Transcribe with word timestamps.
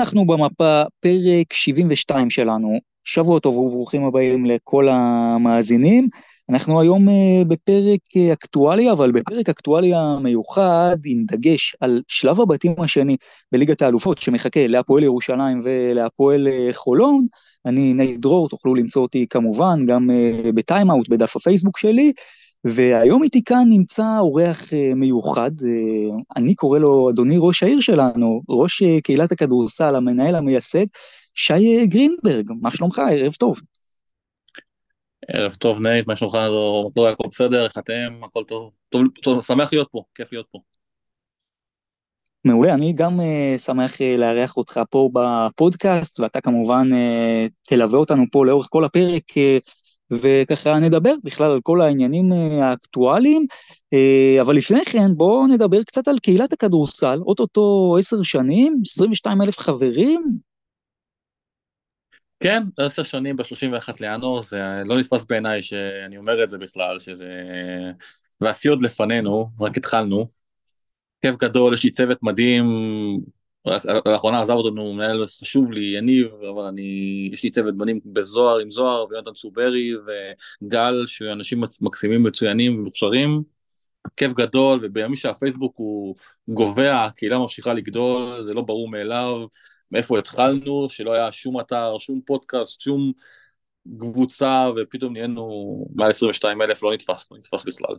אנחנו 0.00 0.26
במפה, 0.26 0.82
פרק 1.00 1.52
72 1.52 2.30
שלנו. 2.30 2.78
שבוע 3.04 3.38
טוב 3.38 3.58
וברוכים 3.58 4.04
הבאים 4.04 4.46
לכל 4.46 4.88
המאזינים. 4.90 6.08
אנחנו 6.50 6.80
היום 6.80 7.08
uh, 7.08 7.12
בפרק 7.48 8.00
uh, 8.16 8.32
אקטואליה, 8.32 8.92
אבל 8.92 9.12
בפרק 9.12 9.48
אקטואליה 9.48 10.16
מיוחד 10.22 10.96
עם 11.04 11.22
דגש 11.30 11.76
על 11.80 12.02
שלב 12.08 12.40
הבתים 12.40 12.74
השני 12.78 13.16
בליגת 13.52 13.82
האלופות 13.82 14.18
שמחכה 14.18 14.66
להפועל 14.66 15.04
ירושלים 15.04 15.60
ולהפועל 15.64 16.48
uh, 16.48 16.72
חולון. 16.72 17.24
אני 17.66 17.94
נייט 17.94 18.20
דרור, 18.20 18.48
תוכלו 18.48 18.74
למצוא 18.74 19.02
אותי 19.02 19.26
כמובן 19.30 19.86
גם 19.86 20.10
בטיימאוט 20.54 21.08
בדף 21.08 21.36
הפייסבוק 21.36 21.78
שלי. 21.78 22.12
והיום 22.64 23.22
איתי 23.22 23.44
כאן 23.44 23.64
נמצא 23.68 24.18
אורח 24.18 24.60
uh, 24.62 24.94
מיוחד, 24.94 25.50
uh, 25.60 26.22
אני 26.36 26.54
קורא 26.54 26.78
לו 26.78 27.10
אדוני 27.10 27.36
ראש 27.38 27.62
העיר 27.62 27.80
שלנו, 27.80 28.42
ראש 28.48 28.82
uh, 28.82 29.00
קהילת 29.02 29.32
הכדורסל, 29.32 29.96
המנהל 29.96 30.34
המייסד, 30.34 30.86
שי 31.34 31.86
גרינברג, 31.86 32.50
מה 32.60 32.70
שלומך? 32.70 32.98
ערב 32.98 33.32
טוב. 33.32 33.60
ערב 35.28 35.54
טוב 35.54 35.80
נייט, 35.80 36.06
מה 36.06 36.16
שלומך? 36.16 36.34
לא 36.96 37.08
הכל 37.08 37.28
בסדר, 37.28 37.64
איך 37.64 37.78
אתם? 37.78 38.24
הכל 38.24 38.44
טוב. 38.48 38.70
טוב, 38.88 39.02
טוב, 39.22 39.42
שמח 39.42 39.72
להיות 39.72 39.88
פה, 39.90 40.02
כיף 40.14 40.32
להיות 40.32 40.46
פה. 40.50 40.58
מעולה, 42.44 42.74
אני 42.74 42.92
גם 42.92 43.20
uh, 43.20 43.58
שמח 43.58 43.94
uh, 43.94 44.18
לארח 44.18 44.56
אותך 44.56 44.80
פה 44.90 45.10
בפודקאסט, 45.12 46.20
ואתה 46.20 46.40
כמובן 46.40 46.88
uh, 46.92 47.50
תלווה 47.62 47.98
אותנו 47.98 48.24
פה 48.32 48.46
לאורך 48.46 48.66
כל 48.70 48.84
הפרק. 48.84 49.22
Uh, 49.30 49.79
וככה 50.12 50.78
נדבר 50.78 51.12
בכלל 51.24 51.52
על 51.52 51.60
כל 51.62 51.80
העניינים 51.80 52.32
אה, 52.32 52.64
האקטואליים, 52.64 53.46
אה, 53.92 54.38
אבל 54.40 54.56
לפני 54.56 54.84
כן 54.84 55.14
בואו 55.16 55.46
נדבר 55.46 55.82
קצת 55.82 56.08
על 56.08 56.18
קהילת 56.18 56.52
הכדורסל, 56.52 57.18
אוטוטו 57.26 57.96
עשר 57.98 58.22
שנים, 58.22 58.80
22 58.86 59.42
אלף 59.42 59.58
חברים. 59.58 60.38
כן, 62.42 62.62
עשר 62.76 63.02
שנים 63.02 63.36
ב-31 63.36 63.92
לינואר, 64.00 64.42
זה 64.42 64.60
לא 64.84 64.96
נתפס 64.98 65.24
בעיניי 65.24 65.62
שאני 65.62 66.16
אומר 66.16 66.44
את 66.44 66.50
זה 66.50 66.58
בכלל, 66.58 67.00
שזה... 67.00 67.28
והשיא 68.40 68.70
עוד 68.70 68.82
לפנינו, 68.82 69.50
רק 69.60 69.76
התחלנו. 69.76 70.28
כיף 71.22 71.36
גדול, 71.36 71.74
יש 71.74 71.84
לי 71.84 71.90
צוות 71.90 72.18
מדהים, 72.22 72.64
לאחרונה 74.06 74.40
עזב 74.40 74.52
אותנו 74.52 74.92
מנהל 74.94 75.26
חשוב 75.26 75.72
לי, 75.72 75.96
יניב, 75.98 76.26
אבל 76.54 76.62
אני, 76.62 77.28
יש 77.32 77.44
לי 77.44 77.50
צוות 77.50 77.76
בנים 77.76 78.00
בזוהר 78.04 78.58
עם 78.58 78.70
זוהר 78.70 79.06
ויונתן 79.10 79.32
צוברי 79.32 79.92
וגל, 80.62 81.06
שאנשים 81.06 81.60
מקסימים 81.80 82.22
מצוינים 82.22 82.78
ומוכשרים. 82.78 83.42
כיף 84.16 84.32
גדול, 84.32 84.80
ובימים 84.82 85.16
שהפייסבוק 85.16 85.74
הוא 85.76 86.16
גובע, 86.48 87.04
הקהילה 87.04 87.38
ממשיכה 87.38 87.74
לגדול, 87.74 88.42
זה 88.42 88.54
לא 88.54 88.62
ברור 88.62 88.88
מאליו, 88.88 89.46
מאיפה 89.90 90.18
התחלנו, 90.18 90.90
שלא 90.90 91.12
היה 91.12 91.32
שום 91.32 91.60
אתר, 91.60 91.98
שום 91.98 92.20
פודקאסט, 92.26 92.80
שום 92.80 93.12
קבוצה, 93.98 94.66
ופתאום 94.76 95.12
נהיינו 95.12 95.86
מעל 95.94 96.10
22 96.10 96.62
אלף, 96.62 96.82
לא 96.82 96.92
נתפס, 96.92 97.30
לא 97.32 97.38
נתפס 97.38 97.64
בכלל. 97.64 97.96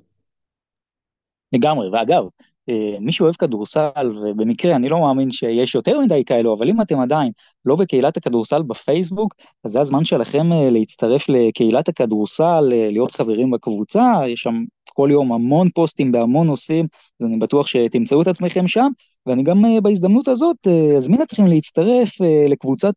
לגמרי, 1.54 1.90
ואגב, 1.90 2.24
אה, 2.70 2.98
מי 3.00 3.12
שאוהב 3.12 3.36
כדורסל, 3.36 4.12
ובמקרה 4.22 4.76
אני 4.76 4.90
לא 4.90 5.02
מאמין 5.02 5.32
שיש 5.32 5.76
יותר 5.76 6.00
מדי 6.00 6.24
כאלו, 6.26 6.54
אבל 6.54 6.70
אם 6.70 6.82
אתם 6.82 7.00
עדיין 7.00 7.32
לא 7.66 7.76
בקהילת 7.76 8.18
הכדורסל 8.18 8.62
בפייסבוק, 8.62 9.36
אז 9.64 9.72
זה 9.72 9.82
הזמן 9.82 10.06
שלכם 10.06 10.54
אה, 10.54 10.70
להצטרף 10.70 11.30
לקהילת 11.30 11.90
הכדורסל, 11.90 12.70
אה, 12.72 12.90
להיות 12.92 13.12
חברים 13.12 13.52
בקבוצה, 13.52 14.14
יש 14.28 14.40
שם 14.42 14.64
כל 14.94 15.10
יום 15.12 15.34
המון 15.34 15.70
פוסטים 15.70 16.12
בהמון 16.12 16.48
נושאים, 16.48 16.88
אז 17.22 17.28
אני 17.28 17.38
בטוח 17.38 17.68
שתמצאו 17.68 18.22
את 18.22 18.28
עצמכם 18.28 18.68
שם, 18.68 18.88
ואני 19.26 19.44
גם 19.44 19.64
בהזדמנות 19.84 20.28
הזאת 20.28 20.68
אזמין 20.98 21.22
אתכם 21.22 21.46
להצטרף 21.46 22.10
לקבוצת 22.50 22.94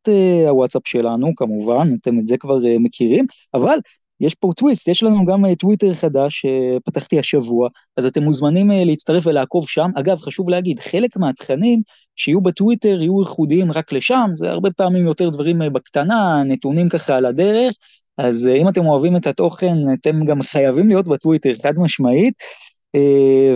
הוואטסאפ 0.48 0.82
שלנו, 0.84 1.34
כמובן, 1.36 1.88
אתם 2.00 2.18
את 2.18 2.26
זה 2.26 2.36
כבר 2.36 2.58
מכירים, 2.80 3.26
אבל 3.54 3.78
יש 4.20 4.34
פה 4.34 4.50
טוויסט, 4.56 4.88
יש 4.88 5.02
לנו 5.02 5.24
גם 5.24 5.46
אה, 5.46 5.54
טוויטר 5.54 5.94
חדש 5.94 6.46
שפתחתי 6.46 7.18
השבוע, 7.18 7.68
אז 7.96 8.06
אתם 8.06 8.22
מוזמנים 8.22 8.70
אה, 8.70 8.84
להצטרף 8.84 9.26
ולעקוב 9.26 9.68
שם. 9.68 9.90
אגב, 9.96 10.20
חשוב 10.20 10.48
להגיד, 10.48 10.80
חלק 10.80 11.16
מהתכנים 11.16 11.82
שיהיו 12.16 12.40
בטוויטר 12.40 13.00
יהיו 13.00 13.20
ייחודיים 13.20 13.72
רק 13.72 13.92
לשם, 13.92 14.30
זה 14.34 14.50
הרבה 14.50 14.70
פעמים 14.70 15.06
יותר 15.06 15.30
דברים 15.30 15.62
אה, 15.62 15.70
בקטנה, 15.70 16.42
נתונים 16.46 16.88
ככה 16.88 17.16
על 17.16 17.26
הדרך, 17.26 17.72
אז 18.18 18.46
אם 18.46 18.68
אתם 18.68 18.86
אוהבים 18.86 19.16
את 19.16 19.26
התוכן, 19.26 19.76
אתם 19.94 20.24
גם 20.24 20.42
חייבים 20.42 20.88
להיות 20.88 21.08
בטוויטר, 21.08 21.52
חד 21.62 21.72
משמעית. 21.78 22.34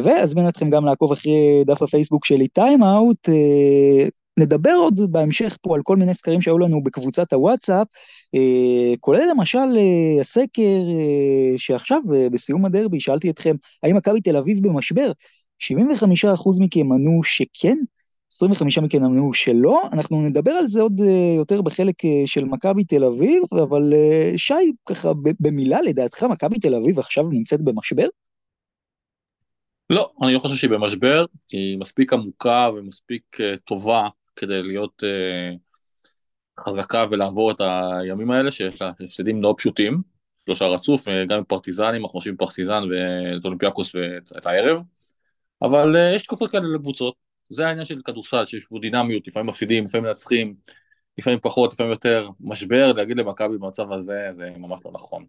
ואזמין 0.04 0.48
אתכם 0.48 0.70
גם 0.70 0.84
לעקוב 0.84 1.12
אחרי 1.12 1.62
דף 1.66 1.82
הפייסבוק 1.82 2.24
שלי 2.24 2.48
טיים-אאוט, 2.48 3.28
נדבר 4.38 4.72
עוד 4.72 5.00
בהמשך 5.12 5.56
פה 5.62 5.74
על 5.74 5.82
כל 5.82 5.96
מיני 5.96 6.14
סקרים 6.14 6.40
שהיו 6.40 6.58
לנו 6.58 6.82
בקבוצת 6.82 7.32
הוואטסאפ, 7.32 7.86
אה, 8.34 8.94
כולל 9.00 9.24
למשל 9.30 9.58
אה, 9.58 10.20
הסקר 10.20 10.80
אה, 10.88 11.58
שעכשיו 11.58 12.00
בסיום 12.32 12.64
הדרבי 12.64 13.00
שאלתי 13.00 13.30
אתכם, 13.30 13.56
האם 13.82 13.96
מכבי 13.96 14.20
תל 14.20 14.36
אביב 14.36 14.68
במשבר? 14.68 15.12
75% 15.62 15.72
מכם 16.60 16.92
ענו 16.92 17.20
שכן, 17.24 17.76
25 18.32 18.78
מכם 18.78 19.04
ענו 19.04 19.34
שלא, 19.34 19.82
אנחנו 19.92 20.20
נדבר 20.20 20.50
על 20.50 20.66
זה 20.66 20.80
עוד 20.80 21.00
יותר 21.36 21.62
בחלק 21.62 21.94
של 22.26 22.44
מכבי 22.44 22.84
תל 22.84 23.04
אביב, 23.04 23.42
אבל 23.52 23.92
שי, 24.36 24.72
ככה 24.86 25.12
במילה, 25.40 25.80
לדעתך 25.82 26.22
מכבי 26.22 26.58
תל 26.58 26.74
אביב 26.74 26.98
עכשיו 26.98 27.28
נמצאת 27.28 27.60
במשבר? 27.60 28.06
לא, 29.90 30.10
אני 30.22 30.34
לא 30.34 30.38
חושב 30.38 30.54
שהיא 30.54 30.70
במשבר, 30.70 31.24
היא 31.50 31.78
מספיק 31.78 32.12
עמוקה 32.12 32.68
ומספיק 32.76 33.36
טובה 33.64 34.08
כדי 34.38 34.62
להיות 34.62 35.02
uh, 35.02 35.58
חזקה 36.64 37.04
ולעבור 37.10 37.50
את 37.50 37.60
הימים 37.60 38.30
האלה 38.30 38.50
שיש 38.50 38.82
לה 38.82 38.88
הפסדים 38.88 39.42
לא 39.42 39.54
פשוטים, 39.58 40.02
שלושה 40.44 40.64
רצוף, 40.64 41.08
אה, 41.08 41.24
גם 41.28 41.44
פרטיזנים, 41.44 42.02
אנחנו 42.02 42.08
חושבים 42.08 42.36
פרטיזן 42.36 42.82
ואת 42.90 43.44
אולימפיאקוס 43.44 43.94
ואת 43.94 44.46
הערב, 44.46 44.82
אבל 45.62 45.96
uh, 45.96 46.16
יש 46.16 46.22
תקופות 46.22 46.50
כאלה 46.50 46.68
לקבוצות, 46.74 47.14
זה 47.50 47.66
העניין 47.66 47.84
של 47.84 48.00
כדורסל, 48.04 48.46
שיש 48.46 48.68
בו 48.70 48.78
דינמיות, 48.78 49.28
לפעמים 49.28 49.46
מפסידים, 49.46 49.84
לפעמים 49.84 50.04
מנצחים, 50.04 50.54
לפעמים 51.18 51.38
פחות, 51.42 51.72
לפעמים 51.72 51.92
יותר, 51.92 52.28
משבר, 52.40 52.92
להגיד 52.92 53.16
למכבי 53.16 53.58
במצב 53.58 53.92
הזה, 53.92 54.28
זה 54.32 54.50
ממש 54.56 54.80
לא 54.84 54.90
נכון. 54.94 55.26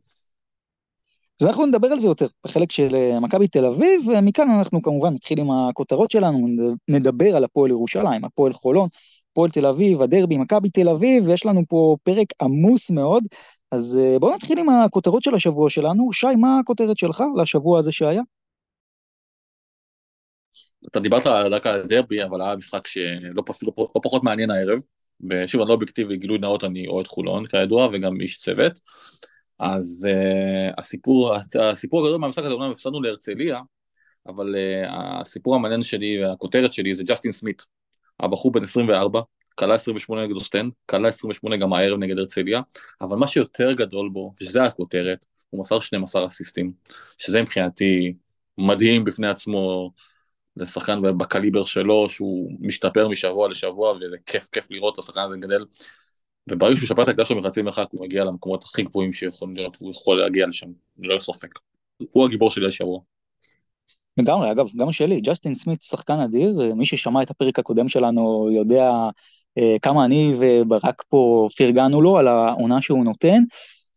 אז 1.42 1.48
אנחנו 1.48 1.66
נדבר 1.66 1.88
על 1.88 2.00
זה 2.00 2.08
יותר 2.08 2.28
בחלק 2.44 2.72
של 2.72 3.18
מכבי 3.22 3.48
תל 3.48 3.66
אביב, 3.66 4.08
ומכאן 4.08 4.50
אנחנו 4.50 4.82
כמובן 4.82 5.14
נתחיל 5.14 5.40
עם 5.40 5.52
הכותרות 5.52 6.12
שלנו, 6.12 6.48
נדבר 6.88 7.36
על 7.36 7.44
הפועל 7.44 7.72
ירושלים, 7.72 8.26
הפועל 8.26 8.54
חולון, 8.54 8.88
הפועל 9.32 9.52
תל 9.52 9.66
אביב, 9.66 10.02
הדרבי, 10.02 10.38
מכבי 10.38 10.70
תל 10.70 10.90
אביב, 10.90 11.28
ויש 11.28 11.46
לנו 11.46 11.62
פה 11.68 11.96
פרק 12.04 12.28
עמוס 12.42 12.92
מאוד, 12.92 13.24
אז 13.72 13.98
אה, 14.02 14.20
בואו 14.20 14.36
נתחיל 14.36 14.60
עם 14.60 14.70
הכותרות 14.70 15.24
של 15.24 15.36
השבוע 15.36 15.70
שלנו. 15.70 16.14
שי, 16.14 16.36
מה 16.38 16.60
הכותרת 16.60 16.98
שלך 16.98 17.24
לשבוע 17.38 17.80
הזה 17.80 17.92
שהיה? 17.92 18.22
אתה 20.88 21.00
דיברת 21.00 21.28
רק 21.28 21.68
על 21.68 21.76
הדרבי, 21.76 22.24
אבל 22.24 22.42
היה 22.42 22.56
משחק 22.56 22.88
שלא 22.88 23.44
פס, 23.46 23.64
לא, 23.64 23.72
לא 23.78 24.02
פחות 24.04 24.24
מעניין 24.24 24.52
הערב, 24.52 24.80
ושוב, 25.30 25.62
אני 25.62 25.68
לא 25.70 25.74
אובייקטיבי, 25.74 26.18
גילוי 26.18 26.38
נאות, 26.38 26.64
אני 26.64 26.88
אוהד 26.88 27.08
חולון 27.08 27.46
כידוע, 27.46 27.90
וגם 27.94 28.22
איש 28.22 28.40
צוות. 28.40 28.80
אז 29.60 30.08
uh, 30.12 30.74
הסיפור, 30.78 31.36
הסיפור 31.60 32.06
הגדול 32.06 32.20
מהמשחק 32.20 32.44
הזה, 32.44 32.54
אומנם 32.54 32.72
הפסדנו 32.72 33.02
להרצליה, 33.02 33.60
אבל 34.28 34.56
uh, 34.56 34.90
הסיפור 34.92 35.56
המעניין 35.56 35.84
שלי 35.84 36.24
והכותרת 36.24 36.74
שלי 36.74 36.96
זה 36.96 37.04
ג'סטין 37.04 37.32
סמית, 37.32 37.66
הבחור 38.20 38.52
בן 38.52 38.64
24, 38.64 39.22
כלה 39.56 39.74
28 39.74 40.26
נגד 40.26 40.36
אוסטן, 40.36 40.70
כלה 40.86 41.08
28 41.08 41.58
גם 41.58 41.74
הערב 41.74 42.00
נגד 42.00 42.18
הרצליה, 42.18 42.62
אבל 43.02 43.18
מה 43.18 43.28
שיותר 43.28 43.74
גדול 43.74 44.10
בו, 44.10 44.34
ושזה 44.42 44.64
הכותרת, 44.64 45.26
הוא 45.50 45.62
מסר 45.62 45.80
12 45.80 46.28
אסיסטים, 46.28 46.72
שזה 47.18 47.42
מבחינתי 47.42 48.14
מדהים 48.58 49.04
בפני 49.04 49.28
עצמו 49.28 49.92
לשחקן 50.58 51.02
בקליבר 51.18 51.66
שלו, 51.66 52.10
שהוא 52.10 52.52
משתפר 52.60 53.08
משבוע 53.08 53.50
לשבוע, 53.50 53.92
וזה 53.92 54.16
כיף 54.26 54.50
כיף 54.52 54.72
לראות 54.72 54.94
את 54.94 55.00
השחקן 55.00 55.20
הזה 55.20 55.38
גדל. 55.38 55.66
וברגע 56.50 56.78
שהוא 56.78 56.88
שפר 56.88 57.04
את 57.04 57.08
הקדש 57.08 57.30
שלו 57.30 57.40
מחצי 57.40 57.62
מרחק 57.62 57.86
הוא 57.92 58.02
מגיע 58.02 58.24
למקומות 58.24 58.64
הכי 58.64 58.84
גבוהים 58.84 59.14
שיכולים 59.14 59.56
להיות, 59.56 59.78
הוא 59.80 59.92
יכול 59.92 60.22
להגיע 60.22 60.48
לשם, 60.48 60.68
ללא 61.00 61.20
ספק. 61.20 61.60
הוא 62.12 62.26
הגיבור 62.26 62.52
שלי 62.52 62.68
השבוע. 62.68 63.00
לגמרי, 64.18 64.52
אגב, 64.52 64.68
גם 64.76 64.92
שלי, 64.92 65.22
ג'סטין 65.22 65.54
סמית 65.54 65.82
שחקן 65.82 66.20
אדיר, 66.20 66.74
מי 66.76 66.86
ששמע 66.86 67.24
את 67.24 67.30
הפרק 67.30 67.60
הקודם 67.60 67.90
שלנו 67.90 68.50
יודע 68.52 68.92
אה, 69.58 69.76
כמה 69.82 70.06
אני 70.06 70.34
וברק 70.38 71.04
פה 71.10 71.48
פרגנו 71.58 72.02
לו 72.02 72.18
על 72.18 72.28
העונה 72.28 72.82
שהוא 72.82 73.06
נותן, 73.06 73.44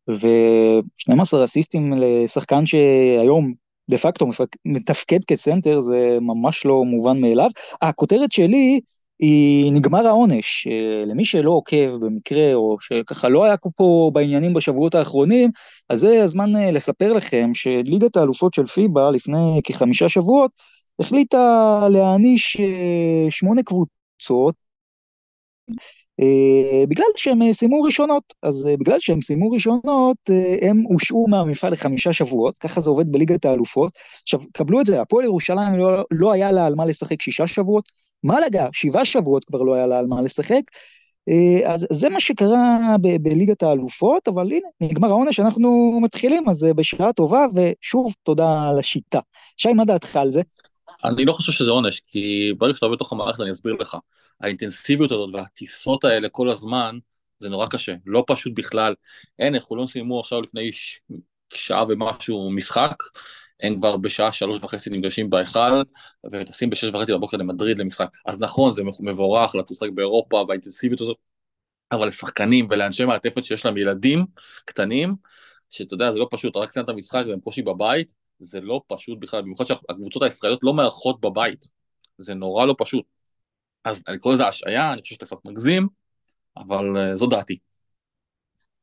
ו-12 0.09 1.45
אסיסטים 1.45 1.93
לשחקן 1.97 2.67
שהיום 2.67 3.53
דה 3.91 3.99
פקטו 3.99 4.27
מתפקד 4.65 5.25
כסנטר 5.27 5.81
זה 5.81 6.19
ממש 6.21 6.65
לא 6.65 6.85
מובן 6.85 7.21
מאליו. 7.21 7.51
הכותרת 7.83 8.33
שלי 8.33 8.81
היא 9.23 9.73
נגמר 9.73 10.07
העונש. 10.07 10.67
למי 11.07 11.25
שלא 11.25 11.51
עוקב 11.51 11.97
במקרה, 12.01 12.55
או 12.55 12.77
שככה 12.81 13.29
לא 13.29 13.45
היה 13.45 13.57
פה 13.77 14.11
בעניינים 14.15 14.55
בשבועות 14.55 14.95
האחרונים, 14.95 15.51
אז 15.89 16.01
זה 16.01 16.25
הזמן 16.25 16.57
אה, 16.57 16.71
לספר 16.71 17.13
לכם 17.13 17.51
שליגת 17.55 18.17
האלופות 18.17 18.55
של 18.55 18.67
פיבה 18.67 19.11
לפני 19.11 19.61
כחמישה 19.65 20.09
שבועות, 20.09 20.51
החליטה 20.99 21.39
להעניש 21.91 22.57
אה, 22.61 23.31
שמונה 23.31 23.63
קבוצות 23.63 24.55
אה, 26.21 26.87
בגלל 26.89 27.07
שהם 27.17 27.53
סיימו 27.53 27.83
ראשונות, 27.83 28.35
אז 28.43 28.69
בגלל 28.81 29.01
שהם 29.01 29.21
סיימו 29.21 29.51
ראשונות, 29.51 30.17
הם 30.63 30.83
הושעו 30.89 31.27
מהמפעל 31.29 31.73
לחמישה 31.73 32.13
שבועות, 32.13 32.59
ככה 32.59 32.81
זה 32.81 32.91
עובד 32.91 33.13
בליגת 33.13 33.45
האלופות. 33.45 33.93
עכשיו, 34.23 34.41
קבלו 34.53 34.81
את 34.81 34.87
זה, 34.87 35.01
הפועל 35.01 35.25
ירושלים 35.25 35.73
לא, 35.79 36.05
לא 36.11 36.33
היה 36.33 36.53
לה 36.53 36.67
על 36.67 36.75
מה 36.75 36.87
לשחק 36.87 37.23
שישה 37.23 37.47
שבועות, 37.47 37.85
מלאגה, 38.25 38.69
שבעה 38.73 39.05
שבועות 39.05 39.45
כבר 39.45 39.63
לא 39.63 39.75
היה 39.75 39.87
לה 39.87 39.99
על 39.99 40.07
מה 40.07 40.23
לשחק, 40.23 40.63
אז 41.67 41.87
זה 41.93 42.09
מה 42.09 42.21
שקרה 42.21 42.79
ב- 43.03 43.23
בליגת 43.23 43.63
האלופות, 43.63 44.29
אבל 44.29 44.53
הנה, 44.53 44.69
נגמר 44.81 45.09
העונש, 45.09 45.41
אנחנו 45.41 46.01
מתחילים, 46.03 46.49
אז 46.49 46.67
בשעה 46.77 47.13
טובה, 47.13 47.47
ושוב, 47.55 48.15
תודה 48.23 48.69
על 48.69 48.79
השיטה. 48.79 49.21
שי, 49.57 49.73
מה 49.73 49.85
דעתך 49.85 50.17
על 50.17 50.31
זה? 50.31 50.43
אני 51.05 51.25
לא 51.25 51.33
חושב 51.33 51.53
שזה 51.53 51.71
עונש, 51.71 52.01
כי 52.07 52.53
ברגע 52.59 52.75
שאתה 52.75 52.89
בתוך 52.89 53.13
המערכת 53.13 53.41
אני 53.41 53.51
אסביר 53.51 53.75
לך. 53.75 53.97
האינטנסיביות 54.41 55.13
הזאת 55.13 55.31
והטיסות 55.35 56.05
האלה 56.05 56.29
כל 56.29 56.49
הזמן, 56.49 56.99
זה 57.39 57.49
נורא 57.49 57.67
קשה, 57.67 57.95
לא 58.07 58.25
פשוט 58.27 58.53
בכלל. 58.57 58.95
אין, 59.39 59.61
חולון 59.61 59.87
סיימו 59.87 60.21
עכשיו 60.21 60.43
לפני. 60.43 60.71
שעה 61.55 61.85
ומשהו 61.89 62.51
משחק, 62.51 62.95
הם 63.63 63.77
כבר 63.77 63.97
בשעה 63.97 64.33
שלוש 64.33 64.59
וחצי 64.63 64.91
נפגשים 64.91 65.31
בהיכל, 65.31 65.83
וטסים 66.33 66.71
בשש 66.71 66.91
וחצי 66.95 67.13
בבוקר 67.13 67.37
למדריד 67.37 67.79
למשחק. 67.79 68.09
אז 68.27 68.41
נכון, 68.41 68.73
זה 68.73 68.83
מבורך 69.01 69.55
לטוס 69.55 69.83
רק 69.83 69.91
באירופה 69.91 70.45
והאינטנסיביות 70.49 71.01
הזאת, 71.01 71.17
אבל 71.93 72.07
לשחקנים 72.07 72.67
ולאנשי 72.71 73.05
מעטפת 73.05 73.45
שיש 73.45 73.67
להם 73.67 73.77
ילדים 73.77 74.27
קטנים, 74.65 75.15
שאתה 75.71 75.95
יודע, 75.95 76.13
זה 76.13 76.19
לא 76.19 76.29
פשוט, 76.31 76.57
רק 76.57 76.71
סיימת 76.71 76.89
המשחק 76.89 77.25
והם 77.29 77.41
קושי 77.41 77.63
בבית, 77.63 78.15
זה 78.39 78.61
לא 78.61 78.83
פשוט 78.87 79.19
בכלל, 79.19 79.43
במיוחד 79.43 79.65
שהקבוצות 79.65 80.23
הישראליות 80.23 80.61
לא 80.63 80.75
מארחות 80.75 81.21
בבית, 81.21 81.69
זה 82.19 82.35
נורא 82.35 82.67
לא 82.67 82.75
פשוט. 82.79 83.05
אז 83.85 84.03
אני 84.09 84.19
קורא 84.19 84.35
לזה 84.35 84.47
השעיה, 84.47 84.93
אני 84.93 85.03
חושב 85.03 85.15
שאתה 85.15 85.27
קצת 85.27 85.37
מגזים, 85.45 85.89
אבל 86.57 86.85
uh, 86.97 87.17
זו 87.17 87.27
דעתי. 87.27 87.59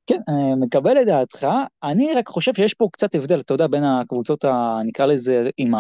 כן, 0.10 0.20
אני 0.28 0.56
מקבל 0.66 1.02
את 1.02 1.06
דעתך, 1.06 1.48
אני 1.84 2.14
רק 2.14 2.28
חושב 2.28 2.54
שיש 2.54 2.74
פה 2.74 2.88
קצת 2.94 3.16
הבדל, 3.16 3.40
אתה 3.40 3.54
יודע, 3.54 3.68
בין 3.68 3.84
הקבוצות, 3.84 4.46
ה, 4.46 4.80
נקרא 4.86 5.06
לזה, 5.06 5.50
עם 5.58 5.74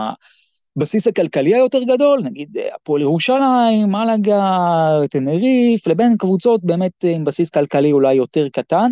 הבסיס 0.78 1.08
הכלכלי 1.08 1.56
היותר 1.56 1.84
גדול, 1.84 2.22
נגיד 2.24 2.58
אה, 2.58 2.76
הפועל 2.76 3.02
ירושלים, 3.02 3.92
מלאגה, 3.92 4.98
תנריף, 5.10 5.88
לבין 5.88 6.18
קבוצות 6.18 6.64
באמת 6.64 6.92
עם 7.04 7.24
בסיס 7.24 7.50
כלכלי 7.50 7.92
אולי 7.92 8.14
יותר 8.14 8.50
קטן, 8.50 8.92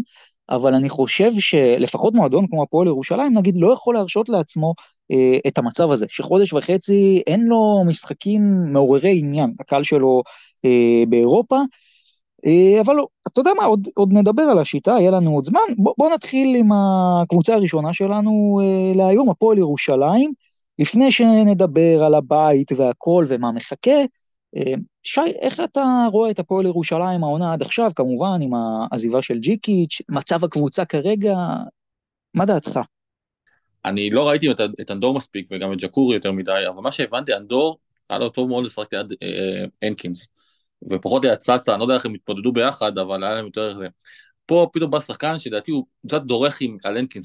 אבל 0.50 0.74
אני 0.74 0.90
חושב 0.90 1.32
שלפחות 1.40 2.14
מועדון 2.14 2.48
כמו 2.48 2.64
הפועל 2.64 2.88
ירושלים, 2.88 3.38
נגיד, 3.38 3.56
לא 3.58 3.74
יכול 3.74 3.96
להרשות 3.96 4.30
לעצמו 4.30 4.74
אה, 5.12 5.38
את 5.48 5.58
המצב 5.58 5.92
הזה, 5.92 6.06
שחודש 6.10 6.54
וחצי 6.54 7.22
אין 7.28 7.44
לו 7.46 7.84
משחקים 7.86 8.74
מעוררי 8.74 9.20
עניין, 9.20 9.54
הקהל 9.60 9.84
שלו 9.84 10.24
אה, 10.66 11.04
באירופה, 11.10 11.56
אה, 11.56 11.64
אבל 12.82 12.96
אתה 13.28 13.40
יודע 13.40 13.52
מה, 13.58 13.66
עוד, 13.66 13.88
עוד 13.96 14.14
נדבר 14.14 14.42
על 14.42 14.60
השיטה, 14.60 14.92
יהיה 14.92 15.12
לנו 15.12 15.36
עוד 15.36 15.46
זמן. 15.46 15.60
בוא, 15.78 15.94
בוא 15.98 16.10
נתחיל 16.10 16.56
עם 16.56 16.70
הקבוצה 16.72 17.56
הראשונה 17.56 17.94
שלנו 17.94 18.60
אה, 18.64 18.96
להיום, 18.96 19.30
הפועל 19.30 19.58
ירושלים. 19.58 20.34
לפני 20.80 21.12
שנדבר 21.12 22.04
על 22.04 22.16
הבית 22.16 22.72
והכל 22.72 23.26
ומה 23.28 23.52
מחכה, 23.52 24.02
אה, 24.56 24.74
שי, 25.04 25.22
איך 25.42 25.60
אתה 25.60 26.08
רואה 26.12 26.32
את 26.32 26.40
הפועל 26.40 26.66
ירושלים 26.66 27.24
העונה 27.24 27.54
עד 27.54 27.62
עכשיו, 27.62 27.92
כמובן 27.96 28.42
עם 28.42 28.52
העזיבה 28.54 29.22
של 29.22 29.38
ג'יקיץ', 29.38 30.02
מצב 30.10 30.44
הקבוצה 30.44 30.86
כרגע, 30.86 31.38
מה 32.34 32.46
דעתך? 32.46 32.80
אני 33.86 34.10
לא 34.10 34.28
ראיתי 34.28 34.52
את, 34.52 34.60
את 34.82 34.92
אנדור 34.92 35.14
מספיק 35.14 35.48
וגם 35.52 35.74
את 35.74 35.78
ג'קורי 35.78 36.16
יותר 36.16 36.32
מדי, 36.32 36.64
אבל 36.70 36.82
מה 36.82 36.92
שהבנתי, 36.92 37.36
אנדור 37.36 37.78
היה 38.10 38.20
לו 38.20 38.30
טוב 38.30 38.50
מאוד 38.50 38.66
לשחק 38.66 38.94
ליד 38.94 39.14
אה, 39.24 39.66
הנקינס, 39.82 40.28
ופחות 40.92 41.26
ליד 41.26 41.36
צצה, 41.36 41.72
אני 41.72 41.80
לא 41.80 41.84
יודע 41.84 41.96
איך 41.96 42.06
הם 42.06 42.14
התמודדו 42.14 42.52
ביחד, 42.52 42.98
אבל 42.98 43.24
היה 43.24 43.36
להם 43.36 43.46
יותר. 43.46 43.80
פה 44.46 44.70
פתאום 44.74 44.92
בא 44.92 45.00
שחקן 45.00 45.40
שלדעתי 45.40 45.72
הוא 45.72 45.86
קצת 46.08 46.22
דורך 46.22 46.62
עם 46.62 46.78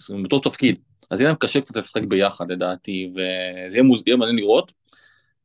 הוא 0.08 0.18
עם 0.18 0.24
אותו 0.24 0.38
תפקיד, 0.38 0.80
אז 1.10 1.20
יהיה 1.20 1.28
להם 1.28 1.36
קשה 1.40 1.60
קצת 1.60 1.76
לשחק 1.76 2.02
ביחד 2.02 2.50
לדעתי, 2.52 3.10
וזה 3.12 3.76
יהיה, 3.76 3.82
מוז... 3.82 4.02
יהיה 4.06 4.16
מעניין 4.16 4.36
לראות. 4.36 4.72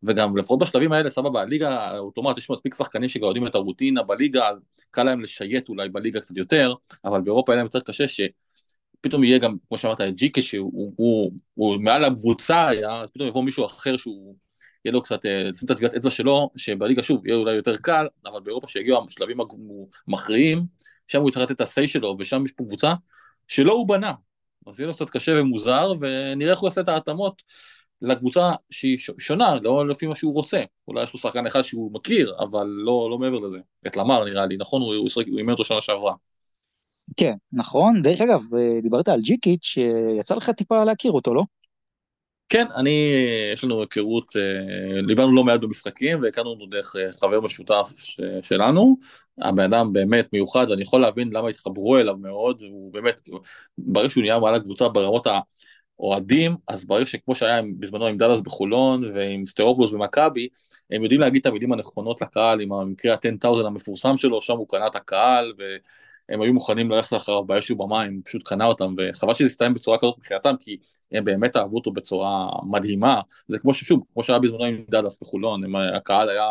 וגם 0.04 0.38
לפחות 0.38 0.60
בשלבים 0.60 0.92
האלה, 0.92 1.10
סבבה, 1.10 1.42
הליגה 1.42 1.98
אוטומט, 1.98 2.38
יש 2.38 2.50
מספיק 2.50 2.74
שחקנים 2.74 3.10
שכבר 3.10 3.28
יודעים 3.28 3.48
את 3.48 3.56
הרוטינה 3.56 4.04
בליגה, 4.04 4.50
אז 4.50 4.62
קל 4.92 5.04
להם 5.04 5.22
לשייט 5.22 5.70
אולי 5.70 5.90
בליגה 5.90 6.20
קצת 6.20 6.38
יותר, 6.38 6.74
אבל 7.06 7.22
באירופה 7.22 7.52
יהיה 7.52 7.58
להם 7.58 7.66
יותר 7.66 7.80
קשה, 7.80 8.06
שפתאום 8.08 9.24
יהיה 9.24 9.38
גם, 9.38 9.56
כמו 9.68 9.78
שאמרת, 9.78 10.02
ג'יקה 10.02 10.42
שהוא 10.42 10.72
הוא, 10.74 10.94
הוא, 10.96 11.32
הוא 11.54 11.82
מעל 11.82 12.04
הקבוצה 12.04 12.68
היה, 12.68 13.02
אז 13.02 13.12
פתאום 13.12 13.28
יבוא 13.30 13.44
מישהו 13.44 13.66
אחר 13.66 13.98
שהוא, 13.98 14.36
יהיה 14.86 14.94
לו 14.94 15.02
קצת, 15.02 15.26
אה, 15.26 15.44
לשים 15.44 15.66
את 15.66 15.72
הטביעת 15.72 15.94
אצבע 15.94 16.10
שלו, 16.10 16.50
שבליגה 16.56 17.04
שוב 17.04 17.28
יהיה 17.28 17.38
אולי 17.38 17.54
יותר 17.54 17.78
קל, 17.78 18.08
אבל 18.26 18.40
באירופה 18.40 18.68
שיגיעו 18.68 19.06
השלבים 19.08 19.38
המכריעים, 20.08 20.66
שם 21.08 21.22
הוא 21.22 21.30
יצטרך 21.30 21.44
לתת 21.44 21.52
את 21.52 21.62
ה-say 21.62 21.88
שלו, 21.88 22.16
ושם 22.20 22.46
יש 22.46 22.52
פה 22.52 22.64
קבוצה 22.64 22.94
שלא 23.48 23.74
הוא 23.74 23.88
בנה, 23.88 24.14
אז 24.68 24.80
יהיה 24.80 24.88
לו 24.88 24.94
קצת 24.94 25.10
קשה 25.10 25.32
ומוזר, 25.42 25.94
ונראה 26.02 26.52
איך 26.52 26.60
הוא 26.60 26.68
יעשה 26.68 26.82
את 26.82 26.88
ההתאמות. 26.88 27.44
לקבוצה 28.02 28.52
שהיא 28.72 28.98
שונה, 29.20 29.56
לא 29.62 29.88
לפי 29.88 30.08
מה 30.08 30.16
שהוא 30.16 30.34
רוצה. 30.34 30.62
אולי 30.88 31.04
יש 31.04 31.14
לו 31.14 31.20
שחקן 31.20 31.46
אחד 31.46 31.62
שהוא 31.62 31.94
מכיר, 31.94 32.36
אבל 32.40 32.68
לא, 32.68 33.08
לא 33.12 33.18
מעבר 33.18 33.40
לזה. 33.40 33.58
את 33.88 33.98
למר 33.98 34.26
נראה 34.26 34.46
לי, 34.46 34.58
נכון? 34.58 34.82
הוא, 34.82 34.94
הוא, 34.94 35.10
הוא 35.28 35.38
אימן 35.38 35.52
אותו 35.52 35.64
שנה 35.64 35.82
שעברה. 35.82 36.14
כן, 37.18 37.34
נכון. 37.54 38.02
דרך 38.02 38.22
אגב, 38.22 38.42
דיברת 38.82 39.08
על 39.08 39.22
ג'יקיץ', 39.22 39.78
יצא 40.20 40.36
לך 40.36 40.50
טיפה 40.50 40.84
להכיר 40.84 41.12
אותו, 41.12 41.34
לא? 41.34 41.44
כן, 42.50 42.66
אני, 42.76 43.14
יש 43.54 43.64
לנו 43.64 43.82
היכרות, 43.82 44.36
ליבנו 45.08 45.36
לא 45.36 45.44
מעט 45.44 45.60
במשחקים, 45.60 46.22
והכרנו 46.22 46.50
אותו 46.50 46.66
דרך 46.66 46.96
אה, 46.96 47.12
חבר 47.12 47.42
משותף 47.42 47.90
שלנו. 48.42 48.98
הבן 49.42 49.64
אדם 49.64 49.94
באמת 49.94 50.34
מיוחד, 50.34 50.66
ואני 50.70 50.82
יכול 50.82 51.02
להבין 51.02 51.30
למה 51.34 51.50
התחברו 51.50 51.98
אליו 51.98 52.18
מאוד, 52.18 52.64
הוא 52.64 52.94
באמת, 52.94 53.22
ברגע 53.78 54.10
שהוא 54.10 54.22
נהיה 54.22 54.40
מעל 54.40 54.56
הקבוצה 54.56 54.90
ברמות 54.90 55.28
ה... 55.28 55.40
אוהדים, 56.00 56.56
אז 56.68 56.86
ברגע 56.86 57.06
שכמו 57.06 57.36
שהיה 57.36 57.62
בזמנו 57.80 58.08
עם 58.08 58.18
דאלאס 58.18 58.40
בחולון 58.40 59.04
ועם 59.14 59.46
סטרובלוס 59.46 59.92
במכבי, 59.92 60.48
הם 60.92 61.04
יודעים 61.04 61.22
להגיד 61.22 61.40
את 61.40 61.46
המילים 61.46 61.74
הנכונות 61.74 62.22
לקהל 62.22 62.62
עם 62.62 62.74
המקרה 62.74 63.14
ה-10,000 63.14 63.66
המפורסם 63.68 64.18
שלו, 64.18 64.42
שם 64.42 64.58
הוא 64.58 64.68
קנה 64.70 64.88
את 64.88 64.96
הקהל 64.96 65.54
והם 66.30 66.42
היו 66.42 66.54
מוכנים 66.54 66.92
ללכת 66.92 67.16
אחריו 67.16 67.44
באש 67.44 67.72
ובמים, 67.72 68.22
פשוט 68.26 68.48
קנה 68.48 68.66
אותם, 68.66 68.96
וחבל 68.98 69.34
שזה 69.34 69.46
הסתיים 69.46 69.74
בצורה 69.74 69.98
כזאת 69.98 70.18
מבחינתם, 70.18 70.56
כי 70.60 70.78
הם 71.12 71.24
באמת 71.24 71.56
אהבו 71.56 71.76
אותו 71.76 71.92
בצורה 71.92 72.50
מדהימה, 72.70 73.22
זה 73.48 73.60
כמו 73.60 73.74
ששוב, 73.74 74.04
כמו 74.14 74.24
שהיה 74.24 74.40
בזמנו 74.40 74.64
עם 74.64 74.84
דאלאס 74.90 75.22
בחולון, 75.22 75.64
הם, 75.64 75.76
הקהל 75.76 76.30
היה... 76.30 76.48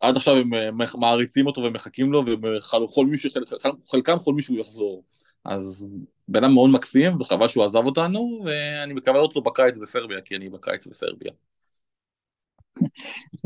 עד 0.00 0.16
עכשיו 0.16 0.36
הם 0.36 0.50
מעריצים 0.94 1.46
אותו 1.46 1.60
ומחכים 1.62 2.12
לו, 2.12 2.24
וחלקם 2.58 4.18
חולמים 4.18 4.42
שהוא 4.42 4.58
יחזור. 4.58 5.04
אז 5.44 5.90
בן 6.28 6.44
אדם 6.44 6.54
מאוד 6.54 6.70
מקסים, 6.70 7.20
וחבל 7.20 7.48
שהוא 7.48 7.64
עזב 7.64 7.84
אותנו, 7.86 8.42
ואני 8.44 8.94
מקבל 8.94 9.18
אותו 9.18 9.40
בקיץ 9.40 9.78
בסרביה, 9.78 10.20
כי 10.20 10.36
אני 10.36 10.48
בקיץ 10.48 10.86
בסרביה. 10.86 11.32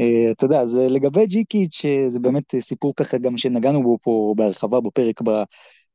אה, 0.00 0.30
אתה 0.30 0.44
יודע, 0.44 0.60
אז 0.60 0.75
לגבי 0.76 1.26
ג'יקיץ', 1.26 1.82
זה 2.08 2.18
באמת 2.20 2.54
סיפור 2.60 2.92
ככה 2.96 3.18
גם 3.18 3.38
שנגענו 3.38 3.82
בו 3.82 3.99
פה 4.02 4.34
בהרחבה 4.37 4.80
בפרק 4.80 5.20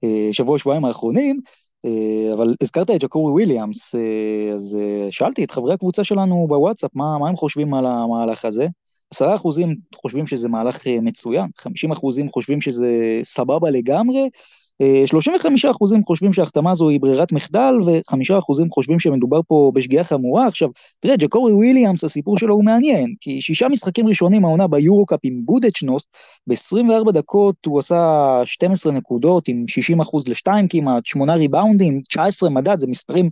בשבוע 0.04 0.60
שבועיים 0.60 0.86
האחרונים, 0.86 1.42
אה, 1.86 2.34
אבל 2.34 2.56
הזכרת 2.62 2.90
את 2.90 3.04
ג'קורי 3.04 3.32
וויליאמס, 3.32 3.96
אה, 3.96 4.54
אז 4.54 4.78
שאלתי 5.10 5.44
את 5.44 5.52
חברי 5.52 5.74
הקבוצה 5.74 6.04
שלנו 6.04 6.46
בוואטסאפ, 6.50 6.92
מה, 6.96 7.18
מה 7.20 7.30
הם 7.30 7.36
חושבים 7.36 7.74
על 7.74 7.86
המהלך 7.86 8.46
הזה? 8.46 8.68
עשרה 9.14 9.36
אחוזים 9.36 9.76
חושבים 9.96 10.28
שזה 10.28 10.50
מהלך 10.50 10.88
מצוין, 10.88 11.48
חמישים 11.58 11.92
אחוזים 11.92 12.30
חושבים 12.30 12.62
שזה 12.62 13.20
סבבה 13.24 13.70
לגמרי, 13.70 14.30
35 15.06 15.66
אחוזים 15.66 16.04
חושבים 16.06 16.34
שההחתמה 16.34 16.72
הזו 16.72 16.90
היא 16.90 17.02
ברירת 17.02 17.32
מחדל, 17.32 17.76
וחמישה 17.86 18.38
אחוזים 18.38 18.70
חושבים 18.72 19.00
שמדובר 19.00 19.40
פה 19.48 19.72
בשגיאה 19.76 20.04
חמורה. 20.04 20.48
עכשיו, 20.48 20.70
תראה, 21.00 21.16
ג'קורי 21.18 21.54
וויליאמס, 21.54 22.04
הסיפור 22.04 22.38
שלו 22.38 22.56
הוא 22.56 22.66
מעניין, 22.66 23.14
כי 23.20 23.42
שישה 23.42 23.68
משחקים 23.68 24.08
ראשונים 24.08 24.46
העונה 24.46 24.68
ביורו-קאפ 24.68 25.20
עם 25.24 25.42
בודוצ'נוסט, 25.46 26.10
ב-24 26.48 27.12
דקות 27.12 27.56
הוא 27.66 27.80
עשה 27.80 28.42
12 28.46 28.94
נקודות 28.94 29.48
עם 29.48 29.68
60 29.68 30.02
אחוז 30.02 30.28
לשתיים 30.28 30.68
כמעט, 30.68 31.06
8 31.06 31.34
ריבאונדים, 31.34 32.02
19 32.10 32.50
מדד, 32.50 32.80
זה 32.80 32.88
מספרים 32.88 33.30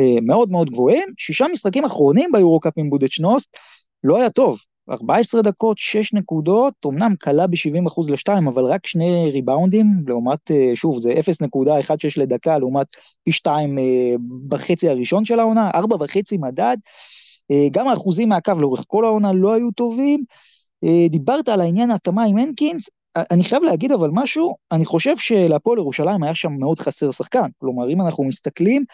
אה, 0.00 0.20
מאוד 0.22 0.50
מאוד 0.50 0.70
גבוהים. 0.70 1.08
שישה 1.18 1.46
משחקים 1.52 1.84
אחרונים 1.84 2.30
ביורו-קאפ 2.32 2.72
עם 2.76 2.90
בודצ'נוסט, 2.90 3.56
לא 4.04 4.18
היה 4.18 4.30
טוב, 4.30 4.58
14 4.90 5.42
דקות, 5.42 5.78
6 5.78 6.12
נקודות, 6.14 6.74
אמנם 6.86 7.14
קלה 7.18 7.46
ב-70% 7.46 8.10
ל-2, 8.10 8.48
אבל 8.48 8.64
רק 8.64 8.86
שני 8.86 9.30
ריבאונדים, 9.32 9.86
לעומת, 10.06 10.50
אה, 10.50 10.70
שוב, 10.74 10.98
זה 10.98 11.12
0.16 11.12 12.16
לדקה, 12.16 12.58
לעומת 12.58 12.86
פי 13.24 13.32
2 13.32 13.78
אה, 13.78 13.84
בחצי 14.48 14.88
הראשון 14.88 15.24
של 15.24 15.40
העונה, 15.40 15.70
4.5 15.70 16.38
מדד. 16.38 16.76
אה, 17.50 17.66
גם 17.70 17.88
האחוזים 17.88 18.28
מהקו 18.28 18.52
לאורך 18.60 18.84
כל 18.88 19.04
העונה 19.04 19.32
לא 19.32 19.54
היו 19.54 19.70
טובים. 19.70 20.24
דיברת 21.10 21.48
על 21.48 21.60
העניין 21.60 21.90
ההתאמה 21.90 22.24
עם 22.24 22.38
הנקינס, 22.38 22.90
אני 23.16 23.44
חייב 23.44 23.62
להגיד 23.62 23.92
אבל 23.92 24.10
משהו, 24.12 24.56
אני 24.72 24.84
חושב 24.84 25.16
שלהפועל 25.16 25.78
ירושלים 25.78 26.22
היה 26.22 26.34
שם 26.34 26.52
מאוד 26.52 26.78
חסר 26.78 27.10
שחקן. 27.10 27.48
כלומר, 27.58 27.90
אם 27.90 28.00
אנחנו 28.00 28.24
מסתכלים, 28.24 28.84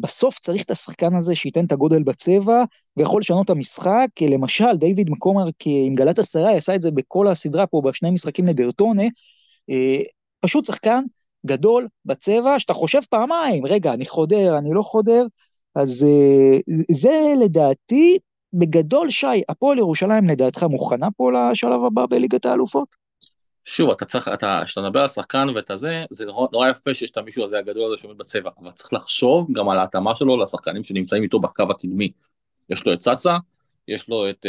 בסוף 0.00 0.38
צריך 0.38 0.62
את 0.62 0.70
השחקן 0.70 1.16
הזה 1.16 1.34
שייתן 1.34 1.64
את 1.64 1.72
הגודל 1.72 2.02
בצבע 2.02 2.64
ויכול 2.96 3.20
לשנות 3.20 3.44
את 3.44 3.50
המשחק, 3.50 4.08
למשל 4.30 4.76
דיוויד 4.76 5.10
מקומרק 5.10 5.54
עם 5.66 5.94
גלת 5.94 6.18
הסריי 6.18 6.56
עשה 6.56 6.74
את 6.74 6.82
זה 6.82 6.90
בכל 6.90 7.28
הסדרה 7.28 7.66
פה 7.66 7.80
בשני 7.84 8.10
משחקים 8.10 8.46
לדרטונה, 8.46 9.02
פשוט 10.40 10.64
שחקן 10.64 11.04
גדול 11.46 11.88
בצבע, 12.04 12.58
שאתה 12.58 12.74
חושב 12.74 13.00
פעמיים, 13.10 13.66
רגע, 13.66 13.92
אני 13.92 14.06
חודר, 14.06 14.58
אני 14.58 14.70
לא 14.72 14.82
חודר, 14.82 15.26
אז 15.74 16.06
זה 16.90 17.34
לדעתי, 17.44 18.18
בגדול, 18.52 19.10
שי, 19.10 19.42
הפועל 19.48 19.78
ירושלים 19.78 20.24
לדעתך 20.24 20.62
מוכנה 20.62 21.08
פה 21.16 21.30
לשלב 21.32 21.84
הבא 21.86 22.06
בליגת 22.10 22.46
האלופות? 22.46 23.03
שוב, 23.64 23.90
אתה 23.90 24.04
צריך, 24.04 24.28
אתה, 24.28 24.62
כשאתה 24.64 24.80
מדבר 24.80 25.00
על 25.00 25.08
שחקן 25.08 25.46
ואת 25.54 25.70
הזה, 25.70 26.04
זה 26.10 26.26
נורא, 26.26 26.46
נורא 26.52 26.68
יפה 26.68 26.94
שיש 26.94 27.10
את 27.10 27.16
המישהו 27.16 27.44
הזה 27.44 27.58
הגדול 27.58 27.92
הזה 27.92 28.02
שעומד 28.02 28.18
בצבע, 28.18 28.50
אבל 28.58 28.70
צריך 28.70 28.92
לחשוב 28.92 29.48
גם 29.52 29.68
על 29.68 29.78
ההתאמה 29.78 30.16
שלו 30.16 30.42
לשחקנים 30.42 30.84
שנמצאים 30.84 31.22
איתו 31.22 31.40
בקו 31.40 31.62
הקדמי. 31.70 32.12
יש 32.70 32.86
לו 32.86 32.92
את 32.92 32.98
צאצה, 32.98 33.36
יש 33.88 34.08
לו 34.08 34.30
את 34.30 34.46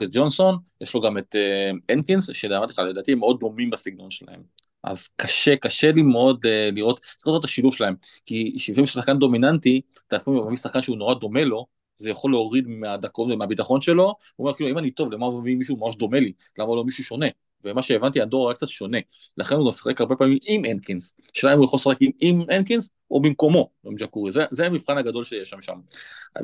uh, 0.00 0.04
ג'ונסון, 0.12 0.56
יש 0.80 0.94
לו 0.94 1.00
גם 1.00 1.18
את 1.18 1.34
uh, 1.34 1.76
הנקינס, 1.88 2.30
שאמרתי 2.32 2.72
לך, 2.72 2.78
לדעתי 2.78 3.12
הם 3.12 3.18
מאוד 3.18 3.40
דומים 3.40 3.70
בסגנון 3.70 4.10
שלהם. 4.10 4.42
אז 4.84 5.08
קשה, 5.16 5.56
קשה 5.56 5.92
לי 5.92 6.02
מאוד 6.02 6.46
uh, 6.46 6.74
לראות, 6.74 7.00
צריך 7.00 7.26
לראות 7.26 7.40
את 7.40 7.44
השילוב 7.44 7.74
שלהם, 7.74 7.94
כי 8.26 8.56
לפעמים 8.68 8.86
שחקן 8.86 9.18
דומיננטי, 9.18 9.80
אתה 10.08 10.16
לפעמים 10.16 10.46
מביא 10.46 10.56
שחקן 10.56 10.82
שהוא 10.82 10.96
נורא 10.98 11.14
דומה 11.14 11.44
לו, 11.44 11.66
זה 11.96 12.10
יכול 12.10 12.30
להוריד 12.30 12.68
מהדקות 12.68 13.28
ומהביטחון 13.32 13.80
שלו, 13.80 14.04
הוא 14.04 14.46
אומר 14.46 14.56
כאילו 14.56 14.70
אם 14.70 14.78
אני 14.78 14.90
טוב 14.90 15.12
למה 15.12 15.26
הוא 15.26 15.40
מביא 15.40 15.56
מישהו 15.56 15.76
ממש 15.76 15.96
דומה 15.96 16.20
לי, 16.20 16.32
למה 16.58 16.76
לא 16.76 16.84
מישהו 16.84 17.04
שונה, 17.04 17.26
ומה 17.64 17.82
שהבנתי 17.82 18.20
הדור 18.20 18.48
היה 18.48 18.54
קצת 18.54 18.68
שונה, 18.68 18.98
לכן 19.36 19.54
הוא 19.54 19.68
משחק 19.68 20.00
הרבה 20.00 20.16
פעמים 20.16 20.38
עם 20.42 20.64
הנקינס, 20.64 21.16
השאלה 21.36 21.52
אם 21.52 21.58
הוא 21.58 21.64
יכול 21.64 21.76
לשחק 21.76 21.96
עם, 22.00 22.10
עם 22.20 22.44
הנקינס 22.50 22.90
או 23.10 23.22
במקומו, 23.22 23.70
עם 23.86 23.94
ג'קורי, 23.94 24.32
זה, 24.32 24.44
זה 24.50 24.66
המבחן 24.66 24.98
הגדול 24.98 25.24
שיש 25.24 25.50
שם 25.50 25.62
שם, 25.62 25.78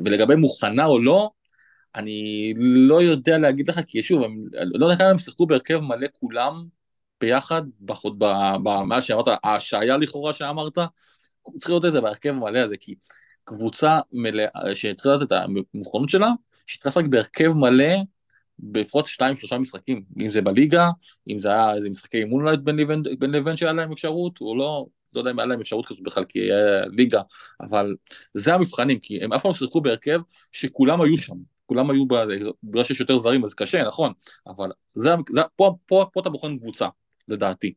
ולגבי 0.05 0.35
מוכנה 0.35 0.85
או 0.85 0.99
לא, 0.99 1.29
אני 1.95 2.53
לא 2.57 3.01
יודע 3.01 3.37
להגיד 3.37 3.67
לך, 3.67 3.79
כי 3.87 4.03
שוב, 4.03 4.23
הם, 4.23 4.45
לא 4.53 4.85
יודע 4.85 4.97
כמה 4.97 5.09
הם 5.09 5.17
שיחקו 5.17 5.45
בהרכב 5.45 5.79
מלא 5.79 6.07
כולם 6.19 6.65
ביחד, 7.21 7.61
בחוד, 7.81 8.23
מאז 8.63 9.03
שאמרת, 9.03 9.25
ההשעיה 9.43 9.97
לכאורה 9.97 10.33
שאמרת, 10.33 10.77
צריך 11.59 11.69
לראות 11.69 11.85
את 11.85 11.91
זה 11.91 12.01
בהרכב 12.01 12.31
מלא 12.31 12.59
הזה, 12.59 12.77
כי 12.77 12.95
קבוצה 13.43 13.99
מלאה, 14.11 14.75
שצריכה 14.75 15.09
לדעת 15.09 15.27
את 15.27 15.31
המוכנות 15.73 16.09
שלה, 16.09 16.29
שהיא 16.67 16.79
צריכה 16.79 16.89
לשחק 16.89 17.09
בהרכב 17.09 17.47
מלא 17.47 17.93
בפחות 18.59 19.07
שתיים 19.07 19.35
שלושה 19.35 19.57
משחקים, 19.57 20.03
אם 20.21 20.29
זה 20.29 20.41
בליגה, 20.41 20.89
אם 21.29 21.39
זה 21.39 21.49
היה 21.49 21.73
איזה 21.73 21.89
משחקי 21.89 22.17
אימון 22.17 22.41
אולי 22.41 22.57
בין 22.57 22.75
לבין, 22.75 23.03
בין 23.19 23.31
לבין 23.31 23.55
שהיה 23.55 23.73
להם 23.73 23.91
אפשרות, 23.91 24.41
או 24.41 24.55
לא, 24.57 24.85
לא 25.13 25.19
יודע 25.19 25.31
אם 25.31 25.39
היה 25.39 25.45
להם 25.45 25.59
אפשרות 25.59 25.85
כזאת 25.85 26.03
בכלל 26.03 26.25
כי 26.25 26.39
היה 26.39 26.85
ליגה, 26.85 27.21
אבל 27.61 27.95
זה 28.33 28.53
המבחנים, 28.53 28.99
כי 28.99 29.23
הם 29.23 29.33
אף 29.33 29.41
פעם 29.41 29.49
לא 29.49 29.55
שיחקו 29.55 29.81
בהרכב 29.81 30.19
שכולם 30.51 31.01
היו 31.01 31.17
שם, 31.17 31.35
כולם 31.65 31.91
היו, 31.91 32.05
בגלל 32.63 32.83
שיש 32.83 32.99
יותר 32.99 33.17
זרים 33.17 33.43
אז 33.43 33.53
קשה, 33.53 33.83
נכון, 33.83 34.13
אבל 34.47 34.71
זה, 34.95 35.09
זה, 35.29 35.41
פה, 35.55 35.75
פה, 35.85 36.05
פה 36.13 36.19
אתה 36.19 36.29
בוחן 36.29 36.57
קבוצה, 36.57 36.87
לדעתי. 37.27 37.73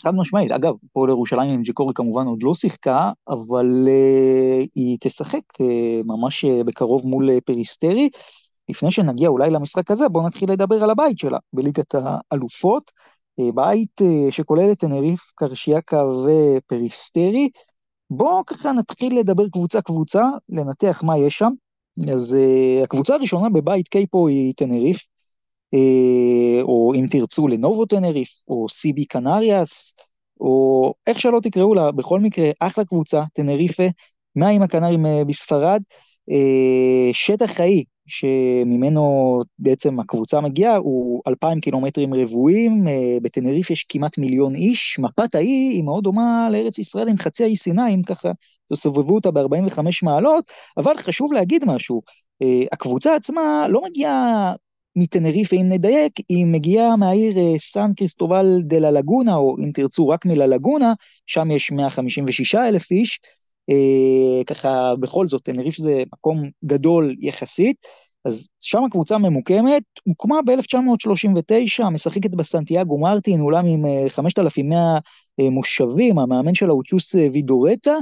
חד 0.00 0.14
משמעית, 0.14 0.50
אגב, 0.50 0.74
הפועל 0.92 1.10
ירושלים 1.10 1.50
עם 1.50 1.62
ג'קורי 1.62 1.94
כמובן 1.94 2.26
עוד 2.26 2.42
לא 2.42 2.54
שיחקה, 2.54 3.10
אבל 3.28 3.66
uh, 3.86 4.66
היא 4.74 4.96
תשחק 5.00 5.40
uh, 5.62 5.64
ממש 6.04 6.44
uh, 6.44 6.64
בקרוב 6.64 7.06
מול 7.06 7.30
uh, 7.30 7.40
פריסטרי. 7.40 8.08
לפני 8.68 8.90
שנגיע 8.90 9.28
אולי 9.28 9.50
למשחק 9.50 9.90
הזה, 9.90 10.08
בואו 10.08 10.26
נתחיל 10.26 10.52
לדבר 10.52 10.82
על 10.82 10.90
הבית 10.90 11.18
שלה 11.18 11.38
בליגת 11.52 11.94
האלופות. 11.94 12.90
Uh, 13.40 13.52
בית 13.54 14.00
uh, 14.00 14.32
שכולל 14.32 14.72
את 14.72 14.78
תנריף, 14.78 15.32
קרשיאקה 15.34 16.04
ופריסטרי. 16.04 17.48
בואו 18.10 18.46
ככה 18.46 18.72
נתחיל 18.72 19.18
לדבר 19.18 19.48
קבוצה-קבוצה, 19.48 20.22
לנתח 20.48 21.02
מה 21.04 21.18
יש 21.18 21.38
שם. 21.38 21.50
אז 22.12 22.36
uh, 22.38 22.84
הקבוצה 22.84 23.14
הראשונה 23.14 23.48
בבית 23.48 23.88
קייפו 23.88 24.28
היא 24.28 24.54
תנריף, 24.56 25.06
אה, 25.74 26.62
או 26.62 26.92
אם 26.96 27.06
תרצו 27.10 27.48
לנובו 27.48 27.86
טנריף, 27.86 28.28
או 28.48 28.68
סיבי 28.68 29.04
קנריאס, 29.04 29.94
או 30.40 30.94
איך 31.06 31.20
שלא 31.20 31.40
תקראו 31.42 31.74
לה, 31.74 31.92
בכל 31.92 32.20
מקרה, 32.20 32.50
אחלה 32.60 32.84
קבוצה, 32.84 33.22
טנריפה, 33.32 33.86
מים 34.36 34.62
הקנרים 34.62 35.06
אה, 35.06 35.24
בספרד, 35.24 35.80
אה, 36.30 37.12
שטח 37.12 37.52
חאי 37.52 37.84
שממנו 38.08 39.40
בעצם 39.58 40.00
הקבוצה 40.00 40.40
מגיעה 40.40 40.76
הוא 40.76 41.22
אלפיים 41.28 41.60
קילומטרים 41.60 42.14
רבועים, 42.14 42.86
בטנריף 43.22 43.70
יש 43.70 43.84
כמעט 43.88 44.18
מיליון 44.18 44.54
איש, 44.54 44.98
מפת 44.98 45.34
האי 45.34 45.46
היא 45.46 45.82
מאוד 45.82 46.04
דומה 46.04 46.48
לארץ 46.52 46.78
ישראל 46.78 47.08
עם 47.08 47.18
חצי 47.18 47.44
האי 47.44 47.56
סיני, 47.56 47.94
אם 47.94 48.02
ככה 48.02 48.32
תסובבו 48.72 49.14
אותה 49.14 49.30
ב-45 49.30 49.80
מעלות, 50.02 50.52
אבל 50.76 50.96
חשוב 50.96 51.32
להגיד 51.32 51.64
משהו, 51.64 52.02
הקבוצה 52.72 53.14
עצמה 53.14 53.66
לא 53.68 53.82
מגיעה 53.84 54.52
מטנריפה, 54.98 55.56
אם 55.56 55.68
נדייק, 55.68 56.12
היא 56.28 56.46
מגיעה 56.46 56.96
מהעיר 56.96 57.38
אה, 57.38 57.58
סן 57.58 57.90
קריסטובל 57.96 58.46
דה 58.62 58.78
לה 58.78 58.90
לגונה, 58.90 59.34
או 59.34 59.56
אם 59.64 59.70
תרצו 59.74 60.08
רק 60.08 60.26
מלה 60.26 60.46
לגונה, 60.46 60.92
שם 61.26 61.50
יש 61.50 61.72
156 61.72 62.54
אלף 62.54 62.90
איש, 62.90 63.20
אה, 63.22 63.28
ככה 64.46 64.94
בכל 65.00 65.28
זאת, 65.28 65.42
טנריף 65.42 65.76
זה 65.76 66.02
מקום 66.12 66.50
גדול 66.64 67.16
יחסית, 67.20 67.76
אז 68.24 68.48
שם 68.60 68.84
הקבוצה 68.84 69.18
ממוקמת, 69.18 69.82
הוקמה 70.04 70.36
ב-1939, 70.46 71.88
משחקת 71.90 72.30
בסנטיאגו 72.30 72.98
מרטין, 72.98 73.40
אולם 73.40 73.66
עם 73.66 73.82
5,100 74.08 74.98
אה, 75.40 75.50
מושבים, 75.50 76.18
המאמן 76.18 76.54
שלה 76.54 76.72
הוא 76.72 76.82
צ'וס 76.86 77.14
וידורטה, 77.14 77.94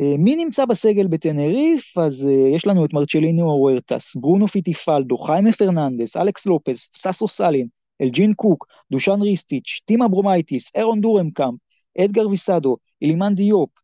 אה, 0.00 0.14
מי 0.18 0.36
נמצא 0.36 0.64
בסגל 0.64 1.06
בטנריף? 1.06 1.98
אז 1.98 2.26
אה, 2.30 2.48
יש 2.56 2.66
לנו 2.66 2.84
את 2.84 2.92
מרצ'ליניו 2.92 3.44
הוארטס, 3.44 4.16
ברונו 4.16 4.48
פיטיפאלדו, 4.48 5.18
חיימה 5.18 5.52
פרננדס, 5.52 6.16
אלכס 6.16 6.46
לופס, 6.46 6.90
סאסו 6.94 7.28
סאלין, 7.28 7.66
אלג'ין 8.02 8.34
קוק, 8.34 8.66
דושן 8.92 9.22
ריסטיץ', 9.22 9.80
טים 9.84 10.08
אברומייטיס, 10.08 10.70
ארון 10.74 11.00
דורנקאמפ, 11.00 11.58
אדגר 11.98 12.28
ויסדו, 12.28 12.76
אילימן 13.02 13.34
דיופ, 13.34 13.70
אה, 13.80 13.81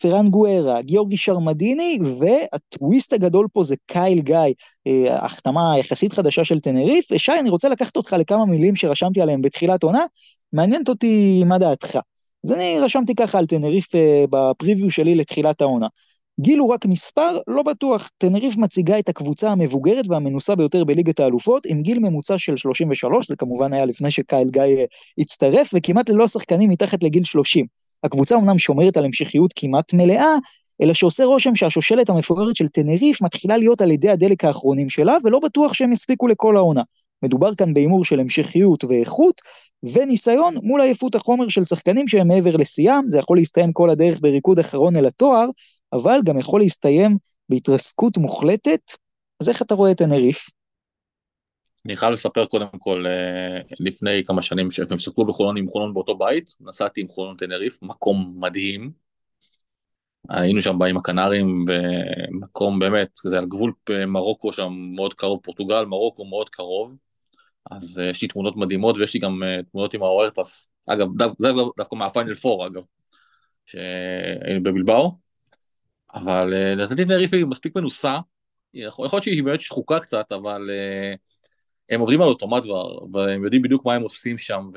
פרן 0.00 0.30
גרה, 0.30 0.82
גיאורגי 0.82 1.16
שרמדיני, 1.16 1.98
והטוויסט 2.18 3.12
הגדול 3.12 3.46
פה 3.52 3.64
זה 3.64 3.74
קייל 3.86 4.20
גיא, 4.20 4.38
החתמה 5.10 5.78
יחסית 5.78 6.12
חדשה 6.12 6.44
של 6.44 6.60
טנריף. 6.60 7.16
שי, 7.16 7.32
אני 7.40 7.50
רוצה 7.50 7.68
לקחת 7.68 7.96
אותך 7.96 8.12
לכמה 8.12 8.46
מילים 8.46 8.76
שרשמתי 8.76 9.20
עליהם 9.20 9.42
בתחילת 9.42 9.82
עונה, 9.82 10.04
מעניינת 10.52 10.88
אותי 10.88 11.42
מה 11.46 11.58
דעתך. 11.58 11.98
אז 12.44 12.52
אני 12.52 12.78
רשמתי 12.80 13.14
ככה 13.14 13.38
על 13.38 13.46
טנריף 13.46 13.94
אה, 13.94 14.24
בפריוויו 14.30 14.90
שלי 14.90 15.14
לתחילת 15.14 15.60
העונה. 15.60 15.86
גיל 16.40 16.58
הוא 16.58 16.72
רק 16.72 16.86
מספר, 16.86 17.38
לא 17.46 17.62
בטוח. 17.62 18.10
טנריף 18.18 18.56
מציגה 18.56 18.98
את 18.98 19.08
הקבוצה 19.08 19.50
המבוגרת 19.50 20.04
והמנוסה 20.08 20.54
ביותר 20.54 20.84
בליגת 20.84 21.20
האלופות, 21.20 21.66
עם 21.66 21.82
גיל 21.82 21.98
ממוצע 21.98 22.38
של 22.38 22.56
33, 22.56 23.28
זה 23.28 23.36
כמובן 23.36 23.72
היה 23.72 23.84
לפני 23.84 24.10
שקייל 24.10 24.48
גיא 24.50 24.62
אה, 24.62 24.84
הצטרף, 25.18 25.70
וכמעט 25.74 26.08
ללא 26.08 26.28
שחקנים 26.28 26.70
מתחת 26.70 27.02
לגיל 27.02 27.24
30. 27.24 27.66
הקבוצה 28.04 28.36
אמנם 28.36 28.58
שומרת 28.58 28.96
על 28.96 29.04
המשכיות 29.04 29.52
כמעט 29.56 29.92
מלאה, 29.92 30.34
אלא 30.82 30.94
שעושה 30.94 31.24
רושם 31.24 31.54
שהשושלת 31.54 32.08
המפוארת 32.08 32.56
של 32.56 32.68
טנריף 32.68 33.22
מתחילה 33.22 33.56
להיות 33.56 33.82
על 33.82 33.90
ידי 33.90 34.10
הדלק 34.10 34.44
האחרונים 34.44 34.90
שלה, 34.90 35.16
ולא 35.24 35.38
בטוח 35.38 35.74
שהם 35.74 35.92
יספיקו 35.92 36.28
לכל 36.28 36.56
העונה. 36.56 36.82
מדובר 37.22 37.54
כאן 37.54 37.74
בהימור 37.74 38.04
של 38.04 38.20
המשכיות 38.20 38.84
ואיכות, 38.84 39.40
וניסיון 39.82 40.54
מול 40.62 40.80
עייפות 40.80 41.14
החומר 41.14 41.48
של 41.48 41.64
שחקנים 41.64 42.08
שהם 42.08 42.28
מעבר 42.28 42.56
לשיאם, 42.56 43.08
זה 43.08 43.18
יכול 43.18 43.36
להסתיים 43.36 43.72
כל 43.72 43.90
הדרך 43.90 44.18
בריקוד 44.20 44.58
אחרון 44.58 44.96
אל 44.96 45.06
התואר, 45.06 45.46
אבל 45.92 46.20
גם 46.24 46.38
יכול 46.38 46.60
להסתיים 46.60 47.16
בהתרסקות 47.48 48.16
מוחלטת. 48.16 48.80
אז 49.40 49.48
איך 49.48 49.62
אתה 49.62 49.74
רואה 49.74 49.90
את 49.90 50.00
הנריף? 50.00 50.46
אני 51.86 51.96
חייב 51.96 52.12
לספר 52.12 52.46
קודם 52.46 52.66
כל, 52.78 53.04
אה, 53.06 53.60
לפני 53.80 54.24
כמה 54.24 54.42
שנים 54.42 54.70
שהם 54.70 54.98
שיחקו 54.98 55.26
בחולון 55.26 55.56
עם 55.56 55.66
חולון 55.66 55.94
באותו 55.94 56.18
בית, 56.18 56.56
נסעתי 56.60 57.00
עם 57.00 57.08
חולון 57.08 57.36
תנריף, 57.36 57.78
מקום 57.82 58.36
מדהים. 58.40 58.92
היינו 60.28 60.60
שם 60.60 60.82
עם 60.82 60.96
הקנרים 60.96 61.64
במקום 61.64 62.78
באמת, 62.78 63.08
זה 63.24 63.38
על 63.38 63.46
גבול 63.46 63.72
מרוקו 64.06 64.52
שם 64.52 64.72
מאוד 64.72 65.14
קרוב, 65.14 65.40
פורטוגל, 65.42 65.84
מרוקו 65.84 66.24
מאוד 66.24 66.50
קרוב. 66.50 66.96
אז 67.70 67.98
uh, 67.98 68.10
יש 68.10 68.22
לי 68.22 68.28
תמונות 68.28 68.56
מדהימות 68.56 68.98
ויש 68.98 69.14
לי 69.14 69.20
גם 69.20 69.42
תמונות 69.70 69.94
עם 69.94 70.02
האורטס, 70.02 70.68
אגב, 70.86 71.08
זה 71.38 71.48
דווקא 71.76 71.94
מהפיינל 71.94 72.34
פור 72.34 72.66
אגב, 72.66 72.82
שהיינו 73.66 74.62
בבלבאו, 74.62 75.12
אבל 76.14 76.54
לדעתי 76.76 77.36
היא 77.36 77.46
מספיק 77.46 77.76
מנוסה, 77.76 78.18
יכול 78.74 79.08
להיות 79.12 79.22
שהיא 79.22 79.44
באמת 79.44 79.60
שחוקה 79.60 80.00
קצת, 80.00 80.32
אבל 80.32 80.70
הם 81.90 82.00
עובדים 82.00 82.22
על 82.22 82.28
אוטומט 82.28 82.62
כבר, 82.62 82.98
והם 83.12 83.44
יודעים 83.44 83.62
בדיוק 83.62 83.86
מה 83.86 83.94
הם 83.94 84.02
עושים 84.02 84.38
שם, 84.38 84.70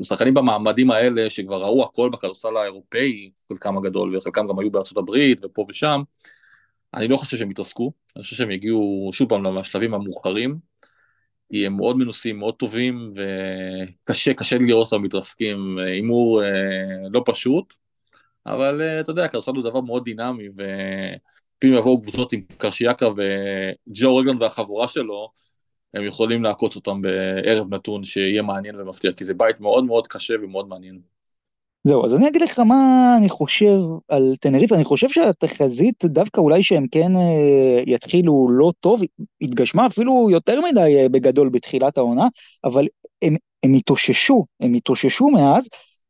ושחקנים 0.00 0.34
במעמדים 0.34 0.90
האלה 0.90 1.30
שכבר 1.30 1.62
ראו 1.62 1.84
הכל 1.84 2.10
בכדורסל 2.12 2.56
האירופאי, 2.56 3.30
חלקם 3.48 3.78
הגדול, 3.78 4.16
וחלקם 4.16 4.48
גם 4.48 4.58
היו 4.58 4.70
בארצות 4.70 4.98
הברית 4.98 5.44
ופה 5.44 5.66
ושם, 5.68 6.02
אני 6.94 7.08
לא 7.08 7.16
חושב 7.16 7.36
שהם 7.36 7.50
יתעסקו, 7.50 7.92
אני 8.16 8.22
חושב 8.22 8.36
שהם 8.36 8.50
יגיעו 8.50 9.10
שוב 9.12 9.28
פעם 9.28 9.58
לשלבים 9.58 9.94
המאוחרים, 9.94 10.58
כי 11.52 11.66
הם 11.66 11.76
מאוד 11.76 11.96
מנוסים, 11.96 12.38
מאוד 12.38 12.54
טובים, 12.54 13.10
וקשה, 13.14 14.34
קשה 14.34 14.58
לראות 14.58 14.92
אותם 14.92 15.02
מתרסקים, 15.02 15.78
הימור 15.78 16.42
אה, 16.44 16.48
לא 17.10 17.22
פשוט, 17.26 17.74
אבל 18.46 18.82
אתה 19.00 19.10
יודע, 19.10 19.28
כדורסל 19.28 19.50
הוא 19.50 19.64
דבר 19.64 19.80
מאוד 19.80 20.04
דינמי, 20.04 20.48
ופעמים 20.48 21.76
יבואו 21.76 22.02
קבוצות 22.02 22.32
עם 22.32 22.42
קרשיאקה 22.58 23.06
וג'ו 23.08 24.16
רגלן 24.16 24.36
והחבורה 24.42 24.88
שלו, 24.88 25.30
הם 25.94 26.04
יכולים 26.04 26.42
לעקוץ 26.42 26.76
אותם 26.76 27.02
בערב 27.02 27.74
נתון 27.74 28.04
שיהיה 28.04 28.42
מעניין 28.42 28.80
ומפתיע, 28.80 29.12
כי 29.12 29.24
זה 29.24 29.34
בית 29.34 29.60
מאוד 29.60 29.84
מאוד 29.84 30.06
קשה 30.06 30.34
ומאוד 30.42 30.68
מעניין. 30.68 30.98
זהו, 31.84 32.04
אז 32.04 32.14
אני 32.14 32.28
אגיד 32.28 32.42
לך 32.42 32.58
מה 32.58 33.14
אני 33.18 33.28
חושב 33.28 33.78
על 34.08 34.32
תנריף, 34.40 34.72
אני 34.72 34.84
חושב 34.84 35.08
שהתחזית 35.08 36.04
דווקא 36.04 36.40
אולי 36.40 36.62
שהם 36.62 36.86
כן 36.90 37.16
אה, 37.16 37.82
יתחילו 37.86 38.48
לא 38.50 38.72
טוב, 38.80 39.00
התגשמה 39.40 39.86
אפילו 39.86 40.28
יותר 40.30 40.60
מדי 40.60 40.96
אה, 40.98 41.08
בגדול 41.08 41.48
בתחילת 41.48 41.98
העונה, 41.98 42.26
אבל 42.64 42.86
הם, 43.22 43.36
הם 43.62 43.74
התאוששו, 43.74 44.46
הם 44.60 44.74
התאוששו 44.74 45.28
מאז, 45.28 45.68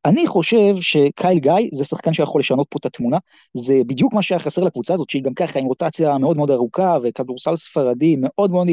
אני 0.08 0.26
חושב 0.26 0.76
שקייל 0.80 1.38
גיא 1.38 1.52
זה 1.72 1.84
שחקן 1.84 2.12
שיכול 2.12 2.40
לשנות 2.40 2.66
פה 2.70 2.76
את 2.80 2.86
התמונה, 2.86 3.18
זה 3.54 3.74
בדיוק 3.86 4.14
מה 4.14 4.22
שהיה 4.22 4.38
חסר 4.38 4.64
לקבוצה 4.64 4.94
הזאת, 4.94 5.10
שהיא 5.10 5.22
גם 5.22 5.34
ככה 5.34 5.58
עם 5.58 5.64
רוטציה 5.64 6.18
מאוד 6.18 6.36
מאוד 6.36 6.50
ארוכה 6.50 6.96
וכדורסל 7.02 7.56
ספרדי 7.56 8.16
מאוד 8.18 8.50
מאוד 8.50 8.68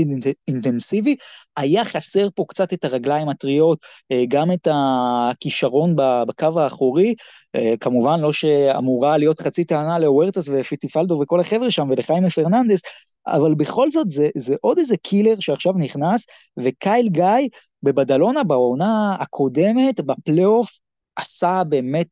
אינטנסיבי, 0.47 1.15
היה 1.57 1.85
חסר 1.85 2.27
פה 2.35 2.45
קצת 2.47 2.73
את 2.73 2.85
הרגליים 2.85 3.29
הטריות, 3.29 3.79
אה, 4.11 4.23
גם 4.27 4.51
את 4.51 4.67
הכישרון 4.71 5.95
בקו 6.27 6.59
האחורי, 6.59 7.15
אה, 7.55 7.73
כמובן 7.79 8.19
לא 8.19 8.33
שאמורה 8.33 9.17
להיות 9.17 9.39
חצי 9.41 9.63
טענה 9.63 9.99
להוארטס 9.99 10.49
ופיטיפאלדו 10.53 11.19
וכל 11.23 11.39
החבר'ה 11.39 11.71
שם 11.71 11.89
ולחיימה 11.89 12.29
פרננדס, 12.29 12.81
אבל 13.27 13.55
בכל 13.55 13.91
זאת 13.91 14.09
זה, 14.09 14.29
זה 14.37 14.55
עוד 14.61 14.77
איזה 14.79 14.97
killer 14.97 15.35
שעכשיו 15.39 15.73
נכנס, 15.73 16.25
וקייל 16.59 17.09
גיא 17.09 17.47
בבדלונה 17.83 18.43
בעונה 18.43 19.15
הקודמת, 19.19 20.01
בפלייאוף, 20.01 20.84
עשה 21.15 21.61
באמת 21.69 22.07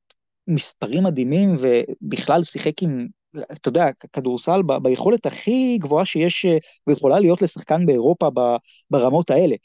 מספרים 0.48 1.04
מדהימים 1.04 1.56
ובכלל 1.60 2.44
שיחק 2.44 2.84
עם, 2.84 3.08
אתה 3.52 3.70
יודע, 3.70 3.86
כדורסל 4.14 4.62
ב, 4.62 4.78
ביכולת 4.78 5.26
הכי 5.26 5.78
גבוהה 5.78 6.06
שיש 6.06 6.46
ויכולה 6.88 7.20
להיות 7.20 7.42
לשחקן 7.42 7.86
באירופה 7.86 8.30
ברמות 8.92 9.30
האלה. 9.30 9.56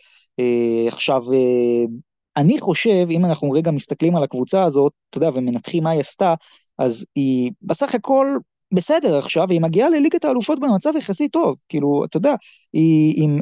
Uh, 0.40 0.88
עכשיו, 0.88 1.23
uh, 1.30 1.90
אני 2.37 2.59
חושב, 2.59 3.07
אם 3.11 3.25
אנחנו 3.25 3.50
רגע 3.50 3.71
מסתכלים 3.71 4.16
על 4.16 4.23
הקבוצה 4.23 4.64
הזאת, 4.64 4.92
אתה 5.11 5.18
יודע, 5.18 5.30
ומנתחים 5.35 5.83
מה 5.83 5.90
היא 5.90 6.00
עשתה, 6.00 6.35
אז 6.78 7.07
היא 7.14 7.52
בסך 7.62 7.95
הכל 7.95 8.26
בסדר 8.73 9.18
עכשיו, 9.18 9.45
והיא 9.49 9.61
מגיעה 9.61 9.88
לליגת 9.88 10.25
האלופות 10.25 10.61
במצב 10.61 10.90
יחסית 10.99 11.33
טוב. 11.33 11.57
כאילו, 11.68 12.04
אתה 12.04 12.16
יודע, 12.16 12.35
היא 12.73 13.24
עם 13.24 13.40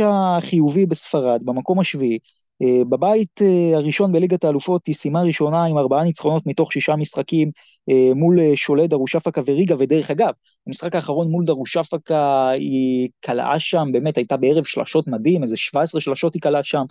10-9 0.00 0.40
חיובי 0.40 0.86
בספרד, 0.86 1.40
במקום 1.44 1.80
השביעי, 1.80 2.14
אה, 2.14 2.18
בבית 2.62 3.42
אה, 3.42 3.76
הראשון 3.76 4.12
בליגת 4.12 4.44
האלופות 4.44 4.86
היא 4.86 4.94
סיימה 4.94 5.22
ראשונה 5.22 5.64
עם 5.64 5.78
ארבעה 5.78 6.04
ניצחונות 6.04 6.46
מתוך 6.46 6.72
שישה 6.72 6.96
משחקים 6.96 7.50
אה, 7.90 8.14
מול 8.14 8.38
שולט 8.54 8.90
דרושפקה 8.90 9.40
וריגה, 9.46 9.74
ודרך 9.78 10.10
אגב, 10.10 10.30
המשחק 10.66 10.94
האחרון 10.94 11.28
מול 11.28 11.44
דרושפקה 11.44 12.48
היא 12.48 13.08
קלעה 13.20 13.60
שם, 13.60 13.88
באמת 13.92 14.16
הייתה 14.16 14.36
בערב 14.36 14.64
שלשות 14.64 15.08
מדהים, 15.08 15.42
איזה 15.42 15.56
17 15.56 16.00
שלשות 16.00 16.34
היא 16.34 16.42
קלעה 16.42 16.64
שם, 16.64 16.82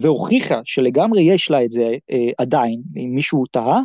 והוכיחה 0.00 0.60
שלגמרי 0.64 1.22
יש 1.22 1.50
לה 1.50 1.64
את 1.64 1.72
זה 1.72 1.94
עדיין, 2.38 2.80
אם 2.96 3.10
מישהו 3.14 3.46
טעה. 3.46 3.80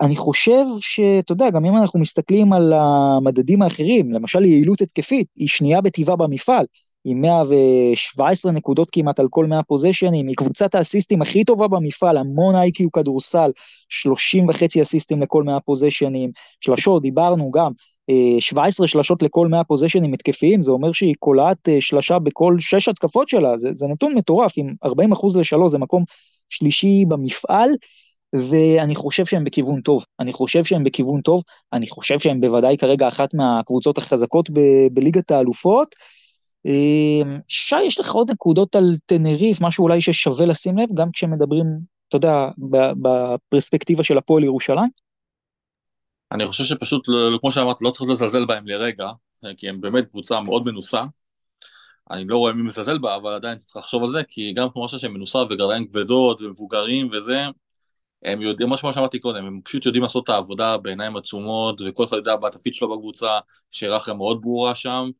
אני 0.00 0.16
חושב 0.16 0.64
שאתה 0.80 1.32
יודע, 1.32 1.50
גם 1.50 1.64
אם 1.64 1.76
אנחנו 1.76 2.00
מסתכלים 2.00 2.52
על 2.52 2.72
המדדים 2.72 3.62
האחרים, 3.62 4.12
למשל 4.12 4.44
יעילות 4.44 4.80
התקפית, 4.80 5.26
היא 5.36 5.48
שנייה 5.48 5.80
בטבעה 5.80 6.16
במפעל. 6.16 6.64
עם 7.10 7.20
117 7.20 8.52
נקודות 8.52 8.88
כמעט 8.92 9.20
על 9.20 9.26
כל 9.30 9.46
100 9.46 9.62
פוזיישנים, 9.62 10.28
היא 10.28 10.36
קבוצת 10.36 10.74
האסיסטים 10.74 11.22
הכי 11.22 11.44
טובה 11.44 11.68
במפעל, 11.68 12.16
המון 12.16 12.54
איי-קיו 12.54 12.92
כדורסל, 12.92 13.50
30 13.88 14.48
וחצי 14.48 14.82
אסיסטים 14.82 15.22
לכל 15.22 15.42
100 15.42 15.60
פוזיישנים, 15.60 16.30
שלשות, 16.60 17.02
דיברנו 17.02 17.50
גם, 17.50 17.72
17 18.40 18.84
אה, 18.84 18.88
שלשות 18.88 19.22
לכל 19.22 19.48
100 19.48 19.64
פוזיישנים 19.64 20.12
התקפיים, 20.12 20.60
זה 20.60 20.70
אומר 20.70 20.92
שהיא 20.92 21.14
קולעת 21.18 21.68
אה, 21.68 21.76
שלשה 21.80 22.18
בכל 22.18 22.56
6 22.58 22.88
התקפות 22.88 23.28
שלה, 23.28 23.58
זה, 23.58 23.70
זה 23.74 23.86
נתון 23.86 24.14
מטורף, 24.14 24.52
עם 24.56 24.74
40 24.84 25.12
אחוז 25.12 25.36
לשלוש, 25.36 25.70
זה 25.70 25.78
מקום 25.78 26.04
שלישי 26.48 27.04
במפעל, 27.08 27.70
ואני 28.32 28.94
חושב 28.94 29.26
שהם 29.26 29.44
בכיוון 29.44 29.80
טוב, 29.80 30.04
אני 30.20 30.32
חושב 30.32 30.64
שהם 30.64 30.84
בכיוון 30.84 31.20
טוב, 31.20 31.42
אני 31.72 31.88
חושב 31.88 32.18
שהם 32.18 32.40
בוודאי 32.40 32.76
כרגע 32.76 33.08
אחת 33.08 33.34
מהקבוצות 33.34 33.98
החזקות 33.98 34.50
ב- 34.50 34.86
בליגת 34.92 35.30
האלופות, 35.30 35.94
שי, 37.48 37.82
יש 37.86 38.00
לך 38.00 38.12
עוד 38.12 38.30
נקודות 38.30 38.74
על 38.74 38.96
תנריף, 39.06 39.60
משהו 39.60 39.84
אולי 39.84 40.00
ששווה 40.00 40.46
לשים 40.46 40.78
לב, 40.78 40.88
גם 40.94 41.10
כשמדברים, 41.12 41.66
אתה 42.08 42.16
יודע, 42.16 42.48
בפרספקטיבה 43.02 44.04
של 44.04 44.18
הפועל 44.18 44.44
ירושלים? 44.44 44.90
אני 46.32 46.46
חושב 46.46 46.64
שפשוט, 46.64 47.08
לא, 47.08 47.32
לא, 47.32 47.38
כמו 47.38 47.52
שאמרת, 47.52 47.76
לא 47.80 47.90
צריך 47.90 48.10
לזלזל 48.10 48.44
בהם 48.44 48.66
לרגע, 48.66 49.08
כי 49.56 49.68
הם 49.68 49.80
באמת 49.80 50.08
קבוצה 50.08 50.40
מאוד 50.40 50.64
מנוסה. 50.64 51.02
אני 52.10 52.24
לא 52.24 52.38
רואה 52.38 52.52
מי 52.52 52.62
מזלזל 52.62 52.98
בה, 52.98 53.16
אבל 53.16 53.32
עדיין 53.32 53.58
צריך 53.58 53.76
לחשוב 53.76 54.02
על 54.02 54.10
זה, 54.10 54.22
כי 54.28 54.52
גם 54.52 54.68
כמו 54.72 54.88
שהם 54.88 55.14
מנוסה 55.14 55.38
וגרדיים 55.38 55.88
כבדות 55.88 56.42
ומבוגרים 56.42 57.08
וזה, 57.12 57.46
הם 58.22 58.42
יודעים, 58.42 58.68
מה 58.68 58.76
שאמרתי 58.76 59.18
קודם, 59.18 59.44
הם 59.44 59.60
פשוט 59.64 59.86
יודעים 59.86 60.02
לעשות 60.02 60.24
את 60.24 60.28
העבודה 60.28 60.76
בעיניים 60.76 61.16
עצומות, 61.16 61.80
וכל 61.80 62.04
אחד 62.04 62.16
יודע 62.16 62.36
בתפקיד 62.36 62.74
שלו 62.74 62.96
בקבוצה, 62.96 63.38
שהיררכיה 63.70 64.14
מאוד 64.14 64.40
ברורה 64.40 64.74
שם, 64.74 65.10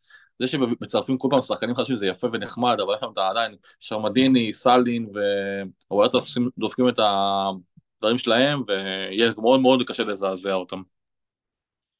זה 0.40 0.48
שמצרפים 0.48 1.18
כל 1.18 1.28
פעם 1.30 1.40
שחקנים 1.40 1.74
חדשים 1.74 1.96
זה 1.96 2.06
יפה 2.06 2.28
ונחמד, 2.32 2.76
אבל 2.80 2.94
יש 2.94 3.00
שם 3.00 3.10
את 3.12 3.18
עדיין 3.18 3.54
שרמדיני, 3.80 4.52
סאלין 4.52 5.06
ואוהדת 5.90 6.12
דופקים 6.58 6.88
את 6.88 6.98
הדברים 6.98 8.18
שלהם, 8.18 8.62
ויהיה 8.68 9.32
מאוד 9.38 9.60
מאוד 9.60 9.82
קשה 9.82 10.04
לזעזע 10.04 10.52
אותם. 10.52 10.82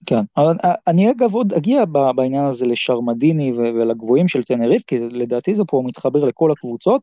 כן, 0.06 0.20
אבל 0.36 0.56
אני 0.86 1.10
אגב 1.10 1.34
עוד 1.34 1.52
אגיע 1.52 1.84
בעניין 2.16 2.44
הזה 2.44 2.66
לשרמדיני 2.66 3.52
ולגבוהים 3.52 4.28
של 4.28 4.42
טנריף, 4.42 4.82
כי 4.86 4.98
לדעתי 4.98 5.54
זה 5.54 5.64
פה 5.64 5.82
מתחבר 5.86 6.24
לכל 6.24 6.52
הקבוצות. 6.52 7.02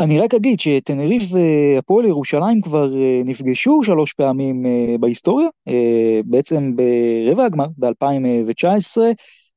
אני 0.00 0.20
רק 0.20 0.34
אגיד 0.34 0.60
שטנריף 0.60 1.22
והפועל 1.32 2.06
ירושלים 2.06 2.60
כבר 2.60 2.96
אה, 2.96 3.22
נפגשו 3.24 3.80
שלוש 3.82 4.12
פעמים 4.12 4.66
אה, 4.66 4.98
בהיסטוריה, 5.00 5.48
אה, 5.68 6.20
בעצם 6.24 6.76
ברבע 6.76 7.44
הגמר 7.44 7.66
ב-2019, 7.78 9.00
אה, 9.00 9.12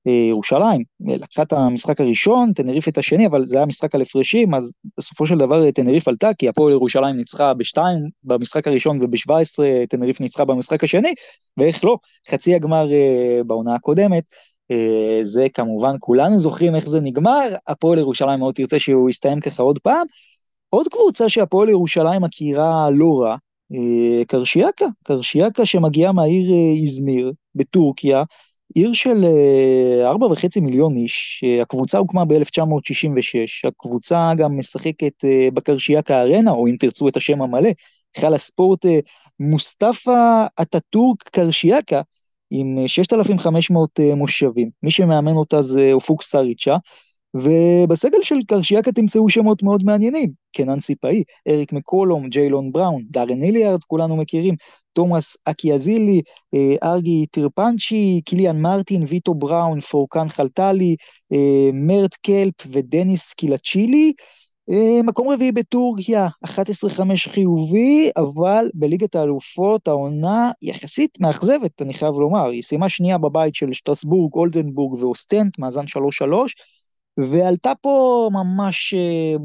ירושלים 0.06 0.84
לקחה 1.08 1.44
את 1.44 1.54
המשחק 1.54 2.02
הראשון, 2.02 2.52
תנריף 2.56 2.88
את 2.88 2.98
השני, 2.98 3.28
אבל 3.28 3.46
זה 3.46 3.58
היה 3.58 3.66
משחק 3.66 3.96
על 3.96 4.02
הפרשים, 4.02 4.56
אז 4.56 4.74
בסופו 4.98 5.26
של 5.26 5.38
דבר 5.38 5.72
תנריף 5.72 6.08
עלתה, 6.08 6.30
כי 6.38 6.50
הפועל 6.50 6.74
ירושלים 6.74 7.18
ניצחה 7.18 7.54
בשתיים 7.54 7.98
במשחק 8.24 8.68
הראשון 8.68 9.02
וב-17 9.02 9.64
תנריף 9.90 10.22
ניצחה 10.22 10.46
במשחק 10.46 10.84
השני, 10.84 11.14
ואיך 11.58 11.86
לא, 11.86 11.98
חצי 12.30 12.56
הגמר 12.56 12.90
uh, 12.90 13.44
בעונה 13.44 13.76
הקודמת. 13.76 14.24
uh, 14.72 14.76
זה 15.24 15.48
כמובן, 15.54 15.96
כולנו 16.00 16.40
זוכרים 16.40 16.76
איך 16.76 16.88
זה 16.88 17.00
נגמר, 17.02 17.56
הפועל 17.68 18.00
ירושלים 18.00 18.40
מאוד 18.40 18.56
תרצה 18.56 18.80
שהוא 18.80 19.10
יסתיים 19.10 19.40
ככה 19.40 19.64
עוד 19.64 19.80
פעם. 19.80 20.06
עוד 20.70 20.88
קבוצה 20.88 21.30
שהפועל 21.30 21.70
ירושלים 21.70 22.22
מכירה 22.22 22.90
לא 22.90 23.22
רע, 23.22 23.36
קרשיאקה, 24.28 24.86
קרשיאקה 25.04 25.66
שמגיעה 25.66 26.12
מהעיר 26.12 26.52
איזמיר 26.82 27.34
בטורקיה, 27.56 28.24
עיר 28.76 28.94
של 28.94 29.26
אה, 29.26 30.10
ארבע 30.10 30.26
וחצי 30.28 30.60
מיליון 30.60 30.96
איש, 30.96 31.44
הקבוצה 31.62 31.98
הוקמה 31.98 32.26
ב-1966, 32.26 33.68
הקבוצה 33.68 34.32
גם 34.38 34.58
משחקת 34.58 35.26
אה, 35.26 35.48
בקרשיאקה 35.54 36.22
ארנה, 36.22 36.52
או 36.52 36.68
אם 36.68 36.76
תרצו 36.80 37.08
את 37.08 37.18
השם 37.18 37.42
המלא, 37.42 37.70
היכל 38.16 38.34
הספורט 38.34 38.86
אה, 38.86 39.00
מוסטפא 39.40 40.46
אטאטורק 40.62 41.24
קרשיאקה, 41.24 42.02
עם 42.54 42.88
6,500 42.88 44.00
מושבים. 44.16 44.70
מי 44.84 44.92
שמאמן 44.92 45.36
אותה 45.36 45.62
זה 45.62 45.90
אופוק 45.94 46.24
סריצ'ה, 46.24 46.78
ובסגל 47.34 48.22
של 48.22 48.36
קרשיאקה 48.48 48.92
תמצאו 48.92 49.30
שמות 49.30 49.64
מאוד 49.64 49.84
מעניינים, 49.86 50.32
קנן 50.56 50.80
סיפאי, 50.80 51.24
אריק 51.48 51.74
מקולום, 51.74 52.30
ג'יילון 52.30 52.72
בראון, 52.72 53.04
דארן 53.10 53.42
היליארד, 53.42 53.84
כולנו 53.84 54.18
מכירים, 54.18 54.56
תומאס 54.94 55.38
אקיאזילי, 55.46 56.22
אה, 56.54 56.76
ארגי 56.84 57.26
טירפנצ'י, 57.26 58.22
קיליאן 58.26 58.62
מרטין, 58.62 59.04
ויטו 59.08 59.34
בראון, 59.34 59.80
פורקן 59.80 60.28
חלטלי, 60.28 60.96
אה, 61.34 61.70
מרט 61.74 62.16
קלפ 62.16 62.54
ודניס 62.68 63.34
קילצ'ילי. 63.34 64.14
אה, 64.70 65.04
מקום 65.04 65.30
רביעי 65.30 65.52
בטורקיה, 65.52 66.28
11-5 66.46 67.28
חיובי, 67.28 68.10
אבל 68.18 68.70
בליגת 68.74 69.16
האלופות 69.16 69.88
העונה 69.88 70.52
יחסית 70.62 71.18
מאכזבת, 71.20 71.82
אני 71.82 71.94
חייב 71.94 72.16
לומר. 72.16 72.50
היא 72.50 72.62
סיימה 72.62 72.90
שנייה 72.90 73.18
בבית 73.18 73.56
של 73.56 73.74
שטרסבורג, 73.74 74.34
אולדנבורג 74.34 75.04
ואוסטנט, 75.04 75.60
מאזן 75.60 75.88
3-3. 75.88 76.56
ועלתה 77.18 77.72
פה 77.82 78.30
ממש 78.34 78.94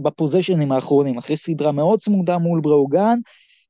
בפוזיישנים 0.03 0.73
האחרונים, 0.73 1.19
אחרי 1.19 1.37
סדרה 1.37 1.73
מאוד 1.73 1.99
צמודה 1.99 2.39
מול 2.39 2.61
בראוגן, 2.61 3.19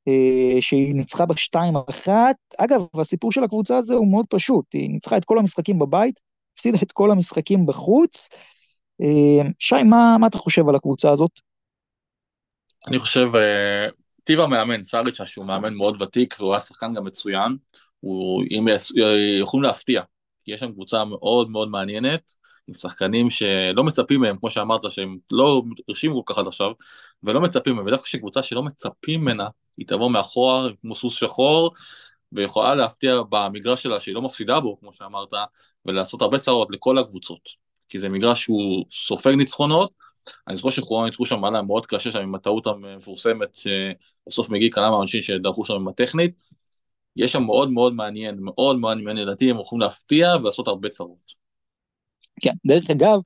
אה, 0.09 0.63
שהיא 0.63 0.95
ניצחה 0.95 1.27
בשתיים 1.27 1.75
אחת. 1.91 2.37
אגב, 2.59 2.87
הסיפור 3.01 3.33
של 3.33 3.45
הקבוצה 3.45 3.77
הזו 3.79 3.95
הוא 3.95 4.11
מאוד 4.11 4.27
פשוט, 4.31 4.65
היא 4.73 4.91
ניצחה 4.91 5.17
את 5.17 5.25
כל 5.25 5.39
המשחקים 5.39 5.79
בבית, 5.79 6.21
הפסידה 6.55 6.79
את 6.83 6.93
כל 6.93 7.11
המשחקים 7.11 7.67
בחוץ. 7.67 8.29
אה, 9.03 9.49
שי, 9.59 9.83
מה, 9.83 10.17
מה 10.21 10.27
אתה 10.27 10.39
חושב 10.39 10.69
על 10.69 10.75
הקבוצה 10.75 11.11
הזאת? 11.11 11.31
אני 12.89 12.99
חושב, 12.99 13.27
אה, 13.35 13.89
טיב 14.25 14.41
המאמן, 14.41 14.83
סאריץ', 14.83 15.25
שהוא 15.25 15.47
מאמן 15.47 15.75
מאוד 15.75 16.03
ותיק, 16.03 16.35
והוא 16.39 16.53
היה 16.53 16.61
שחקן 16.61 16.95
גם 16.95 17.05
מצוין, 17.05 17.57
הוא, 18.01 18.43
אם 18.51 18.67
יכולים 19.41 19.63
להפתיע, 19.63 20.03
כי 20.45 20.53
יש 20.53 20.61
שם 20.61 20.73
קבוצה 20.73 21.05
מאוד 21.05 21.51
מאוד 21.51 21.69
מעניינת, 21.69 22.33
עם 22.69 22.75
שחקנים 22.75 23.31
שלא 23.31 23.85
מצפים 23.85 24.21
מהם, 24.21 24.37
כמו 24.37 24.51
שאמרת, 24.51 24.81
שהם 24.93 25.19
לא 25.33 25.63
הרשימו 25.89 26.25
כל 26.25 26.33
כך 26.33 26.39
עד 26.39 26.47
עכשיו, 26.47 26.71
ולא 27.23 27.41
מצפים 27.41 27.77
מהם, 27.77 27.87
ודווקא 27.87 28.05
כשקבוצה 28.05 28.43
שלא 28.43 28.63
מצפים 28.63 29.21
ממנה, 29.21 29.49
היא 29.79 29.87
תבוא 29.87 30.11
מאחורה 30.11 30.69
כמו 30.83 30.95
סוס 30.95 31.15
שחור, 31.15 31.71
ויכולה 32.33 32.75
להפתיע 32.75 33.21
במגרש 33.29 33.83
שלה 33.83 34.01
שהיא 34.01 34.15
לא 34.15 34.23
מפסידה 34.23 34.61
בו, 34.61 34.81
כמו 34.81 34.93
שאמרת, 34.93 35.33
ולעשות 35.87 36.23
הרבה 36.23 36.39
צרות 36.39 36.69
לכל 36.71 36.99
הקבוצות. 36.99 37.41
כי 37.89 37.99
זה 37.99 38.09
מגרש 38.09 38.43
שהוא 38.43 38.85
סופג 38.93 39.31
ניצחונות, 39.31 39.91
אני 40.49 40.57
זוכר 40.57 40.71
שחורון 40.71 41.05
ניצחו 41.05 41.27
שם 41.27 41.41
מעלה 41.41 41.63
מאוד 41.63 41.87
קשה 41.87 42.11
שם 42.11 42.19
עם 42.19 42.35
הטעות 42.35 42.67
המפורסמת, 42.67 43.57
שבסוף 43.57 44.51
מגיע 44.51 44.71
כמה 44.73 44.91
מהאנשים 44.91 45.23
שדרכו 45.23 45.65
שם 45.65 45.75
עם 45.75 45.89
הטכנית. 45.89 46.37
יש 47.17 47.33
שם 47.33 47.45
מאוד 47.45 47.71
מאוד 47.71 47.95
מעניין, 47.95 48.37
מאוד 48.41 48.79
מאוד 48.79 48.97
מעניין 48.97 49.27
לדעתי, 49.27 49.51
הם 49.51 49.61
יכולים 49.61 49.81
להפתיע 49.81 50.35
ולעשות 50.37 50.69
הרבה 50.69 50.89
צרות. 50.89 51.46
כן, 52.41 52.53
דרך 52.67 52.91
אגב, 52.91 53.19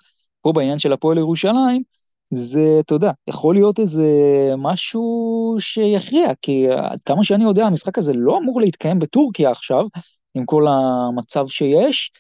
פה 0.42 0.52
בעניין 0.52 0.78
של 0.78 0.92
הפועל 0.92 1.18
ירושלים, 1.18 1.82
זה, 2.30 2.76
אתה 2.80 2.94
יודע, 2.94 3.10
יכול 3.28 3.54
להיות 3.54 3.78
איזה 3.78 4.04
משהו 4.58 5.56
שיכריע, 5.58 6.32
כי 6.42 6.70
עד 6.70 7.02
כמה 7.02 7.24
שאני 7.24 7.44
יודע, 7.44 7.66
המשחק 7.66 7.98
הזה 7.98 8.12
לא 8.14 8.38
אמור 8.38 8.60
להתקיים 8.60 8.98
בטורקיה 8.98 9.50
עכשיו, 9.50 9.84
עם 10.34 10.46
כל 10.46 10.64
המצב 10.68 11.46
שיש, 11.46 12.10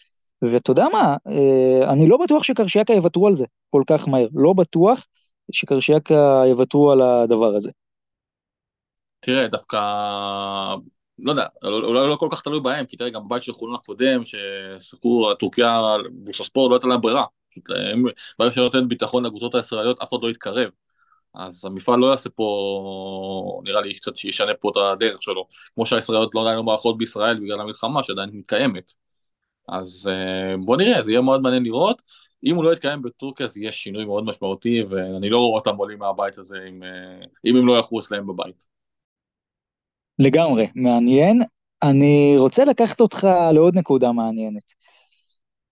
ואתה 0.42 0.70
יודע 0.70 0.86
מה, 0.92 1.16
אה, 1.26 1.92
אני 1.92 2.08
לא 2.08 2.16
בטוח 2.24 2.42
שקרשיאקה 2.42 2.92
יוותרו 2.92 3.26
על 3.26 3.36
זה 3.36 3.44
כל 3.70 3.82
כך 3.86 4.08
מהר, 4.08 4.26
לא 4.34 4.52
בטוח 4.52 5.06
שקרשיאקה 5.52 6.42
יוותרו 6.46 6.92
על 6.92 7.02
הדבר 7.02 7.54
הזה. 7.54 7.70
תראה, 9.20 9.48
דווקא 9.48 9.78
לא 11.22 11.30
יודע, 11.30 11.46
אולי 11.64 12.08
לא 12.08 12.16
כל 12.16 12.28
כך 12.32 12.42
תלוי 12.42 12.60
בהם, 12.60 12.86
כי 12.86 12.96
תראה, 12.96 13.10
גם 13.10 13.24
בבית 13.24 13.42
של 13.42 13.52
חולון 13.52 13.74
הקודם, 13.74 14.22
ששיחקו, 14.24 15.34
טורקיה, 15.34 15.80
בוסספור, 16.12 16.70
לא 16.70 16.74
הייתה 16.74 16.86
להם 16.86 17.00
ברירה. 17.00 17.24
פשוט 17.50 17.68
ברגע 18.38 18.52
שלא 18.52 18.64
נותן 18.64 18.88
ביטחון 18.88 19.26
לקבוצות 19.26 19.54
הישראליות, 19.54 20.02
אף 20.02 20.08
אחד 20.08 20.18
לא 20.22 20.30
יתקרב. 20.30 20.70
אז 21.34 21.64
המפעל 21.64 21.98
לא 21.98 22.06
יעשה 22.06 22.30
פה, 22.30 23.60
נראה 23.64 23.80
לי 23.80 23.94
קצת 23.94 24.16
שישנה 24.16 24.54
פה 24.54 24.70
את 24.70 24.76
הדרך 24.76 25.22
שלו. 25.22 25.46
כמו 25.74 25.86
שהישראליות 25.86 26.34
לא 26.34 26.42
עדיין 26.42 26.56
לא 26.56 26.62
נערכות 26.62 26.98
בישראל 26.98 27.40
בגלל 27.40 27.60
המלחמה 27.60 28.02
שעדיין 28.02 28.30
מתקיימת. 28.32 28.92
אז 29.68 30.08
אה, 30.10 30.56
בוא 30.64 30.76
נראה, 30.76 31.02
זה 31.02 31.12
יהיה 31.12 31.20
מאוד 31.20 31.42
מעניין 31.42 31.62
לראות. 31.62 32.02
אם 32.44 32.56
הוא 32.56 32.64
לא 32.64 32.72
יתקיים 32.72 33.02
בטורקיה 33.02 33.46
זה 33.46 33.60
יהיה 33.60 33.72
שינוי 33.72 34.04
מאוד 34.04 34.24
משמעותי, 34.24 34.82
ואני 34.82 35.30
לא 35.30 35.38
רואה 35.38 35.58
אותם 35.58 35.76
עולים 35.76 35.98
מהבית 35.98 36.38
הזה 36.38 36.56
אם, 36.68 36.82
אה, 36.82 37.26
אם 37.44 37.56
הם 37.56 37.66
לא 37.66 37.78
יארחו 37.78 38.00
אצלם 38.00 38.26
בבית. 38.26 38.79
לגמרי, 40.20 40.66
מעניין. 40.74 41.42
אני 41.82 42.34
רוצה 42.38 42.64
לקחת 42.64 43.00
אותך 43.00 43.28
לעוד 43.52 43.78
נקודה 43.78 44.12
מעניינת. 44.12 44.62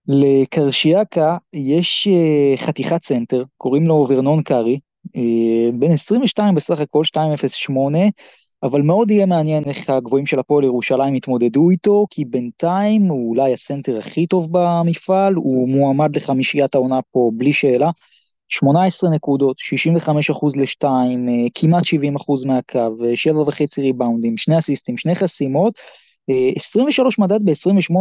לקרשיאקה 0.06 1.36
יש 1.52 2.08
אה, 2.08 2.56
חתיכת 2.56 3.02
סנטר, 3.02 3.44
קוראים 3.56 3.86
לו 3.86 4.04
ורנון 4.08 4.42
קארי, 4.42 4.80
אה, 5.16 5.70
בן 5.72 5.92
22 5.92 6.54
בסך 6.54 6.80
הכל, 6.80 7.02
208, 7.16 7.98
אבל 8.62 8.82
מאוד 8.82 9.10
יהיה 9.10 9.26
מעניין 9.26 9.64
איך 9.64 9.90
הגבוהים 9.90 10.26
של 10.26 10.38
הפועל 10.38 10.64
ירושלים 10.64 11.14
יתמודדו 11.14 11.70
איתו, 11.70 12.06
כי 12.10 12.24
בינתיים 12.24 13.02
הוא 13.02 13.30
אולי 13.30 13.52
הסנטר 13.52 13.98
הכי 13.98 14.26
טוב 14.26 14.48
במפעל, 14.50 15.34
הוא 15.34 15.68
מועמד 15.68 16.16
לחמישיית 16.16 16.74
העונה 16.74 17.00
פה 17.10 17.30
בלי 17.34 17.52
שאלה. 17.52 17.90
18 18.48 19.10
נקודות, 19.10 19.56
65 19.58 20.30
אחוז 20.30 20.56
לשתיים, 20.56 21.28
אה, 21.28 21.34
כמעט 21.54 21.84
70 21.84 22.16
אחוז 22.16 22.44
מהקו, 22.44 22.96
7 23.14 23.40
אה, 23.40 23.82
ריבאונדים, 23.82 24.36
שני 24.36 24.58
אסיסטים, 24.58 24.96
שני 24.96 25.14
חסימות, 25.14 25.78
23 26.56 27.18
אה, 27.18 27.24
מדד 27.24 27.44
ב-28 27.44 27.94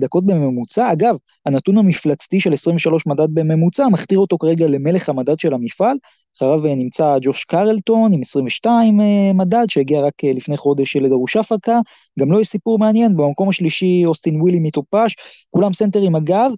דקות 0.00 0.26
בממוצע. 0.26 0.92
אגב, 0.92 1.16
הנתון 1.46 1.78
המפלצתי 1.78 2.40
של 2.40 2.52
23 2.52 3.06
מדד 3.06 3.28
בממוצע 3.34 3.88
מכתיר 3.88 4.18
אותו 4.18 4.38
כרגע 4.38 4.66
למלך 4.66 5.08
המדד 5.08 5.40
של 5.40 5.54
המפעל. 5.54 5.96
אחריו 6.36 6.60
נמצא 6.64 7.16
ג'וש 7.20 7.44
קרלטון 7.44 8.12
עם 8.12 8.20
22 8.20 9.00
מדד 9.34 9.64
שהגיע 9.68 10.00
רק 10.00 10.24
לפני 10.24 10.56
חודש 10.56 10.96
לדרוש 10.96 11.36
הפקה. 11.36 11.80
גם 12.20 12.30
לו 12.30 12.36
לא 12.36 12.40
יש 12.40 12.48
סיפור 12.48 12.78
מעניין, 12.78 13.16
במקום 13.16 13.48
השלישי 13.48 14.02
אוסטין 14.06 14.40
ווילי 14.40 14.60
מטופש, 14.60 15.16
כולם 15.50 15.72
סנטרים 15.72 16.16
אגב. 16.16 16.50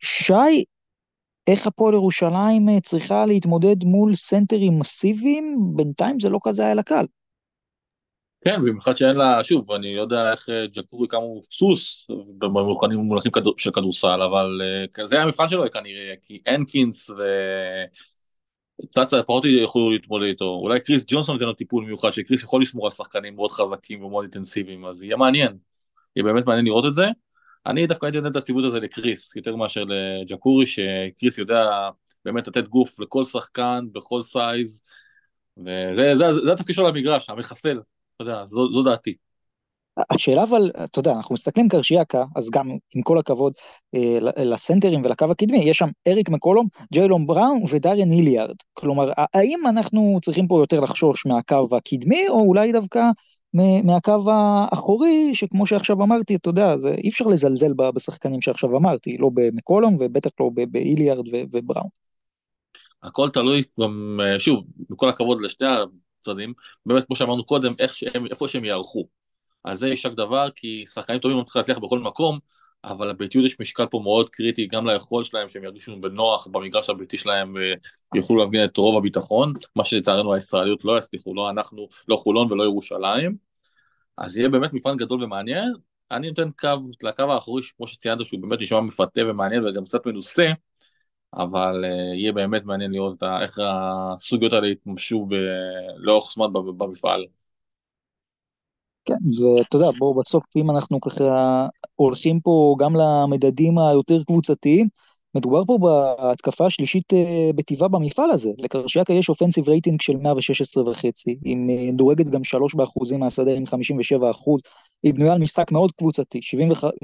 שי, 0.00 0.64
איך 1.46 1.66
הפועל 1.66 1.94
ירושלים 1.94 2.68
אה, 2.68 2.80
צריכה 2.80 3.26
להתמודד 3.26 3.84
מול 3.84 4.14
סנטרים 4.14 4.78
מסיביים, 4.78 5.58
בינתיים 5.76 6.20
זה 6.20 6.28
לא 6.28 6.38
כזה 6.44 6.64
היה 6.64 6.74
לה 6.74 6.82
קל. 6.82 7.04
כן, 8.44 8.60
במיוחד 8.60 8.96
שאין 8.96 9.16
לה, 9.16 9.44
שוב, 9.44 9.72
אני 9.72 9.96
לא 9.96 10.02
יודע 10.02 10.30
איך 10.30 10.48
אה, 10.48 10.66
ג'קורי 10.66 11.08
כמה 11.08 11.20
הוא 11.20 11.42
סוס 11.52 12.06
במובנים 12.38 12.98
מונחים 12.98 13.32
של 13.56 13.70
כדורסל, 13.70 14.22
אבל 14.22 14.60
אה, 14.98 15.06
זה 15.06 15.22
המבחן 15.22 15.48
שלו 15.48 15.70
כנראה, 15.70 16.14
כי 16.22 16.42
הנקינס 16.46 17.10
ו... 17.10 17.22
צאצה 18.90 19.22
פחות 19.22 19.44
יכולו 19.44 19.90
להתמודד 19.90 20.26
איתו, 20.26 20.44
אולי 20.44 20.80
קריס 20.80 21.04
ג'ונסון 21.06 21.34
ייתן 21.34 21.46
לו 21.46 21.52
טיפול 21.52 21.84
מיוחד, 21.84 22.10
שקריס 22.10 22.42
יכול 22.42 22.62
לשמור 22.62 22.86
על 22.86 22.90
שחקנים 22.90 23.34
מאוד 23.34 23.50
חזקים 23.50 24.04
ומאוד 24.04 24.24
אינטנסיביים, 24.24 24.84
אז 24.84 25.02
יהיה 25.02 25.16
מעניין, 25.16 25.56
יהיה 26.16 26.24
באמת 26.24 26.46
מעניין 26.46 26.64
לראות 26.64 26.86
את 26.86 26.94
זה. 26.94 27.06
אני 27.66 27.86
דווקא 27.86 28.06
הייתי 28.06 28.18
נותן 28.18 28.30
את 28.30 28.36
הציבות 28.36 28.64
הזה 28.64 28.80
לקריס, 28.80 29.36
יותר 29.36 29.56
מאשר 29.56 29.84
לג'קורי, 29.84 30.66
שקריס 30.66 31.38
יודע 31.38 31.70
באמת 32.24 32.48
לתת 32.48 32.68
גוף 32.68 33.00
לכל 33.00 33.24
שחקן, 33.24 33.84
בכל 33.92 34.22
size, 34.22 34.82
וזה 35.56 36.52
התפקיד 36.52 36.74
שלו 36.74 36.88
למגרש, 36.88 37.30
המחסל, 37.30 37.80
אתה 38.16 38.22
יודע, 38.22 38.44
זו, 38.44 38.72
זו 38.72 38.82
דעתי. 38.82 39.16
השאלה 40.10 40.42
אבל, 40.42 40.70
אתה 40.84 40.98
יודע, 40.98 41.12
אנחנו 41.12 41.32
מסתכלים 41.32 41.68
קרשיאקה, 41.68 42.24
אז 42.36 42.50
גם 42.50 42.70
עם 42.94 43.02
כל 43.02 43.18
הכבוד 43.18 43.52
אה, 43.94 44.44
לסנטרים 44.44 45.02
ולקו 45.04 45.24
הקדמי, 45.30 45.58
יש 45.58 45.78
שם 45.78 45.88
אריק 46.08 46.28
מקולום, 46.28 46.68
ג'יילון 46.92 47.26
בראון 47.26 47.62
ודריאן 47.70 48.10
היליארד. 48.10 48.56
כלומר, 48.72 49.12
האם 49.16 49.60
אנחנו 49.68 50.18
צריכים 50.24 50.48
פה 50.48 50.60
יותר 50.62 50.80
לחשוש 50.80 51.26
מהקו 51.26 51.76
הקדמי, 51.76 52.28
או 52.28 52.40
אולי 52.40 52.72
דווקא 52.72 53.00
מהקו 53.54 54.30
האחורי, 54.30 55.34
שכמו 55.34 55.66
שעכשיו 55.66 56.02
אמרתי, 56.02 56.34
אתה 56.34 56.48
יודע, 56.48 56.76
זה, 56.76 56.94
אי 56.94 57.08
אפשר 57.08 57.24
לזלזל 57.24 57.72
בשחקנים 57.94 58.40
שעכשיו 58.40 58.76
אמרתי, 58.76 59.16
לא 59.18 59.30
במקולום 59.34 59.96
ובטח 60.00 60.30
לא 60.40 60.50
באיליארד 60.70 61.24
ובראון. 61.52 61.88
הכל 63.02 63.30
תלוי 63.30 63.62
גם, 63.80 64.20
אה, 64.22 64.40
שוב, 64.40 64.64
בכל 64.90 65.08
הכבוד 65.08 65.40
לשני 65.40 65.66
הצדדים, 65.66 66.52
באמת 66.86 67.04
כמו 67.06 67.16
שאמרנו 67.16 67.44
קודם, 67.44 67.72
איך 67.78 67.94
שהם, 67.94 68.26
איפה 68.26 68.48
שהם 68.48 68.64
יערכו. 68.64 69.08
אז 69.64 69.78
זה 69.78 69.88
יישק 69.88 70.10
דבר, 70.12 70.48
כי 70.56 70.84
שחקנים 70.86 71.18
טובים 71.18 71.38
לא 71.38 71.42
צריכים 71.42 71.60
להצליח 71.60 71.78
בכל 71.78 71.98
מקום, 71.98 72.38
אבל 72.84 73.08
לביתיות 73.08 73.44
יש 73.44 73.60
משקל 73.60 73.86
פה 73.86 74.00
מאוד 74.02 74.30
קריטי 74.30 74.66
גם 74.66 74.86
ליכול 74.86 75.24
שלהם, 75.24 75.48
שהם 75.48 75.64
ירגישו 75.64 76.00
בנוח 76.00 76.46
במגרש 76.46 76.90
הביתי 76.90 77.18
שלהם 77.18 77.54
ויוכלו 78.14 78.36
להפגין 78.36 78.64
את 78.64 78.76
רוב 78.76 78.96
הביטחון, 78.98 79.52
מה 79.76 79.84
שלצערנו 79.84 80.34
הישראליות 80.34 80.84
לא 80.84 80.98
יצליחו, 80.98 81.34
לא 81.34 81.50
אנחנו, 81.50 81.88
לא 82.08 82.16
חולון 82.16 82.52
ולא 82.52 82.64
ירושלים. 82.64 83.36
אז 84.18 84.36
יהיה 84.36 84.48
באמת 84.48 84.72
מבחן 84.72 84.96
גדול 84.96 85.24
ומעניין. 85.24 85.72
אני 86.10 86.28
נותן 86.28 86.50
קו 86.50 86.68
לקו 87.02 87.22
האחורי, 87.22 87.62
כמו 87.76 87.86
שציינת, 87.86 88.24
שהוא 88.24 88.40
באמת 88.40 88.60
נשמע 88.60 88.80
מפתה 88.80 89.20
ומעניין 89.26 89.64
וגם 89.64 89.84
קצת 89.84 90.06
מנוסה, 90.06 90.46
אבל 91.34 91.84
uh, 91.84 92.16
יהיה 92.16 92.32
באמת 92.32 92.64
מעניין 92.64 92.92
לראות 92.92 93.22
איך 93.42 93.58
הסוגיות 93.62 94.52
האלה 94.52 94.68
יתמשו 94.68 95.28
לאורך 95.96 96.32
זמן 96.34 96.52
במפעל. 96.52 97.26
כן, 99.04 99.14
ואתה 99.14 99.76
יודע, 99.76 99.88
בואו 99.98 100.14
בסוף, 100.14 100.42
אם 100.56 100.70
אנחנו 100.70 101.00
ככה 101.00 101.66
הולכים 101.94 102.40
פה 102.40 102.76
גם 102.78 102.96
למדדים 102.96 103.78
היותר 103.78 104.22
קבוצתיים, 104.24 104.88
מדובר 105.34 105.64
פה 105.64 105.78
בהתקפה 105.78 106.66
השלישית 106.66 107.12
אה, 107.12 107.50
בטבעה 107.54 107.88
במפעל 107.88 108.30
הזה. 108.30 108.50
לקרשיאקה 108.58 109.12
יש 109.12 109.28
אופנסיב 109.28 109.68
רייטינג 109.68 110.00
של 110.00 110.16
116 110.16 110.90
וחצי, 110.90 111.38
היא 111.44 111.56
מדורגת 111.92 112.26
גם 112.26 112.44
3 112.44 112.74
באחוזים 112.74 113.20
מהשדה 113.20 113.52
עם 113.52 113.66
57 113.66 114.30
אחוז, 114.30 114.60
היא 115.02 115.14
בנויה 115.14 115.32
על 115.32 115.38
משחק 115.38 115.72
מאוד 115.72 115.92
קבוצתי, 115.92 116.40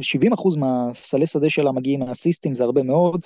70 0.01 0.33
אחוז 0.33 0.57
מהסלי 0.57 1.27
שדה 1.27 1.51
שלה 1.51 1.73
מגיעים 1.73 2.01
מהסיסטים, 2.01 2.55
זה 2.55 2.65
הרבה 2.65 2.83
מאוד. 2.83 3.21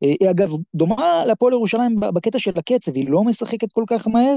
היא 0.00 0.16
אה, 0.22 0.30
אגב 0.30 0.50
דומה 0.74 1.24
להפועל 1.26 1.52
ירושלים 1.52 2.00
בקטע 2.00 2.38
של 2.38 2.58
הקצב, 2.58 2.96
היא 2.96 3.08
לא 3.08 3.24
משחקת 3.24 3.72
כל 3.72 3.84
כך 3.86 4.08
מהר, 4.08 4.36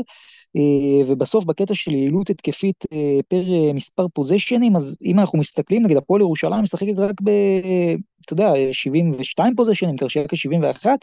ובסוף 1.08 1.46
בקטע 1.46 1.76
של 1.76 1.92
יעילות 1.92 2.30
התקפית 2.30 2.86
אה, 2.94 3.18
פר 3.28 3.44
אה, 3.54 3.74
מספר 3.74 4.08
פוזיישנים, 4.14 4.76
אז 4.76 4.98
אם 5.06 5.20
אנחנו 5.20 5.40
מסתכלים, 5.40 5.84
נגיד 5.84 5.98
הפועל 5.98 6.22
ירושלים 6.22 6.62
משחקת 6.62 7.00
רק 7.00 7.22
ב... 7.24 7.30
אתה 8.26 8.34
יודע, 8.34 8.54
72 8.72 9.56
פוזיישנים, 9.56 9.98
קרשיאקה 9.98 10.36
71. 10.36 11.00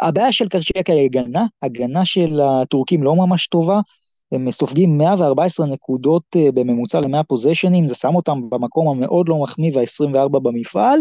הבעיה 0.00 0.32
של 0.32 0.48
קרשיאקה 0.48 0.92
היא 0.92 1.04
הגנה, 1.04 1.46
הגנה 1.62 2.04
של 2.04 2.40
הטורקים 2.40 3.02
לא 3.02 3.16
ממש 3.16 3.46
טובה. 3.46 3.80
הם 4.32 4.50
סופגים 4.50 4.98
114 4.98 5.66
נקודות 5.66 6.22
בממוצע 6.54 7.00
ל-100 7.00 7.22
פוזיישנים, 7.28 7.86
זה 7.86 7.94
שם 7.94 8.14
אותם 8.14 8.50
במקום 8.50 8.88
המאוד 8.88 9.28
לא 9.28 9.42
מחמיא 9.42 9.72
וה-24 9.74 10.28
במפעל. 10.28 10.98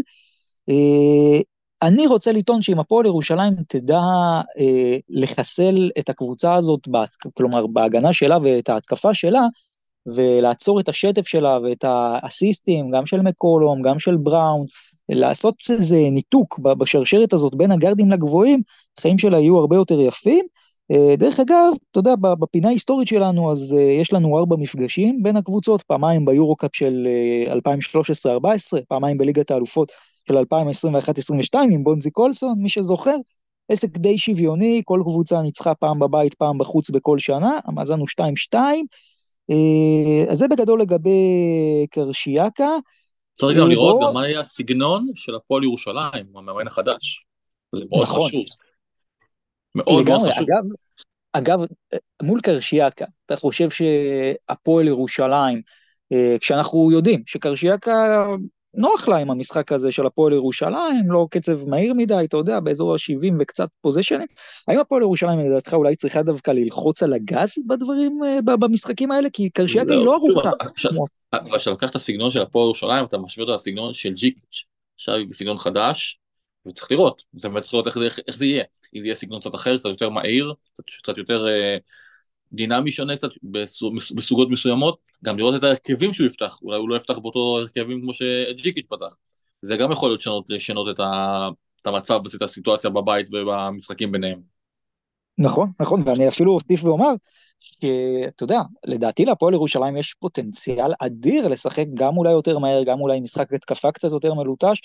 אני 1.81 2.07
רוצה 2.07 2.31
לטעון 2.31 2.61
שאם 2.61 2.79
הפועל 2.79 3.05
ירושלים 3.05 3.53
תדע 3.67 4.01
אה, 4.59 4.97
לחסל 5.09 5.89
את 5.99 6.09
הקבוצה 6.09 6.53
הזאת, 6.53 6.87
כלומר 7.33 7.67
בהגנה 7.67 8.13
שלה 8.13 8.37
ואת 8.43 8.69
ההתקפה 8.69 9.13
שלה, 9.13 9.41
ולעצור 10.05 10.79
את 10.79 10.89
השטף 10.89 11.27
שלה 11.27 11.59
ואת 11.63 11.83
האסיסטים, 11.83 12.91
גם 12.91 13.05
של 13.05 13.21
מקולום, 13.21 13.81
גם 13.81 13.99
של 13.99 14.17
בראון, 14.17 14.65
לעשות 15.09 15.55
איזה 15.69 15.95
ניתוק 16.11 16.59
בשרשרת 16.59 17.33
הזאת 17.33 17.55
בין 17.55 17.71
הגרדים 17.71 18.11
לגבוהים, 18.11 18.61
החיים 18.97 19.17
שלה 19.17 19.39
יהיו 19.39 19.57
הרבה 19.57 19.75
יותר 19.75 20.01
יפים. 20.01 20.45
אה, 20.91 21.15
דרך 21.17 21.39
אגב, 21.39 21.73
אתה 21.91 21.99
יודע, 21.99 22.15
בפינה 22.15 22.67
ההיסטורית 22.67 23.07
שלנו, 23.07 23.51
אז 23.51 23.75
אה, 23.77 23.81
יש 23.81 24.13
לנו 24.13 24.37
ארבע 24.37 24.55
מפגשים 24.59 25.23
בין 25.23 25.37
הקבוצות, 25.37 25.81
פעמיים 25.81 26.25
ביורו-קאפ 26.25 26.75
של 26.75 27.07
2013-2014, 27.47 28.77
אה, 28.77 28.79
פעמיים 28.87 29.17
בליגת 29.17 29.51
האלופות 29.51 29.91
של 30.29 30.37
2021-2022 31.55 31.59
עם 31.71 31.83
בונזי 31.83 32.11
קולסון, 32.11 32.53
מי 32.57 32.69
שזוכר, 32.69 33.15
עסק 33.69 33.97
די 33.97 34.17
שוויוני, 34.17 34.81
כל 34.85 35.01
קבוצה 35.03 35.41
ניצחה 35.41 35.75
פעם 35.75 35.99
בבית, 35.99 36.33
פעם 36.33 36.57
בחוץ 36.57 36.89
בכל 36.89 37.19
שנה, 37.19 37.59
המאזן 37.65 37.99
הוא 37.99 38.07
2-2. 38.53 38.55
אז 40.29 40.37
זה 40.37 40.47
בגדול 40.47 40.81
לגבי 40.81 41.21
קרשיאקה. 41.91 42.69
צריך 43.33 43.57
גם 43.57 43.67
לראות 43.67 43.99
גם 44.03 44.13
מה 44.13 44.27
יהיה 44.27 44.39
הסגנון 44.39 45.07
של 45.15 45.35
הפועל 45.35 45.63
ירושלים, 45.63 46.25
המאמן 46.35 46.67
החדש. 46.67 47.25
זה 47.75 47.83
מאוד 47.89 48.03
נכון. 48.03 48.27
חשוב. 48.27 48.43
מאוד 49.75 50.01
לגמרי, 50.03 50.19
מאוד 50.19 50.31
חשוב. 50.31 50.47
אגב, 50.49 50.63
אגב, 51.33 51.59
מול 52.21 52.41
קרשיאקה, 52.41 53.05
אתה 53.25 53.35
חושב 53.35 53.69
שהפועל 53.69 54.87
ירושלים, 54.87 55.61
אה, 56.11 56.35
כשאנחנו 56.39 56.91
יודעים 56.91 57.23
שקרשיאקה 57.25 58.25
נוח 58.73 59.07
לה 59.07 59.17
עם 59.17 59.31
המשחק 59.31 59.71
הזה 59.71 59.91
של 59.91 60.05
הפועל 60.05 60.33
ירושלים, 60.33 61.11
לא 61.11 61.27
קצב 61.31 61.69
מהיר 61.69 61.93
מדי, 61.93 62.23
אתה 62.23 62.37
יודע, 62.37 62.59
באזור 62.59 62.93
ה-70 62.93 63.33
וקצת 63.39 63.69
פוזיישנים. 63.81 64.27
האם 64.67 64.79
הפועל 64.79 65.01
ירושלים 65.01 65.39
לדעתך 65.39 65.73
אולי 65.73 65.95
צריכה 65.95 66.23
דווקא 66.23 66.51
ללחוץ 66.51 67.03
על 67.03 67.13
הגז 67.13 67.53
בדברים, 67.67 68.19
אה, 68.25 68.55
במשחקים 68.57 69.11
האלה? 69.11 69.29
כי 69.33 69.49
קרשיאקה 69.49 69.93
היא 69.93 70.05
לא 70.05 70.15
ארוכה. 70.15 70.49
אבל 71.33 71.57
כשאתה 71.57 71.69
לוקח 71.69 71.89
את 71.89 71.95
הסגנון 71.95 72.31
של 72.31 72.41
הפועל 72.41 72.65
ירושלים, 72.65 73.05
אתה 73.05 73.17
משווה 73.17 73.43
אותו 73.43 73.55
לסגנון 73.55 73.93
של 73.93 74.13
ג'יקיץ', 74.13 74.63
עכשיו 74.95 75.15
היא 75.15 75.27
בסגנון 75.29 75.57
חדש, 75.57 76.19
וצריך 76.65 76.91
לראות, 76.91 77.23
זה 77.33 77.49
באמת 77.49 77.61
צריך 77.61 77.73
לראות 77.73 77.87
איך, 77.87 78.19
זה 78.29 78.45
יהיה, 78.45 78.63
אם 78.95 79.01
זה 79.01 79.07
יהיה 79.07 79.15
סגנון 79.15 79.39
קצת 79.39 79.55
אחר, 79.55 79.77
קצת 79.77 79.89
יותר 79.89 80.09
מהיר, 80.09 80.53
קצת, 80.73 80.83
קצת 81.03 81.17
יותר 81.17 81.47
אה, 81.47 81.77
דינמי 82.53 82.91
שונה 82.91 83.17
קצת 83.17 83.29
בסוגות 84.15 84.49
מסוימות, 84.49 84.97
גם 85.23 85.37
לראות 85.37 85.55
את 85.55 85.63
ההרכבים 85.63 86.13
שהוא 86.13 86.27
יפתח, 86.27 86.59
אולי 86.61 86.77
הוא 86.77 86.89
לא 86.89 86.95
יפתח 86.95 87.17
באותו 87.17 87.57
הרכבים 87.59 88.01
כמו 88.01 88.13
שג'יקיץ' 88.13 88.85
פתח, 88.89 89.15
זה 89.61 89.77
גם 89.77 89.91
יכול 89.91 90.09
להיות 90.09 90.19
לשנות, 90.19 90.45
לשנות 90.49 90.95
את, 90.95 90.99
ה, 90.99 91.49
את 91.81 91.87
המצב, 91.87 92.19
את 92.35 92.41
הסיטואציה 92.41 92.89
בבית 92.89 93.27
ובמשחקים 93.33 94.11
ביניהם. 94.11 94.39
נכון, 95.37 95.71
נכון, 95.81 96.03
ואני 96.05 96.27
אפילו 96.27 96.53
אוסיף 96.53 96.83
ואומר, 96.83 97.11
שאתה 97.59 98.43
יודע, 98.43 98.59
לדעתי 98.85 99.25
להפועל 99.25 99.53
ירושלים 99.53 99.97
יש 99.97 100.13
פוטנציאל 100.13 100.93
אדיר 100.99 101.47
לשחק 101.47 101.85
גם 101.93 102.17
אולי 102.17 102.31
יותר 102.31 102.59
מהר, 102.59 102.83
גם 102.83 102.99
אולי 102.99 103.19
משחק 103.19 103.53
התקפה 103.53 103.91
קצת 103.91 104.11
יותר 104.11 104.33
מלוטש, 104.33 104.81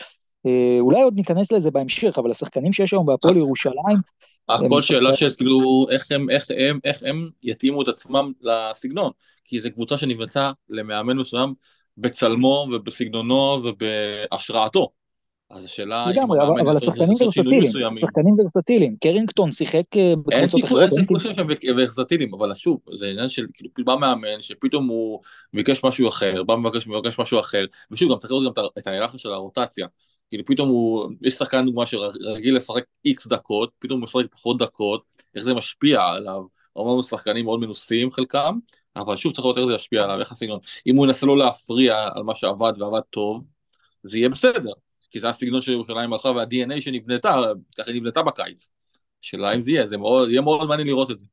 אה, 0.46 0.77
אולי 0.81 1.03
עוד 1.03 1.16
ניכנס 1.16 1.53
לזה 1.53 1.70
בהמשך, 1.70 2.18
אבל 2.18 2.31
השחקנים 2.31 2.72
שיש 2.72 2.92
היום 2.92 3.07
בהפועל 3.07 3.37
ירושלים... 3.37 4.14
הכל 4.49 4.81
שאלה 4.81 5.15
של 5.15 5.31
כאילו 5.31 5.87
איך 5.91 6.13
הם, 6.13 6.31
איך 6.31 6.45
הם, 6.59 6.79
איך 6.85 7.03
הם 7.03 7.29
יתאימו 7.43 7.83
את 7.83 7.89
עצמם 7.89 8.33
לסגנון, 8.41 9.11
כי 9.45 9.61
זו 9.61 9.69
קבוצה 9.73 9.99
שנבנתה 9.99 10.53
למאמן 10.69 11.17
מסוים 11.17 11.55
בצלמו 11.99 12.67
ובסגנונו 12.73 13.63
ובהשראתו. 13.65 14.91
אז 15.51 15.65
השאלה 15.65 16.07
אם 16.11 16.23
המאמן 16.23 16.61
אבל 16.61 16.77
השחקנים 16.77 17.15
ורסטיליים, 17.21 17.63
שחקנים 18.01 18.37
ורסטיליים, 18.39 18.97
קרינגטון 19.01 19.53
שיחק 19.53 19.97
אה, 19.97 20.15
בקבוצות 20.17 20.65
אחרות. 20.65 20.83
אין 20.83 20.91
סיכוי 20.91 21.21
שהם 21.21 21.47
ורסטיליים, 21.77 22.35
אבל 22.35 22.55
שוב, 22.55 22.81
זה 22.95 23.09
עניין 23.09 23.29
של 23.29 23.47
כאילו 23.55 23.71
בא 23.85 23.95
מאמן 23.95 24.41
שפתאום 24.41 24.87
הוא 24.89 25.21
ביקש 25.55 25.85
משהו 25.85 26.09
אחר, 26.09 26.43
בא 26.43 26.57
מבקש 26.57 27.19
משהו 27.19 27.41
אחר, 27.41 27.65
ושוב 27.91 28.13
גם 28.13 28.19
צריך 28.19 28.31
לראות 28.31 28.57
גם 28.57 28.65
את 28.79 28.87
היחס 28.87 29.21
של 29.21 29.33
הרוטציה. 29.33 29.87
כאילו 30.35 30.44
פתאום 30.47 30.68
הוא, 30.68 31.11
יש 31.23 31.35
שחקן 31.35 31.66
דוגמה 31.66 31.87
שרגיל 31.87 32.57
לשחק 32.57 32.83
איקס 33.05 33.27
דקות, 33.27 33.70
פתאום 33.79 34.01
הוא 34.01 34.05
משחק 34.05 34.25
פחות 34.33 34.59
דקות, 34.59 35.03
איך 35.35 35.44
זה 35.44 35.55
משפיע 35.55 36.03
עליו, 36.03 36.42
אמרנו 36.79 37.03
שחקנים 37.03 37.44
מאוד 37.44 37.61
מנוסים 37.61 38.11
חלקם, 38.11 38.59
אבל 38.97 39.16
שוב 39.16 39.33
צריך 39.33 39.44
לראות 39.44 39.59
איך 39.59 39.66
זה 39.66 39.75
ישפיע 39.75 40.05
עליו, 40.05 40.20
איך 40.20 40.33
הסגנון, 40.33 40.59
אם 40.87 40.97
הוא 40.97 41.07
ינסה 41.07 41.27
לא 41.27 41.38
להפריע 41.38 42.09
על 42.14 42.23
מה 42.23 42.35
שעבד 42.35 42.73
ועבד 42.79 43.01
טוב, 43.11 43.44
זה 44.03 44.18
יהיה 44.18 44.29
בסדר, 44.29 44.73
כי 45.11 45.20
זה 45.20 45.29
הסגנון 45.29 45.61
של 45.61 45.73
ירושלים 45.73 46.12
הלכה 46.12 46.29
וה-DNA 46.29 46.81
שנבנתה, 46.81 47.42
ככה 47.79 47.92
נבנתה 47.92 48.23
בקיץ, 48.23 48.70
שאלה 49.20 49.55
אם 49.55 49.61
זה 49.61 49.70
יהיה, 49.70 49.87
זה 49.87 49.97
מאוד, 49.97 50.31
יהיה 50.31 50.40
מאוד 50.40 50.68
מעניין 50.68 50.88
לראות 50.88 51.11
את 51.11 51.18
זה. 51.18 51.27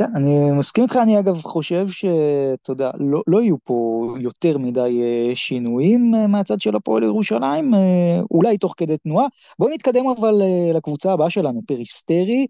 כן, 0.00 0.16
אני 0.16 0.50
מסכים 0.50 0.84
איתך, 0.84 0.96
אני 1.02 1.18
אגב 1.18 1.40
חושב 1.42 1.88
שאתה 1.88 2.72
יודע, 2.72 2.90
לא, 2.98 3.22
לא 3.26 3.42
יהיו 3.42 3.56
פה 3.64 4.06
יותר 4.20 4.58
מדי 4.58 5.00
אה, 5.02 5.36
שינויים 5.36 6.14
אה, 6.14 6.26
מהצד 6.26 6.60
של 6.60 6.76
הפועל 6.76 7.02
ירושלים, 7.02 7.74
אה, 7.74 8.20
אולי 8.30 8.58
תוך 8.58 8.74
כדי 8.76 8.96
תנועה. 8.96 9.26
בואו 9.58 9.70
נתקדם 9.74 10.04
אבל 10.18 10.42
לקבוצה 10.74 11.12
הבאה 11.12 11.30
שלנו, 11.30 11.62
פריסטרי, 11.66 12.46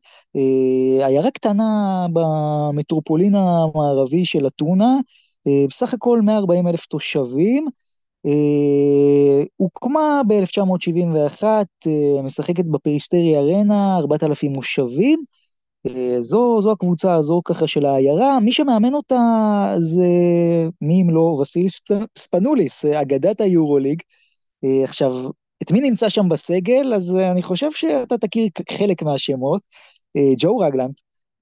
עיירה 1.04 1.30
קטנה 1.30 2.06
במטרופולין 2.12 3.34
המערבי 3.34 4.24
של 4.24 4.46
אתונה, 4.46 4.96
בסך 5.68 5.94
הכל 5.94 6.20
140 6.20 6.68
אלף 6.68 6.86
תושבים. 6.86 7.66
הוקמה 9.56 10.22
ב-1971, 10.28 11.44
משחקת 12.24 12.64
בפריסטרי 12.64 13.36
ארנה, 13.36 13.96
4,000 13.98 14.52
מושבים. 14.52 15.24
אה, 15.86 16.16
זו, 16.20 16.62
זו 16.62 16.72
הקבוצה 16.72 17.14
הזו 17.14 17.42
ככה 17.44 17.66
של 17.66 17.86
העיירה, 17.86 18.40
מי 18.40 18.52
שמאמן 18.52 18.94
אותה 18.94 19.18
זה 19.76 20.06
מי 20.80 21.02
אם 21.02 21.10
לא 21.10 21.20
וסיליס 21.20 21.80
ספנוליס, 22.18 22.84
אגדת 22.84 23.40
היורוליג. 23.40 24.02
אה, 24.64 24.84
עכשיו, 24.84 25.30
את 25.62 25.72
מי 25.72 25.80
נמצא 25.80 26.08
שם 26.08 26.28
בסגל? 26.28 26.94
אז 26.94 27.16
אני 27.16 27.42
חושב 27.42 27.72
שאתה 27.72 28.18
תכיר 28.18 28.48
חלק 28.70 29.02
מהשמות. 29.02 29.62
אה, 30.16 30.32
ג'ו 30.38 30.58
רגלנד, 30.58 30.94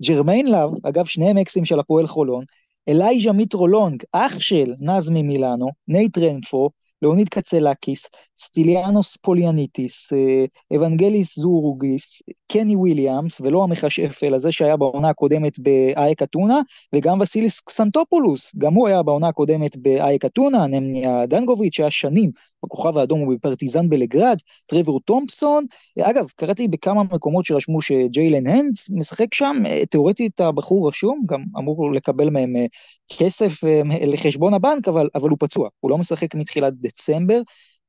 ג'רמיין 0.03 0.46
לאב, 0.46 0.70
אגב 0.83 1.05
שניהם 1.05 1.38
אקסים 1.38 1.64
של 1.64 1.81
הפועל 1.81 2.07
חולון, 2.07 2.44
אלייז'ה 2.88 3.33
מיטרולונג, 3.33 4.03
אח 4.12 4.38
של 4.38 4.74
נזמי 4.81 5.22
מילאנו, 5.22 5.68
נייט 5.88 6.18
רנפרו, 6.18 6.71
לאוניד 7.03 7.29
קצלקיס, 7.29 8.09
סטיליאנוס 8.39 9.17
פוליאניטיס, 9.17 10.13
אה, 10.13 10.45
אבנגליס 10.77 11.39
זורוגיס, 11.39 12.23
קני 12.53 12.77
וויליאמס, 12.77 13.41
ולא 13.41 13.63
המכשף, 13.63 14.21
אלא 14.25 14.39
זה 14.39 14.53
שהיה 14.53 14.77
בעונה 14.77 15.09
הקודמת 15.09 15.59
באייק 15.59 16.23
אתונה, 16.23 16.61
וגם 16.95 17.21
וסיליס 17.21 17.61
קסנטופולוס, 17.61 18.55
גם 18.59 18.75
הוא 18.75 18.89
היה 18.89 19.03
בעונה 19.03 19.29
הקודמת 19.29 19.77
באייק 19.77 20.25
אתונה, 20.25 20.67
נמניה 20.67 21.27
דנגוביץ', 21.27 21.75
שהיה 21.75 21.91
שנים 21.91 22.31
בכוכב 22.65 22.99
האדום 22.99 23.23
ובפרטיזן 23.23 23.89
בלגרד, 23.89 24.37
טרוור 24.67 25.01
תומפסון, 25.01 25.65
אגב, 26.01 26.27
קראתי 26.37 26.69
בכמה 26.69 27.03
מקומות 27.03 27.45
שרשמו 27.45 27.83
שג'יילן 27.83 28.47
הנדס 28.47 28.91
משחק 28.91 29.35
שם, 29.35 29.63
אה, 29.67 29.87
תאורטית 29.87 30.41
הבחור 30.41 30.89
רשום, 30.89 31.23
גם 31.27 31.45
אמור 31.59 31.93
לקבל 31.93 32.31
מהם 32.31 32.57
אה, 32.57 32.67
כסף 33.19 33.65
לחשבון 34.07 34.55
הבנק, 34.55 34.89
אבל, 34.89 35.09
אבל 35.15 35.29
הוא 35.29 35.39
פצוע, 35.41 35.69
הוא 35.81 35.91
לא 35.91 35.99
משחק 35.99 36.35
מתחילת 36.35 36.75
דצמבר. 36.88 37.40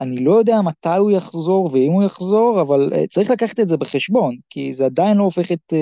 אני 0.01 0.23
לא 0.23 0.35
יודע 0.35 0.61
מתי 0.61 0.97
הוא 0.97 1.11
יחזור 1.11 1.69
ואם 1.73 1.91
הוא 1.91 2.03
יחזור, 2.03 2.61
אבל 2.61 2.89
אה, 2.93 3.07
צריך 3.09 3.31
לקחת 3.31 3.59
את 3.59 3.67
זה 3.67 3.77
בחשבון, 3.77 4.35
כי 4.49 4.73
זה 4.73 4.85
עדיין 4.85 5.17
לא 5.17 5.23
הופך 5.23 5.51
את 5.51 5.73
אה, 5.73 5.75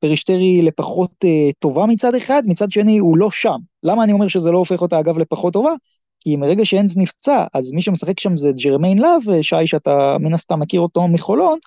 פריסטרי 0.00 0.62
לפחות 0.62 1.10
אה, 1.24 1.52
טובה 1.58 1.86
מצד 1.86 2.14
אחד, 2.14 2.42
מצד 2.46 2.70
שני 2.70 2.98
הוא 2.98 3.18
לא 3.18 3.30
שם. 3.30 3.58
למה 3.82 4.04
אני 4.04 4.12
אומר 4.12 4.28
שזה 4.28 4.50
לא 4.50 4.58
הופך 4.58 4.82
אותה 4.82 5.00
אגב 5.00 5.18
לפחות 5.18 5.52
טובה? 5.52 5.72
כי 6.20 6.36
מרגע 6.36 6.64
שאנז 6.64 6.98
נפצע, 6.98 7.44
אז 7.54 7.72
מי 7.72 7.82
שמשחק 7.82 8.20
שם 8.20 8.36
זה 8.36 8.52
ג'רמיין 8.64 8.98
לאב, 8.98 9.42
שי 9.42 9.66
שאתה 9.66 10.16
מן 10.20 10.34
הסתם 10.34 10.60
מכיר 10.60 10.80
אותו 10.80 11.08
מחולון, 11.08 11.58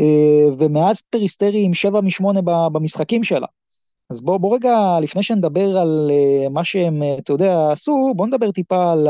אה, 0.00 0.54
ומאז 0.58 1.00
פריסטרי 1.10 1.64
עם 1.64 1.74
7 1.74 2.00
מ-8 2.00 2.40
במשחקים 2.72 3.24
שלה. 3.24 3.46
אז 4.10 4.22
בוא, 4.22 4.38
בוא 4.38 4.54
רגע, 4.54 4.98
לפני 5.02 5.22
שנדבר 5.22 5.78
על 5.78 6.10
אה, 6.10 6.48
מה 6.48 6.64
שהם, 6.64 7.02
אה, 7.02 7.20
אתה 7.20 7.32
יודע, 7.32 7.72
עשו, 7.72 8.12
בוא 8.16 8.26
נדבר 8.26 8.50
טיפה 8.50 8.92
על 8.92 9.08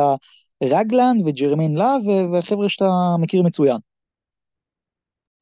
רגלנד 0.63 1.27
וג'רמין 1.27 1.75
להב 1.75 2.03
וחבר'ה 2.33 2.69
שאתה 2.69 2.85
מכיר 3.21 3.43
מצוין. 3.43 3.77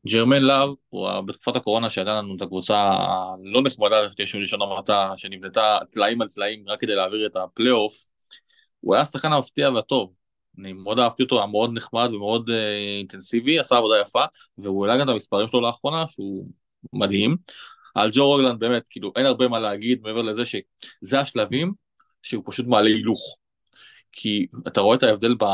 ג'רמן 0.09 0.43
להב 0.43 0.69
הוא 0.89 1.21
בתקופת 1.21 1.57
הקורונה 1.57 1.91
שהייתה 1.91 2.15
לנו 2.15 2.37
את 2.37 2.43
הקבוצה 2.43 2.77
הלא 2.77 3.63
נחמדה 3.65 3.97
שיש 4.17 4.35
ראשון 4.35 4.63
המעטה 4.63 5.13
שנבנתה 5.17 5.79
טלאים 5.91 6.23
על 6.23 6.29
טלאים 6.29 6.65
רק 6.69 6.81
כדי 6.81 6.95
להעביר 6.95 7.27
את 7.27 7.37
הפלייאוף 7.37 7.95
הוא 8.81 8.95
היה 8.95 9.03
השחקן 9.03 9.33
המפתיע 9.33 9.71
והטוב 9.71 10.13
אני 10.59 10.73
מאוד 10.73 10.99
אהבתי 10.99 11.23
אותו, 11.23 11.39
היה 11.39 11.47
מאוד 11.47 11.71
נחמד 11.75 12.11
ומאוד 12.13 12.51
uh, 12.51 12.53
אינטנסיבי, 12.99 13.59
עשה 13.59 13.77
עבודה 13.77 13.95
יפה, 14.01 14.25
והוא 14.59 14.87
העלה 14.87 14.99
גם 14.99 15.09
את 15.09 15.13
המספרים 15.13 15.49
שלו 15.49 15.61
לאחרונה, 15.61 16.05
שהוא 16.09 16.49
מדהים. 16.93 17.37
על 17.95 18.11
ג'ו 18.13 18.27
רוגלנד 18.27 18.61
באמת, 18.61 18.89
כאילו, 18.89 19.13
אין 19.17 19.27
הרבה 19.27 19.49
מה 19.49 19.59
להגיד 19.59 20.03
מעבר 20.03 20.23
לזה 20.23 20.43
שזה 20.47 21.21
השלבים 21.21 21.73
שהוא 22.23 22.45
פשוט 22.47 22.67
מעלה 22.67 22.89
הילוך. 22.89 23.37
כי 24.13 24.47
אתה 24.67 24.81
רואה 24.81 24.97
את 24.97 25.03
ההבדל 25.03 25.35
ב, 25.35 25.45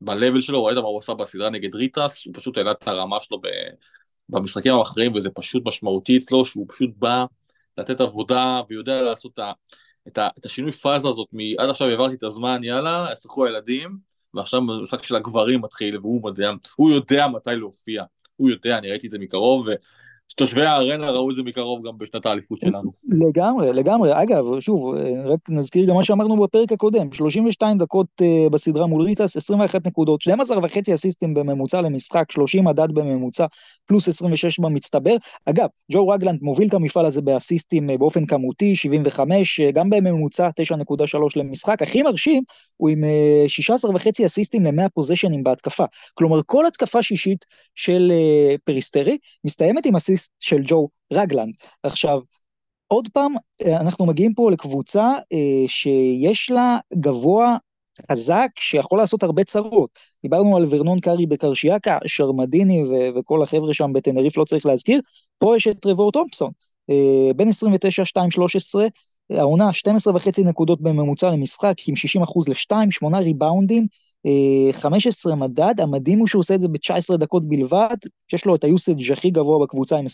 ב-level 0.00 0.40
שלו, 0.40 0.64
ראית 0.64 0.78
מה 0.78 0.84
הוא 0.84 0.98
עשה 0.98 1.14
בסדרה 1.14 1.50
נגד 1.50 1.74
ריטרס, 1.74 2.26
הוא 2.26 2.34
פשוט 2.36 2.56
העלה 2.56 2.70
את 2.70 2.88
הרמה 2.88 3.20
שלו 3.20 3.40
במשחקים 4.28 4.74
האחרים, 4.74 5.12
וזה 5.12 5.30
פשוט 5.30 5.62
משמעותי 5.66 6.16
אצלו, 6.16 6.46
שהוא 6.46 6.66
פשוט 6.68 6.90
בא 6.96 7.24
לתת 7.78 8.00
עבודה 8.00 8.60
ויודע 8.68 9.02
לעשות 9.02 9.32
את, 9.32 9.38
ה, 9.38 9.52
את, 10.08 10.18
את 10.38 10.46
השינוי 10.46 10.72
פאזה 10.72 11.08
הזאת, 11.08 11.28
מעד 11.32 11.70
עכשיו 11.70 11.88
העברתי 11.88 12.14
את 12.14 12.22
הזמן, 12.22 12.64
יאללה, 12.64 13.08
ישחקו 13.12 13.46
הילדים, 13.46 13.98
ועכשיו 14.34 14.60
המשחק 14.60 15.02
של 15.02 15.16
הגברים 15.16 15.60
מתחיל, 15.60 15.98
והוא 15.98 16.28
יודע, 16.28 16.50
הוא 16.76 16.90
יודע 16.90 17.28
מתי 17.28 17.56
להופיע, 17.56 18.04
הוא 18.36 18.50
יודע, 18.50 18.78
אני 18.78 18.90
ראיתי 18.90 19.06
את 19.06 19.10
זה 19.10 19.18
מקרוב, 19.18 19.68
שתושבי 20.28 20.62
הארנה 20.62 21.10
ראו 21.10 21.30
את 21.30 21.36
זה 21.36 21.42
מקרוב 21.42 21.86
גם 21.86 21.98
בשנת 21.98 22.26
האליפות 22.26 22.58
שלנו. 22.60 22.92
לגמרי, 23.08 23.72
לגמרי. 23.72 24.22
אגב, 24.22 24.60
שוב, 24.60 24.94
רק 25.24 25.38
נזכיר 25.48 25.88
גם 25.88 25.94
מה 25.94 26.02
שאמרנו 26.02 26.42
בפרק 26.42 26.72
הקודם, 26.72 27.12
32 27.12 27.78
דקות 27.78 28.06
uh, 28.22 28.50
בסדרה 28.50 28.86
מול 28.86 29.02
ריטס, 29.02 29.36
21 29.36 29.86
נקודות, 29.86 30.20
12 30.20 30.58
וחצי 30.62 30.94
אסיסטים 30.94 31.34
בממוצע 31.34 31.80
למשחק, 31.80 32.30
30 32.30 32.64
מדד 32.64 32.92
בממוצע, 32.92 33.46
פלוס 33.86 34.08
26 34.08 34.58
במצטבר. 34.58 35.16
אגב, 35.46 35.68
ג'ו 35.92 36.08
רגלנד 36.08 36.38
מוביל 36.42 36.68
את 36.68 36.74
המפעל 36.74 37.06
הזה 37.06 37.22
באסיסטים 37.22 37.90
uh, 37.90 37.98
באופן 37.98 38.26
כמותי, 38.26 38.76
75, 38.76 39.60
uh, 39.60 39.72
גם 39.72 39.90
בממוצע 39.90 40.48
9.3 40.60 41.18
למשחק. 41.36 41.82
הכי 41.82 42.02
מרשים, 42.02 42.42
הוא 42.76 42.88
עם 42.88 43.04
uh, 43.04 43.48
16 43.48 43.90
וחצי 43.94 44.26
אסיסטים 44.26 44.64
ל-100 44.64 44.88
פוזיישנים 44.94 45.42
בהתקפה. 45.42 45.84
כלומר, 46.14 46.40
כל 46.46 46.66
התקפה 46.66 47.02
שישית 47.02 47.44
של 47.74 48.12
פריסטרי 48.64 49.18
מסתיימת 49.44 49.86
עם 49.86 49.96
אסיסט 49.96 50.13
של 50.40 50.62
ג'ו 50.66 50.88
רגלנד. 51.12 51.54
עכשיו, 51.82 52.20
עוד 52.86 53.08
פעם, 53.12 53.34
אה, 53.66 53.80
אנחנו 53.80 54.06
מגיעים 54.06 54.34
פה 54.34 54.50
לקבוצה 54.50 55.12
אה, 55.32 55.64
שיש 55.66 56.50
לה 56.50 56.78
גבוה 56.94 57.56
חזק 58.12 58.48
שיכול 58.58 58.98
לעשות 58.98 59.22
הרבה 59.22 59.44
צרות. 59.44 59.90
דיברנו 60.22 60.56
על 60.56 60.66
ורנון 60.70 61.00
קארי 61.00 61.26
בקרשיאקה, 61.26 61.98
שרמדיני 62.06 62.84
ו- 62.84 63.18
וכל 63.18 63.42
החבר'ה 63.42 63.74
שם 63.74 63.92
בטנריף 63.92 64.36
לא 64.36 64.44
צריך 64.44 64.66
להזכיר, 64.66 65.00
פה 65.38 65.56
יש 65.56 65.68
את 65.68 65.78
טרבור 65.80 66.12
תומפסון, 66.12 66.50
אה, 66.90 67.34
בין 67.36 67.48
29, 67.48 68.04
2, 68.04 68.30
13, 68.30 68.86
העונה 69.30 69.72
12 69.72 70.16
וחצי 70.16 70.42
נקודות 70.42 70.80
בממוצע 70.80 71.30
למשחק 71.30 71.74
עם 71.88 71.96
60 71.96 72.22
אחוז 72.22 72.48
ל-2, 72.48 72.72
8 72.90 73.18
ריבאונדים, 73.18 73.86
15 74.72 75.32
אה, 75.32 75.36
מדד, 75.36 75.80
המדהים 75.80 76.18
הוא 76.18 76.26
שהוא 76.26 76.40
עושה 76.40 76.54
את 76.54 76.60
זה 76.60 76.68
ב-19 76.68 77.16
דקות 77.16 77.48
בלבד, 77.48 77.96
שיש 78.28 78.44
לו 78.46 78.54
את 78.54 78.64
ה 78.64 78.72
usage 78.72 79.12
הכי 79.12 79.30
גבוה 79.30 79.66
בקבוצה 79.66 79.96
עם 79.98 80.04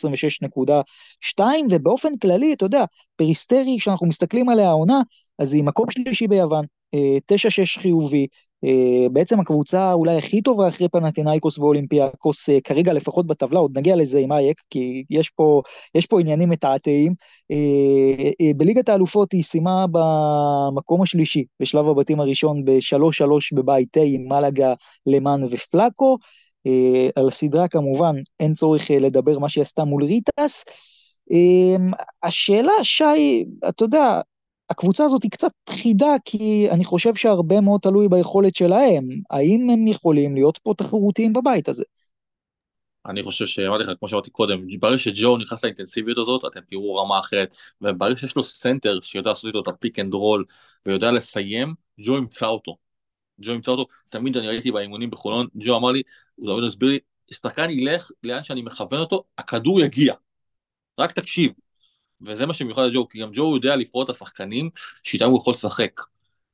26.2, 1.39 1.41
ובאופן 1.71 2.09
כללי, 2.23 2.53
אתה 2.53 2.65
יודע, 2.65 2.85
פריסטרי, 3.17 3.77
כשאנחנו 3.81 4.07
מסתכלים 4.07 4.49
עליה 4.49 4.69
העונה, 4.69 5.01
אז 5.41 5.55
היא 5.55 5.65
מקום 5.65 5.91
שלישי 5.91 6.29
ביוון, 6.29 6.65
9-6 6.95 7.61
אה, 7.61 7.83
חיובי, 7.83 8.27
אה, 8.65 9.07
בעצם 9.13 9.41
הקבוצה 9.41 9.93
אולי 9.93 10.17
הכי 10.17 10.43
טובה 10.43 10.69
אחרי 10.69 10.89
פנאתינייקוס 10.89 11.59
ואולימפיאקוס, 11.59 12.49
אה, 12.49 12.61
כרגע 12.61 12.93
לפחות 12.93 13.27
בטבלה, 13.27 13.61
עוד 13.61 13.79
נגיע 13.79 13.97
לזה 13.97 14.19
עם 14.19 14.33
אייק, 14.33 14.61
כי 14.71 15.05
יש 15.11 15.31
פה, 15.31 15.63
יש 15.95 16.07
פה 16.07 16.21
עניינים 16.21 16.49
מתעתעים. 16.51 17.15
בליגת 18.57 18.89
האלופות 18.89 19.33
היא 19.33 19.43
סיימה 19.43 19.85
במקום 19.93 21.03
השלישי, 21.03 21.45
בשלב 21.61 21.89
הבתים 21.89 22.21
הראשון, 22.21 22.65
ב-3-3 22.65 23.55
בבית 23.55 23.89
תה 23.93 24.01
עם 24.01 24.29
מלאגה, 24.29 24.75
למאן 25.07 25.41
ופלאקו. 25.51 26.19
על 27.17 27.29
הסדרה 27.29 27.69
כמובן 27.69 28.17
אין 28.41 28.53
צורך 28.53 28.91
לדבר 28.91 29.39
מה 29.39 29.49
שהיא 29.49 29.63
עשתה 29.63 29.85
מול 29.85 30.05
ריטס. 30.05 30.65
השאלה, 32.23 32.73
שי, 32.83 33.45
אתה 33.69 33.85
יודע, 33.85 34.21
הקבוצה 34.71 35.05
הזאת 35.05 35.23
היא 35.23 35.31
קצת 35.31 35.53
חידה, 35.71 36.15
כי 36.25 36.69
אני 36.71 36.85
חושב 36.85 37.15
שהרבה 37.15 37.61
מאוד 37.61 37.81
תלוי 37.81 38.09
ביכולת 38.09 38.57
שלהם. 38.57 39.09
האם 39.31 39.71
הם 39.71 39.87
יכולים 39.87 40.35
להיות 40.35 40.59
פה 40.59 40.75
תחרותיים 40.77 41.33
בבית 41.33 41.69
הזה? 41.69 41.85
אני 43.07 43.23
חושב 43.23 43.47
שאמרתי 43.47 43.85
לך, 43.85 43.91
כמו 43.99 44.09
שאמרתי 44.09 44.31
קודם, 44.31 44.67
ברגע 44.81 44.99
שג'ו 44.99 45.37
נכנס 45.37 45.65
לאינטנסיביות 45.65 46.19
הזאת, 46.19 46.45
אתם 46.45 46.61
תראו 46.61 46.95
רמה 46.97 47.21
אחרת, 47.21 47.55
וברגע 47.81 48.17
שיש 48.17 48.37
לו 48.37 48.43
סנטר 48.43 49.01
שיודע 49.01 49.31
לעשות 49.31 49.49
איתו 49.49 49.61
את 49.61 49.69
ה 49.69 49.75
pick 49.75 49.99
and 49.99 50.15
roll, 50.15 50.45
ויודע 50.87 51.13
לסיים, 51.13 51.75
ג'ו 52.01 52.17
ימצא 52.17 52.47
אותו. 52.47 52.77
ג'ו 53.41 53.53
ימצא 53.53 53.71
אותו, 53.71 53.87
תמיד 54.09 54.37
אני 54.37 54.49
ראיתי 54.49 54.73
באימונים 54.73 55.11
בחולון, 55.11 55.47
ג'ו 55.55 55.77
אמר 55.77 55.93
לי, 55.93 56.03
הוא 56.35 56.51
תמיד 56.51 56.65
הסביר 56.69 56.89
לי, 56.89 56.99
שחקן 57.31 57.71
ילך 57.71 58.11
לאן 58.23 58.43
שאני 58.43 58.63
מכוון 58.63 59.01
אותו, 59.01 59.25
הכדור 59.39 59.81
יגיע. 59.81 60.15
רק 60.99 61.13
תקשיב, 61.13 61.53
וזה 62.27 62.47
מה 62.47 62.55
שמיוחד 62.55 62.83
לג'ו, 62.83 63.09
כי 63.09 63.21
גם 63.21 63.31
ג'ו 63.33 63.55
יודע 63.55 63.77
לפרוט 63.77 64.05
את 64.05 64.11
השחקנים 64.11 64.71
שאיתם 65.03 65.25
הוא 65.25 65.39
יכול 65.39 65.51
לשחק. 65.51 66.01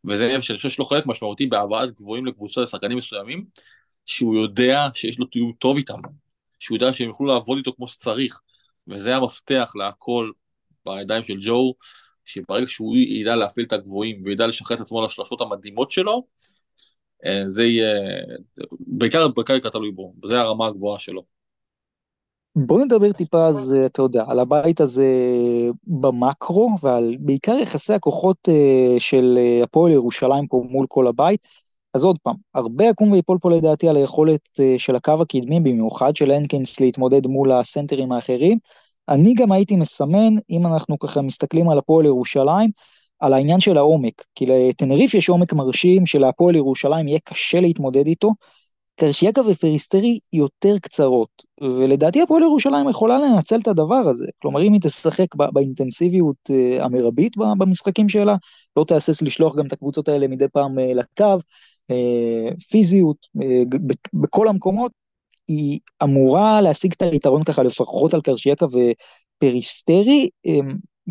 וזה 0.04 0.28
שאני 0.28 0.40
חושב 0.40 0.58
שיש 0.58 0.78
לו 0.78 0.84
חלק 0.84 1.06
משמעותי 1.06 1.46
בהבאת 1.46 1.92
גבוהים 1.92 2.26
לקבוצות 2.26 2.62
לשחקנים 2.62 2.98
מסוימים, 2.98 3.44
שהוא 4.06 4.36
יודע 4.38 4.88
שיש 4.94 5.18
לו 5.18 5.26
תיאום 5.26 5.52
טוב 5.52 5.76
איתם, 5.76 6.00
שהוא 6.58 6.76
יודע 6.76 6.92
שהם 6.92 7.08
יוכלו 7.08 7.26
לעבוד 7.26 7.58
איתו 7.58 7.72
כמו 7.76 7.88
שצריך, 7.88 8.40
וזה 8.88 9.16
המפתח 9.16 9.72
להכל 9.76 10.30
בידיים 10.86 11.22
של 11.22 11.36
ג'ו, 11.40 11.74
שברגע 12.24 12.66
שהוא 12.66 12.96
ידע 12.96 13.36
להפעיל 13.36 13.66
את 13.66 13.72
הגבוהים 13.72 14.22
וידע 14.24 14.46
לשחרר 14.46 14.76
את 14.76 14.80
עצמו 14.80 15.06
לשלשות 15.06 15.40
המדהימות 15.40 15.90
שלו, 15.90 16.26
אה, 17.26 17.42
זה 17.46 17.64
יהיה, 17.64 17.94
בעיקר, 18.80 19.28
בעיקר 19.28 19.68
תלוי 19.68 19.90
בו, 19.90 20.14
זה 20.24 20.40
הרמה 20.40 20.66
הגבוהה 20.66 20.98
שלו. 20.98 21.35
בוא 22.56 22.84
נדבר 22.84 23.12
טיפה 23.12 23.46
אז, 23.46 23.74
אתה 23.86 24.02
יודע, 24.02 24.24
על 24.28 24.38
הבית 24.38 24.80
הזה 24.80 25.06
במקרו, 25.86 26.70
ועל 26.82 27.16
בעיקר 27.20 27.58
יחסי 27.62 27.92
הכוחות 27.92 28.48
אה, 28.48 28.96
של 28.98 29.38
אה, 29.38 29.62
הפועל 29.62 29.92
ירושלים 29.92 30.46
פה 30.46 30.64
מול 30.70 30.86
כל 30.88 31.06
הבית. 31.06 31.46
אז 31.94 32.04
עוד 32.04 32.18
פעם, 32.22 32.34
הרבה 32.54 32.84
יקום 32.84 33.12
ויפול 33.12 33.38
פה 33.40 33.50
לדעתי 33.50 33.88
על 33.88 33.96
היכולת 33.96 34.40
אה, 34.60 34.74
של 34.78 34.96
הקו 34.96 35.22
הקדמי, 35.22 35.60
במיוחד 35.60 36.16
של 36.16 36.30
הנקינס 36.30 36.80
להתמודד 36.80 37.26
מול 37.26 37.52
הסנטרים 37.52 38.12
האחרים. 38.12 38.58
אני 39.08 39.34
גם 39.34 39.52
הייתי 39.52 39.76
מסמן, 39.76 40.34
אם 40.50 40.66
אנחנו 40.66 40.98
ככה 40.98 41.22
מסתכלים 41.22 41.68
על 41.68 41.78
הפועל 41.78 42.06
ירושלים, 42.06 42.70
על 43.20 43.32
העניין 43.32 43.60
של 43.60 43.78
העומק, 43.78 44.24
כי 44.34 44.46
לטנריף 44.46 45.14
יש 45.14 45.28
עומק 45.28 45.52
מרשים 45.52 46.06
שלהפועל 46.06 46.56
ירושלים 46.56 47.08
יהיה 47.08 47.18
קשה 47.24 47.60
להתמודד 47.60 48.06
איתו, 48.06 48.32
קרשיאקה 48.96 49.40
ופריסטרי 49.46 50.18
יותר 50.32 50.78
קצרות, 50.78 51.28
ולדעתי 51.60 52.22
הפועל 52.22 52.42
ירושלים 52.42 52.88
יכולה 52.88 53.18
לנצל 53.18 53.58
את 53.58 53.68
הדבר 53.68 53.94
הזה. 54.08 54.26
כלומר, 54.42 54.62
אם 54.62 54.72
היא 54.72 54.80
תשחק 54.80 55.34
באינטנסיביות 55.34 56.50
אה, 56.50 56.84
המרבית 56.84 57.36
במשחקים 57.58 58.08
שלה, 58.08 58.36
לא 58.76 58.84
תהסס 58.84 59.22
לשלוח 59.22 59.56
גם 59.56 59.66
את 59.66 59.72
הקבוצות 59.72 60.08
האלה 60.08 60.28
מדי 60.28 60.48
פעם 60.52 60.78
אה, 60.78 60.94
לקו, 60.94 61.36
אה, 61.90 62.48
פיזיות, 62.70 63.16
בכל 64.12 64.48
המקומות, 64.48 64.92
היא 65.48 65.78
אמורה 66.02 66.60
להשיג 66.60 66.92
את 66.96 67.02
היתרון 67.02 67.44
ככה 67.44 67.62
לפחות 67.62 68.14
על 68.14 68.20
קרשיאקה 68.20 68.66
ופריסטרי. 68.66 70.28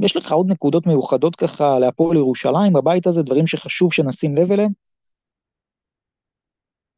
יש 0.04 0.18
לך 0.18 0.32
עוד 0.32 0.52
נקודות 0.52 0.88
מיוחדות 0.88 1.36
ככה 1.36 1.80
להפועל 1.80 2.18
ירושלים 2.18 2.74
בבית 2.74 3.08
הזה, 3.08 3.24
דברים 3.24 3.48
שחשוב 3.48 3.94
שנשים 3.94 4.36
לב 4.36 4.52
אליהם? 4.52 4.85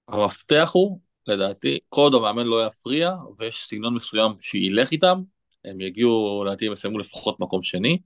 המפתח 0.08 0.72
הוא, 0.74 1.00
לדעתי, 1.28 1.80
כל 1.90 2.02
עוד 2.02 2.16
המאמן 2.16 2.48
לא 2.48 2.66
יפריע, 2.68 3.12
ויש 3.40 3.66
סגנון 3.68 3.96
מסוים 3.96 4.32
שילך 4.40 4.92
איתם, 4.92 5.22
הם 5.66 5.82
יגיעו, 5.82 6.44
לדעתי 6.46 6.68
הם 6.68 6.74
יסיימו 6.74 7.00
לפחות 7.00 7.40
מקום 7.40 7.64
שני, 7.64 7.98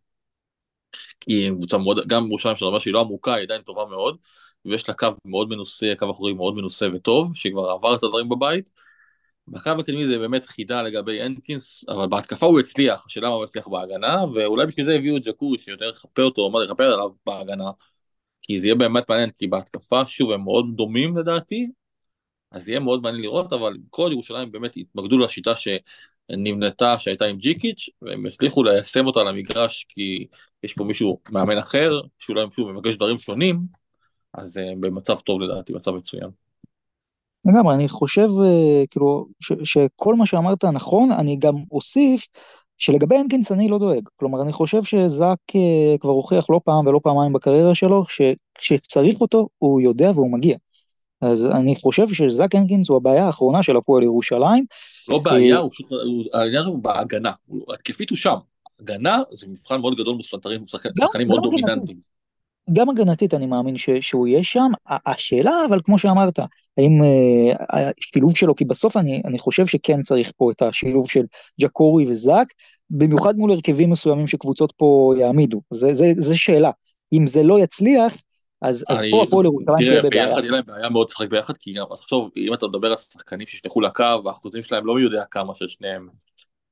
כי 1.20 1.50
קבוצה 1.58 1.78
מאוד, 1.78 2.08
גם 2.08 2.26
ירושלים 2.26 2.56
של 2.56 2.66
רמה 2.66 2.80
שהיא 2.80 2.94
לא 2.94 3.02
עמוקה, 3.02 3.34
היא 3.34 3.44
עדיין 3.44 3.62
טובה 3.62 3.86
מאוד, 3.86 4.18
ויש 4.66 4.90
לה 4.90 4.96
קו 4.96 5.08
מאוד 5.26 5.50
מנוסה, 5.50 5.94
קו 5.98 6.12
אחורי 6.12 6.34
מאוד 6.34 6.56
מנוסה 6.56 6.88
וטוב, 6.94 7.36
שכבר 7.36 7.70
עבר 7.70 7.96
את 7.96 8.04
הדברים 8.04 8.30
בבית. 8.30 8.72
בקו 9.48 9.70
הקדמי 9.70 10.06
זה 10.06 10.20
באמת 10.20 10.46
חידה 10.46 10.82
לגבי 10.82 11.22
הנקינס, 11.22 11.86
אבל 11.90 12.08
בהתקפה 12.08 12.46
הוא 12.46 12.60
הצליח, 12.60 13.06
השאלה 13.08 13.30
מה 13.30 13.36
הוא 13.36 13.44
הצליח 13.44 13.68
בהגנה, 13.68 14.26
ואולי 14.36 14.66
בשביל 14.66 14.86
זה 14.86 14.96
הביאו 14.96 15.18
את 15.18 15.24
ג'קורי 15.24 15.58
שיותר 15.58 15.90
יכפה 15.90 16.22
אותו, 16.22 16.50
מה 16.50 16.64
לכפר 16.64 16.94
עליו 16.94 17.10
בהגנה, 17.26 17.72
כי 18.42 18.60
זה 18.60 18.68
יהיה 18.68 18.76
באמת 18.76 19.10
מעניין, 19.10 19.30
כי 19.30 19.48
בהתקפה, 19.48 20.06
שוב, 20.06 20.32
הם 20.32 20.44
מאוד 20.44 20.66
דומים 20.76 21.18
לדעתי, 21.18 21.68
אז 22.52 22.70
יהיה 22.70 22.80
מאוד 22.80 23.02
מעניין 23.02 23.22
לראות, 23.22 23.54
אבל 23.54 23.74
כל 23.90 24.10
ירושלים 24.12 24.52
באמת 24.52 24.78
התמקדו 24.78 25.18
לשיטה 25.18 25.52
שנבנתה, 25.56 27.00
שהייתה 27.00 27.26
עם 27.26 27.38
ג'יקיץ', 27.38 27.90
והם 28.02 28.26
הצליחו 28.26 28.64
ליישם 28.64 29.08
אותה 29.08 29.24
למגרש, 29.24 29.86
כי 29.90 30.28
יש 30.64 30.74
פה 30.74 30.84
מישהו, 30.84 31.20
מאמן 31.30 31.58
אחר, 31.58 32.02
שאולי 32.20 32.46
שוב 32.52 32.72
מבקש 32.72 32.96
דברים 32.96 33.18
שונים, 33.18 33.60
אז 34.34 34.58
הם 34.58 34.66
אה, 34.68 34.74
במצב 34.90 35.20
טוב 35.20 35.42
לדעתי, 35.42 35.74
מצב 35.74 35.92
מצוין. 35.92 36.30
לגמרי, 37.46 37.76
אני 37.76 37.90
חושב, 37.90 38.28
אה, 38.44 38.84
כאילו, 38.90 39.28
ש, 39.40 39.52
שכל 39.64 40.16
מה 40.16 40.26
שאמרת 40.26 40.66
נכון, 40.66 41.12
אני 41.12 41.36
גם 41.36 41.54
אוסיף, 41.72 42.28
שלגבי 42.78 43.16
הנקינס 43.16 43.52
אני 43.52 43.70
לא 43.70 43.78
דואג. 43.78 44.10
כלומר, 44.16 44.42
אני 44.42 44.52
חושב 44.52 44.84
שזאק 44.84 45.40
אה, 45.56 45.98
כבר 46.00 46.12
הוכיח 46.12 46.50
לא 46.50 46.62
פעם 46.66 46.88
ולא 46.88 47.00
פעמיים 47.04 47.34
בקריירה 47.34 47.76
שלו, 47.76 48.04
שכשצריך 48.08 49.22
אותו, 49.22 49.48
הוא 49.58 49.82
יודע 49.82 50.12
והוא 50.16 50.32
מגיע. 50.32 50.58
אז 51.22 51.46
אני 51.46 51.76
חושב 51.76 52.08
שזאק 52.14 52.56
הנקינס 52.56 52.90
הוא 52.90 52.98
הבעיה 52.98 53.26
האחרונה 53.26 53.64
של 53.64 53.78
הפועל 53.78 54.04
ירושלים. 54.04 54.66
לא 55.08 55.20
בעיה, 55.20 55.58
הוא 55.58 55.72
פשוט, 55.72 55.88
העניין 56.34 56.66
הוא 56.66 56.80
בהגנה, 56.84 57.32
התקפית 57.74 58.10
הוא 58.10 58.18
שם. 58.18 58.36
הגנה 58.80 59.22
זה 59.32 59.48
מבחן 59.48 59.82
מאוד 59.82 59.96
גדול 59.96 60.14
מול 60.14 60.24
שחקנים 60.66 61.28
מאוד 61.28 61.44
דומיננטיים. 61.44 62.12
גם 62.74 62.90
הגנתית 62.90 63.34
אני 63.34 63.46
מאמין 63.46 63.78
ש, 63.78 63.90
שהוא 63.90 64.28
יהיה 64.28 64.44
שם. 64.44 64.72
השאלה, 64.88 65.52
אבל 65.70 65.80
כמו 65.84 66.00
שאמרת, 66.00 66.40
האם 66.78 67.04
אה, 67.04 67.92
השילוב 68.00 68.38
שלו, 68.38 68.56
כי 68.56 68.66
בסוף 68.66 68.98
אני, 68.98 69.22
אני 69.26 69.40
חושב 69.40 69.66
שכן 69.66 70.02
צריך 70.02 70.32
פה 70.38 70.52
את 70.52 70.62
השילוב 70.62 71.10
של 71.10 71.24
ג'קורי 71.62 72.06
וזאק, 72.06 72.54
במיוחד 72.90 73.36
מול 73.38 73.52
הרכבים 73.52 73.90
מסוימים 73.90 74.28
שקבוצות 74.28 74.74
פה 74.78 75.14
יעמידו. 75.20 75.62
זה, 75.74 75.94
זה, 75.94 76.14
זה 76.18 76.38
שאלה. 76.38 76.72
אם 77.14 77.28
זה 77.28 77.44
לא 77.44 77.60
יצליח, 77.60 78.16
אז, 78.62 78.86
אז 78.88 79.06
פה 79.12 79.24
הפועל 79.24 79.46
ירושלים 79.46 79.78
תהיה 79.78 80.04
בבעיה. 80.04 80.26
ביחד 80.26 80.42
יהיה 80.44 80.52
להם 80.52 80.64
בעיה 80.66 80.90
מאוד 80.90 81.08
לשחק 81.10 81.30
ביחד, 81.30 81.58
כי 81.58 81.74
גם, 81.74 81.86
תחשוב, 81.98 82.30
אם 82.38 82.54
אתה 82.54 82.68
מדבר 82.68 82.88
על 82.88 82.96
שחקנים 82.96 83.48
שישלחו 83.48 83.82
לקו, 83.82 84.04
האחוזים 84.26 84.64
שלהם 84.64 84.86
לא 84.86 84.96
מי 84.96 85.02
יודע 85.02 85.24
כמה 85.32 85.56
של 85.56 85.68
שניהם. 85.68 86.08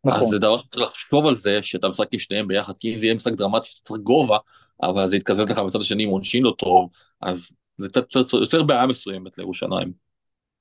נכון. 0.06 0.22
אז 0.22 0.28
זה 0.28 0.40
דבר 0.40 0.58
שצריך 0.58 0.88
לחשוב 0.88 1.26
על 1.26 1.36
זה, 1.36 1.64
שאתה 1.64 1.88
משחק 1.88 2.08
עם 2.12 2.20
שניהם 2.20 2.48
ביחד, 2.48 2.74
כי 2.78 2.94
אם 2.94 2.98
זה 2.98 3.06
יהיה 3.06 3.16
משחק 3.16 3.34
דרמטי 3.34 3.68
שאתה 3.68 3.82
צריך 3.84 4.02
גובה, 4.02 4.38
אבל 4.84 5.08
זה 5.08 5.16
יתקזז 5.16 5.40
לך 5.40 5.60
בצד 5.60 5.80
השני 5.80 6.04
עם 6.04 6.10
עונשין 6.10 6.44
לא 6.44 6.54
טוב, 6.58 6.90
אז 7.22 7.52
זה 7.78 8.02
יוצר 8.42 8.64
בעיה 8.64 8.86
מסוימת 8.86 9.38
לירושלים. 9.38 9.92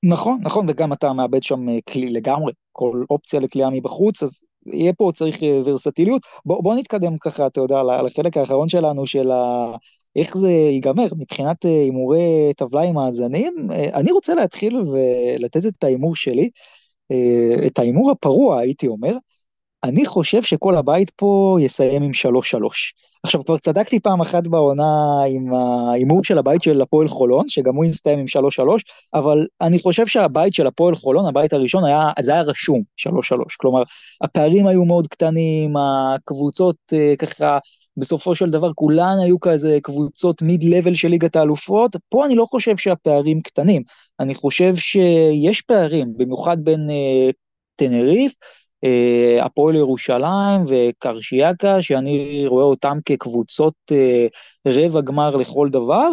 נכון, 0.03 0.39
נכון, 0.43 0.65
וגם 0.69 0.93
אתה 0.93 1.13
מאבד 1.13 1.43
שם 1.43 1.69
אה, 1.69 1.77
כלי 1.89 2.09
לגמרי, 2.09 2.53
כל 2.71 3.03
אופציה 3.09 3.39
לכלייה 3.39 3.69
מבחוץ, 3.69 4.23
אז 4.23 4.41
יהיה 4.65 4.93
פה 4.93 5.11
צריך 5.13 5.43
אה, 5.43 5.59
ורסטיליות. 5.65 6.21
בוא, 6.45 6.63
בוא 6.63 6.75
נתקדם 6.75 7.17
ככה, 7.17 7.47
אתה 7.47 7.61
יודע, 7.61 7.83
לחלק 8.05 8.37
האחרון 8.37 8.69
שלנו 8.69 9.07
של 9.07 9.31
ה... 9.31 9.75
איך 10.15 10.37
זה 10.37 10.49
ייגמר 10.49 11.07
מבחינת 11.17 11.65
אה, 11.65 11.71
הימורי 11.71 12.53
טבלה 12.57 12.81
עם 12.81 12.95
מאזנים. 12.95 13.67
אני 13.71 14.11
רוצה 14.11 14.35
להתחיל 14.35 14.77
ולתת 14.77 15.65
את 15.65 15.83
ההימור 15.83 16.15
שלי, 16.15 16.49
את 17.67 17.79
ההימור 17.79 18.11
הפרוע, 18.11 18.59
הייתי 18.59 18.87
אומר. 18.87 19.13
אני 19.83 20.05
חושב 20.05 20.43
שכל 20.43 20.77
הבית 20.77 21.09
פה 21.09 21.57
יסיים 21.61 22.03
עם 22.03 22.11
3-3. 22.13 22.93
עכשיו, 23.23 23.45
כבר 23.45 23.57
צדקתי 23.57 23.99
פעם 23.99 24.21
אחת 24.21 24.47
בעונה 24.47 25.23
עם 25.27 25.53
ההימור 25.53 26.23
של 26.23 26.37
הבית 26.37 26.61
של 26.63 26.81
הפועל 26.81 27.07
חולון, 27.07 27.47
שגם 27.47 27.75
הוא 27.75 27.85
יסתיים 27.85 28.19
עם 28.19 28.25
3-3, 28.27 28.81
אבל 29.13 29.47
אני 29.61 29.79
חושב 29.79 30.07
שהבית 30.07 30.53
של 30.53 30.67
הפועל 30.67 30.95
חולון, 30.95 31.25
הבית 31.25 31.53
הראשון, 31.53 31.85
היה, 31.85 32.09
זה 32.21 32.33
היה 32.33 32.41
רשום 32.41 32.81
3-3. 32.97 33.55
כלומר, 33.57 33.83
הפערים 34.21 34.67
היו 34.67 34.85
מאוד 34.85 35.07
קטנים, 35.07 35.73
הקבוצות 35.77 36.75
אה, 36.93 37.13
ככה, 37.19 37.57
בסופו 37.99 38.35
של 38.35 38.49
דבר 38.49 38.73
כולן 38.73 39.15
היו 39.23 39.39
כזה 39.39 39.79
קבוצות 39.83 40.41
מיד 40.41 40.63
לבל 40.63 40.95
של 40.95 41.07
ליגת 41.07 41.35
האלופות, 41.35 41.95
פה 42.09 42.25
אני 42.25 42.35
לא 42.35 42.45
חושב 42.45 42.77
שהפערים 42.77 43.41
קטנים, 43.41 43.83
אני 44.19 44.35
חושב 44.35 44.75
שיש 44.75 45.61
פערים, 45.61 46.13
במיוחד 46.17 46.57
בין 46.63 46.89
אה, 46.89 47.33
טנריף, 47.75 48.33
אה, 48.83 49.45
הפועל 49.45 49.75
ירושלים 49.75 50.61
וקרשיאקה, 50.67 51.81
שאני 51.81 52.43
רואה 52.47 52.63
אותם 52.63 52.97
כקבוצות 53.05 53.73
אה, 53.91 54.27
רבע 54.67 55.01
גמר 55.01 55.35
לכל 55.35 55.69
דבר, 55.69 56.09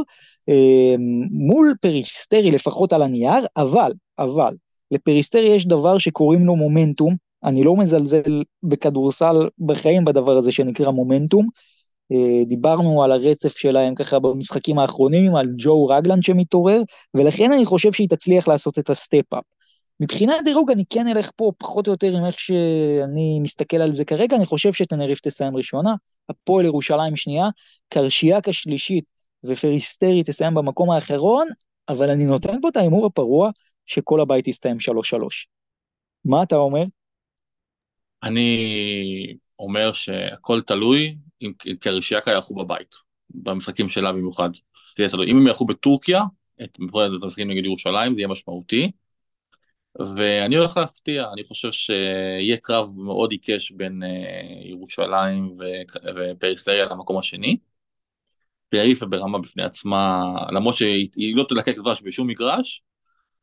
אה, 0.49 0.95
מול 1.31 1.75
פריסטרי 1.81 2.51
לפחות 2.51 2.93
על 2.93 3.03
הנייר, 3.03 3.47
אבל, 3.57 3.93
אבל, 4.19 4.55
לפריסטרי 4.91 5.47
יש 5.47 5.67
דבר 5.67 5.99
שקוראים 5.99 6.47
לו 6.47 6.57
מומנטום, 6.57 7.17
אני 7.45 7.65
לא 7.65 7.77
מזלזל 7.77 8.43
בכדורסל 8.63 9.49
בחיים 9.59 10.05
בדבר 10.05 10.37
הזה 10.37 10.53
שנקרא 10.53 10.91
מומנטום, 10.91 11.49
דיברנו 12.47 13.05
על 13.05 13.13
הרצף 13.13 13.57
שלהם 13.57 13.95
ככה 13.95 14.19
במשחקים 14.19 14.79
האחרונים, 14.79 15.37
על 15.37 15.49
ג'ו 15.59 15.87
רגלנד 15.87 16.23
שמתעורר, 16.23 16.83
ולכן 17.15 17.53
אני 17.53 17.65
חושב 17.65 17.93
שהיא 17.93 18.09
תצליח 18.09 18.49
לעשות 18.49 18.79
את 18.79 18.91
ה 18.91 18.97
step-up. 18.97 19.45
מבחינת 20.01 20.35
דירוג 20.45 20.71
אני 20.71 20.85
כן 20.91 21.09
אלך 21.09 21.31
פה 21.37 21.53
פחות 21.59 21.87
או 21.87 21.93
יותר 21.93 22.17
עם 22.17 22.25
איך 22.25 22.41
שאני 22.41 23.41
מסתכל 23.43 23.77
על 23.77 23.93
זה 23.93 24.05
כרגע, 24.05 24.37
אני 24.37 24.47
חושב 24.47 24.73
שטנריף 24.73 25.21
תסיים 25.21 25.57
ראשונה, 25.57 25.95
הפועל 26.29 26.65
ירושלים 26.65 27.17
שנייה, 27.17 27.49
קרשיאקה 27.89 28.49
שלישית 28.49 29.05
ופריסטרי 29.45 30.23
תסיים 30.23 30.55
במקום 30.55 30.91
האחרון, 30.91 31.49
אבל 31.89 32.11
אני 32.11 32.25
נותן 32.25 32.61
פה 32.63 32.69
את 32.69 32.77
ההימור 32.77 33.07
הפרוע 33.07 33.51
שכל 33.87 34.21
הבית 34.21 34.49
יסתיים 34.49 34.77
3-3. 34.81 34.81
מה 36.25 36.43
אתה 36.43 36.57
אומר? 36.57 36.85
אני 38.23 39.37
אומר 39.59 39.93
שהכל 39.93 40.61
תלוי 40.61 41.17
אם 41.43 41.53
קרשיאקה 41.81 42.31
ילכו 42.31 42.55
בבית, 42.55 42.95
במשחקים 43.31 43.89
שלה 43.89 44.13
במיוחד. 44.13 44.51
אם 44.99 45.37
הם 45.37 45.47
ילכו 45.47 45.67
בטורקיה, 45.67 46.23
את 46.63 46.79
המשחקים 47.23 47.51
נגד 47.51 47.65
ירושלים, 47.65 48.15
זה 48.15 48.21
יהיה 48.21 48.29
משמעותי. 48.29 48.91
ואני 50.17 50.57
הולך 50.57 50.77
להפתיע, 50.77 51.27
אני 51.33 51.45
חושב 51.45 51.73
שיהיה 51.73 52.57
קרב 52.57 52.95
מאוד 52.99 53.31
עיקש 53.31 53.71
בין 53.71 54.03
אה, 54.03 54.67
ירושלים 54.67 55.53
ופריסטרי 56.17 56.87
למקום 56.87 57.19
השני. 57.19 57.57
ויריפה 58.73 59.07
ברמה 59.07 59.39
בפני 59.39 59.63
עצמה, 59.63 60.23
למרות 60.53 60.75
שהיא 60.75 61.37
לא 61.37 61.45
תלקק 61.49 61.77
דבש 61.77 62.03
בשום 62.05 62.27
מגרש, 62.27 62.83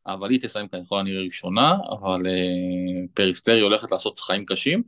אבל 0.07 0.29
היא 0.29 0.39
תסיים 0.41 0.67
ככל 0.67 0.99
הנראה 0.99 1.21
ראשונה, 1.21 1.77
אבל 1.89 2.21
אה, 2.21 3.07
פריסטרי 3.13 3.61
הולכת 3.61 3.91
לעשות 3.91 4.19
חיים 4.19 4.45
קשים 4.45 4.83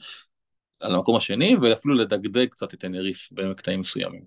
על 0.79 0.95
המקום 0.95 1.15
השני, 1.15 1.55
ואפילו 1.61 1.95
לדגדג 1.95 2.47
קצת 2.47 2.73
את 2.73 2.83
טנריף 2.83 3.29
במקטעים 3.31 3.79
מסוימים. 3.79 4.23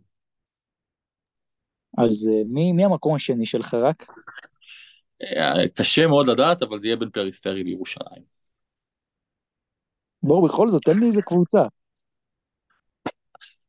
אז 1.99 2.31
אה, 2.31 2.47
מי, 2.49 2.73
מי 2.73 2.85
המקום 2.85 3.15
השני 3.15 3.47
שלך 3.47 3.75
רק? 3.75 4.07
קשה 5.75 6.07
מאוד 6.07 6.29
לדעת, 6.29 6.63
אבל 6.63 6.81
זה 6.81 6.87
יהיה 6.87 6.97
בין 6.97 7.11
פריסטרי 7.11 7.65
לירושלים. 7.65 8.23
בואו, 10.23 10.43
בכל 10.43 10.71
זאת, 10.71 10.83
תן 10.83 10.99
לי 10.99 11.07
איזה 11.07 11.23
קבוצה. 11.23 11.63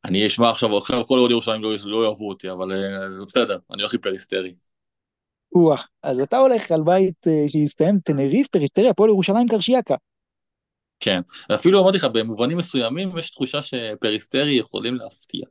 אני 0.04 0.26
אשמע 0.26 0.50
עכשיו, 0.50 0.78
עכשיו 0.78 1.06
כל 1.06 1.18
אוהדי 1.18 1.30
ירושלים 1.30 1.62
לא, 1.62 1.70
לא 1.84 2.04
יאהבו 2.04 2.28
אותי, 2.28 2.50
אבל 2.50 2.72
אה, 2.72 3.10
זה 3.10 3.24
בסדר, 3.26 3.58
אני 3.70 3.82
הולך 3.82 3.94
עם 3.94 4.00
פריסטרי. 4.00 4.54
או 5.54 5.74
אז 6.02 6.20
אתה 6.20 6.36
הולך 6.36 6.70
על 6.70 6.82
בית 6.82 7.26
שיסתיים 7.48 7.98
טנריף, 8.04 8.48
פריסטרי, 8.48 8.88
הפועל 8.88 9.10
ירושלים, 9.10 9.48
קרשיאקה. 9.48 9.94
כן, 11.00 11.20
אפילו 11.54 11.80
אמרתי 11.80 11.96
לך, 11.96 12.04
במובנים 12.04 12.56
מסוימים 12.56 13.18
יש 13.18 13.30
תחושה 13.30 13.62
שפריסטרי 13.62 14.52
יכולים 14.52 14.94
להפתיע. 14.94 15.44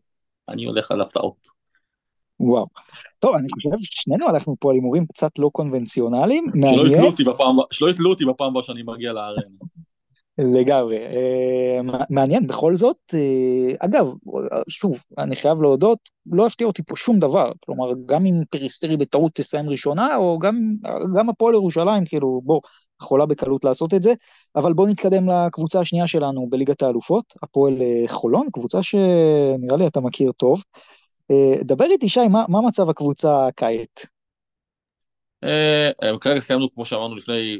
אני 0.50 0.66
הולך 0.66 0.92
על 0.92 1.02
הפתעות. 1.02 1.60
וואו. 2.40 2.68
טוב, 3.20 3.36
אני 3.36 3.48
חושב 3.54 3.86
ששנינו 3.86 4.28
הלכנו 4.30 4.56
פה 4.60 4.70
על 4.70 4.76
הימורים 4.76 5.06
קצת 5.06 5.40
לא 5.40 5.50
קונבנציונליים. 5.54 6.46
שלא 7.72 7.90
יתלו 7.90 8.10
אותי 8.10 8.26
בפעם 8.26 8.48
הבאה 8.48 8.64
שאני 8.64 8.84
מגיע 8.84 9.14
לארנה. 9.14 9.42
לגמרי. 10.38 10.98
אה, 10.98 11.80
מעניין 12.10 12.48
בכל 12.48 12.76
זאת. 12.76 12.98
אה, 13.14 13.76
אגב, 13.80 14.14
שוב, 14.68 15.00
אני 15.18 15.36
חייב 15.36 15.62
להודות, 15.62 16.00
לא 16.26 16.46
הפתיע 16.46 16.68
אותי 16.68 16.84
פה 16.84 16.96
שום 16.96 17.20
דבר. 17.20 17.52
כלומר, 17.66 17.94
גם 18.06 18.26
אם 18.26 18.36
פריסטרי 18.50 18.98
בטעות 18.98 19.36
תסיים 19.36 19.70
ראשונה, 19.70 20.16
או 20.16 20.40
גם, 20.40 20.56
גם 21.16 21.30
הפועל 21.30 21.54
ירושלים, 21.54 22.06
כאילו, 22.06 22.42
בוא, 22.44 22.62
יכולה 23.02 23.26
בקלות 23.26 23.64
לעשות 23.64 23.94
את 23.94 24.04
זה. 24.04 24.14
אבל 24.56 24.74
בוא 24.74 24.88
נתקדם 24.88 25.30
לקבוצה 25.30 25.80
השנייה 25.80 26.08
שלנו 26.08 26.48
בליגת 26.50 26.82
האלופות, 26.82 27.34
הפועל 27.44 27.82
אה, 27.82 28.04
חולון, 28.08 28.48
קבוצה 28.54 28.84
שנראה 28.84 29.78
לי 29.78 29.88
אתה 29.88 30.00
מכיר 30.00 30.32
טוב. 30.32 30.64
אה, 31.32 31.56
דבר 31.64 31.86
איתי, 31.86 32.10
שי, 32.10 32.28
מה, 32.28 32.46
מה 32.48 32.60
מצב 32.68 32.90
הקבוצה 32.90 33.48
כעת? 33.56 34.06
אה, 35.44 35.92
כרגע 36.22 36.42
סיימנו, 36.42 36.72
כמו 36.72 36.86
שאמרנו, 36.86 37.16
לפני 37.16 37.60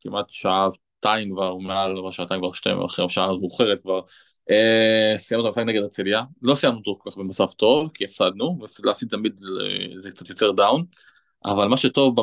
כמעט 0.00 0.26
שעתיים 0.28 1.32
כבר, 1.32 1.56
מעל 1.56 1.94
מה 1.94 2.12
שעתיים 2.12 2.40
כבר, 2.40 2.52
שתיים 2.52 2.82
אחרי 2.82 3.04
השעה 3.04 3.28
המאוחרת 3.28 3.80
כבר. 3.82 4.00
סיימנו 5.16 5.44
את 5.44 5.46
המשחק 5.46 5.66
נגד 5.66 5.80
הרצליה, 5.82 6.22
לא 6.42 6.54
סיימנו 6.54 6.78
אותו 6.78 6.98
כל 6.98 7.10
כך 7.10 7.16
במצב 7.16 7.46
טוב, 7.46 7.90
כי 7.94 8.04
הפסדנו, 8.04 8.58
ולהפסיד 8.84 9.08
תמיד 9.08 9.40
זה 9.96 10.10
קצת 10.10 10.28
יותר 10.28 10.52
down, 10.52 10.84
אבל 11.44 11.68
מה 11.68 11.76
שטוב 11.76 12.16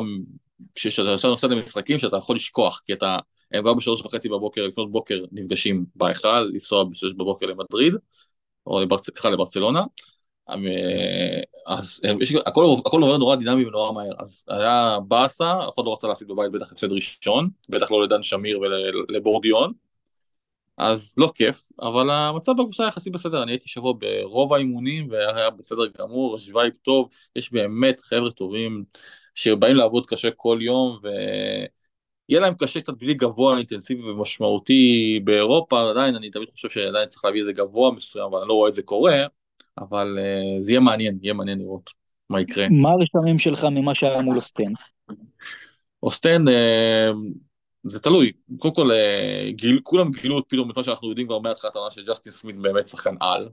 כשאתה 0.74 1.28
נוסע 1.28 1.46
למשחקים 1.46 1.98
שאתה 1.98 2.16
יכול 2.16 2.36
לשכוח, 2.36 2.82
כי 2.86 2.92
אתה, 2.92 3.18
הם 3.52 3.62
כבר 3.62 3.74
בשלוש 3.74 4.04
וחצי 4.04 4.28
בבוקר, 4.28 4.66
לפנות 4.66 4.92
בוקר 4.92 5.24
נפגשים 5.32 5.84
בהיכל, 5.96 6.40
לנסוע 6.40 6.84
בשש 6.84 7.12
בבוקר 7.12 7.46
למדריד, 7.46 7.94
או 8.66 8.80
לברצלונה, 9.24 9.84
אה, 10.50 11.40
אז 11.66 12.00
יש, 12.20 12.34
הכל, 12.46 12.64
הכל 12.86 13.02
עובר 13.02 13.16
נורא 13.16 13.36
דינמי 13.36 13.66
ונורא 13.66 13.92
מהר, 13.92 14.12
אז 14.18 14.44
היה 14.48 14.98
באסה, 15.08 15.52
אף 15.68 15.74
אחד 15.74 15.84
לא 15.84 15.92
רצה 15.92 16.08
להפסיד 16.08 16.28
בבית 16.28 16.52
בטח 16.52 16.72
הפסד 16.72 16.92
ראשון, 16.92 17.48
בטח 17.68 17.90
לא 17.90 18.04
לדן 18.04 18.22
שמיר 18.22 18.60
ולבורדיון, 18.60 19.72
אז 20.80 21.14
לא 21.18 21.30
כיף, 21.34 21.72
אבל 21.82 22.10
המצב 22.10 22.52
בקבוצה 22.52 22.84
יחסית 22.84 23.12
בסדר, 23.12 23.42
אני 23.42 23.52
הייתי 23.52 23.68
שבוע 23.68 23.94
ברוב 23.98 24.52
האימונים 24.52 25.10
והיה 25.10 25.50
בסדר 25.50 25.82
גמור, 25.98 26.36
יש 26.36 26.54
vibe 26.54 26.74
טוב, 26.74 27.08
יש 27.36 27.52
באמת 27.52 28.00
חבר'ה 28.00 28.30
טובים 28.30 28.84
שבאים 29.34 29.76
לעבוד 29.76 30.06
קשה 30.06 30.30
כל 30.30 30.58
יום 30.62 30.98
ויהיה 31.02 32.40
להם 32.40 32.54
קשה 32.54 32.80
קצת 32.80 32.92
בלי 32.98 33.14
גבוה 33.14 33.58
אינטנסיבי 33.58 34.02
ומשמעותי 34.02 35.20
באירופה, 35.24 35.90
עדיין 35.90 36.14
אני 36.14 36.30
תמיד 36.30 36.48
חושב 36.48 36.68
שעדיין 36.68 37.08
צריך 37.08 37.24
להביא 37.24 37.40
איזה 37.40 37.52
גבוה 37.52 37.92
מסוים, 37.92 38.24
אבל 38.24 38.38
אני 38.38 38.48
לא 38.48 38.54
רואה 38.54 38.68
את 38.68 38.74
זה 38.74 38.82
קורה, 38.82 39.16
אבל 39.78 40.18
uh, 40.18 40.60
זה 40.60 40.70
יהיה 40.70 40.80
מעניין, 40.80 41.18
יהיה 41.22 41.34
מעניין 41.34 41.58
לראות 41.58 41.90
מה 42.30 42.40
יקרה. 42.40 42.66
מה 42.70 42.88
הרשמים 42.90 43.38
שלך 43.38 43.64
ממה 43.64 43.94
שהיה 43.94 44.22
מול 44.22 44.36
אוסטן? 44.36 44.72
אוסטן, 46.02 46.44
uh, 46.48 47.16
זה 47.84 47.98
תלוי. 47.98 48.32
קודם 48.58 48.74
כל, 48.74 48.90
uh, 48.90 49.52
גיל, 49.52 49.80
כולם 49.82 50.10
גילו 50.10 50.48
פתאום 50.48 50.70
את 50.70 50.76
מה 50.76 50.84
שאנחנו 50.84 51.08
יודעים 51.08 51.26
כבר 51.26 51.38
מהתחלת 51.38 51.76
העונה 51.76 51.90
שג'סטין 51.90 52.32
סמית 52.32 52.56
באמת 52.56 52.88
שחקן 52.88 53.14
על. 53.20 53.48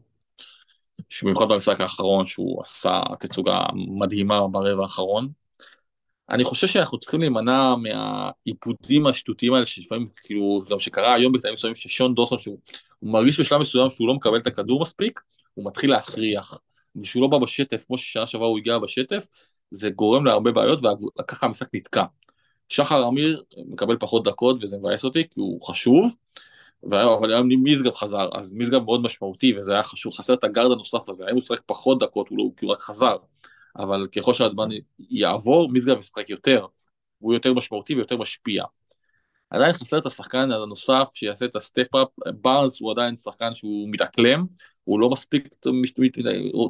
שבמיוחד 1.10 1.46
במשחק 1.50 1.82
האחרון 1.82 2.26
שהוא 2.26 2.62
עשה 2.64 3.02
תצוגה 3.20 3.60
מדהימה 4.00 4.48
ברבע 4.48 4.84
האחרון. 4.84 5.28
אני 6.30 6.44
חושב 6.44 6.68
שאנחנו 6.68 7.00
צריכים 7.00 7.20
להימנע 7.20 7.76
מהעיבודים 7.76 9.08
השטותיים 9.08 9.54
האלה 9.54 9.66
שלפעמים 9.66 10.06
כאילו 10.24 10.62
גם 10.70 10.80
שקרה 10.80 11.14
היום 11.14 11.32
בקטעים 11.32 11.54
מסוימים 11.54 11.76
ששון 11.76 12.14
דוסון 12.14 12.38
שהוא 12.38 12.60
מרגיש 13.04 13.40
בשלב 13.40 13.60
מסוים 13.60 13.90
שהוא 13.90 14.08
לא 14.08 14.14
מקבל 14.14 14.38
את 14.38 14.48
הכדור 14.48 14.82
מספיק 14.82 15.22
הוא 15.54 15.66
מתחיל 15.66 15.90
להכריח 15.90 16.54
ושהוא 16.96 17.22
לא 17.22 17.28
בא 17.28 17.38
בשטף 17.38 17.86
כמו 17.88 17.98
ששנה 17.98 18.28
שעברה 18.28 18.48
הוא 18.48 18.58
הגיע 18.58 18.80
בשטף 18.80 19.28
זה 19.72 19.90
גורם 19.90 20.26
להרבה 20.26 20.52
בעיות 20.52 20.80
וככה 21.20 21.46
המשחק 21.46 21.68
נתקע. 21.74 22.04
שחר 22.70 23.08
אמיר 23.08 23.44
מקבל 23.58 23.98
פחות 24.00 24.24
דקות 24.24 24.64
וזה 24.64 24.78
מבאס 24.78 25.04
אותי 25.04 25.24
כי 25.30 25.40
הוא 25.40 25.62
חשוב 25.62 26.16
אבל 26.84 27.32
היום 27.32 27.50
משגב 27.64 27.94
חזר, 27.94 28.30
אז 28.34 28.54
משגב 28.54 28.84
מאוד 28.84 29.02
משמעותי 29.02 29.58
וזה 29.58 29.74
היה 29.74 29.84
חשוב, 29.84 30.14
חסר 30.14 30.34
את 30.34 30.44
הגארד 30.44 30.72
הנוסף 30.72 31.10
הזה, 31.10 31.26
היום 31.26 31.38
הוא 31.38 31.46
שחק 31.46 31.60
פחות 31.66 32.00
דקות, 32.00 32.30
הוא, 32.30 32.38
לא, 32.38 32.44
כי 32.58 32.66
הוא 32.66 32.74
רק 32.74 32.80
חזר, 32.80 33.18
אבל 33.78 34.08
ככל 34.16 34.34
שהזמן 34.34 34.68
יעבור, 35.00 35.70
משגב 35.72 36.00
ישחק 36.00 36.30
יותר, 36.30 36.66
והוא 37.22 37.34
יותר 37.34 37.54
משמעותי 37.54 37.96
ויותר 37.96 38.18
משפיע. 38.18 38.64
עדיין 39.50 39.74
חסר 39.74 39.98
את 39.98 40.06
השחקן 40.06 40.52
הנוסף 40.52 41.10
שיעשה 41.14 41.46
את 41.46 41.56
ה 41.56 41.62
step-up, 41.62 42.08
בארנס 42.42 42.82
הוא 42.82 42.92
עדיין 42.92 43.16
שחקן 43.16 43.54
שהוא 43.54 43.90
מתאקלם, 43.92 44.46
הוא 44.84 45.00
לא 45.00 45.10
מספיק 45.10 45.48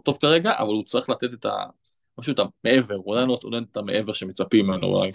טוב 0.04 0.18
כרגע, 0.22 0.52
אבל 0.58 0.74
הוא 0.74 0.84
צריך 0.84 1.10
לתת 1.10 1.34
את 1.34 1.46
ה... 1.46 1.66
משהו 2.20 2.34
את 2.34 2.40
המעבר, 2.40 2.96
הוא 2.96 3.16
עדיין 3.16 3.30
לא 3.30 3.38
נותן 3.44 3.64
את 3.72 3.78
המעבר 3.78 4.14
שמצפים 4.14 4.66
ממנו 4.66 4.88
אולי. 4.88 5.12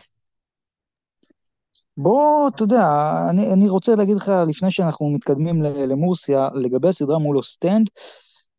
בוא, 1.96 2.48
אתה 2.48 2.62
יודע, 2.62 2.86
אני, 3.30 3.52
אני 3.52 3.68
רוצה 3.68 3.94
להגיד 3.94 4.16
לך, 4.16 4.32
לפני 4.48 4.70
שאנחנו 4.70 5.10
מתקדמים 5.10 5.62
למורסיה, 5.62 6.48
לגבי 6.54 6.88
הסדרה 6.88 7.18
מול 7.18 7.36
אוסטנד, 7.36 7.90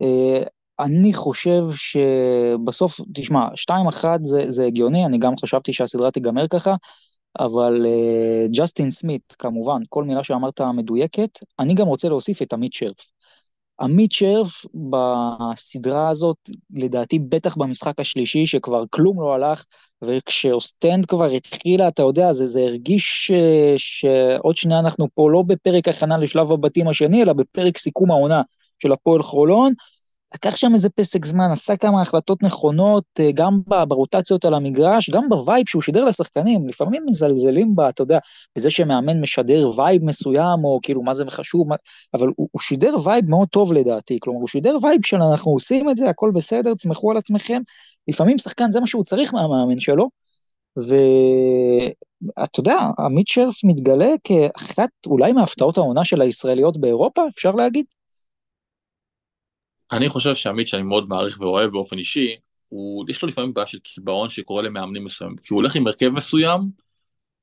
אה, 0.01 0.43
אני 0.79 1.13
חושב 1.13 1.63
שבסוף, 1.75 2.99
תשמע, 3.13 3.47
2-1 3.55 4.05
זה, 4.21 4.51
זה 4.51 4.65
הגיוני, 4.65 5.05
אני 5.05 5.17
גם 5.17 5.34
חשבתי 5.38 5.73
שהסדרה 5.73 6.11
תיגמר 6.11 6.47
ככה, 6.47 6.75
אבל 7.39 7.86
אה, 7.86 8.47
ג'סטין 8.57 8.89
סמית, 8.89 9.36
כמובן, 9.39 9.81
כל 9.89 10.03
מילה 10.03 10.23
שאמרת 10.23 10.61
מדויקת, 10.61 11.39
אני 11.59 11.73
גם 11.73 11.88
רוצה 11.88 12.09
להוסיף 12.09 12.41
את 12.41 12.53
עמית 12.53 12.73
שרף. 12.73 13.11
עמית 13.82 14.11
שרף 14.11 14.65
בסדרה 14.89 16.09
הזאת, 16.09 16.38
לדעתי 16.74 17.19
בטח 17.19 17.57
במשחק 17.57 17.99
השלישי, 17.99 18.47
שכבר 18.47 18.84
כלום 18.89 19.21
לא 19.21 19.34
הלך, 19.34 19.63
וכשאוסטנד 20.01 21.05
כבר 21.05 21.26
התחילה, 21.26 21.88
אתה 21.88 22.01
יודע, 22.01 22.34
זה, 22.34 22.47
זה 22.47 22.59
הרגיש 22.59 23.03
ש, 23.28 23.32
שעוד 23.78 24.57
שנייה 24.57 24.80
אנחנו 24.80 25.07
פה 25.15 25.32
לא 25.32 25.43
בפרק 25.47 25.88
הכנה 25.88 26.17
לשלב 26.17 26.51
הבתים 26.51 26.88
השני, 26.88 27.24
אלא 27.24 27.34
בפרק 27.34 27.78
סיכום 27.78 28.11
העונה 28.11 28.41
של 28.80 28.91
הפועל 28.91 29.24
חולון, 29.24 29.74
לקח 30.34 30.55
שם 30.55 30.75
איזה 30.75 30.89
פסק 30.89 31.25
זמן, 31.25 31.51
עשה 31.51 31.77
כמה 31.77 32.01
החלטות 32.01 32.43
נכונות, 32.43 33.03
אה, 33.19 33.31
גם 33.31 33.59
ברוטציות 33.88 34.45
על 34.45 34.53
המגרש, 34.53 35.09
גם 35.09 35.29
ב 35.30 35.37
vibe 35.37 35.68
שהוא 35.67 35.81
שידר 35.81 36.05
לשחקנים, 36.05 36.67
לפעמים 36.67 37.03
מזלזלים 37.09 37.75
בה, 37.75 37.89
אתה 37.89 38.01
יודע, 38.01 38.19
בזה 38.55 38.69
שמאמן 38.69 39.21
משדר 39.21 39.71
vibe 39.78 40.03
מסוים, 40.03 40.63
או 40.63 40.79
כאילו 40.84 41.01
מה 41.01 41.13
זה 41.13 41.23
חשוב, 41.29 41.67
אבל 42.13 42.27
הוא, 42.36 42.47
הוא 42.51 42.61
שידר 42.61 42.95
vibe 43.03 43.30
מאוד 43.29 43.47
טוב 43.47 43.73
לדעתי, 43.73 44.17
כלומר 44.21 44.39
הוא 44.39 44.47
שידר 44.47 44.77
vibe 44.82 45.01
של 45.05 45.21
אנחנו 45.21 45.51
עושים 45.51 45.89
את 45.89 45.97
זה, 45.97 46.09
הכל 46.09 46.31
בסדר, 46.36 46.73
תסמכו 46.73 47.11
על 47.11 47.17
עצמכם, 47.17 47.61
לפעמים 48.07 48.38
שחקן 48.38 48.71
זה 48.71 48.79
מה 48.79 48.88
שהוא 48.88 49.03
צריך 49.03 49.34
מהמאמן 49.34 49.79
שלו, 49.79 50.09
ואתה 50.77 52.59
יודע, 52.59 52.77
עמית 52.99 53.27
שרף 53.27 53.63
מתגלה 53.63 54.09
כאחת 54.23 54.89
אולי 55.07 55.31
מהפתעות 55.31 55.77
העונה 55.77 56.05
של 56.05 56.21
הישראליות 56.21 56.77
באירופה, 56.77 57.21
אפשר 57.27 57.51
להגיד? 57.51 57.86
אני 59.98 60.10
חושב 60.10 60.36
שעמית 60.36 60.68
שאני 60.68 60.84
מאוד 60.84 61.10
מעריך 61.10 61.41
ואוהב 61.41 61.72
באופן 61.72 61.98
אישי, 61.98 62.36
הוא, 62.70 63.06
יש 63.10 63.22
לו 63.22 63.28
לפעמים 63.28 63.54
בעיה 63.54 63.68
של 63.68 63.80
קיבעון 63.80 64.30
שקורה 64.30 64.62
למאמנים 64.62 65.04
מסוימים, 65.04 65.38
כי 65.38 65.48
הוא 65.54 65.58
הולך 65.58 65.76
עם 65.76 65.88
הרכב 65.88 66.10
מסוים, 66.10 66.60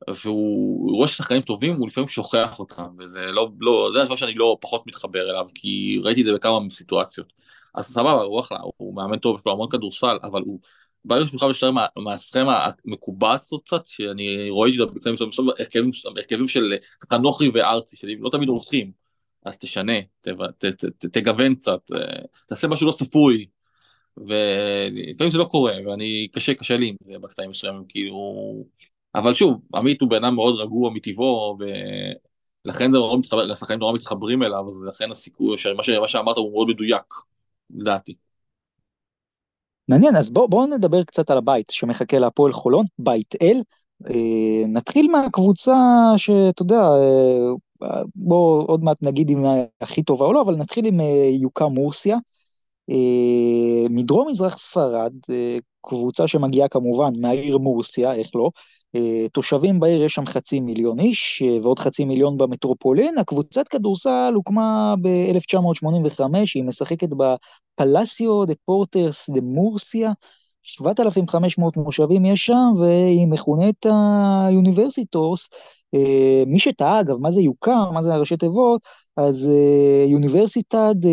והוא 0.08 0.96
רואה 0.96 1.08
ששחקנים 1.08 1.42
טובים, 1.42 1.76
הוא 1.76 1.88
לפעמים 1.88 2.08
שוכח 2.08 2.58
אותם, 2.58 2.86
וזה 2.98 3.32
לא, 3.32 3.50
לא, 3.60 3.90
זה 3.92 4.02
הדבר 4.02 4.16
שאני 4.16 4.34
לא 4.34 4.56
פחות 4.60 4.86
מתחבר 4.86 5.30
אליו, 5.30 5.46
כי 5.54 6.00
ראיתי 6.04 6.20
את 6.20 6.26
זה 6.26 6.34
בכמה 6.34 6.70
סיטואציות. 6.70 7.32
אז 7.74 7.86
סבבה, 7.86 8.22
הוא 8.22 8.40
אחלה, 8.40 8.58
הוא 8.76 8.94
מאמן 8.96 9.18
טוב, 9.18 9.38
יש 9.38 9.46
לו 9.46 9.52
המון 9.52 9.68
כדורסל, 9.70 10.18
אבל 10.22 10.42
הוא, 10.42 10.60
ברגע 11.04 11.26
שהוא 11.26 11.36
בכלל 11.36 11.50
משתלם 11.50 11.74
מהסכמה 11.96 12.66
המקובעת 12.84 13.40
הזאת 13.40 13.62
קצת, 13.64 13.86
שאני 13.86 14.50
רואה 14.50 14.68
את 14.68 14.74
זה 14.74 14.86
בקטעים 14.86 15.14
מסוימים, 15.14 16.12
הרכבים 16.16 16.48
של 16.48 16.72
חנוכי 17.12 17.50
וארצי, 17.54 17.96
שלי 17.96 18.16
לא 18.20 18.30
תמיד 18.30 18.48
הולכים. 18.48 18.99
אז 19.44 19.58
תשנה, 19.58 20.00
ת, 20.20 20.28
ת, 20.58 20.64
ת, 20.64 20.84
ת, 20.84 21.06
תגוון 21.06 21.54
קצת, 21.54 21.80
אה, 21.94 22.22
תעשה 22.48 22.68
משהו 22.68 22.86
לא 22.86 22.92
צפוי. 22.92 23.44
ולפעמים 24.16 25.30
זה 25.30 25.38
לא 25.38 25.44
קורה, 25.44 25.72
ואני, 25.86 26.28
קשה, 26.32 26.54
קשה 26.54 26.76
לי 26.76 26.88
עם 26.88 26.96
זה 27.00 27.18
בקטעים 27.18 27.50
מסוימים, 27.50 27.84
כאילו... 27.88 28.54
אבל 29.14 29.34
שוב, 29.34 29.60
עמית 29.74 30.00
הוא 30.00 30.10
בן 30.10 30.24
אדם 30.24 30.34
מאוד 30.34 30.54
רגוע 30.54 30.90
מטבעו, 30.90 31.58
ולכן 32.64 32.92
זה 32.92 32.98
נורא 32.98 33.18
מתחבר, 33.18 33.46
לשחקנים 33.46 33.78
נורא 33.78 33.92
מתחברים 33.92 34.42
אליו, 34.42 34.68
אז 34.68 34.84
לכן 34.88 35.10
הסיכוי, 35.10 35.58
שמה, 35.58 35.82
ש... 35.82 35.90
שאמרת 36.06 36.36
הוא 36.36 36.52
מאוד 36.52 36.68
מדויק, 36.68 37.14
לדעתי. 37.70 38.14
מעניין, 39.88 40.16
אז 40.16 40.32
בואו 40.32 40.48
בוא 40.48 40.66
נדבר 40.66 41.04
קצת 41.04 41.30
על 41.30 41.38
הבית 41.38 41.66
שמחכה 41.70 42.18
להפועל 42.18 42.52
חולון, 42.52 42.84
בית 42.98 43.34
אל. 43.42 43.62
אה, 44.06 44.66
נתחיל 44.68 45.10
מהקבוצה 45.10 45.76
שאתה 46.16 46.62
יודע, 46.62 46.80
אה, 46.80 47.50
בואו 48.16 48.64
עוד 48.66 48.84
מעט 48.84 49.02
נגיד 49.02 49.30
אם 49.30 49.44
הכי 49.80 50.02
טובה 50.02 50.26
או 50.26 50.32
לא, 50.32 50.42
אבל 50.42 50.56
נתחיל 50.56 50.86
עם 50.86 51.00
אה, 51.00 51.28
יוקה 51.40 51.68
מורסיה. 51.68 52.16
אה, 52.90 53.88
מדרום 53.90 54.28
מזרח 54.28 54.58
ספרד, 54.58 55.12
אה, 55.30 55.56
קבוצה 55.80 56.28
שמגיעה 56.28 56.68
כמובן 56.68 57.10
מהעיר 57.20 57.58
מורסיה, 57.58 58.14
איך 58.14 58.30
לא, 58.34 58.50
תושבים 59.32 59.80
בעיר 59.80 60.02
יש 60.02 60.14
שם 60.14 60.26
חצי 60.26 60.60
מיליון 60.60 61.00
איש 61.00 61.42
ועוד 61.62 61.78
חצי 61.78 62.04
מיליון 62.04 62.38
במטרופולין. 62.38 63.18
הקבוצת 63.18 63.68
כדורסל 63.68 64.32
הוקמה 64.34 64.94
ב-1985, 65.02 66.22
היא 66.54 66.64
משחקת 66.64 67.08
בפלאסיו 67.08 68.44
דה 68.44 68.54
דפורטס 68.64 69.30
דה 69.30 69.40
מורסיה, 69.40 70.12
7,500 70.62 71.76
מושבים 71.76 72.24
יש 72.24 72.46
שם, 72.46 72.74
והיא 72.78 73.26
מכונה 73.26 73.86
האוניברסיטריוס. 73.86 75.50
אה, 75.96 76.46
מי 76.46 76.58
שתהה, 76.58 77.00
אגב, 77.00 77.16
מה 77.20 77.30
זה 77.30 77.40
יוקאם, 77.40 77.90
מה 77.92 78.02
זה 78.02 78.14
הראשי 78.14 78.36
תיבות, 78.36 78.80
אז 79.16 79.48
אוניברסידד 80.14 81.08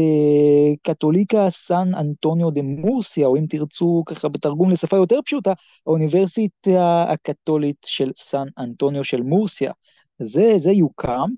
קתוליקה 0.82 1.50
סן 1.50 1.96
אנטוניו 1.96 2.52
דה 2.52 2.62
מורסיה, 2.62 3.28
או 3.28 3.38
אם 3.38 3.46
תרצו 3.50 4.04
ככה 4.06 4.28
בתרגום 4.28 4.70
לשפה 4.70 4.98
יותר 4.98 5.20
פשוטה, 5.26 5.54
האוניברסיטה 5.88 7.06
הקתולית 7.08 7.86
של 7.86 8.12
סן 8.16 8.46
אנטוניו 8.60 9.04
של 9.04 9.22
מורסיה. 9.22 9.72
זה, 10.20 10.54
זה 10.58 10.72
יוקאם. 10.72 11.30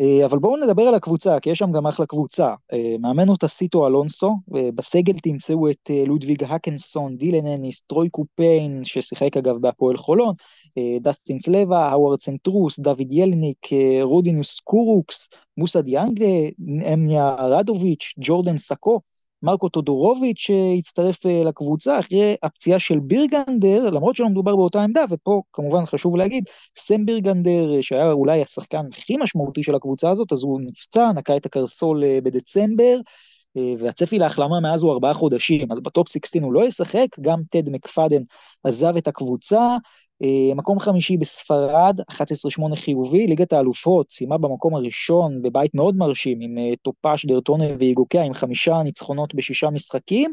אה, 0.00 0.26
אבל 0.26 0.38
בואו 0.38 0.64
נדבר 0.64 0.82
על 0.82 0.94
הקבוצה, 0.94 1.40
כי 1.40 1.50
יש 1.50 1.58
שם 1.58 1.72
גם 1.72 1.86
אחלה 1.86 2.06
קבוצה. 2.06 2.54
אה, 2.72 2.94
מאמן 3.00 3.28
אותה 3.28 3.48
סיטו 3.48 3.86
אלונסו, 3.86 4.36
אה, 4.56 4.68
בסגל 4.74 5.12
תמצאו 5.22 5.70
את 5.70 5.90
לודוויג 6.06 6.44
הקנסון, 6.44 7.16
דילן 7.16 7.46
אניס, 7.46 7.80
טרוי 7.80 8.08
קופיין, 8.10 8.84
ששיחק 8.84 9.36
אגב 9.36 9.56
בהפועל 9.56 9.96
חולון, 9.96 10.34
דסטין 11.00 11.38
סלבה, 11.38 11.78
האוורד 11.78 12.20
סנט-רוס, 12.20 12.78
דויד 12.78 13.06
ילינק, 13.10 13.68
רודיונס 14.02 14.60
קורוקס, 14.60 15.28
מוסא 15.56 15.80
דיאנה, 15.80 16.48
נמניה 16.92 17.34
רדוביץ', 17.34 18.14
ג'ורדן 18.18 18.58
סאקו, 18.58 19.00
מרקו 19.42 19.68
טודורוביץ' 19.68 20.38
שהצטרף 20.38 21.26
אה, 21.26 21.44
לקבוצה 21.44 21.98
אחרי 21.98 22.36
הפציעה 22.42 22.78
של 22.78 22.98
בירגנדר, 22.98 23.90
למרות 23.90 24.16
שלא 24.16 24.28
מדובר 24.28 24.56
באותה 24.56 24.82
עמדה, 24.82 25.04
ופה 25.10 25.42
כמובן 25.52 25.86
חשוב 25.86 26.16
להגיד, 26.16 26.44
סם 26.76 27.06
בירגנדר, 27.06 27.74
אה, 27.76 27.82
שהיה 27.82 28.12
אולי 28.12 28.42
השחקן 28.42 28.86
הכי 28.92 29.16
משמעותי 29.16 29.62
של 29.62 29.74
הקבוצה 29.74 30.10
הזאת, 30.10 30.32
אז 30.32 30.42
הוא 30.42 30.60
נפצע, 30.60 31.12
נקע 31.14 31.36
את 31.36 31.46
הקרסול 31.46 32.04
אה, 32.04 32.18
בדצמבר, 32.22 32.96
והצפי 33.78 34.18
להחלמה 34.18 34.60
אז 34.60 34.82
הוא 34.82 34.92
ארבעה 34.92 35.14
חודשים, 35.14 35.72
אז 35.72 35.80
ב 35.80 35.87
Top 35.87 36.08
16 36.08 36.42
הוא 36.42 36.52
לא 36.52 36.64
ישחק, 36.66 37.06
גם 37.20 37.40
תד 37.50 37.70
מקפאדן 37.70 38.22
עזב 38.64 38.96
את 38.96 39.08
הקבוצה, 39.08 39.76
מקום 40.56 40.80
חמישי 40.80 41.16
בספרד, 41.16 42.00
11-8 42.10 42.14
חיובי, 42.74 43.26
ליגת 43.26 43.52
האלופות 43.52 44.10
סיימה 44.10 44.38
במקום 44.38 44.74
הראשון 44.74 45.42
בבית 45.42 45.74
מאוד 45.74 45.96
מרשים 45.96 46.38
עם 46.40 46.58
אה, 46.58 46.72
טופאש, 46.82 47.26
דרטונה 47.26 47.64
ואיגוקיה 47.78 48.22
עם 48.22 48.34
חמישה 48.34 48.82
ניצחונות 48.84 49.34
בשישה 49.34 49.70
משחקים, 49.70 50.32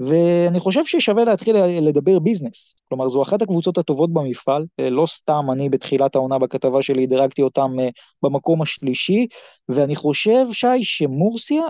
ואני 0.00 0.60
חושב 0.60 0.84
ששווה 0.84 1.24
להתחיל 1.24 1.56
לדבר 1.80 2.18
business. 2.18 2.74
כלומר, 2.88 3.08
זו 3.08 3.22
אחת 3.22 3.42
הקבוצות 3.42 3.78
הטובות 3.78 4.12
במפעל, 4.12 4.66
אה, 4.80 4.90
לא 4.90 5.06
סתם 5.06 5.46
אני 5.52 5.68
בתחילת 5.68 6.14
העונה 6.14 6.38
בכתבה 6.38 6.82
שלי 6.82 7.06
דירגתי 7.06 7.42
אותם 7.42 7.76
במקום 8.22 8.62
השלישי, 8.62 9.26
ואני 9.68 9.96
חושב, 9.96 10.46
שי, 10.52 10.84
שמורסיה 10.84 11.62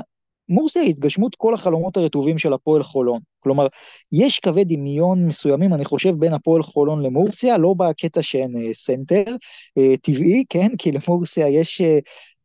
מורסיה 0.48 0.82
היא 0.82 0.90
התגשמות 0.90 1.34
כל 1.34 1.54
החלומות 1.54 1.96
הרטובים 1.96 2.38
של 2.38 2.52
הפועל 2.52 2.82
חולון. 2.82 3.20
כלומר, 3.40 3.66
יש 4.12 4.38
קווי 4.38 4.64
דמיון 4.64 5.26
מסוימים, 5.26 5.74
אני 5.74 5.84
חושב, 5.84 6.10
בין 6.10 6.32
הפועל 6.32 6.62
חולון 6.62 7.02
למורסיה, 7.02 7.58
לא 7.58 7.74
בקטע 7.74 8.22
שאין 8.22 8.56
אה, 8.56 8.74
סנטר 8.74 9.24
אה, 9.78 9.96
טבעי, 10.02 10.44
כן? 10.48 10.68
כי 10.78 10.92
למורסיה 10.92 11.48
יש... 11.48 11.82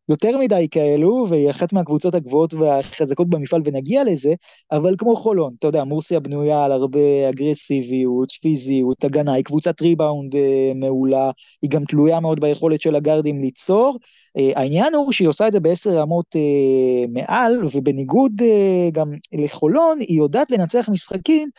יותר 0.09 0.37
מדי 0.37 0.67
כאלו, 0.71 1.25
והיא 1.29 1.49
אחת 1.49 1.73
מהקבוצות 1.73 2.15
הגבוהות 2.15 2.53
והחזקות 2.53 3.29
במפעל 3.29 3.61
ונגיע 3.65 4.03
לזה, 4.03 4.33
אבל 4.71 4.95
כמו 4.97 5.15
חולון, 5.15 5.51
אתה 5.59 5.67
יודע, 5.67 5.83
מורסיה 5.83 6.19
בנויה 6.19 6.65
על 6.65 6.71
הרבה 6.71 7.29
אגרסיביות, 7.29 8.31
פיזיות, 8.31 9.03
הגנה, 9.03 9.33
היא 9.33 9.43
קבוצת 9.43 9.81
ריבאונד 9.81 10.35
אה, 10.35 10.71
מעולה, 10.75 11.31
היא 11.61 11.69
גם 11.69 11.85
תלויה 11.85 12.19
מאוד 12.19 12.39
ביכולת 12.39 12.81
של 12.81 12.95
הגארדים 12.95 13.41
ליצור. 13.41 13.97
אה, 14.37 14.51
העניין 14.55 14.93
הוא 14.93 15.11
שהיא 15.11 15.27
עושה 15.27 15.47
את 15.47 15.51
זה 15.53 15.59
בעשר 15.59 15.89
רמות 15.89 16.35
אה, 16.35 17.07
מעל, 17.09 17.61
ובניגוד 17.73 18.41
אה, 18.41 18.89
גם 18.91 19.11
לחולון, 19.33 19.99
היא 19.99 20.17
יודעת 20.17 20.51
לנצח 20.51 20.89
משחקים 20.89 21.49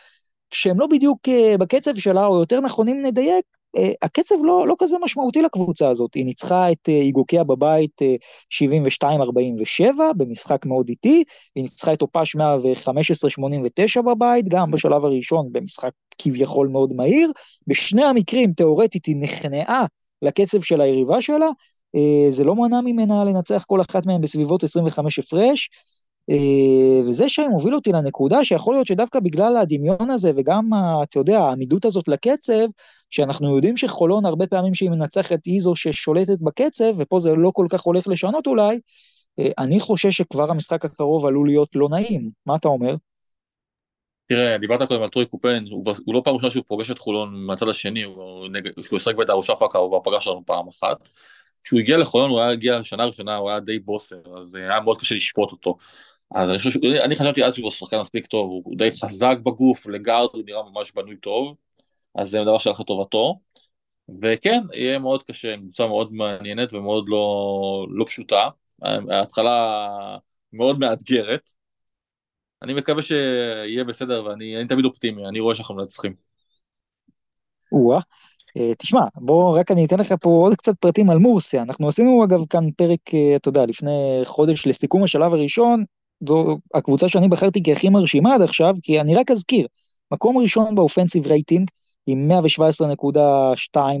כשהם 0.49 0.79
לא 0.79 0.87
בדיוק 0.87 1.29
אה, 1.29 1.55
בקצב 1.59 1.95
שלה, 1.95 2.25
או 2.25 2.39
יותר 2.39 2.61
נכונים 2.61 3.01
נדייק, 3.01 3.45
הקצב 4.01 4.35
לא, 4.43 4.67
לא 4.67 4.75
כזה 4.79 4.97
משמעותי 5.01 5.41
לקבוצה 5.41 5.89
הזאת, 5.89 6.13
היא 6.13 6.25
ניצחה 6.25 6.71
את 6.71 6.89
אה, 6.89 6.93
איגוקיה 6.93 7.43
בבית 7.43 8.01
72-47 9.03 9.83
במשחק 10.17 10.65
מאוד 10.65 10.89
איטי, 10.89 11.23
היא 11.55 11.63
ניצחה 11.63 11.93
את 11.93 12.01
אופש 12.01 12.35
115-89 12.35 14.01
בבית, 14.01 14.47
גם 14.49 14.71
בשלב 14.71 15.05
הראשון 15.05 15.49
במשחק 15.51 15.91
כביכול 16.17 16.67
מאוד 16.67 16.93
מהיר, 16.93 17.31
בשני 17.67 18.03
המקרים 18.03 18.53
תאורטית 18.53 19.05
היא 19.05 19.15
נכנעה 19.15 19.85
לקצב 20.21 20.61
של 20.61 20.81
היריבה 20.81 21.21
שלה, 21.21 21.49
זה 22.29 22.43
לא 22.43 22.55
מנע 22.55 22.81
ממנה 22.81 23.23
לנצח 23.23 23.63
כל 23.67 23.81
אחת 23.81 24.05
מהן 24.05 24.21
בסביבות 24.21 24.63
25 24.63 25.19
הפרש, 25.19 25.69
אה, 26.29 27.07
וזה 27.07 27.29
שמוביל 27.29 27.75
אותי 27.75 27.91
לנקודה 27.91 28.45
שיכול 28.45 28.75
להיות 28.75 28.87
שדווקא 28.87 29.19
בגלל 29.19 29.57
הדמיון 29.57 30.09
הזה 30.09 30.31
וגם, 30.35 30.69
אתה 31.03 31.19
יודע, 31.19 31.39
העמידות 31.39 31.85
הזאת 31.85 32.07
לקצב, 32.07 32.65
שאנחנו 33.09 33.55
יודעים 33.55 33.77
שחולון 33.77 34.25
הרבה 34.25 34.47
פעמים 34.47 34.73
שהיא 34.73 34.89
מנצחת 34.89 35.39
היא 35.45 35.61
זו 35.61 35.75
ששולטת 35.75 36.41
בקצב, 36.41 36.93
ופה 36.97 37.19
זה 37.19 37.35
לא 37.35 37.51
כל 37.53 37.65
כך 37.69 37.81
הולך 37.81 38.07
לשנות 38.07 38.47
אולי, 38.47 38.79
אה, 39.39 39.49
אני 39.57 39.79
חושש 39.79 40.17
שכבר 40.17 40.51
המשחק 40.51 40.85
הקרוב 40.85 41.25
עלול 41.25 41.47
להיות 41.47 41.69
לא 41.75 41.89
נעים. 41.89 42.29
מה 42.45 42.55
אתה 42.55 42.67
אומר? 42.67 42.95
תראה, 44.27 44.57
דיברת 44.57 44.87
קודם 44.87 45.01
על 45.01 45.09
טרוי 45.09 45.25
קופן, 45.25 45.63
הוא, 45.71 45.85
הוא 46.05 46.15
לא 46.15 46.21
פעם 46.23 46.35
ראשונה 46.35 46.51
שהוא 46.51 46.63
פוגש 46.67 46.91
את 46.91 46.99
חולון 46.99 47.45
מהצד 47.45 47.67
השני, 47.69 48.03
הוא, 48.03 48.47
שהוא 48.81 48.97
השחק 48.97 49.15
בית 49.15 49.29
הרושפקה, 49.29 49.77
הוא 49.77 49.89
כבר 49.89 50.11
פגש 50.11 50.27
לנו 50.27 50.43
פעם 50.45 50.67
אחת. 50.67 51.09
כשהוא 51.63 51.79
הגיע 51.79 51.97
לחולון 51.97 52.29
הוא 52.29 52.39
היה 52.39 52.49
הגיע 52.49 52.83
שנה 52.83 53.05
ראשונה, 53.05 53.35
הוא 53.35 53.49
היה 53.49 53.59
די 53.59 53.79
בוסר, 53.79 54.39
אז 54.39 54.55
היה 54.55 54.79
מאוד 54.79 54.99
קשה 54.99 55.15
לשפוט 55.15 55.51
אותו. 55.51 55.77
אז 56.33 56.49
אני 56.49 56.57
חושב, 56.57 56.79
אני 57.03 57.15
חשבתי 57.15 57.45
אז 57.45 57.55
שהוא 57.55 57.71
שחקן 57.71 57.99
מספיק 57.99 58.25
טוב, 58.25 58.49
הוא 58.49 58.77
די 58.77 58.89
חזק 58.91 59.35
בגוף, 59.43 59.87
לגארד 59.87 60.29
הוא 60.33 60.43
נראה 60.45 60.63
ממש 60.69 60.91
בנוי 60.91 61.17
טוב, 61.17 61.55
אז 62.15 62.29
זה 62.29 62.43
דבר 62.43 62.57
שהלך 62.57 62.79
לטובתו. 62.79 63.39
וכן, 64.21 64.61
יהיה 64.73 64.99
מאוד 64.99 65.23
קשה, 65.23 65.57
קבוצה 65.57 65.87
מאוד 65.87 66.13
מעניינת 66.13 66.73
ומאוד 66.73 67.05
לא, 67.07 67.87
לא 67.89 68.05
פשוטה. 68.05 68.49
ההתחלה 69.09 69.87
מאוד 70.53 70.79
מאתגרת. 70.79 71.49
אני 72.61 72.73
מקווה 72.73 73.01
שיהיה 73.01 73.83
בסדר, 73.83 74.25
ואני 74.25 74.67
תמיד 74.67 74.85
אופטימי, 74.85 75.27
אני 75.27 75.39
רואה 75.39 75.55
שאנחנו 75.55 75.75
מנצחים. 75.75 76.13
או-אה. 77.71 77.99
תשמע, 78.79 79.01
בוא 79.15 79.59
רק 79.59 79.71
אני 79.71 79.85
אתן 79.85 79.99
לך 79.99 80.13
פה 80.21 80.29
עוד 80.29 80.55
קצת 80.55 80.73
פרטים 80.79 81.09
על 81.09 81.17
מורסיה. 81.17 81.61
אנחנו 81.61 81.87
עשינו 81.87 82.23
אגב 82.25 82.39
כאן 82.49 82.71
פרק, 82.71 82.99
אה, 83.13 83.35
אתה 83.35 83.49
יודע, 83.49 83.65
לפני 83.65 84.21
חודש 84.25 84.67
לסיכום 84.67 85.03
השלב 85.03 85.33
הראשון, 85.33 85.83
זו 86.27 86.57
הקבוצה 86.73 87.09
שאני 87.09 87.27
בחרתי 87.27 87.61
כהכי 87.63 87.89
מרשימה 87.89 88.35
עד 88.35 88.41
עכשיו, 88.41 88.75
כי 88.83 89.01
אני 89.01 89.15
רק 89.15 89.31
אזכיר, 89.31 89.67
מקום 90.11 90.37
ראשון 90.37 90.75
באופנסיב 90.75 91.27
רייטינג, 91.27 91.69
עם 92.07 92.31
117.2 92.31 93.77
אה, 93.77 93.91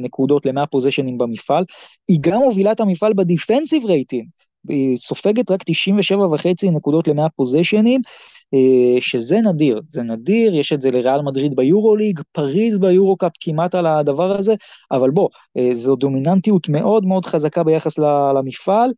נקודות 0.00 0.46
ל-100 0.46 0.66
פוזיישנים 0.66 1.18
במפעל, 1.18 1.64
היא 2.08 2.18
גם 2.20 2.38
מובילה 2.38 2.72
את 2.72 2.80
המפעל 2.80 3.12
ב 3.12 3.19
defensive 3.19 3.86
rating, 3.86 4.28
היא 4.68 4.96
סופגת 4.96 5.50
רק 5.50 5.62
97.5 5.62 6.70
נקודות 6.72 7.08
ל-100 7.08 7.28
פוזיישנים, 7.36 8.00
אה, 8.54 9.00
שזה 9.00 9.40
נדיר, 9.40 9.80
זה 9.88 10.02
נדיר, 10.02 10.54
יש 10.54 10.72
את 10.72 10.80
זה 10.80 10.90
לריאל 10.90 11.22
מדריד 11.22 11.56
ביורוליג, 11.56 12.20
פריז 12.32 12.78
ביורוקאפ 12.78 13.32
כמעט 13.40 13.74
על 13.74 13.86
הדבר 13.86 14.38
הזה, 14.38 14.54
אבל 14.90 15.10
בוא, 15.10 15.28
אה, 15.56 15.74
זו 15.74 15.96
דומיננטיות 15.96 16.68
מאוד 16.68 17.06
מאוד 17.06 17.24
חזקה 17.24 17.64
ביחס 17.64 17.98
למפעל, 18.34 18.90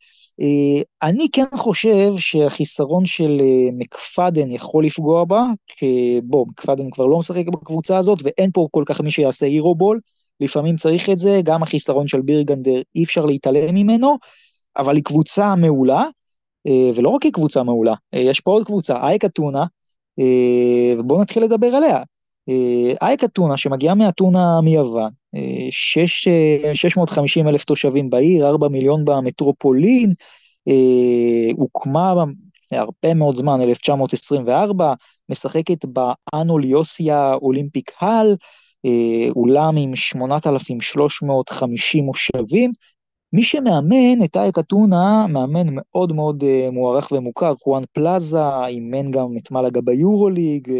אני 1.03 1.29
כן 1.33 1.57
חושב 1.57 2.13
שהחיסרון 2.19 3.07
של 3.07 3.37
אה, 3.41 3.69
מקפדן 3.73 4.51
יכול 4.51 4.87
לפגוע 4.87 5.25
בה, 5.25 5.45
כי 5.67 6.21
בוא, 6.25 6.47
מקפדן 6.49 6.91
כבר 6.91 7.07
לא 7.07 7.19
משחק 7.19 7.45
בקבוצה 7.53 7.99
הזאת, 7.99 8.19
ואין 8.23 8.51
פה 8.53 8.69
כל 8.71 8.83
כך 8.87 9.01
מי 9.01 9.11
שיעשה 9.11 9.47
hero-ball, 9.47 10.01
לפעמים 10.41 10.77
צריך 10.77 11.11
את 11.11 11.19
זה, 11.19 11.41
גם 11.45 11.63
החיסרון 11.63 12.09
של 12.09 12.21
בירגנדר 12.21 12.83
אי 12.95 13.05
אפשר 13.05 13.27
להתעלם 13.27 13.75
ממנו, 13.75 14.17
אבל 14.77 14.97
היא 14.97 15.05
קבוצה 15.05 15.55
מעולה, 15.55 16.05
אה, 16.67 16.91
ולא 16.95 17.09
רק 17.09 17.23
היא 17.23 17.33
קבוצה 17.33 17.63
מעולה, 17.63 17.95
יש 18.13 18.41
פה 18.41 18.51
עוד 18.51 18.67
קבוצה, 18.67 18.97
אייק 18.97 19.25
אתונה, 19.25 19.65
ובואו 20.99 21.23
נתחיל 21.23 21.45
לדבר 21.45 21.67
עליה. 21.67 22.03
אייק 23.03 23.25
אתונה 23.25 23.57
שמגיעה 23.57 23.95
מאתונה 23.95 24.61
מיוון, 24.61 25.11
6, 25.71 26.29
650 26.75 27.47
אה, 27.47 27.51
אלף 27.51 27.65
תושבים 27.65 28.11
בעיר, 28.11 28.49
4 28.49 28.69
מיליון 28.69 29.05
במטרופולין, 29.05 30.13
אה, 30.69 31.53
הוקמה 31.57 32.15
לפני 32.59 32.79
הרבה 32.79 33.15
מאוד 33.15 33.37
זמן, 33.37 33.61
1924, 33.61 34.95
משחקת 35.29 35.85
באנול 35.85 36.65
יוסיה 36.65 37.35
אולימפיק 37.35 37.91
הל, 38.01 38.37
אה, 38.87 39.29
אולם 39.37 39.77
עם 39.77 39.97
8,350 39.97 42.05
מושבים. 42.05 42.73
מי 43.33 43.43
שמאמן 43.43 44.25
את 44.25 44.37
אייק 44.37 44.59
אתונה, 44.59 45.27
מאמן 45.27 45.67
מאוד 45.71 46.13
מאוד 46.13 46.45
מוערך 46.73 47.13
ומוכר, 47.13 47.55
חואן 47.57 47.83
פלאזה, 47.93 48.67
אימן 48.67 49.11
גם 49.11 49.37
את 49.37 49.51
מלאגה 49.51 49.81
ביורוליג, 49.81 50.73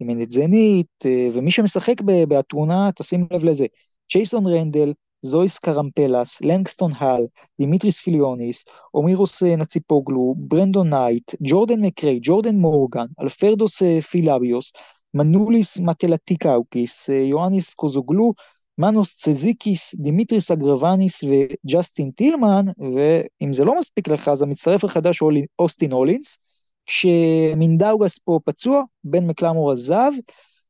אימן 0.00 0.22
את 0.22 0.32
זנית, 0.32 1.04
ומי 1.32 1.50
שמשחק 1.50 2.00
באתונה, 2.28 2.90
תשים 2.96 3.26
לב 3.32 3.44
לזה, 3.44 3.66
צ'ייסון 4.12 4.46
רנדל, 4.46 4.92
זויס 5.22 5.58
קרמפלס, 5.58 6.40
לנגסטון 6.40 6.92
הל, 6.98 7.26
דימיטריס 7.58 8.00
פיליוניס, 8.00 8.64
אומירוס 8.94 9.42
אה, 9.42 9.56
נציפוגלו, 9.56 10.34
ברנדון 10.38 10.94
נייט, 10.94 11.34
ג'ורדן 11.42 11.80
מקריי, 11.80 12.18
ג'ורדן 12.22 12.56
מורגן, 12.56 13.06
אלפרדוס 13.20 13.82
אה, 13.82 14.02
פילביוס, 14.02 14.72
מנוליס 15.14 15.80
מטלטיקאוקיס, 15.80 17.10
אה, 17.10 17.14
יואניס 17.14 17.74
קוזוגלו, 17.74 18.32
מנוס 18.78 19.16
צזיקיס, 19.16 19.94
דימיטריס 19.94 20.50
אגרבניס 20.50 21.24
וג'סטין 21.24 22.10
טילמן, 22.10 22.66
ואם 22.78 23.52
זה 23.52 23.64
לא 23.64 23.78
מספיק 23.78 24.08
לך, 24.08 24.28
אז 24.28 24.42
המצטרף 24.42 24.84
החדש 24.84 25.18
הוא 25.18 25.32
אוסטין 25.58 25.92
הולינס, 25.92 26.38
כשמינדאוגס 26.86 28.18
פה 28.18 28.38
פצוע, 28.44 28.82
בן 29.04 29.26
מקלמור 29.26 29.72
עזב, 29.72 30.12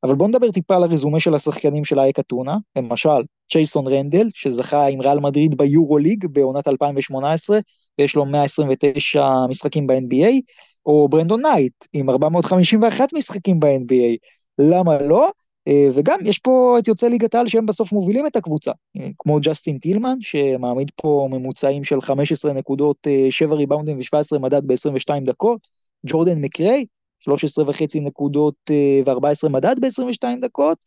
אבל 0.05 0.15
בואו 0.15 0.29
נדבר 0.29 0.51
טיפה 0.51 0.77
על 0.77 0.83
הרזומה 0.83 1.21
של 1.21 1.35
השחקנים 1.35 1.85
של 1.85 2.01
אייק 2.01 2.19
אתונה, 2.19 2.57
למשל 2.77 3.09
צ'ייסון 3.53 3.87
רנדל, 3.87 4.29
שזכה 4.35 4.87
עם 4.87 5.01
ריאל 5.01 5.21
מדריד 5.21 5.57
ביורו 5.57 5.99
ליג 5.99 6.27
בעונת 6.27 6.69
2018, 6.69 7.59
ויש 7.99 8.17
לו 8.17 8.25
129 8.27 9.29
משחקים 9.49 9.87
ב-NBA, 9.87 10.41
או 10.87 11.09
ברנדון 11.09 11.47
נייט 11.47 11.75
עם 11.93 12.11
451 12.11 13.13
משחקים 13.15 13.61
ב-NBA, 13.61 14.17
למה 14.59 14.99
לא? 14.99 15.31
אה, 15.69 15.89
וגם 15.95 16.19
יש 16.25 16.39
פה 16.39 16.77
את 16.79 16.89
יוצאי 16.89 17.11
ליגת 17.11 17.35
העל 17.35 17.49
שהם 17.49 17.67
בסוף 17.67 17.93
מובילים 17.93 18.27
את 18.27 18.37
הקבוצה, 18.37 18.73
אה, 18.97 19.09
כמו 19.19 19.39
ג'סטין 19.43 19.79
טילמן, 19.79 20.17
שמעמיד 20.21 20.91
פה 20.97 21.29
ממוצעים 21.31 21.85
של 21.85 22.01
15 22.01 22.53
נקודות, 22.53 23.07
7 23.31 23.55
ריבאונדים 23.55 23.99
ו-17 23.99 24.39
מדד 24.39 24.67
ב-22 24.67 25.25
דקות, 25.25 25.69
ג'ורדן 26.07 26.41
מקריי, 26.41 26.87
13 27.19 27.65
וחצי 27.69 28.01
נקודות 28.01 28.55
אה, 28.71 29.01
ו-14 29.07 29.49
מדד 29.49 29.81
ב-22 29.81 30.27
דקות, 30.41 30.79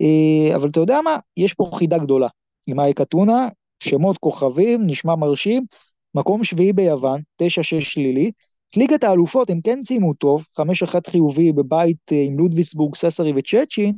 אה, 0.00 0.56
אבל 0.56 0.68
אתה 0.68 0.80
יודע 0.80 1.00
מה? 1.00 1.18
יש 1.36 1.54
פה 1.54 1.70
חידה 1.74 1.98
גדולה. 1.98 2.28
עם 2.66 2.80
אייק 2.80 3.00
אתונה, 3.00 3.48
שמות 3.80 4.18
כוכבים, 4.18 4.82
נשמע 4.86 5.14
מרשים, 5.14 5.64
מקום 6.14 6.44
שביעי 6.44 6.72
ביוון, 6.72 7.20
9-6 7.42 7.46
שלילי. 7.80 8.30
ליגת 8.76 9.04
האלופות 9.04 9.50
הם 9.50 9.60
כן 9.64 9.78
סיימו 9.84 10.14
טוב, 10.14 10.46
5-1 10.60 11.10
חיובי 11.10 11.52
בבית 11.52 12.12
אה, 12.12 12.24
עם 12.26 12.38
לודוויסבורג, 12.38 12.94
ססרי 12.94 13.32
וצ'צ'ין, 13.36 13.92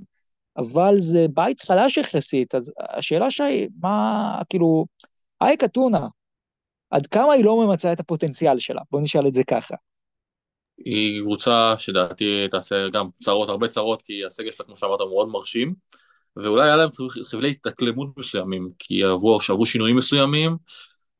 אבל 0.57 0.95
זה 0.99 1.27
בית 1.35 1.61
חלש 1.61 1.97
יחסית, 1.97 2.55
אז 2.55 2.72
השאלה 2.81 3.31
שהיא, 3.31 3.68
מה, 3.83 4.41
כאילו, 4.49 4.87
אייק 5.41 5.64
אתונה, 5.64 6.07
עד 6.91 7.07
כמה 7.07 7.33
היא 7.33 7.45
לא 7.45 7.66
ממצה 7.66 7.93
את 7.93 8.01
הפוטנציאל 8.01 8.59
שלה? 8.59 8.81
בוא 8.91 9.01
נשאל 9.01 9.27
את 9.27 9.35
זה 9.35 9.45
ככה. 9.45 9.75
היא 10.79 11.22
קבוצה 11.22 11.75
שלדעתי 11.79 12.49
תעשה 12.51 12.89
גם 12.89 13.09
צרות, 13.14 13.49
הרבה 13.49 13.68
צרות, 13.68 14.03
כי 14.03 14.25
הסגל 14.25 14.53
שלה, 14.53 14.66
כמו 14.66 14.77
שאמרת, 14.77 15.01
מאוד 15.01 15.29
מרשים, 15.29 15.75
ואולי 16.37 16.64
היה 16.64 16.77
להם 16.77 16.89
חבלי 17.25 17.51
התאקלמות 17.51 18.18
מסוימים, 18.18 18.70
כי 18.79 19.05
עברו, 19.05 19.66
שינויים 19.66 19.97
מסוימים, 19.97 20.57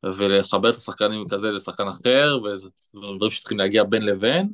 ולחבר 0.05 0.71
את 0.71 0.75
השחקנים 0.75 1.29
כזה 1.29 1.51
לשחקן 1.51 1.89
אחר, 1.89 2.39
וזה 2.45 2.69
דברים 2.95 3.31
שצריכים 3.31 3.59
להגיע 3.59 3.85
בין 3.85 4.03
לבין. 4.03 4.49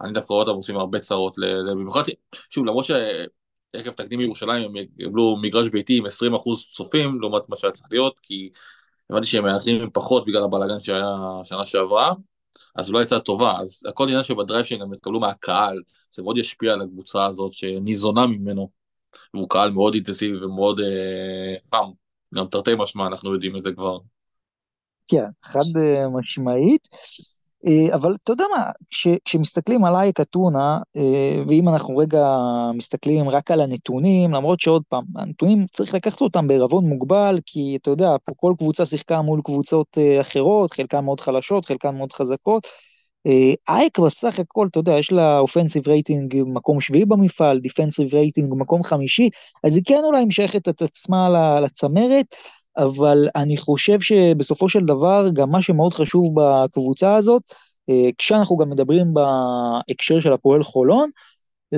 אני 0.00 0.12
דווקא 0.12 0.32
רואה 0.32 0.44
אותם 0.44 0.56
עושים 0.56 0.76
הרבה 0.76 0.98
צרות, 0.98 1.36
במיוחד, 1.70 2.02
שוב, 2.50 2.66
למרות 2.66 2.84
שעקב 2.84 3.90
תקדים 3.90 4.20
ירושלים 4.20 4.62
הם 4.62 4.86
קיבלו 4.98 5.36
מגרש 5.42 5.68
ביתי 5.68 5.98
עם 5.98 6.06
20% 6.06 6.08
צופים, 6.72 7.20
לעומת 7.20 7.48
מה 7.48 7.56
שהיה 7.56 7.72
צריך 7.72 7.88
להיות, 7.90 8.20
כי 8.20 8.50
הבנתי 9.10 9.26
שהם 9.26 9.44
מאחרים 9.44 9.90
פחות 9.92 10.26
בגלל 10.26 10.42
הבלאגן 10.42 10.80
שהיה 10.80 11.16
שנה 11.44 11.64
שעברה, 11.64 12.12
אז 12.76 12.90
אולי 12.90 13.02
יצאה 13.02 13.20
טובה, 13.20 13.60
אז 13.60 13.82
הכל 13.88 14.04
עניין 14.08 14.24
שבדרייב 14.24 14.64
שהם 14.64 14.80
גם 14.80 14.94
יקבלו 14.94 15.20
מהקהל, 15.20 15.82
זה 16.12 16.22
מאוד 16.22 16.38
ישפיע 16.38 16.72
על 16.72 16.82
הקבוצה 16.82 17.26
הזאת 17.26 17.52
שניזונה 17.52 18.26
ממנו, 18.26 18.70
והוא 19.34 19.48
קהל 19.48 19.70
מאוד 19.70 19.94
אינטנסיבי 19.94 20.44
ומאוד 20.44 20.80
אה, 20.80 21.54
חם, 21.70 21.90
גם 22.34 22.46
תרתי 22.46 22.70
משמע, 22.78 23.06
אנחנו 23.06 23.32
יודעים 23.32 23.56
את 23.56 23.62
זה 23.62 23.72
כבר. 23.72 23.98
כן, 25.08 25.24
חד 25.42 25.76
אה, 25.76 26.08
משמעית. 26.08 26.88
אה, 27.66 27.94
אבל 27.94 28.14
אתה 28.24 28.32
יודע 28.32 28.44
מה, 28.56 28.70
כש, 28.90 29.08
כשמסתכלים 29.24 29.84
על 29.84 29.94
אייק 29.96 30.20
אתונה, 30.20 30.78
אה, 30.96 31.42
ואם 31.48 31.68
אנחנו 31.68 31.96
רגע 31.96 32.26
מסתכלים 32.74 33.28
רק 33.28 33.50
על 33.50 33.60
הנתונים, 33.60 34.34
למרות 34.34 34.60
שעוד 34.60 34.82
פעם, 34.88 35.04
הנתונים 35.16 35.66
צריך 35.72 35.94
לקחת 35.94 36.20
אותם 36.20 36.48
בערבון 36.48 36.84
מוגבל, 36.86 37.40
כי 37.46 37.78
אתה 37.82 37.90
יודע, 37.90 38.10
פה 38.24 38.32
כל 38.36 38.54
קבוצה 38.58 38.86
שיחקה 38.86 39.22
מול 39.22 39.40
קבוצות 39.44 39.98
אחרות, 40.20 40.72
חלקן 40.72 41.04
מאוד 41.04 41.20
חלשות, 41.20 41.64
חלקן 41.64 41.96
מאוד 41.96 42.12
חזקות. 42.12 42.66
אייק 43.68 43.98
בסך 43.98 44.38
הכל, 44.38 44.66
אתה 44.70 44.78
יודע, 44.78 44.92
יש 44.92 45.12
לה 45.12 45.38
offensive 45.38 45.88
rating 45.88 46.42
מקום 46.46 46.80
שביעי 46.80 47.04
במפעל, 47.04 47.58
defensive 47.58 48.14
rating 48.14 48.54
מקום 48.56 48.82
חמישי, 48.82 49.30
אז 49.64 49.76
היא 49.76 49.84
כן 49.86 50.00
אולי 50.04 50.24
משייכת 50.24 50.68
את 50.68 50.82
עצמה 50.82 51.28
לצמרת, 51.60 52.26
אבל 52.76 53.28
אני 53.36 53.56
חושב 53.56 54.00
שבסופו 54.00 54.68
של 54.68 54.84
דבר, 54.84 55.28
גם 55.32 55.50
מה 55.50 55.62
שמאוד 55.62 55.94
חשוב 55.94 56.34
בקבוצה 56.34 57.16
הזאת, 57.16 57.42
אה, 57.90 58.10
כשאנחנו 58.18 58.56
גם 58.56 58.70
מדברים 58.70 59.14
בהקשר 59.14 60.20
של 60.20 60.32
הפועל 60.32 60.62
חולון, 60.62 61.10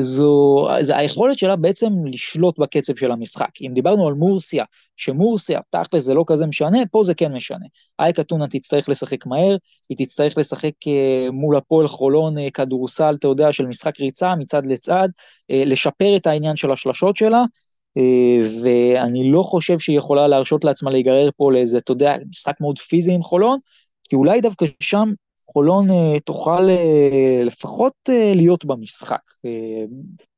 זו, 0.01 0.67
זה 0.81 0.97
היכולת 0.97 1.39
שלה 1.39 1.57
בעצם 1.57 1.87
לשלוט 2.07 2.59
בקצב 2.59 2.97
של 2.97 3.13
המשחק. 3.13 3.49
אם 3.61 3.71
דיברנו 3.75 4.09
על 4.09 4.15
מורסיה, 4.15 4.65
שמורסיה, 4.97 5.61
תכל'ס 5.71 6.05
זה 6.05 6.15
לא 6.15 6.25
כזה 6.27 6.47
משנה, 6.47 6.79
פה 6.91 7.03
זה 7.05 7.15
כן 7.15 7.33
משנה. 7.33 7.67
אייק 7.99 8.21
אתונה 8.21 8.49
תצטרך 8.49 8.89
לשחק 8.89 9.27
מהר, 9.27 9.57
היא 9.89 10.07
תצטרך 10.07 10.39
לשחק 10.39 10.73
אה, 10.87 11.31
מול 11.33 11.57
הפועל 11.57 11.89
חולון 11.89 12.39
אה, 12.39 12.51
כדורסל, 12.51 13.15
אתה 13.19 13.29
יודע, 13.29 13.53
של 13.53 13.67
משחק 13.67 14.01
ריצה 14.01 14.35
מצד 14.35 14.67
לצד, 14.67 15.09
לשפר 15.51 16.17
את 16.17 16.27
העניין 16.27 16.57
של 16.57 16.73
השלשות 16.73 17.17
שלה, 17.17 17.45
ואני 18.63 19.31
לא 19.31 19.43
חושב 19.43 19.79
שהיא 19.79 19.99
יכולה 19.99 20.29
להרשות 20.29 20.65
לעצמה 20.65 20.91
להיגרר 20.91 21.31
פה 21.37 21.53
לאיזה, 21.53 21.79
אתה 21.79 21.93
יודע, 21.93 22.17
משחק 22.29 22.61
מאוד 22.61 22.79
פיזי 22.79 23.13
עם 23.13 23.23
חולון, 23.23 23.59
כי 24.09 24.17
אולי 24.17 24.41
דווקא 24.41 24.67
שם 24.81 25.13
חולון 25.53 25.91
uh, 25.91 26.21
תוכל 26.25 26.69
uh, 26.69 27.45
לפחות 27.45 27.93
uh, 28.09 28.13
להיות 28.37 28.65
במשחק. 28.65 29.21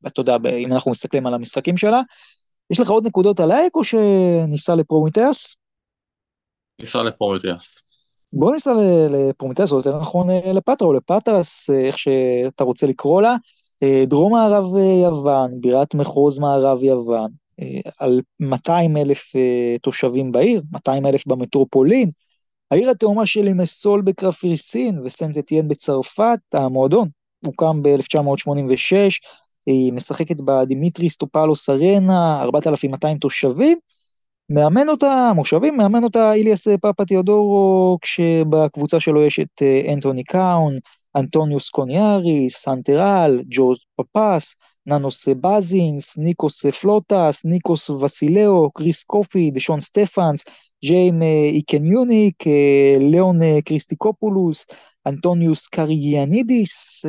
אתה 0.07 0.21
יודע, 0.21 0.37
אם 0.59 0.73
אנחנו 0.73 0.91
מסתכלים 0.91 1.27
על 1.27 1.35
המשחקים 1.35 1.77
שלה. 1.77 2.01
יש 2.71 2.81
לך 2.81 2.91
עוד 2.91 3.07
נקודות 3.07 3.41
על 3.41 3.51
אייק 3.51 3.75
או 3.75 3.85
שניסע 3.85 4.75
לפרומיטאס? 4.75 5.57
ניסע 6.81 7.03
לפרומיטאס. 7.03 7.79
בוא 8.33 8.53
ניסע 8.53 8.73
לפרומיטאס, 9.11 9.73
או 9.73 9.77
יותר 9.77 10.01
נכון 10.01 10.29
לפטרה 10.55 10.89
או 10.89 10.93
לפטרס, 10.93 11.71
איך 11.71 11.99
שאתה 11.99 12.65
רוצה 12.65 12.87
לקרוא 12.87 13.23
לה. 13.23 13.37
דרום 14.07 14.33
מערב 14.33 14.65
יוון, 15.03 15.61
בירת 15.61 15.95
מחוז 15.95 16.39
מערב 16.39 16.83
יוון, 16.83 17.31
על 17.99 18.21
200 18.41 18.97
אלף 18.97 19.37
אה, 19.37 19.77
תושבים 19.83 20.33
בעיר, 20.33 20.63
200 20.73 21.07
אלף 21.07 21.27
במטרופולין. 21.27 22.09
העיר 22.71 22.91
התאומה 22.91 23.27
של 23.27 23.43
לימסול 23.45 24.03
בקפריסין 24.03 25.01
וסנט 25.05 25.39
אטיין 25.39 25.69
בצרפת, 25.69 26.39
המועדון 26.53 27.09
הוקם 27.45 27.83
ב-1986, 27.83 28.97
היא 29.67 29.93
משחקת 29.93 30.37
בדימיטריס 30.45 31.17
טופלוס 31.17 31.71
ארנה, 31.71 32.43
4,200 32.43 33.19
תושבים. 33.19 33.79
מאמן 34.51 34.89
אותה, 34.89 35.31
מושבים, 35.35 35.77
מאמן 35.77 36.05
אותה 36.05 36.33
איליאס 36.33 36.69
פאפה 36.81 37.05
תיאודורו, 37.05 37.99
כשבקבוצה 38.01 39.01
שלו 39.01 39.23
יש 39.23 39.41
את 39.41 39.63
אה, 39.63 39.93
אנטוני 39.93 40.25
קאון, 40.25 40.79
אנטוניוס 41.17 41.69
קוניאריס, 41.69 42.69
אנטרל, 42.69 43.43
ג'ורג' 43.51 43.79
פפס, 43.97 44.57
ננוס 44.87 45.29
בזינס, 45.29 46.19
ניקוס 46.19 46.67
פלוטס, 46.67 47.45
ניקוס 47.45 47.91
וסילאו, 47.91 48.71
קריס 48.71 49.05
קופי, 49.05 49.51
דשון 49.51 49.81
סטפנס, 49.81 50.45
ג'יים 50.85 51.23
איקניוניק, 51.53 52.45
ליאון 53.01 53.41
קריסטיקופולוס, 53.65 54.67
אנטוניוס 55.07 55.67
קריאנידיס, 55.67 57.07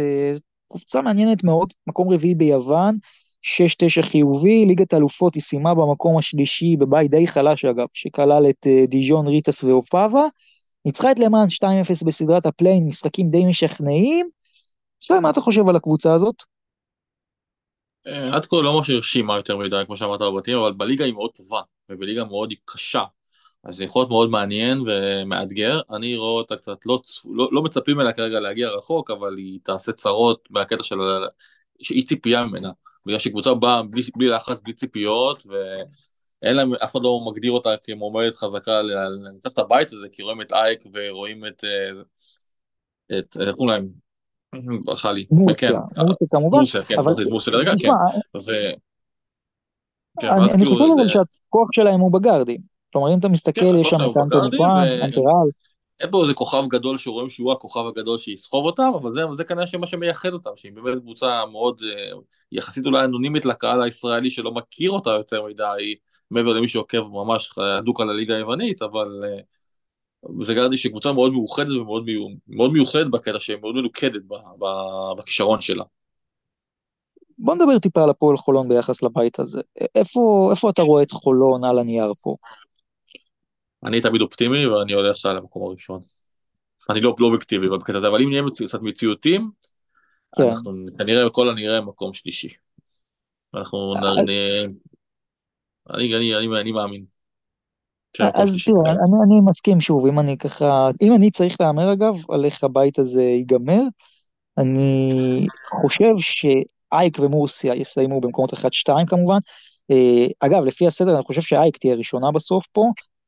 קבוצה 0.70 1.02
מעניינת 1.02 1.44
מאוד, 1.44 1.74
מקום 1.88 2.14
רביעי 2.14 2.36
ביוון, 2.36 2.96
6-9 3.42 4.02
חיובי, 4.02 4.66
ליגת 4.66 4.94
אלופות 4.94 5.36
היא 5.36 5.42
סיימה 5.42 5.76
במקום 5.76 6.18
השלישי 6.18 6.76
בבית 6.76 7.12
די 7.12 7.28
חלש 7.28 7.66
אגב, 7.66 7.88
שכלל 7.94 8.50
את 8.50 8.68
דיז'ון 8.88 9.28
ריטאס 9.28 9.64
ואופאבה, 9.64 10.24
ניצחה 10.86 11.12
את 11.12 11.20
למאן 11.20 11.48
2-0 11.50 12.06
בסדרת 12.06 12.46
ה 12.46 12.51
play-in, 12.51 12.88
משחקים 12.88 13.30
די 13.30 13.46
משכנעים. 13.46 14.30
שי, 15.00 15.14
מה 15.22 15.30
אתה 15.30 15.42
חושב 15.42 15.70
על 15.70 15.76
הקבוצה 15.76 16.14
הזאת? 16.14 16.36
אה, 18.08 18.36
עד 18.36 18.46
כה 18.46 18.56
לא 18.56 18.74
ממש 18.78 18.90
הרשימה 18.90 19.36
יותר 19.36 19.58
מדי, 19.58 19.84
כמו 19.86 19.98
שאמרת 19.98 20.22
בבתים, 20.22 20.58
אבל 20.58 20.74
בליגה 20.74 21.06
היא 21.06 21.14
מאוד 21.14 21.32
טובה, 21.36 21.62
ובליגה 21.90 22.26
מאוד 22.26 22.54
קשה. 22.66 23.04
אז 23.64 23.76
זה 23.76 23.84
יכול 23.84 24.00
להיות 24.00 24.10
מאוד 24.10 24.30
מעניין 24.30 24.78
ומאתגר. 24.86 25.82
אני 25.96 26.16
רואה 26.18 26.32
אותה 26.32 26.56
קצת, 26.56 26.86
לא, 26.86 27.02
לא, 27.26 27.50
לא 27.52 27.62
מצפים 27.62 27.96
ממנה 27.96 28.14
כרגע 28.14 28.40
להגיע 28.40 28.70
רחוק, 28.70 29.12
אבל 29.12 29.38
היא 29.38 29.60
תעשה 29.64 29.92
צרות 29.92 30.48
מהקטע 30.50 30.84
של 30.84 30.96
אי 31.92 32.04
ציפייה 32.04 32.46
ממנה. 32.46 32.72
בגלל 33.06 33.20
שקבוצה 33.20 33.54
באה 33.54 33.84
בלי, 33.84 34.02
בלי 34.18 34.28
לחץ, 34.28 34.62
בלי 34.62 34.74
ציפיות, 34.74 35.44
ואין 36.42 36.56
להם, 36.56 36.74
אף 36.74 36.92
אחד 36.92 37.04
לא 37.04 37.22
מגדיר 37.32 37.52
אותה 37.52 37.70
כמועמדת 37.84 38.36
חזקה 38.36 38.82
לנצח 38.82 39.52
את 39.52 39.60
הבית 39.60 39.94
הזה, 39.94 40.08
כי 40.12 40.24
רואים 40.24 40.42
את 40.42 40.54
אייק 40.54 40.84
ורואים 40.94 41.46
את, 41.46 41.64
אה, 41.64 42.02
את, 43.18 43.38
איך 43.40 43.56
קוראים 43.56 43.70
להם? 43.70 43.90
ברכה 44.86 45.12
לי. 45.12 45.26
כמובן. 46.32 46.58
מורסיה, 46.58 46.84
כן. 46.84 46.96
מורסיה 47.30 47.54
לרגע, 47.54 47.72
כן. 47.80 47.90
כן 50.22 50.28
אני 50.28 50.66
חושב 50.66 50.84
אבל 50.98 51.08
שהכוח 51.08 51.70
שלהם 51.72 52.00
הוא 52.00 52.14
בגארדים. 52.14 52.62
כלומר, 52.94 53.14
אם 53.14 53.20
אתה 53.20 53.28
מסתכל, 53.28 53.62
כן, 53.62 53.76
יש 53.76 53.90
שם 53.90 53.98
את 53.98 54.18
אנטוני 54.24 54.58
פואן, 54.58 54.88
אנטרל. 55.04 55.50
אין 56.00 56.12
פה 56.12 56.22
איזה 56.22 56.34
כוכב 56.34 56.64
גדול 56.70 56.98
שרואים 56.98 57.30
שהוא 57.30 57.52
הכוכב 57.52 57.86
הגדול 57.88 58.18
שיסחוב 58.18 58.66
אותם, 58.66 58.92
אבל 58.96 59.12
זה, 59.12 59.22
זה 59.34 59.44
כנראה 59.44 59.68
שמה 59.68 59.88
שמייחד 59.88 60.34
אותם, 60.34 60.50
שהיא 60.56 60.72
באמת 60.74 61.00
קבוצה 61.00 61.46
מאוד, 61.52 61.82
אה, 61.84 62.12
יחסית 62.52 62.86
אולי 62.86 63.06
אנונימית 63.06 63.46
לקהל 63.46 63.82
הישראלי 63.82 64.30
שלא 64.30 64.52
מכיר 64.52 64.92
אותה 64.92 65.10
יותר 65.10 65.46
מדי, 65.46 65.96
מעבר 66.32 66.54
למי 66.54 66.68
שעוקב 66.68 67.04
ממש 67.04 67.50
הדוק 67.58 68.02
על 68.02 68.10
הליגה 68.10 68.36
היוונית, 68.36 68.82
אבל 68.82 69.22
אה, 69.24 69.42
זה 70.42 70.54
גרדי 70.54 70.78
שקבוצה 70.78 71.14
מאוד 71.14 71.32
מאוחדת 71.32 71.76
ומאוד 71.78 72.06
מאוד 72.48 72.74
מיוחדת 72.74 73.08
בקטע 73.12 73.40
שהיא 73.40 73.58
מאוד 73.62 73.76
מלוכדת 73.76 74.22
בכישרון 75.18 75.62
שלה. 75.62 75.84
בוא 77.38 77.56
נדבר 77.56 77.80
טיפה 77.80 78.04
על 78.04 78.10
הפועל 78.10 78.38
חולון 78.38 78.70
ביחס 78.70 79.04
לבית 79.04 79.40
הזה. 79.40 79.62
איפה, 79.96 80.48
איפה 80.52 80.70
אתה 80.70 80.82
רואה 80.82 81.04
את 81.04 81.12
חולון 81.12 81.64
על 81.64 81.80
הנייר 81.80 82.14
פה? 82.24 82.36
אני 83.84 84.02
תמיד 84.02 84.22
אופטימי 84.22 84.68
ואני 84.68 84.94
הולך 84.94 85.26
למקום 85.26 85.68
הראשון. 85.68 86.02
אני 86.90 87.02
לא, 87.02 87.16
לא 87.20 87.26
אובייקטיבי 87.26 87.70
בקטע 87.70 87.98
הזה, 87.98 88.08
אבל 88.08 88.22
אם 88.22 88.30
נהיה 88.30 88.44
קצת 88.66 88.82
מציאותיים, 88.82 89.52
כן. 90.38 90.44
אנחנו 90.44 90.72
כנראה 90.98 91.30
כל 91.30 91.50
הנראה 91.50 91.82
מקום 91.82 92.14
שלישי. 92.14 92.50
אנחנו 93.54 93.94
אה, 93.96 94.02
נראה... 94.02 94.66
אני, 95.94 96.16
אני, 96.16 96.36
אני, 96.36 96.62
אני 96.62 96.72
מאמין. 96.72 97.06
אז 98.20 98.58
תראה, 98.66 98.92
אני, 98.92 99.18
אני 99.26 99.42
מסכים 99.46 99.82
שוב, 99.82 100.06
אם 100.06 100.20
אני 100.20 100.38
ככה, 100.38 100.90
אם 101.02 101.16
אני 101.16 101.32
צריך 101.32 101.62
להמר 101.62 101.94
אגב, 101.94 102.16
על 102.30 102.46
איך 102.46 102.64
הבית 102.64 103.00
הזה 103.00 103.22
ייגמר, 103.24 103.82
אני 104.58 105.48
חושב 105.82 106.14
שאייק 106.18 107.20
ומורסיה 107.20 107.76
יסיימו 107.76 108.22
במקומות 108.22 108.54
1-2 108.54 108.58
כמובן. 109.08 109.38
אה, 109.92 110.28
אגב, 110.40 110.66
לפי 110.66 110.88
הסדר, 110.88 111.16
אני 111.16 111.24
חושב 111.24 111.42
שאייק 111.42 111.78
תהיה 111.78 111.96
ראשונה 111.96 112.32
בסוף 112.32 112.68
פה, 112.72 112.86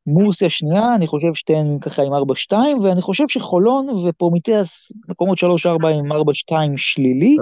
מורסיה 0.08 0.50
שנייה, 0.50 0.96
אני 0.96 1.08
חושב 1.08 1.34
שתיהן 1.34 1.80
ככה 1.80 2.04
עם 2.04 2.14
4-2, 2.52 2.54
ואני 2.84 3.02
חושב 3.02 3.24
שחולון 3.28 3.90
ופרומיטאס 3.90 4.92
מקומות 5.10 5.38
3-4 5.38 5.88
עם 5.88 6.12
4-2 6.12 6.16
שלילי. 6.78 7.36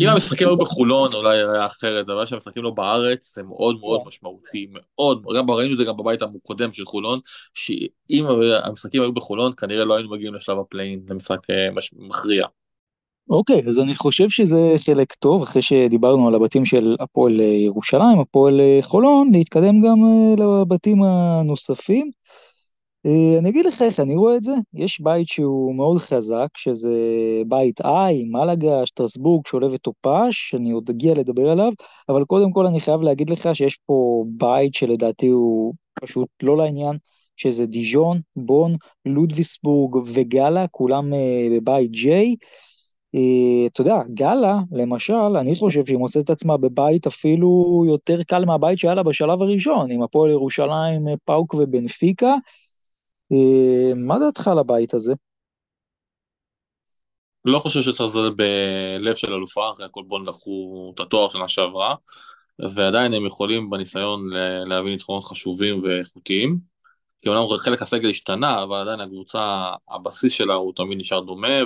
אם 0.00 0.08
המשחקים 0.08 0.48
היו 0.48 0.56
בחולון 0.56 1.14
אולי 1.14 1.38
היה 1.38 1.66
אחרת, 1.66 2.08
אבל 2.08 2.26
שהמשחקים 2.26 2.62
לא 2.62 2.70
בארץ 2.70 3.34
זה 3.34 3.42
מאוד 3.42 3.80
מאוד 3.80 4.00
משמעותי, 4.06 4.66
מאוד, 4.70 5.22
גם 5.36 5.50
ראינו 5.50 5.72
את 5.72 5.78
זה 5.78 5.84
גם 5.84 5.96
בבית 5.96 6.22
הקודם 6.22 6.72
של 6.72 6.84
חולון, 6.84 7.20
שאם 7.54 8.26
המשחקים 8.64 9.02
היו 9.02 9.12
בחולון 9.12 9.52
כנראה 9.56 9.84
לא 9.84 9.96
היינו 9.96 10.10
מגיעים 10.10 10.34
לשלב 10.34 10.58
ה 10.58 10.63
play-in 10.63 11.00
למשחק 11.08 11.50
אה, 11.50 11.54
מכריע. 11.96 12.46
אוקיי, 13.30 13.62
אז 13.68 13.80
אני 13.80 13.94
חושב 13.94 14.28
שזה 14.28 14.74
חלק 14.86 15.12
טוב, 15.12 15.42
אחרי 15.42 15.62
שדיברנו 15.62 16.28
על 16.28 16.34
הבתים 16.34 16.64
של 16.64 16.96
הפועל 17.00 17.40
ירושלים, 17.40 18.20
הפועל 18.20 18.60
חולון, 18.82 19.30
להתקדם 19.32 19.80
גם 19.80 20.04
אה, 20.04 20.34
לבתים 20.44 21.02
הנוספים. 21.02 22.10
אה, 23.06 23.38
אני 23.38 23.48
אגיד 23.50 23.66
לך 23.66 23.82
איך 23.82 24.00
אני 24.00 24.16
רואה 24.16 24.36
את 24.36 24.42
זה, 24.42 24.52
יש 24.74 25.00
בית 25.00 25.28
שהוא 25.28 25.74
מאוד 25.74 25.98
חזק, 25.98 26.48
שזה 26.56 26.90
בית 27.48 27.80
I, 27.80 28.24
מלאגה, 28.24 28.86
שטרסבורג, 28.86 29.46
שולה 29.46 29.72
וטופאש, 29.72 30.54
אני 30.54 30.70
עוד 30.70 30.90
אגיע 30.90 31.14
לדבר 31.14 31.50
עליו, 31.50 31.72
אבל 32.08 32.24
קודם 32.24 32.52
כל 32.52 32.66
אני 32.66 32.80
חייב 32.80 33.00
להגיד 33.00 33.30
לך 33.30 33.48
שיש 33.54 33.78
פה 33.86 34.24
בית 34.28 34.74
שלדעתי 34.74 35.28
הוא 35.28 35.74
פשוט 36.00 36.28
לא 36.42 36.56
לעניין, 36.56 36.96
שזה 37.36 37.66
דיז'ון, 37.66 38.20
בון, 38.36 38.76
לודוויסבורג 39.06 39.96
וגאלה, 40.06 40.66
כולם 40.70 41.12
בבית 41.50 41.90
J. 41.94 42.06
אתה 43.66 43.80
יודע, 43.80 43.98
גאלה, 44.14 44.58
למשל, 44.72 45.36
אני 45.40 45.54
חושב 45.54 45.86
שהיא 45.86 45.98
מוצאת 45.98 46.24
את 46.24 46.30
עצמה 46.30 46.56
בבית 46.56 47.06
אפילו 47.06 47.84
יותר 47.88 48.22
קל 48.22 48.44
מהבית 48.44 48.78
שהיה 48.78 48.94
לה 48.94 49.02
בשלב 49.02 49.42
הראשון, 49.42 49.90
עם 49.90 50.02
הפועל 50.02 50.30
ירושלים, 50.30 51.06
פאוק 51.24 51.54
ובנפיקה. 51.54 52.34
מה 53.96 54.18
דעתך 54.18 54.48
על 54.48 54.58
הבית 54.58 54.94
הזה? 54.94 55.12
לא 57.44 57.58
חושב 57.58 57.82
שצריך 57.82 58.00
לזלזל 58.00 58.36
בלב 58.36 59.14
של 59.14 59.32
אלופה, 59.32 59.70
אחרי 59.74 59.84
הכל 59.84 60.02
בון 60.06 60.28
לקחו 60.28 60.92
את 60.94 61.00
התואר 61.00 61.28
שנה 61.28 61.48
שעברה, 61.48 61.94
ועדיין 62.74 63.14
הם 63.14 63.26
יכולים 63.26 63.70
בניסיון 63.70 64.20
להביא 64.66 64.90
ניצחונות 64.90 65.24
חשובים 65.24 65.80
ואיכותיים. 65.82 66.70
כי 67.22 67.28
אומנם 67.28 67.58
חלק 67.58 67.82
הסגל 67.82 68.10
השתנה, 68.10 68.62
אבל 68.62 68.76
עדיין 68.76 69.00
הקבוצה, 69.00 69.72
הבסיס 69.90 70.32
שלה 70.32 70.54
הוא 70.54 70.72
תמיד 70.76 70.98
נשאר 70.98 71.20
דומה, 71.20 71.58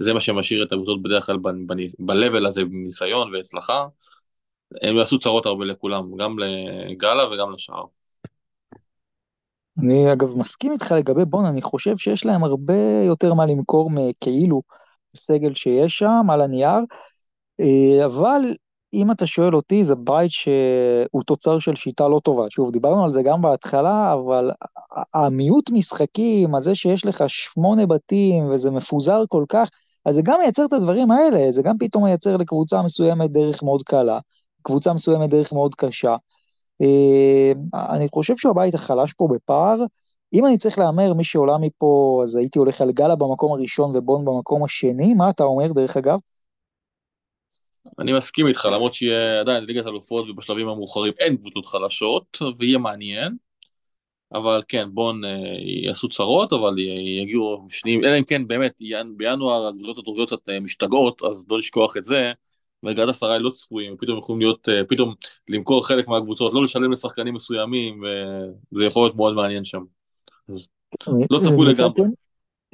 וזה 0.00 0.14
מה 0.14 0.20
שמשאיר 0.20 0.62
את 0.62 0.72
הקבוצות 0.72 1.02
בדרך 1.02 1.26
כלל 1.26 1.36
ב-level 1.98 2.46
הזה 2.46 2.64
בניסיון 2.64 3.34
והצלחה. 3.34 3.86
הם 4.82 4.96
יעשו 4.96 5.18
צרות 5.18 5.46
הרבה 5.46 5.64
לכולם, 5.64 6.16
גם 6.16 6.36
לגאלה 6.38 7.28
וגם 7.28 7.52
לשאר. 7.52 7.84
אני 9.78 10.12
אגב 10.12 10.38
מסכים 10.38 10.72
איתך 10.72 10.92
לגבי 10.92 11.24
בון, 11.24 11.44
אני 11.44 11.62
חושב 11.62 11.96
שיש 11.96 12.26
להם 12.26 12.44
הרבה 12.44 13.02
יותר 13.06 13.34
מה 13.34 13.46
למכור 13.46 13.90
מכאילו 13.90 14.62
סגל 15.16 15.54
שיש 15.54 15.98
שם 15.98 16.26
על 16.30 16.42
הנייר, 16.42 16.80
אה, 17.60 18.04
אבל 18.04 18.54
אם 18.94 19.10
אתה 19.10 19.26
שואל 19.26 19.56
אותי, 19.56 19.84
זה 19.84 19.94
בית 19.94 20.30
שהוא 20.30 21.22
תוצר 21.26 21.58
של 21.58 21.74
שיטה 21.74 22.08
לא 22.08 22.20
טובה. 22.24 22.46
שוב, 22.50 22.70
דיברנו 22.70 23.04
על 23.04 23.12
זה 23.12 23.22
גם 23.22 23.42
בהתחלה, 23.42 24.12
אבל 24.12 24.50
המיעוט 25.14 25.70
משחקים, 25.70 26.54
הזה 26.54 26.74
שיש 26.74 27.06
לך 27.06 27.24
שמונה 27.28 27.86
בתים 27.86 28.50
וזה 28.50 28.70
מפוזר 28.70 29.24
כל 29.28 29.44
כך, 29.48 29.68
אז 30.04 30.14
זה 30.14 30.22
גם 30.24 30.38
מייצר 30.40 30.64
את 30.64 30.72
הדברים 30.72 31.10
האלה, 31.10 31.52
זה 31.52 31.62
גם 31.62 31.78
פתאום 31.78 32.04
מייצר 32.04 32.36
לקבוצה 32.36 32.82
מסוימת 32.82 33.30
דרך 33.30 33.62
מאוד 33.62 33.82
קלה, 33.82 34.18
קבוצה 34.62 34.92
מסוימת 34.92 35.30
דרך 35.30 35.52
מאוד 35.52 35.74
קשה. 35.74 36.16
אה, 36.80 37.52
אני 37.96 38.06
חושב 38.14 38.36
שהבית 38.36 38.74
החלש 38.74 39.12
פה 39.12 39.28
בפער. 39.34 39.84
אם 40.34 40.46
אני 40.46 40.58
צריך 40.58 40.78
להמר 40.78 41.14
מי 41.14 41.24
שעולה 41.24 41.58
מפה, 41.58 42.20
אז 42.24 42.36
הייתי 42.36 42.58
הולך 42.58 42.80
על 42.80 42.90
גאלה 42.90 43.16
במקום 43.16 43.52
הראשון 43.52 43.96
ובון 43.96 44.24
במקום 44.24 44.64
השני, 44.64 45.14
מה 45.14 45.30
אתה 45.30 45.44
אומר 45.44 45.72
דרך 45.72 45.96
אגב? 45.96 46.18
אני 47.98 48.12
מסכים 48.12 48.46
איתך, 48.46 48.68
למרות 48.72 48.94
שיהיה 48.94 49.40
עדיין 49.40 49.64
ליגת 49.64 49.86
אלופות 49.86 50.30
ובשלבים 50.30 50.68
המאוחרים 50.68 51.12
אין 51.18 51.36
קבוצות 51.36 51.66
חלשות, 51.66 52.38
ויהיה 52.58 52.78
מעניין. 52.78 53.36
אבל 54.34 54.62
כן, 54.68 54.88
בון 54.92 55.24
אה, 55.24 55.30
יעשו 55.86 56.08
צרות, 56.08 56.52
אבל 56.52 56.78
יגיעו 57.22 57.66
שניים, 57.70 58.04
אלא 58.04 58.18
אם 58.18 58.24
כן 58.24 58.46
באמת 58.46 58.82
בינואר 59.16 59.66
הקבוצות 59.66 59.98
הטורקיות 59.98 60.28
קצת 60.28 60.48
אה, 60.48 60.60
משתגעות, 60.60 61.22
אז 61.22 61.46
לא 61.48 61.58
לשכוח 61.58 61.96
את 61.96 62.04
זה. 62.04 62.32
וגד 62.84 63.08
עשרה 63.08 63.38
לא 63.38 63.50
צפויים, 63.50 63.96
פתאום 63.98 64.18
יכולים 64.18 64.40
להיות, 64.40 64.68
אה, 64.68 64.84
פתאום 64.84 65.14
למכור 65.48 65.86
חלק 65.86 66.08
מהקבוצות, 66.08 66.54
לא 66.54 66.62
לשלם 66.62 66.92
לשחקנים 66.92 67.34
מסוימים, 67.34 68.02
וזה 68.72 68.84
יכול 68.84 69.02
להיות 69.02 69.16
מאוד 69.16 69.34
מעניין 69.34 69.64
שם. 69.64 69.82
אז 70.48 70.68
לא 71.30 71.40
צפוי 71.40 71.66
לגמרי. 71.66 72.02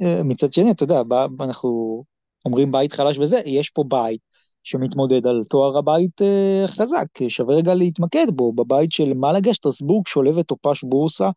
אה, 0.01 0.23
מצד 0.23 0.53
שני, 0.53 0.71
אתה 0.71 0.83
יודע, 0.83 1.01
אנחנו 1.39 2.03
אומרים 2.45 2.71
בית 2.71 2.93
חלש 2.93 3.19
וזה, 3.19 3.41
יש 3.45 3.69
פה 3.69 3.83
בית 3.87 4.19
שמתמודד 4.63 5.27
על 5.27 5.41
תואר 5.49 5.77
הבית 5.77 6.21
אה, 6.21 6.63
חזק, 6.67 7.05
שווה 7.27 7.55
רגע 7.55 7.73
להתמקד 7.73 8.27
בו, 8.29 8.53
בבית 8.53 8.91
של 8.91 9.13
מלאגה, 9.13 9.53
שטרסבורג, 9.53 10.07
שולבת 10.07 10.45
טופש 10.45 10.83
בורסה, 10.83 11.29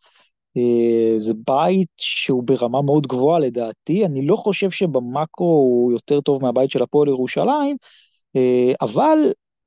זה 1.16 1.32
בית 1.46 1.88
שהוא 1.96 2.42
ברמה 2.44 2.82
מאוד 2.82 3.06
גבוהה 3.06 3.38
לדעתי, 3.38 4.06
אני 4.06 4.26
לא 4.26 4.36
חושב 4.36 4.70
שבמאקרו 4.70 5.46
הוא 5.46 5.92
יותר 5.92 6.20
טוב 6.20 6.42
מהבית 6.42 6.70
של 6.70 6.82
הפועל 6.82 7.08
ירושלים, 7.08 7.76
אה, 7.80 8.11
אבל 8.80 9.18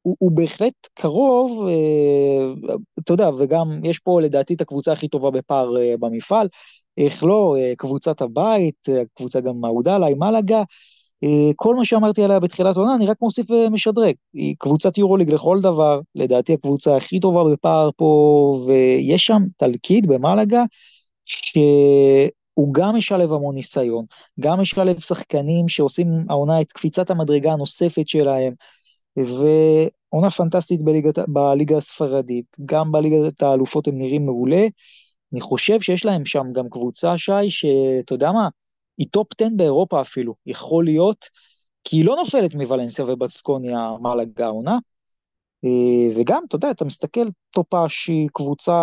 הוא, 0.01 0.15
הוא 0.19 0.31
בהחלט 0.31 0.73
קרוב, 0.93 1.67
אה, 1.67 2.71
אתה 2.99 3.13
יודע, 3.13 3.29
וגם 3.37 3.79
יש 3.83 3.99
פה 3.99 4.21
לדעתי 4.21 4.53
את 4.53 4.61
הקבוצה 4.61 4.91
הכי 4.91 5.07
טובה 5.07 5.31
בפער 5.31 5.77
אה, 5.77 5.93
במפעל, 5.99 6.47
איך 6.97 7.23
לא, 7.23 7.55
קבוצת 7.77 8.21
הבית, 8.21 8.87
הקבוצה 9.01 9.41
גם 9.41 9.65
אהודה 9.65 9.95
עליי, 9.95 10.13
מלאגה, 10.13 10.63
כל 11.55 11.75
מה 11.75 11.85
שאמרתי 11.85 12.23
עליה 12.23 12.39
בתחילת 12.39 12.77
עונה, 12.77 12.95
אני 12.95 13.05
רק 13.05 13.17
מוסיף 13.21 13.45
ומשדרג. 13.51 14.15
היא 14.33 14.55
קבוצת 14.59 14.97
יורוליג 14.97 15.31
לכל 15.31 15.61
דבר, 15.61 15.99
לדעתי 16.15 16.53
הקבוצה 16.53 16.97
הכי 16.97 17.19
טובה 17.19 17.43
בפער 17.53 17.89
פה, 17.97 18.63
ויש 18.67 19.25
שם 19.25 19.41
תלקיד 19.57 20.07
במלאגה, 20.07 20.63
ש... 21.25 21.57
הוא 22.55 22.73
גם 22.73 22.95
משלב 22.95 23.33
המון 23.33 23.55
ניסיון, 23.55 24.05
גם 24.39 24.59
משלב 24.59 24.99
שחקנים 24.99 25.67
שעושים 25.67 26.07
העונה 26.29 26.61
את 26.61 26.71
קפיצת 26.71 27.09
המדרגה 27.09 27.53
הנוספת 27.53 28.07
שלהם, 28.07 28.53
ועונה 29.17 30.31
פנטסטית 30.31 30.83
בליגת, 30.83 31.19
בליגה 31.27 31.77
הספרדית, 31.77 32.57
גם 32.65 32.91
בליגת 32.91 33.43
האלופות 33.43 33.87
הם 33.87 33.97
נראים 33.97 34.25
מעולה. 34.25 34.67
אני 35.33 35.41
חושב 35.41 35.81
שיש 35.81 36.05
להם 36.05 36.25
שם 36.25 36.45
גם 36.53 36.69
קבוצה, 36.69 37.17
שי, 37.17 37.49
שאתה 37.49 38.13
יודע 38.13 38.31
מה, 38.31 38.49
היא 38.97 39.07
top 39.11 39.27
10 39.41 39.49
באירופה 39.55 40.01
אפילו, 40.01 40.35
יכול 40.45 40.85
להיות, 40.85 41.25
כי 41.83 41.97
היא 41.97 42.05
לא 42.05 42.15
נופלת 42.15 42.55
מוולנסיה 42.55 43.05
ובסקוניה 43.07 43.89
מלאגה 44.01 44.45
העונה. 44.45 44.77
אה, 45.65 46.19
וגם, 46.19 46.43
אתה 46.47 46.55
יודע, 46.55 46.71
אתה 46.71 46.85
מסתכל, 46.85 47.27
טופאש 47.51 48.07
היא 48.07 48.29
קבוצה 48.33 48.73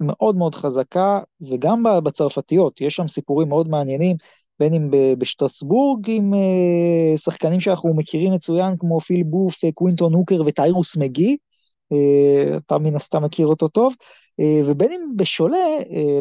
מאוד 0.00 0.36
מאוד 0.36 0.54
חזקה, 0.54 1.20
וגם 1.40 1.82
בצרפתיות, 2.04 2.80
יש 2.80 2.96
שם 2.96 3.08
סיפורים 3.08 3.48
מאוד 3.48 3.68
מעניינים, 3.68 4.16
בין 4.60 4.74
אם 4.74 4.90
בשטרסבורג 5.18 6.10
עם 6.10 6.34
אה, 6.34 7.18
שחקנים 7.18 7.60
שאנחנו 7.60 7.94
מכירים 7.94 8.32
מצוין, 8.32 8.76
כמו 8.78 9.00
פיל 9.00 9.22
בוף, 9.22 9.64
אה, 9.64 9.72
קווינטון 9.72 10.14
הוקר 10.14 10.42
וטיירוס 10.46 10.96
מגי, 10.96 11.36
אה, 11.92 12.56
אתה 12.56 12.78
מן 12.78 12.96
הסתם 12.96 13.24
מכיר 13.24 13.46
אותו 13.46 13.68
טוב, 13.68 13.94
ובין 14.66 14.92
אם 14.92 15.16
בשולה, 15.16 15.66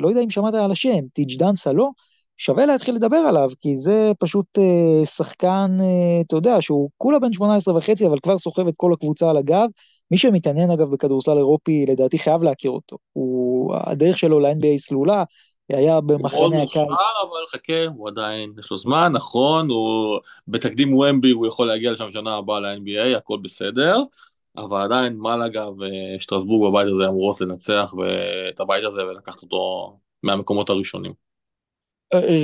לא 0.01 0.09
יודע 0.09 0.21
אם 0.21 0.29
שמעת 0.29 0.53
על 0.53 0.71
השם, 0.71 0.99
טיג'דן 1.13 1.55
סלו, 1.55 1.91
שווה 2.37 2.65
להתחיל 2.65 2.95
לדבר 2.95 3.17
עליו, 3.17 3.49
כי 3.59 3.75
זה 3.75 4.11
פשוט 4.19 4.45
שחקן, 5.05 5.77
אתה 6.25 6.35
יודע, 6.35 6.61
שהוא 6.61 6.89
כולה 6.97 7.19
בן 7.19 7.33
18 7.33 7.77
וחצי, 7.77 8.07
אבל 8.07 8.19
כבר 8.19 8.37
סוחב 8.37 8.67
את 8.67 8.73
כל 8.77 8.93
הקבוצה 8.93 9.29
על 9.29 9.37
הגב. 9.37 9.67
מי 10.11 10.17
שמתעניין 10.17 10.71
אגב 10.71 10.91
בכדורסל 10.91 11.37
אירופי, 11.37 11.85
לדעתי 11.85 12.17
חייב 12.17 12.43
להכיר 12.43 12.71
אותו. 12.71 12.97
הוא, 13.13 13.75
הדרך 13.75 14.17
שלו 14.17 14.39
ל-NBA 14.39 14.77
סלולה, 14.77 15.23
היה 15.69 16.01
במחנה 16.01 16.25
הקיץ. 16.25 16.33
הוא 16.39 16.49
מאוד 16.49 16.61
מוכשר, 16.61 16.81
אבל 16.81 17.45
חכה, 17.49 17.85
הוא 17.95 18.07
עדיין, 18.09 18.53
יש 18.59 18.71
לו 18.71 18.77
זמן, 18.77 19.11
נכון, 19.13 19.69
הוא 19.69 20.19
בתקדים 20.47 20.93
ומבי, 20.93 21.31
הוא 21.31 21.47
יכול 21.47 21.67
להגיע 21.67 21.91
לשם 21.91 22.11
שנה 22.11 22.35
הבאה 22.35 22.59
ל-NBA, 22.59 23.17
הכל 23.17 23.37
בסדר. 23.43 24.03
אבל 24.57 24.81
עדיין 24.81 25.17
מלאגה 25.17 25.65
ושטרסבורג 26.17 26.71
בבית 26.71 26.87
הזה 26.87 27.07
אמורות 27.07 27.41
לנצח 27.41 27.93
את 28.49 28.59
הבית 28.59 28.83
הזה 28.83 29.05
ולקחת 29.05 29.41
אותו 29.41 29.93
מהמקומות 30.23 30.69
הראשונים. 30.69 31.13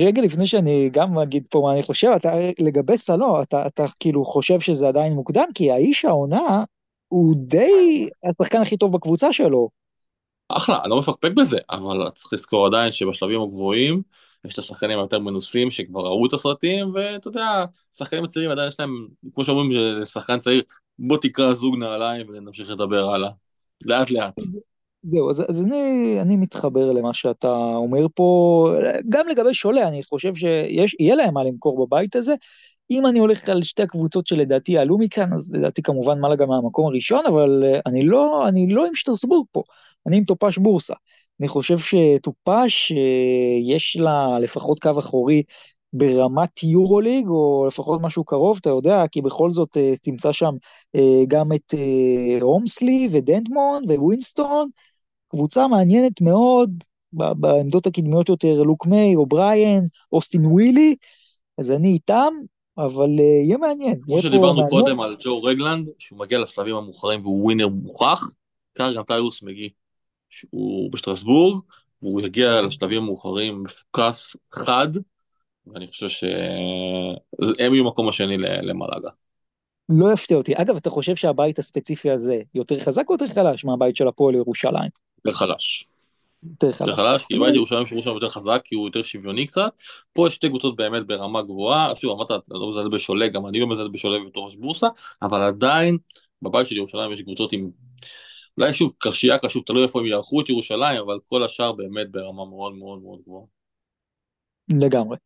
רגע 0.03 0.21
לפני 0.21 0.45
שאני 0.45 0.89
גם 0.93 1.19
אגיד 1.19 1.43
פה 1.49 1.59
מה 1.63 1.73
אני 1.73 1.83
חושב, 1.83 2.07
אתה 2.15 2.35
לגבי 2.59 2.97
סלו, 2.97 3.41
אתה, 3.41 3.67
אתה 3.67 3.85
כאילו 3.99 4.25
חושב 4.25 4.59
שזה 4.59 4.87
עדיין 4.87 5.13
מוקדם, 5.13 5.45
כי 5.55 5.71
האיש 5.71 6.05
העונה 6.05 6.63
הוא 7.07 7.35
די 7.37 8.09
השחקן 8.29 8.61
הכי 8.61 8.77
טוב 8.77 8.93
בקבוצה 8.93 9.33
שלו. 9.33 9.69
אחלה, 10.49 10.79
אני 10.81 10.89
לא 10.89 10.99
מפקפק 10.99 11.31
בזה, 11.31 11.57
אבל 11.71 12.09
צריך 12.09 12.33
לזכור 12.33 12.65
עדיין 12.65 12.91
שבשלבים 12.91 13.41
הגבוהים 13.41 14.01
יש 14.45 14.53
את 14.53 14.59
השחקנים 14.59 14.99
היותר 14.99 15.19
מנוסים 15.19 15.71
שכבר 15.71 16.01
ראו 16.01 16.25
את 16.25 16.33
הסרטים, 16.33 16.91
ואתה 16.93 17.27
יודע, 17.27 17.65
שחקנים 17.97 18.23
הצעירים 18.23 18.51
עדיין 18.51 18.67
יש 18.67 18.79
להם, 18.79 19.07
כמו 19.35 19.45
שאומרים, 19.45 19.71
שחקן 20.05 20.39
צעיר, 20.39 20.61
בוא 20.99 21.17
תקרא 21.21 21.53
זוג 21.53 21.75
נעליים 21.75 22.29
ונמשיך 22.29 22.69
לדבר 22.69 23.09
הלאה. 23.09 23.29
לאט 23.85 24.11
לאט. 24.11 24.33
זהו, 25.03 25.29
אז, 25.29 25.43
אז 25.49 25.61
אני, 25.61 26.17
אני 26.21 26.35
מתחבר 26.35 26.91
למה 26.91 27.13
שאתה 27.13 27.55
אומר 27.75 28.05
פה, 28.15 28.69
גם 29.09 29.27
לגבי 29.27 29.53
שולה, 29.53 29.87
אני 29.87 30.03
חושב 30.03 30.35
שיהיה 30.35 31.15
להם 31.15 31.33
מה 31.33 31.43
למכור 31.43 31.85
בבית 31.85 32.15
הזה. 32.15 32.33
אם 32.91 33.05
אני 33.05 33.19
הולך 33.19 33.49
על 33.49 33.63
שתי 33.63 33.83
הקבוצות 33.83 34.27
שלדעתי 34.27 34.71
יעלו 34.71 34.97
מכאן, 34.97 35.33
אז 35.33 35.51
לדעתי 35.53 35.81
כמובן 35.81 36.19
מעלה 36.19 36.35
גם 36.35 36.47
מהמקום 36.47 36.87
הראשון, 36.87 37.25
אבל 37.27 37.63
אה, 37.63 37.79
אני 37.85 38.05
לא, 38.05 38.47
אני 38.47 38.67
לא 38.67 38.85
עם 38.85 38.95
שטרסבורג 38.95 39.45
פה, 39.51 39.63
אני 40.07 40.17
עם 40.17 40.23
טופש 40.23 40.57
בורסה. 40.57 40.93
אני 41.39 41.47
חושב 41.47 41.77
שטופש, 41.77 42.91
אה, 42.91 43.75
יש 43.75 43.97
לה 43.97 44.39
לפחות 44.39 44.79
קו 44.79 44.99
אחורי 44.99 45.43
ברמת 45.93 46.63
יורוליג, 46.63 47.27
או 47.27 47.65
לפחות 47.67 48.01
משהו 48.01 48.23
קרוב, 48.23 48.57
אתה 48.61 48.69
יודע, 48.69 49.03
כי 49.11 49.21
בכל 49.21 49.51
זאת 49.51 49.77
אה, 49.77 49.93
תמצא 50.01 50.31
שם 50.31 50.51
גם 51.27 51.53
את 51.53 51.73
הומסלי 52.41 53.07
ודנטמון 53.11 53.83
ווינסטון, 53.87 54.69
קבוצה 55.27 55.67
מעניינת 55.67 56.21
מאוד, 56.21 56.71
בעמדות 57.13 57.87
הקדמיות 57.87 58.29
יותר, 58.29 58.63
לוק 58.63 58.85
מיי, 58.85 59.15
אובריין, 59.15 59.85
אוסטין 60.11 60.45
ווילי, 60.45 60.95
אז 61.57 61.71
אני 61.71 61.87
איתם, 61.87 62.33
אבל 62.77 63.09
uh, 63.17 63.21
יהיה 63.21 63.57
מעניין. 63.57 64.01
כמו 64.01 64.19
שדיברנו 64.19 64.69
קודם 64.69 64.99
על 64.99 65.15
ג'ו 65.19 65.43
רגלנד, 65.43 65.89
שהוא 65.99 66.19
מגיע 66.19 66.39
לשלבים 66.39 66.75
המאוחרים 66.75 67.21
והוא 67.21 67.43
ווינר 67.43 67.67
מוכח, 67.67 68.21
כך 68.75 68.89
גם 68.95 69.03
טיירוס 69.03 69.43
מגי, 69.43 69.69
שהוא 70.29 70.91
בשטרסבורג, 70.91 71.59
והוא 72.01 72.21
יגיע 72.21 72.61
לשלבים 72.61 73.03
המאוחרים 73.03 73.63
מפוקס, 73.63 74.35
חד, 74.51 74.87
ואני 75.67 75.87
חושב 75.87 76.09
שהם 76.09 77.73
יהיו 77.73 77.85
מקום 77.85 78.09
השני 78.09 78.37
למלאגה. 78.37 79.09
לא 79.89 80.13
יפתיע 80.13 80.37
אותי. 80.37 80.53
אגב, 80.55 80.75
אתה 80.75 80.89
חושב 80.89 81.15
שהבית 81.15 81.59
הספציפי 81.59 82.11
הזה 82.11 82.41
יותר 82.55 82.79
חזק 82.79 83.09
או 83.09 83.13
יותר 83.13 83.27
חלש 83.27 83.65
מהבית 83.65 83.95
של 83.95 84.07
הפועל 84.07 84.35
ירושלים? 84.35 84.89
יותר 85.25 85.37
חלש. 85.37 85.87
יותר 86.49 86.71
חלש. 86.71 86.87
יותר 86.89 87.01
חלש, 87.01 87.25
כי 87.25 87.39
בית 87.39 87.55
ירושלים 87.55 87.85
שהוא 87.85 88.01
שם 88.01 88.09
יותר 88.09 88.29
חזק, 88.29 88.61
כי 88.65 88.75
הוא 88.75 88.87
יותר 88.87 89.03
שוויוני 89.03 89.45
קצת. 89.45 89.73
פה 90.13 90.27
יש 90.27 90.35
שתי 90.35 90.49
קבוצות 90.49 90.75
באמת 90.75 91.07
ברמה 91.07 91.41
גבוהה, 91.41 91.95
שוב 91.95 92.11
אמרת, 92.11 92.31
אתה 92.31 92.53
לא 92.53 92.67
מזלזל 92.67 92.89
בשולה, 92.89 93.27
גם 93.27 93.47
אני 93.47 93.59
לא 93.59 93.67
מזלזל 93.67 93.89
בשולה 93.89 94.19
בתור 94.19 94.49
בורסה, 94.59 94.87
אבל 95.21 95.41
עדיין 95.41 95.97
בבית 96.41 96.67
של 96.67 96.77
ירושלים 96.77 97.11
יש 97.11 97.21
קבוצות 97.21 97.53
עם, 97.53 97.69
אולי 98.57 98.73
שוב, 98.73 98.93
קרשיאקה, 98.97 99.49
שוב, 99.49 99.63
תלוי 99.65 99.83
איפה 99.83 99.99
הם 99.99 100.05
יערכו 100.05 100.41
את 100.41 100.49
ירושלים, 100.49 101.01
אבל 101.01 101.19
כל 101.25 101.43
השאר 101.43 101.71
באמת 101.71 102.11
ברמה 102.11 102.45
מאוד 102.45 102.73
מאוד 102.75 103.01
מאוד 103.01 103.19
גבוהה. 103.25 103.45
לגמרי. 104.69 105.17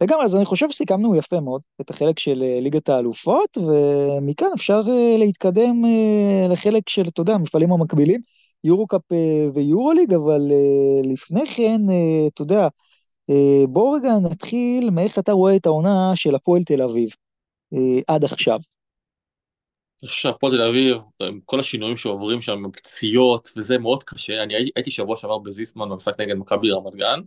לגמרי, 0.00 0.24
אז 0.24 0.36
אני 0.36 0.44
חושב 0.44 0.70
שסיכמנו 0.70 1.16
יפה 1.16 1.40
מאוד 1.40 1.62
את 1.80 1.90
החלק 1.90 2.18
של 2.18 2.42
אה, 2.42 2.60
ליגת 2.60 2.88
האלופות, 2.88 3.58
ומכאן 3.58 4.48
אפשר 4.54 4.80
אה, 4.88 5.16
להתקדם 5.18 5.84
אה, 5.84 6.46
לחלק 6.52 6.88
של, 6.88 7.02
אתה 7.08 7.20
יודע, 7.20 7.34
המפעלים 7.34 7.72
המקבילים, 7.72 8.20
יורו-קאפ 8.64 9.02
ויורו-ליג, 9.54 10.14
אבל 10.14 10.40
לפני 11.04 11.46
כן, 11.46 11.80
אתה 12.26 12.42
יודע, 12.42 12.68
בואו 13.68 13.92
רגע 13.92 14.10
נתחיל 14.22 14.90
מאיך 14.90 15.18
אתה 15.18 15.32
רואה 15.32 15.56
את 15.56 15.66
העונה 15.66 16.12
של 16.14 16.34
הפועל 16.34 16.62
תל 16.64 16.82
אביב 16.82 17.08
עד 18.08 18.24
עכשיו. 18.24 18.58
אני 20.02 20.08
חושב 20.08 20.20
שהפועל 20.20 20.52
תל 20.56 20.62
אביב, 20.62 20.96
עם 21.22 21.40
כל 21.44 21.60
השינויים 21.60 21.96
שעוברים 21.96 22.40
שם, 22.40 22.52
עם 22.52 22.70
פציעות, 22.72 23.48
וזה 23.56 23.78
מאוד 23.78 24.04
קשה. 24.04 24.42
אני 24.42 24.54
הייתי 24.76 24.90
שבוע 24.90 25.16
שעבר 25.16 25.38
בזיסמן 25.38 25.88
במשחק 25.88 26.20
נגד 26.20 26.34
מכבי 26.34 26.70
רמת 26.70 26.94
גן, 26.94 27.20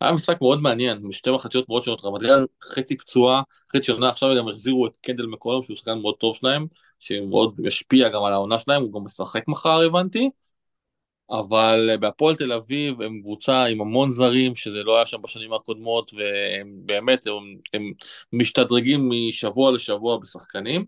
היה 0.00 0.12
משחק 0.12 0.40
מאוד 0.40 0.60
מעניין, 0.60 0.98
משתי 1.02 1.30
מחציות 1.30 1.68
מאוד 1.68 1.82
שונות, 1.82 2.04
רמת 2.04 2.22
גן 2.22 2.44
חצי 2.62 2.96
פצועה, 2.96 3.42
חצי 3.76 3.92
עונה, 3.92 4.08
עכשיו 4.08 4.28
גם 4.38 4.48
החזירו 4.48 4.86
את 4.86 4.96
קנדל 4.96 5.26
מקולם, 5.26 5.62
שהוא 5.62 5.76
שחקן 5.76 5.98
מאוד 5.98 6.14
טוב 6.18 6.36
שלהם, 6.36 6.66
שמאוד 7.00 7.54
משפיע 7.58 8.08
גם 8.08 8.24
על 8.24 8.32
העונה 8.32 8.58
שלהם, 8.58 8.82
הוא 8.82 8.92
גם 8.92 9.04
משחק 9.04 9.48
מחר 9.48 9.80
הבנתי, 9.86 10.30
אבל 11.30 11.90
בהפועל 12.00 12.36
תל 12.36 12.52
אביב 12.52 13.02
הם 13.02 13.20
קבוצה 13.22 13.64
עם 13.64 13.80
המון 13.80 14.10
זרים, 14.10 14.54
שזה 14.54 14.82
לא 14.84 14.96
היה 14.96 15.06
שם 15.06 15.22
בשנים 15.22 15.52
הקודמות, 15.52 16.10
והם 16.14 16.72
באמת, 16.86 17.26
הם, 17.26 17.56
הם 17.74 17.92
משתדרגים 18.32 19.10
משבוע 19.10 19.72
לשבוע 19.72 20.18
בשחקנים, 20.18 20.84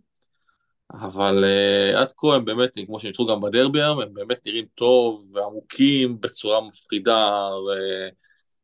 אבל 0.93 1.45
uh, 1.45 1.99
עד 1.99 2.13
כה 2.17 2.35
הם 2.35 2.45
באמת, 2.45 2.79
כמו 2.87 3.01
שניצחו 3.01 3.27
גם 3.27 3.41
בדרבי 3.41 3.83
היום, 3.83 4.01
הם 4.01 4.15
באמת 4.15 4.39
נראים 4.47 4.65
טוב 4.75 5.31
ועמוקים 5.35 6.21
בצורה 6.21 6.61
מפחידה, 6.61 7.49
ו... 7.67 7.69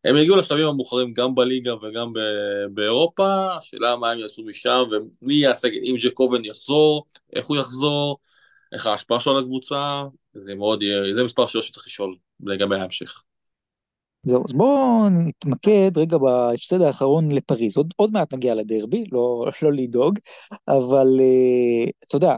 הם 0.05 0.17
יגיעו 0.17 0.37
לשלבים 0.37 0.67
המאוחרים 0.67 1.13
גם 1.13 1.35
בליגה 1.35 1.75
וגם 1.75 2.13
באירופה, 2.71 3.57
השאלה 3.57 3.97
מה 3.97 4.11
הם 4.11 4.19
יעשו 4.19 4.43
משם 4.43 4.83
ומי 5.23 5.35
יעשה, 5.35 5.69
אם 5.69 5.97
ג'קובן 6.03 6.45
יחזור, 6.45 7.07
איך 7.33 7.47
הוא 7.47 7.57
יחזור, 7.57 8.19
איך 8.75 8.87
ההשפעה 8.87 9.21
שלו 9.21 9.33
על 9.33 9.39
הקבוצה, 9.39 10.03
זה 10.35 10.55
מאוד 10.55 10.83
יהיה, 10.83 11.15
זה 11.15 11.25
מספר 11.25 11.47
שאלות 11.47 11.65
שצריך 11.65 11.87
לשאול 11.87 12.17
לגבי 12.41 12.77
ההמשך. 12.77 13.23
זהו, 14.27 14.45
אז 14.49 14.53
בואו 14.53 15.09
נתמקד 15.09 15.91
רגע 15.97 16.19
בהפסד 16.19 16.81
האחרון 16.81 17.33
לפריז. 17.33 17.77
עוד, 17.77 17.95
עוד 17.97 18.13
מעט 18.13 18.35
נגיע 18.35 18.55
לדרבי, 18.55 19.05
לא, 19.13 19.45
לא 19.63 19.73
לדאוג, 19.73 20.19
אבל 20.69 21.07
uh, 21.19 21.91
אתה 22.07 22.17
יודע, 22.17 22.37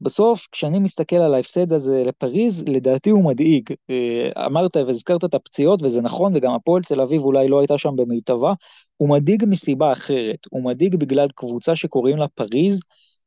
בסוף, 0.00 0.48
כשאני 0.52 0.78
מסתכל 0.78 1.16
על 1.16 1.34
ההפסד 1.34 1.72
הזה 1.72 2.04
לפריז, 2.04 2.64
לדעתי 2.68 3.10
הוא 3.10 3.24
מדאיג. 3.24 3.70
אה, 3.90 4.46
אמרת 4.46 4.76
והזכרת 4.76 5.24
את 5.24 5.34
הפציעות, 5.34 5.82
וזה 5.82 6.02
נכון, 6.02 6.32
וגם 6.36 6.52
הפועל 6.52 6.82
תל 6.82 7.00
אביב 7.00 7.22
אולי 7.22 7.48
לא 7.48 7.60
הייתה 7.60 7.78
שם 7.78 7.96
במיטבה. 7.96 8.52
הוא 8.96 9.08
מדאיג 9.08 9.44
מסיבה 9.48 9.92
אחרת, 9.92 10.38
הוא 10.50 10.64
מדאיג 10.64 10.96
בגלל 10.96 11.28
קבוצה 11.34 11.76
שקוראים 11.76 12.16
לה 12.16 12.28
פריז, 12.28 12.80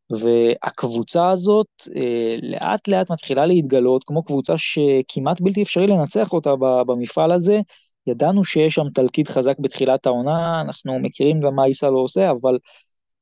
והקבוצה 0.10 1.30
הזאת 1.30 1.68
אה, 1.96 2.36
לאט 2.42 2.88
לאט 2.88 3.12
מתחילה 3.12 3.46
להתגלות 3.46 4.04
כמו 4.04 4.24
קבוצה 4.24 4.58
שכמעט 4.58 5.42
בלתי 5.42 5.64
אפשרי 5.64 5.88
לנצח 5.88 6.34
אותה 6.34 6.56
במפעל 6.60 7.32
הזה. 7.32 7.62
ידענו 8.08 8.46
שיש 8.46 8.76
שם 8.76 8.90
תלקיד 8.94 9.28
חזק 9.28 9.60
בתחילת 9.60 10.06
העונה, 10.06 10.62
אנחנו 10.62 11.00
מכירים 11.00 11.40
גם 11.40 11.56
מה 11.56 11.64
עיסה 11.64 11.90
לא 11.90 12.00
עושה, 12.00 12.32
אבל 12.32 12.58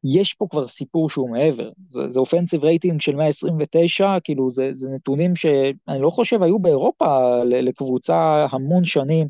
יש 0.03 0.33
פה 0.33 0.47
כבר 0.49 0.67
סיפור 0.67 1.09
שהוא 1.09 1.29
מעבר. 1.29 1.69
זה 1.89 2.19
אופנסיב 2.19 2.63
רייטינג 2.63 3.01
של 3.01 3.15
129, 3.15 4.17
כאילו 4.23 4.49
זה, 4.49 4.69
זה 4.73 4.89
נתונים 4.89 5.35
שאני 5.35 6.01
לא 6.01 6.09
חושב 6.09 6.43
היו 6.43 6.59
באירופה 6.59 7.43
לקבוצה 7.43 8.45
המון 8.51 8.85
שנים. 8.85 9.27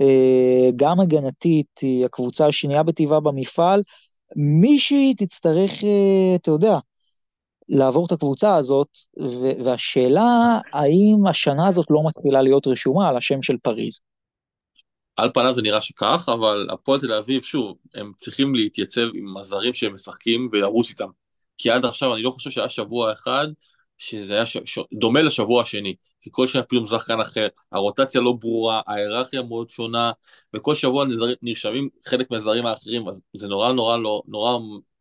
אה, 0.00 0.70
גם 0.76 1.00
הגנתית, 1.00 1.78
היא 1.82 2.04
הקבוצה 2.04 2.46
השנייה 2.46 2.82
בטבעה 2.82 3.20
במפעל. 3.20 3.82
מישהי 4.36 5.14
תצטרך, 5.14 5.84
אה, 5.84 6.34
אתה 6.34 6.50
יודע, 6.50 6.78
לעבור 7.72 8.06
את 8.06 8.12
הקבוצה 8.12 8.54
הזאת, 8.56 8.88
והשאלה 9.64 10.58
האם 10.72 11.26
השנה 11.26 11.68
הזאת 11.68 11.86
לא 11.90 12.00
מתחילה 12.06 12.42
להיות 12.42 12.66
רשומה 12.66 13.08
על 13.08 13.16
השם 13.16 13.42
של 13.42 13.56
פריז. 13.62 14.00
על 15.16 15.30
פניו 15.34 15.54
זה 15.54 15.62
נראה 15.62 15.80
שכך, 15.80 16.28
אבל 16.34 16.66
הפועל 16.70 17.00
תל 17.00 17.12
אביב, 17.12 17.42
שוב, 17.42 17.76
הם 17.94 18.12
צריכים 18.16 18.54
להתייצב 18.54 19.00
עם 19.14 19.36
הזרים 19.36 19.74
שהם 19.74 19.92
משחקים 19.92 20.48
ולרוץ 20.52 20.90
איתם. 20.90 21.08
כי 21.58 21.70
עד 21.70 21.84
עכשיו 21.84 22.14
אני 22.14 22.22
לא 22.22 22.30
חושב 22.30 22.50
שהיה 22.50 22.68
שבוע 22.68 23.12
אחד 23.12 23.46
שזה 23.98 24.32
היה 24.32 24.46
ש... 24.46 24.56
ש... 24.64 24.78
דומה 24.92 25.22
לשבוע 25.22 25.62
השני. 25.62 25.94
כי 26.20 26.30
כל 26.32 26.46
שנה 26.46 26.62
פתאום 26.62 26.86
שחקן 26.86 27.20
אחר, 27.20 27.48
הרוטציה 27.72 28.20
לא 28.20 28.32
ברורה, 28.32 28.80
ההיררכיה 28.86 29.42
מאוד 29.42 29.70
שונה, 29.70 30.12
וכל 30.54 30.74
שבוע. 30.74 31.04
נרשמים 31.42 31.88
חלק 32.06 32.30
מהזרים 32.30 32.66
האחרים, 32.66 33.08
אז 33.08 33.22
זה 33.36 33.48
נורא 33.48 33.72
נורא 33.72 33.96
לא, 33.96 34.22
נורא 34.28 34.58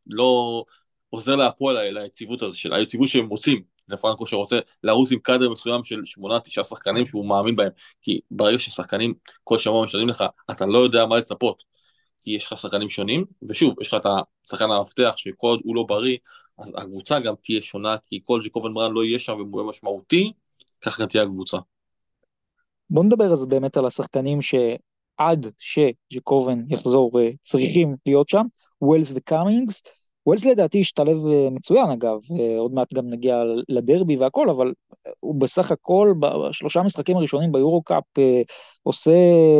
לא 0.07 0.63
עוזר 1.11 1.35
להפועל 1.35 1.89
ליציבות 1.89 2.41
הזאת, 2.41 2.55
של 2.55 2.73
היציבות 2.73 3.07
שהם 3.07 3.27
רוצים. 3.27 3.63
לפרנקו 3.87 4.25
שרוצה 4.25 4.59
לרוץ 4.83 5.11
עם 5.11 5.19
קאדר 5.19 5.49
מסוים 5.49 5.83
של 5.83 6.01
שמונה, 6.05 6.39
תשעה 6.39 6.63
שחקנים 6.63 7.05
שהוא 7.05 7.25
מאמין 7.25 7.55
בהם. 7.55 7.69
כי 8.01 8.19
ברגע 8.31 8.59
ששחקנים 8.59 9.13
כל 9.43 9.57
שבוע 9.57 9.83
משלמים 9.83 10.09
לך, 10.09 10.23
אתה 10.51 10.65
לא 10.65 10.79
יודע 10.79 11.05
מה 11.05 11.17
לצפות. 11.17 11.63
כי 12.21 12.31
יש 12.31 12.45
לך 12.45 12.57
שחקנים 12.57 12.89
שונים, 12.89 13.25
ושוב, 13.49 13.81
יש 13.81 13.87
לך 13.87 13.93
את 13.93 14.05
השחקן 14.45 14.71
המפתח 14.71 15.13
שכל 15.17 15.47
עוד 15.47 15.61
הוא 15.63 15.75
לא 15.75 15.83
בריא, 15.83 16.17
אז 16.59 16.73
הקבוצה 16.77 17.19
גם 17.19 17.33
תהיה 17.41 17.61
שונה, 17.61 17.95
כי 17.97 18.19
כל 18.25 18.41
ג'קובן 18.45 18.71
בראון 18.71 18.91
לא 18.91 19.03
יהיה 19.03 19.19
שם 19.19 19.33
והוא 19.33 19.61
יהיה 19.61 19.69
משמעותי, 19.69 20.31
כך 20.81 20.99
גם 20.99 21.07
תהיה 21.07 21.23
הקבוצה. 21.23 21.57
בוא 22.89 23.03
נדבר 23.03 23.33
אז 23.33 23.45
באמת 23.45 23.77
על 23.77 23.85
השחקנים 23.85 24.39
שעד 24.41 25.47
שג'קובן 25.59 26.59
יחזור 26.69 27.19
אה, 27.19 27.29
צריכים 27.43 27.95
להיות 28.05 28.29
שם, 28.29 28.45
ווילס 28.81 29.11
וקאמינגס. 29.15 29.83
ווילס 30.27 30.45
לדעתי 30.45 30.81
השתלב 30.81 31.17
אה, 31.27 31.49
מצוין 31.51 31.89
אגב, 31.89 32.17
אה, 32.39 32.59
עוד 32.59 32.73
מעט 32.73 32.93
גם 32.93 33.07
נגיע 33.07 33.43
לדרבי 33.69 34.17
והכל, 34.17 34.49
אבל 34.49 34.73
הוא 35.19 35.35
בסך 35.35 35.71
הכל 35.71 36.13
בשלושה 36.19 36.81
משחקים 36.81 37.17
הראשונים 37.17 37.51
ביורו 37.51 37.81
קאפ 37.81 38.03
אה, 38.17 38.41
עושה 38.83 39.11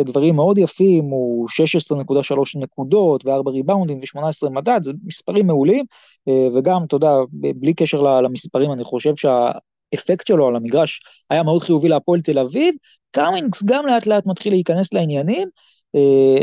דברים 0.05 0.35
מאוד 0.35 0.57
יפים, 0.57 1.03
הוא 1.03 1.47
16.3 1.49 2.59
נקודות 2.59 3.25
ו-4 3.25 3.49
ריבאונדים 3.49 3.99
ו-18 3.99 4.49
מדד, 4.49 4.79
זה 4.83 4.91
מספרים 5.03 5.47
מעולים, 5.47 5.85
וגם, 6.55 6.83
אתה 6.87 6.95
יודע, 6.95 7.11
בלי 7.31 7.73
קשר 7.73 8.01
למספרים, 8.01 8.71
אני 8.71 8.83
חושב 8.83 9.13
שהאפקט 9.15 10.27
שלו 10.27 10.47
על 10.47 10.55
המגרש 10.55 11.01
היה 11.29 11.43
מאוד 11.43 11.61
חיובי 11.61 11.87
להפועל 11.87 12.21
תל 12.21 12.39
אביב, 12.39 12.75
קאמינגס 13.11 13.63
גם 13.63 13.87
לאט 13.87 14.05
לאט 14.07 14.25
מתחיל 14.25 14.53
להיכנס 14.53 14.93
לעניינים. 14.93 15.47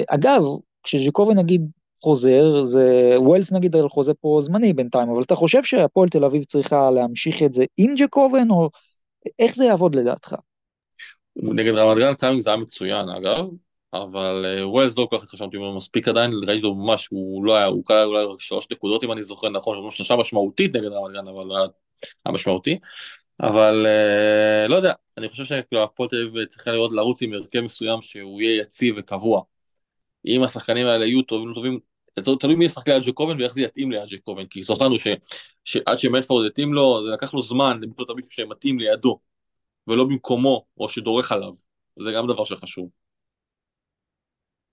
אגב, 0.08 0.42
כשג'קובן 0.82 1.34
נגיד 1.34 1.70
חוזר, 2.00 2.62
זה 2.62 3.14
ווילס 3.18 3.52
נגיד 3.52 3.76
על 3.76 3.88
חוזה 3.88 4.14
פה 4.14 4.38
זמני 4.40 4.72
בינתיים, 4.72 5.10
אבל 5.10 5.22
אתה 5.22 5.34
חושב 5.34 5.62
שהפועל 5.62 6.08
תל 6.08 6.24
אביב 6.24 6.44
צריכה 6.44 6.90
להמשיך 6.90 7.42
את 7.42 7.52
זה 7.52 7.64
עם 7.76 7.94
ג'קובן, 7.96 8.50
או 8.50 8.70
איך 9.38 9.56
זה 9.56 9.64
יעבוד 9.64 9.94
לדעתך? 9.94 10.34
נגד 11.36 11.74
רמת 11.74 11.98
גן 11.98 12.14
קיימינג 12.14 12.42
זה 12.42 12.50
היה 12.50 12.56
מצוין 12.56 13.08
אגב, 13.08 13.44
אבל 13.92 14.46
אה, 14.46 14.68
ווילס 14.68 14.98
לא 14.98 15.06
כל 15.10 15.16
כך 15.16 15.22
התרשמתי 15.22 15.58
ממנו 15.58 15.76
מספיק 15.76 16.08
עדיין, 16.08 16.32
ראיתי 16.46 16.62
לו 16.62 16.74
ממש, 16.74 17.08
הוא 17.10 17.44
לא 17.44 17.56
היה, 17.56 17.66
הוא 17.66 17.84
קלע 17.84 18.04
אולי 18.04 18.24
רק 18.24 18.40
שלוש 18.40 18.66
נקודות 18.72 19.04
אם 19.04 19.12
אני 19.12 19.22
זוכר 19.22 19.48
נכון, 19.48 19.78
הוא 19.78 19.90
שלושה 19.90 20.16
משמעותית 20.16 20.76
נגד 20.76 20.92
רמת 20.92 21.12
גן, 21.12 21.28
אבל 21.28 21.56
היה 22.24 22.32
משמעותי. 22.34 22.78
אבל 23.40 23.86
uh, 23.86 24.68
לא 24.68 24.76
יודע, 24.76 24.92
אני 25.18 25.28
חושב 25.28 25.44
שהפועל 25.44 26.08
תל 26.08 26.16
אביב 26.16 26.44
צריכה 26.44 26.72
לראות 26.72 26.92
לרוץ 26.92 27.22
עם 27.22 27.32
הרכב 27.32 27.60
מסוים 27.60 28.02
שהוא 28.02 28.40
יהיה 28.40 28.60
יציב 28.60 28.94
וקבוע. 28.98 29.42
אם 30.26 30.42
השחקנים 30.42 30.86
האלה 30.86 31.06
יהיו 31.06 31.22
טובים, 31.22 31.48
לא 31.48 31.54
טובים, 31.54 31.78
תלוי 32.40 32.54
מי 32.54 32.64
ישחק 32.64 32.88
ליד 32.88 33.02
ג'קובן 33.02 33.40
ואיך 33.40 33.52
זה 33.52 33.62
יתאים 33.62 33.90
ליד 33.90 34.08
ג'קובן, 34.10 34.46
כי 34.46 34.62
זוכרנו 34.62 34.96
שעד 35.64 35.98
שמלפורד 35.98 36.46
יתאים 36.46 36.74
לו, 36.74 37.00
זה 37.04 37.10
לקח 37.14 37.34
לו 37.34 37.42
זמן 37.42 37.78
למצוא 37.82 38.04
את 38.04 38.10
המישהו 38.10 38.30
שמתאים 38.32 38.78
לידו, 38.78 39.18
ולא 39.86 40.04
במקומו, 40.04 40.64
או 40.78 40.88
שדורך 40.88 41.32
עליו, 41.32 41.52
זה 42.02 42.12
גם 42.12 42.26
דבר 42.26 42.44
שחשוב. 42.44 42.88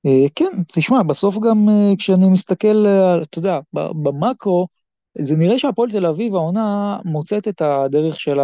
אה, 0.06 0.30
כן, 0.36 0.64
תשמע, 0.68 1.04
בסוף 1.04 1.36
גם 1.36 1.70
אה, 1.70 1.94
כשאני 1.98 2.30
מסתכל, 2.30 2.86
אתה 3.22 3.40
יודע, 3.40 3.60
במאקרו, 3.74 4.68
זה 5.22 5.36
נראה 5.36 5.60
שהפועל 5.60 5.92
תל 5.92 6.06
אביב 6.06 6.36
העונה 6.36 6.98
מוצאת 7.06 7.48
את 7.48 7.62
הדרך 7.62 8.20
שלה 8.20 8.44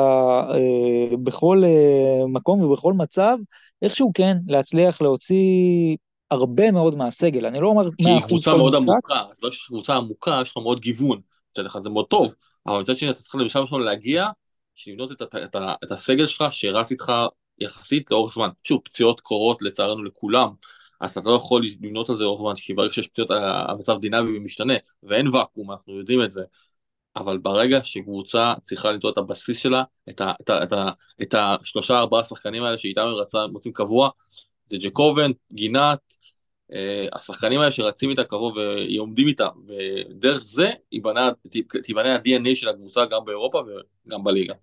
אה, 0.54 1.18
בכל 1.24 1.62
אה, 1.66 2.28
מקום 2.28 2.62
ובכל 2.62 2.93
מצב, 2.93 3.38
איכשהו 3.82 4.12
כן, 4.14 4.38
להצליח 4.47 5.02
להוציא 5.02 5.97
הרבה 6.32 6.72
מאוד 6.72 6.96
מהסגל, 6.96 7.46
אני 7.46 7.60
לא 7.60 7.68
אומר 7.68 7.88
100% 7.88 7.92
כי 7.98 8.10
היא 8.10 8.22
קבוצה 8.22 8.56
מאוד 8.56 8.76
עמוקה, 8.76 9.22
אז 9.32 9.44
לא 9.44 9.50
יש 9.50 9.66
קבוצה 9.68 9.96
עמוקה, 9.96 10.40
יש 10.42 10.50
לך 10.50 10.58
מאוד 10.58 10.80
גיוון, 10.80 11.22
מצד 11.52 11.66
אחד 11.66 11.84
זה 11.84 11.90
מאוד 11.90 12.06
טוב, 12.06 12.36
אבל 12.68 12.80
מצד 12.80 12.96
שני 12.96 13.10
אתה 13.10 13.20
צריך 13.20 13.36
בשלב 13.36 13.62
ראשון 13.62 13.82
להגיע, 13.82 14.30
לבנות 14.88 15.12
את, 15.12 15.22
את, 15.22 15.36
את, 15.36 15.56
את 15.84 15.92
הסגל 15.92 16.26
שלך 16.26 16.46
שרץ 16.50 16.92
איתך 16.92 17.14
יחסית 17.60 18.12
לאורך 18.12 18.34
זמן. 18.34 18.50
שוב, 18.64 18.82
פציעות 18.84 19.20
קורות 19.20 19.62
לצערנו 19.62 20.04
לכולם, 20.04 20.50
אז 21.02 21.10
אתה 21.10 21.30
לא 21.30 21.36
יכול 21.36 21.62
לבנות 21.66 22.10
על 22.10 22.16
זה 22.16 22.24
לאורך 22.24 22.42
זמן, 22.42 22.54
כי 22.56 22.74
ברגע 22.74 22.94
שיש 22.94 23.08
פציעות 23.08 23.32
המצב 23.70 24.00
דינמי 24.00 24.38
ומשתנה, 24.38 24.74
ואין 25.04 25.28
ואקום, 25.28 25.72
אנחנו 25.72 25.98
יודעים 25.98 26.24
את 26.24 26.32
זה. 26.32 26.42
אבל 27.16 27.38
ברגע 27.38 27.84
שקבוצה 27.84 28.54
צריכה 28.64 28.92
למצוא 28.92 29.10
את 29.10 29.18
הבסיס 29.18 29.58
שלה, 29.58 29.84
את, 31.22 31.34
השלושה 31.34 32.00
ארבעה 32.00 32.24
שחקנים 32.24 32.64
האלה 32.64 32.78
שאיתם 32.78 33.02
הם 33.34 33.54
רוצים 33.54 33.74
קבוע, 33.74 34.10
זה 34.72 34.78
ג'קובן, 34.78 35.32
גינת, 35.53 35.99
אה, 36.74 37.05
השחקנים 37.13 37.59
האלה 37.59 37.72
שרצים 37.72 38.09
איתה 38.09 38.24
קרוב 38.24 38.55
ועומדים 38.57 39.28
איתה, 39.28 39.47
ודרך 39.67 40.38
זה 40.38 40.69
תיבנה 41.84 42.15
ה-DNA 42.15 42.55
של 42.55 42.69
הקבוצה 42.69 43.05
גם 43.05 43.26
באירופה 43.26 43.61
וגם 44.07 44.24
בליגה. 44.24 44.53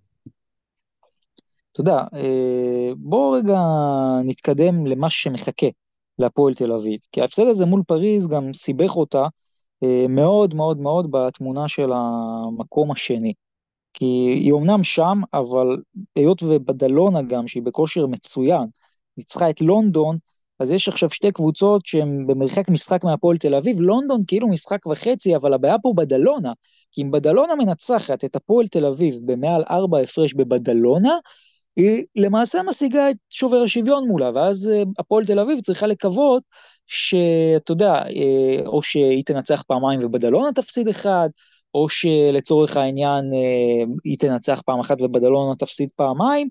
יודע, 1.79 1.97
אה, 2.13 2.91
בואו 2.97 3.31
רגע 3.31 3.59
נתקדם 4.23 4.87
למה 4.87 5.09
שמחכה 5.09 5.67
להפועל 6.19 6.53
תל 6.53 6.71
אביב, 6.71 6.99
כי 7.11 7.21
ההפסד 7.21 7.47
הזה 7.47 7.65
מול 7.65 7.83
פריז 7.87 8.27
גם 8.27 8.53
סיבך 8.53 8.95
אותה 8.95 9.23
אה, 9.83 10.05
מאוד 10.09 10.55
מאוד 10.55 10.77
מאוד 10.77 11.11
בתמונה 11.11 11.67
של 11.67 11.89
המקום 11.93 12.91
השני. 12.91 13.33
כי 13.93 14.05
היא 14.43 14.51
אומנם 14.51 14.83
שם, 14.83 15.21
אבל 15.33 15.77
היות 16.15 16.43
ובדלונה 16.43 17.21
גם, 17.21 17.47
שהיא 17.47 17.63
בכושר 17.63 18.07
מצוין, 18.07 18.67
ניצחה 19.19 19.49
את 19.49 19.61
לונדון, 19.61 20.17
אז 20.59 20.71
יש 20.71 20.87
עכשיו 20.87 21.09
שתי 21.09 21.31
קבוצות 21.31 21.85
שהן 21.85 22.27
במרחק 22.27 22.69
משחק 22.69 23.03
מהפועל 23.03 23.37
תל 23.37 23.55
אביב, 23.55 23.81
לונדון 23.81 24.23
כאילו 24.27 24.47
משחק 24.47 24.85
וחצי, 24.85 25.35
אבל 25.35 25.53
הבעיה 25.53 25.75
פה 25.81 25.93
בדלונה, 25.95 26.53
כי 26.91 27.01
אם 27.01 27.11
בדלונה 27.11 27.55
מנצחת 27.55 28.23
את 28.25 28.35
הפועל 28.35 28.67
תל 28.67 28.85
אביב 28.85 29.15
במעל 29.25 29.63
ארבע 29.69 29.99
הפרש 29.99 30.33
בבדלונה, 30.33 31.17
היא 31.75 32.05
למעשה 32.15 32.63
משיגה 32.63 33.09
את 33.09 33.15
שובר 33.29 33.57
השוויון 33.57 34.07
מולה, 34.07 34.31
ואז 34.35 34.69
אה, 34.73 34.83
הפועל 34.99 35.25
תל 35.25 35.39
אביב 35.39 35.59
צריכה 35.59 35.87
לקוות 35.87 36.43
שאתה 36.87 37.71
יודע, 37.71 37.93
אה, 37.93 38.65
או 38.65 38.81
שהיא 38.81 39.23
תנצח 39.25 39.63
פעמיים 39.67 39.99
ובדלונה 40.03 40.51
תפסיד 40.55 40.87
אחד, 40.87 41.29
או 41.73 41.89
שלצורך 41.89 42.77
העניין 42.77 43.33
אה, 43.33 43.83
היא 44.03 44.17
תנצח 44.17 44.61
פעם 44.65 44.79
אחת 44.79 45.01
ובדלונה 45.01 45.55
תפסיד 45.55 45.91
פעמיים. 45.95 46.47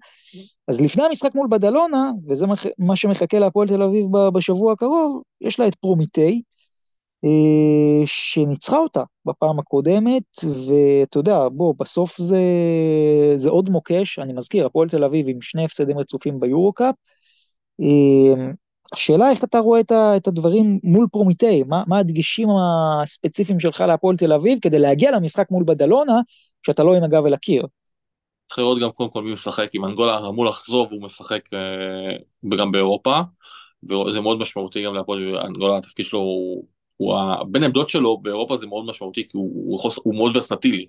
אז 0.69 0.81
לפני 0.81 1.05
המשחק 1.05 1.35
מול 1.35 1.47
בדלונה, 1.51 2.11
וזה 2.29 2.47
מה 2.79 2.97
שמחכה 2.97 3.39
להפועל 3.39 3.69
תל 3.69 3.83
אביב 3.83 4.07
בשבוע 4.35 4.73
הקרוב, 4.73 5.23
יש 5.41 5.61
לה 5.61 5.69
את 5.69 5.75
פרומיטי, 5.75 6.43
אה, 7.25 8.07
שניצחה 8.07 8.77
אותה 8.77 9.03
בפעם 9.25 9.59
הקודמת, 9.59 10.23
ואתה 10.45 11.19
יודע, 11.19 11.49
בוא, 11.53 11.75
בסוף 11.79 12.19
זה, 12.19 12.43
זה 13.37 13.51
עוד 13.51 13.71
מוקש, 13.71 14.19
אני 14.19 14.33
מזכיר, 14.33 14.67
הפועל 14.67 14.89
תל 14.89 15.05
אביב 15.05 15.29
עם 15.29 15.41
שני 15.41 15.65
הפסדים 15.65 15.99
רצופים 15.99 16.41
ביורו-קאפ. 16.41 16.95
השאלה 18.93 19.31
איך 19.31 19.45
אתה 19.45 19.59
רואה 19.59 19.81
את 20.17 20.27
הדברים 20.27 20.81
מול 20.83 21.07
פרומיטי, 21.13 21.63
מה, 21.63 21.83
מה 21.87 21.99
הדגשים 21.99 22.49
הספציפיים 23.03 23.61
שלך 23.61 23.81
להפועל 23.81 24.17
תל 24.17 24.33
אביב 24.33 24.59
כדי 24.63 24.79
להגיע 24.79 25.11
למשחק 25.11 25.51
מול 25.51 25.65
בדלונה, 25.67 26.21
כשאתה 26.63 26.83
לא 26.83 26.95
עם 26.97 27.05
הגב 27.05 27.27
אל 27.27 27.35
הקיר. 27.35 27.67
צריך 28.49 28.59
לראות 28.59 28.79
גם 28.81 28.91
קודם 28.91 29.11
כל 29.11 29.23
מי 29.23 29.33
משחק, 29.33 29.71
אם 29.75 29.85
אנגולה 29.85 30.29
אמור 30.29 30.47
לחזור 30.47 30.87
והוא 30.91 31.03
משחק 31.03 31.41
אה, 31.55 32.57
גם 32.57 32.73
באירופה, 32.73 33.21
וזה 33.83 34.21
מאוד 34.21 34.39
משמעותי 34.39 34.83
גם 34.83 34.95
להפועל, 34.95 35.39
אנגולה 35.39 35.77
התפקיד 35.77 36.05
שלו 36.07 36.19
הוא, 36.19 36.65
הוא 36.97 37.15
בין 37.51 37.63
העמדות 37.63 37.89
שלו 37.89 38.19
באירופה 38.19 38.57
זה 38.57 38.67
מאוד 38.67 38.85
משמעותי 38.87 39.29
כי 39.29 39.37
הוא, 39.37 39.53
הוא, 39.55 39.81
הוא, 39.83 39.93
הוא 40.03 40.15
מאוד 40.15 40.37
ורסטילי, 40.37 40.87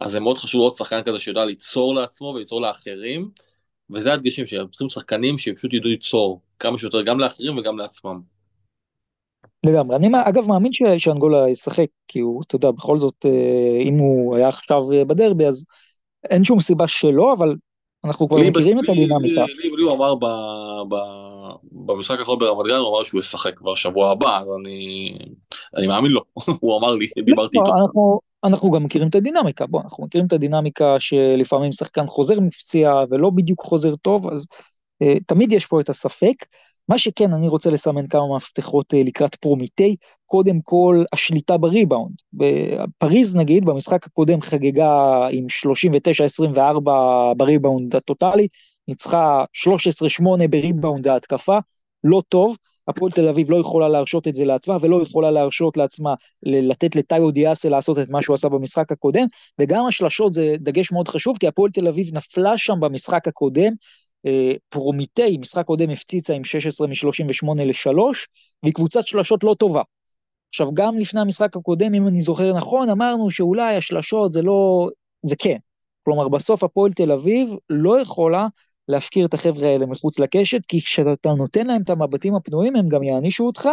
אז 0.00 0.10
זה 0.10 0.20
מאוד 0.20 0.38
חשוב 0.38 0.60
עוד 0.60 0.74
שחקן 0.74 1.02
כזה 1.02 1.18
שיודע 1.18 1.44
ליצור 1.44 1.94
לעצמו 1.94 2.26
וליצור 2.26 2.60
לאחרים, 2.60 3.30
וזה 3.90 4.12
הדגשים 4.12 4.46
שהם 4.46 4.66
צריכים 4.68 4.88
שחקנים 4.88 5.38
שפשוט 5.38 5.72
ידעו 5.72 5.90
ליצור 5.90 6.40
כמה 6.58 6.78
שיותר 6.78 7.02
גם 7.02 7.20
לאחרים 7.20 7.58
וגם 7.58 7.78
לעצמם. 7.78 8.20
לגמרי. 9.66 9.96
אני 9.96 10.08
אגב 10.24 10.48
מאמין 10.48 10.72
שאנגולה 10.98 11.48
ישחק, 11.48 11.86
כי 12.08 12.20
הוא, 12.20 12.42
אתה 12.46 12.56
יודע, 12.56 12.70
בכל 12.70 12.98
זאת, 12.98 13.26
אה, 13.26 13.78
אם 13.82 13.98
הוא 13.98 14.36
היה 14.36 14.48
עכשיו 14.48 14.92
אה, 14.92 15.04
בדרבי, 15.04 15.46
אז 15.46 15.64
אין 16.30 16.44
שום 16.44 16.60
סיבה 16.60 16.88
שלא, 16.88 17.32
אבל 17.32 17.56
אנחנו 18.04 18.28
כבר 18.28 18.38
מכירים 18.38 18.78
את 18.78 18.88
הדינמיקה. 18.88 19.44
לי 19.74 19.82
הוא 19.82 19.96
אמר 19.96 20.14
במשחק 21.72 22.18
האחרון 22.18 22.38
ברמת 22.38 22.66
גן, 22.66 22.74
הוא 22.74 22.96
אמר 22.96 23.04
שהוא 23.04 23.20
ישחק 23.20 23.56
כבר 23.56 23.74
שבוע 23.74 24.10
הבא, 24.10 24.40
אז 24.40 24.46
אני 25.76 25.86
מאמין 25.86 26.10
לו, 26.10 26.20
הוא 26.60 26.78
אמר 26.78 26.94
לי, 26.94 27.06
דיברתי 27.24 27.58
איתו. 27.58 27.72
אנחנו 28.46 28.70
גם 28.70 28.84
מכירים 28.84 29.08
את 29.08 29.14
הדינמיקה, 29.14 29.66
בוא, 29.66 29.80
אנחנו 29.80 30.04
מכירים 30.04 30.26
את 30.26 30.32
הדינמיקה 30.32 30.96
שלפעמים 31.00 31.72
שחקן 31.72 32.06
חוזר 32.06 32.40
מפציעה 32.40 33.04
ולא 33.10 33.30
בדיוק 33.30 33.60
חוזר 33.60 33.94
טוב, 33.96 34.32
אז 34.32 34.46
uh, 35.04 35.20
תמיד 35.26 35.52
יש 35.52 35.66
פה 35.66 35.80
את 35.80 35.88
הספק. 35.88 36.34
מה 36.88 36.98
שכן, 36.98 37.32
אני 37.32 37.48
רוצה 37.48 37.70
לסמן 37.70 38.06
כמה 38.06 38.36
מפתחות 38.36 38.94
uh, 38.94 38.96
לקראת 39.06 39.34
פרומיטי, 39.34 39.96
קודם 40.26 40.60
כל 40.62 41.04
השליטה 41.12 41.56
בריבאונד. 41.56 42.14
בפריז 42.32 43.36
נגיד, 43.36 43.64
במשחק 43.64 44.06
הקודם 44.06 44.42
חגגה 44.42 45.26
עם 45.30 45.46
39-24 46.56 46.90
בריבאונד 47.36 47.96
הטוטאלי, 47.96 48.48
ניצחה 48.88 49.44
13-8 50.22 50.48
בריבאונד 50.50 51.08
ההתקפה, 51.08 51.58
לא 52.04 52.22
טוב, 52.28 52.56
הפועל 52.88 53.12
תל 53.12 53.28
אביב 53.28 53.50
לא 53.50 53.56
יכולה 53.56 53.88
להרשות 53.88 54.28
את 54.28 54.34
זה 54.34 54.44
לעצמה, 54.44 54.76
ולא 54.80 55.02
יכולה 55.02 55.30
להרשות 55.30 55.76
לעצמה 55.76 56.14
לתת 56.42 56.96
לטאיו 56.96 57.30
דיאסה 57.30 57.68
לעשות 57.68 57.98
את 57.98 58.10
מה 58.10 58.22
שהוא 58.22 58.34
עשה 58.34 58.48
במשחק 58.48 58.92
הקודם, 58.92 59.26
וגם 59.58 59.86
השלשות 59.86 60.34
זה 60.34 60.54
דגש 60.58 60.92
מאוד 60.92 61.08
חשוב, 61.08 61.38
כי 61.38 61.46
הפועל 61.46 61.70
תל 61.70 61.88
אביב 61.88 62.16
נפלה 62.16 62.58
שם 62.58 62.80
במשחק 62.80 63.28
הקודם, 63.28 63.72
אה, 64.26 64.52
פרומתיי, 64.68 65.38
משחק 65.38 65.64
קודם 65.64 65.90
הפציצה 65.90 66.34
עם 66.34 66.44
16 66.44 66.86
מ-38 66.86 67.64
ל-3, 67.64 67.98
והיא 68.62 68.74
קבוצת 68.74 69.06
שלשות 69.06 69.44
לא 69.44 69.54
טובה. 69.58 69.82
עכשיו, 70.48 70.74
גם 70.74 70.98
לפני 70.98 71.20
המשחק 71.20 71.56
הקודם, 71.56 71.94
אם 71.94 72.08
אני 72.08 72.20
זוכר 72.20 72.52
נכון, 72.52 72.90
אמרנו 72.90 73.30
שאולי 73.30 73.76
השלשות 73.76 74.32
זה 74.32 74.42
לא... 74.42 74.88
זה 75.22 75.36
כן. 75.38 75.56
כלומר, 76.04 76.28
בסוף 76.28 76.64
הפועל 76.64 76.92
תל 76.92 77.12
אביב 77.12 77.48
לא 77.70 78.00
יכולה 78.00 78.46
להפקיר 78.88 79.26
את 79.26 79.34
החבר'ה 79.34 79.68
האלה 79.68 79.86
מחוץ 79.86 80.18
לקשת, 80.18 80.66
כי 80.68 80.80
כשאתה 80.80 81.28
נותן 81.38 81.66
להם 81.66 81.82
את 81.82 81.90
המבטים 81.90 82.34
הפנויים, 82.34 82.76
הם 82.76 82.86
גם 82.86 83.02
יענישו 83.02 83.46
אותך. 83.46 83.68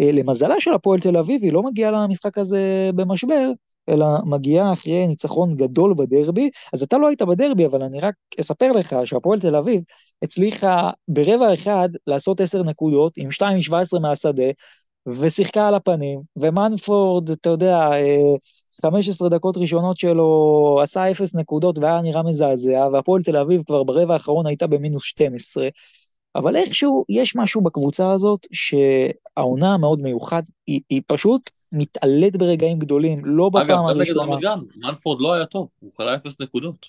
אה, 0.00 0.12
למזלה 0.12 0.54
של 0.58 0.74
הפועל 0.74 1.00
תל 1.00 1.16
אביב, 1.16 1.42
היא 1.42 1.52
לא 1.52 1.62
מגיעה 1.62 1.90
למשחק 1.90 2.38
הזה 2.38 2.90
במשבר, 2.94 3.50
אלא 3.88 4.06
מגיעה 4.24 4.72
אחרי 4.72 5.06
ניצחון 5.06 5.56
גדול 5.56 5.94
בדרבי. 5.96 6.50
אז 6.72 6.82
אתה 6.82 6.98
לא 6.98 7.08
היית 7.08 7.22
בדרבי, 7.22 7.66
אבל 7.66 7.82
אני 7.82 8.00
רק 8.00 8.14
אספר 8.40 8.72
לך 8.72 8.96
שהפועל 9.04 9.40
תל 9.40 9.56
אביב 9.56 9.82
הצליחה 10.22 10.90
ברבע 11.08 11.54
אחד 11.54 11.88
לעשות 12.06 12.40
10 12.40 12.62
נקודות 12.62 13.12
עם 13.16 13.30
2 13.30 13.58
מ-17 13.58 13.98
מהשדה, 14.00 14.50
ושיחקה 15.06 15.68
על 15.68 15.74
הפנים, 15.74 16.20
ומנפורד, 16.36 17.30
אתה 17.30 17.50
יודע, 17.50 17.90
15 18.82 19.28
אה, 19.28 19.36
דקות 19.36 19.56
ראשונות 19.56 19.96
שלו 19.96 20.80
עשה 20.82 21.10
0 21.10 21.34
נקודות 21.34 21.78
והיה 21.78 22.02
נראה 22.02 22.22
מזעזע, 22.22 22.88
והפועל 22.92 23.22
תל 23.22 23.36
אביב 23.36 23.62
כבר 23.62 23.82
ברבע 23.82 24.12
האחרון 24.12 24.46
הייתה 24.46 24.66
במינוס 24.66 25.04
12, 25.04 25.68
אבל 26.36 26.56
איכשהו 26.56 27.04
יש 27.08 27.36
משהו 27.36 27.60
בקבוצה 27.60 28.12
הזאת 28.12 28.46
שהעונה 28.52 29.74
המאוד 29.74 30.02
מיוחד, 30.02 30.42
היא, 30.66 30.80
היא 30.90 31.02
פשוט 31.06 31.50
מתעלית 31.72 32.36
ברגעים 32.36 32.78
גדולים, 32.78 33.24
לא 33.24 33.48
בפעם 33.48 33.86
הראשונה. 33.86 34.24
אגב, 34.24 34.30
גם 34.30 34.32
נגד 34.32 34.32
רמת 34.32 34.40
גן, 34.40 34.88
מנפורד 34.88 35.20
לא 35.20 35.32
היה 35.32 35.46
טוב, 35.46 35.68
הוא 35.80 35.90
קלע 35.94 36.14
0 36.14 36.40
נקודות. 36.40 36.86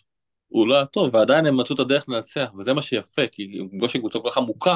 הוא 0.48 0.68
לא 0.68 0.76
היה 0.76 0.86
טוב, 0.86 1.16
ועדיין 1.16 1.46
הם 1.46 1.58
מצאו 1.58 1.76
את 1.76 1.80
הדרך 1.80 2.10
לנצח, 2.10 2.52
וזה 2.58 2.74
מה 2.74 2.82
שיפה, 2.82 3.28
כי 3.32 3.62
בגלל 3.74 3.90
שקבוצה 3.90 4.20
כל 4.20 4.30
כך 4.30 4.38
עמוקה, 4.38 4.76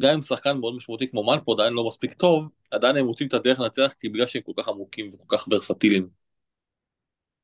גם 0.00 0.14
אם 0.14 0.20
שחקן 0.20 0.56
מאוד 0.56 0.74
משמעותי 0.74 1.08
כמו 1.10 1.24
מנפורד 1.24 1.60
עדיין 1.60 1.74
לא 1.74 1.88
מספיק 1.88 2.14
טוב, 2.14 2.44
עדיין 2.70 2.96
הם 2.96 3.06
רוצים 3.06 3.26
את 3.26 3.34
הדרך 3.34 3.60
לנצח 3.60 3.92
כי 4.00 4.08
בגלל 4.08 4.26
שהם 4.26 4.42
כל 4.42 4.52
כך 4.56 4.68
עמוקים 4.68 5.10
וכל 5.14 5.36
כך 5.36 5.48
ורסטיליים. 5.50 6.08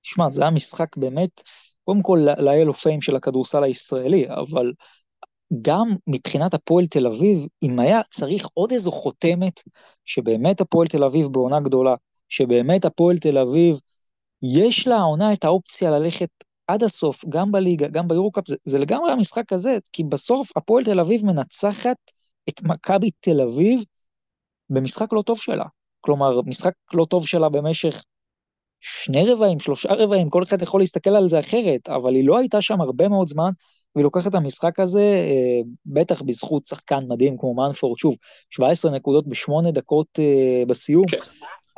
שמע, 0.02 0.30
זה 0.30 0.42
היה 0.42 0.50
משחק 0.50 0.96
באמת, 0.96 1.42
קודם 1.84 2.02
כל 2.02 2.18
לאל 2.38 2.68
אופיים 2.68 3.02
של 3.02 3.16
הכדורסל 3.16 3.64
הישראלי, 3.64 4.26
אבל 4.28 4.72
גם 5.62 5.88
מבחינת 6.06 6.54
הפועל 6.54 6.86
תל 6.86 7.06
אביב, 7.06 7.46
אם 7.62 7.78
היה 7.78 8.00
צריך 8.10 8.48
עוד 8.54 8.72
איזו 8.72 8.92
חותמת, 8.92 9.60
שבאמת 10.04 10.60
הפועל 10.60 10.88
תל 10.88 11.04
אביב 11.04 11.26
בעונה 11.26 11.60
גדולה, 11.60 11.94
שבאמת 12.28 12.84
הפועל 12.84 13.18
תל 13.18 13.38
אביב, 13.38 13.76
יש 14.42 14.88
לה 14.88 14.96
העונה 14.96 15.32
את 15.32 15.44
האופציה 15.44 15.90
ללכת 15.90 16.28
עד 16.66 16.82
הסוף, 16.82 17.24
גם 17.28 17.52
בליגה, 17.52 17.88
גם 17.88 18.08
ביורוקאפ, 18.08 18.48
זה, 18.48 18.56
זה 18.64 18.78
לגמרי 18.78 19.12
המשחק 19.12 19.52
הזה, 19.52 19.78
כי 19.92 20.04
בסוף 20.04 20.50
הפועל 20.56 20.84
תל 20.84 21.00
אביב 21.00 21.26
מנצחת 21.26 21.96
את 22.48 22.62
מכבי 22.62 23.10
תל 23.20 23.40
אביב 23.40 23.80
במשחק 24.70 25.12
לא 25.12 25.22
טוב 25.22 25.38
שלה. 25.38 25.64
כלומר, 26.00 26.40
משחק 26.42 26.72
לא 26.94 27.04
טוב 27.04 27.26
שלה 27.26 27.48
במשך 27.48 28.02
שני 28.80 29.32
רבעים, 29.32 29.60
שלושה 29.60 29.92
רבעים, 29.92 30.30
כל 30.30 30.42
אחד 30.42 30.62
יכול 30.62 30.80
להסתכל 30.80 31.10
על 31.10 31.28
זה 31.28 31.40
אחרת, 31.40 31.88
אבל 31.88 32.14
היא 32.14 32.26
לא 32.26 32.38
הייתה 32.38 32.60
שם 32.60 32.80
הרבה 32.80 33.08
מאוד 33.08 33.28
זמן, 33.28 33.50
והיא 33.94 34.04
לוקחת 34.04 34.26
את 34.26 34.34
המשחק 34.34 34.80
הזה, 34.80 35.00
אה, 35.00 35.60
בטח 35.86 36.22
בזכות 36.22 36.66
שחקן 36.66 36.98
מדהים 37.08 37.36
כמו 37.38 37.54
מנפורד, 37.54 37.98
שוב, 37.98 38.16
17 38.50 38.90
נקודות 38.90 39.26
בשמונה 39.26 39.70
דקות 39.70 40.06
אה, 40.18 40.62
בסיום. 40.68 41.06
כן. 41.06 41.16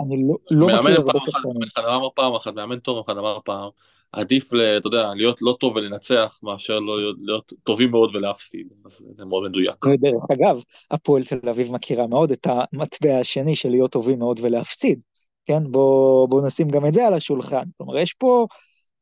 אני 0.00 0.16
לא, 0.28 0.34
לא 0.50 0.66
מכיר 0.66 1.00
הרבה 1.00 1.20
שחקנים. 1.26 1.56
אמר 1.78 2.08
פעם 2.14 2.34
אחת, 2.34 2.54
מאמן 2.54 2.78
טוב, 2.78 3.04
אחד 3.04 3.18
אמר 3.18 3.38
פעם, 3.44 3.68
עדיף, 4.16 4.50
אתה 4.54 4.86
יודע, 4.86 5.10
להיות 5.16 5.42
לא 5.42 5.56
טוב 5.60 5.76
ולנצח, 5.76 6.40
מאשר 6.42 6.80
לא 6.80 6.98
להיות, 7.00 7.16
להיות 7.20 7.52
טובים 7.62 7.90
מאוד 7.90 8.16
ולהפסיד, 8.16 8.66
אז 8.86 9.04
זה 9.16 9.24
מאוד 9.24 9.48
מדויק. 9.48 9.86
דרך 10.00 10.22
אגב, 10.32 10.62
הפועל 10.90 11.24
תל 11.24 11.48
אביב 11.48 11.72
מכירה 11.72 12.06
מאוד 12.06 12.30
את 12.30 12.46
המטבע 12.50 13.18
השני 13.18 13.56
של 13.56 13.70
להיות 13.70 13.92
טובים 13.92 14.18
מאוד 14.18 14.40
ולהפסיד. 14.42 15.00
כן, 15.44 15.62
בואו 15.70 16.28
בוא 16.28 16.46
נשים 16.46 16.68
גם 16.68 16.86
את 16.86 16.94
זה 16.94 17.06
על 17.06 17.14
השולחן. 17.14 17.64
כלומר, 17.76 17.98
יש 17.98 18.12
פה 18.12 18.46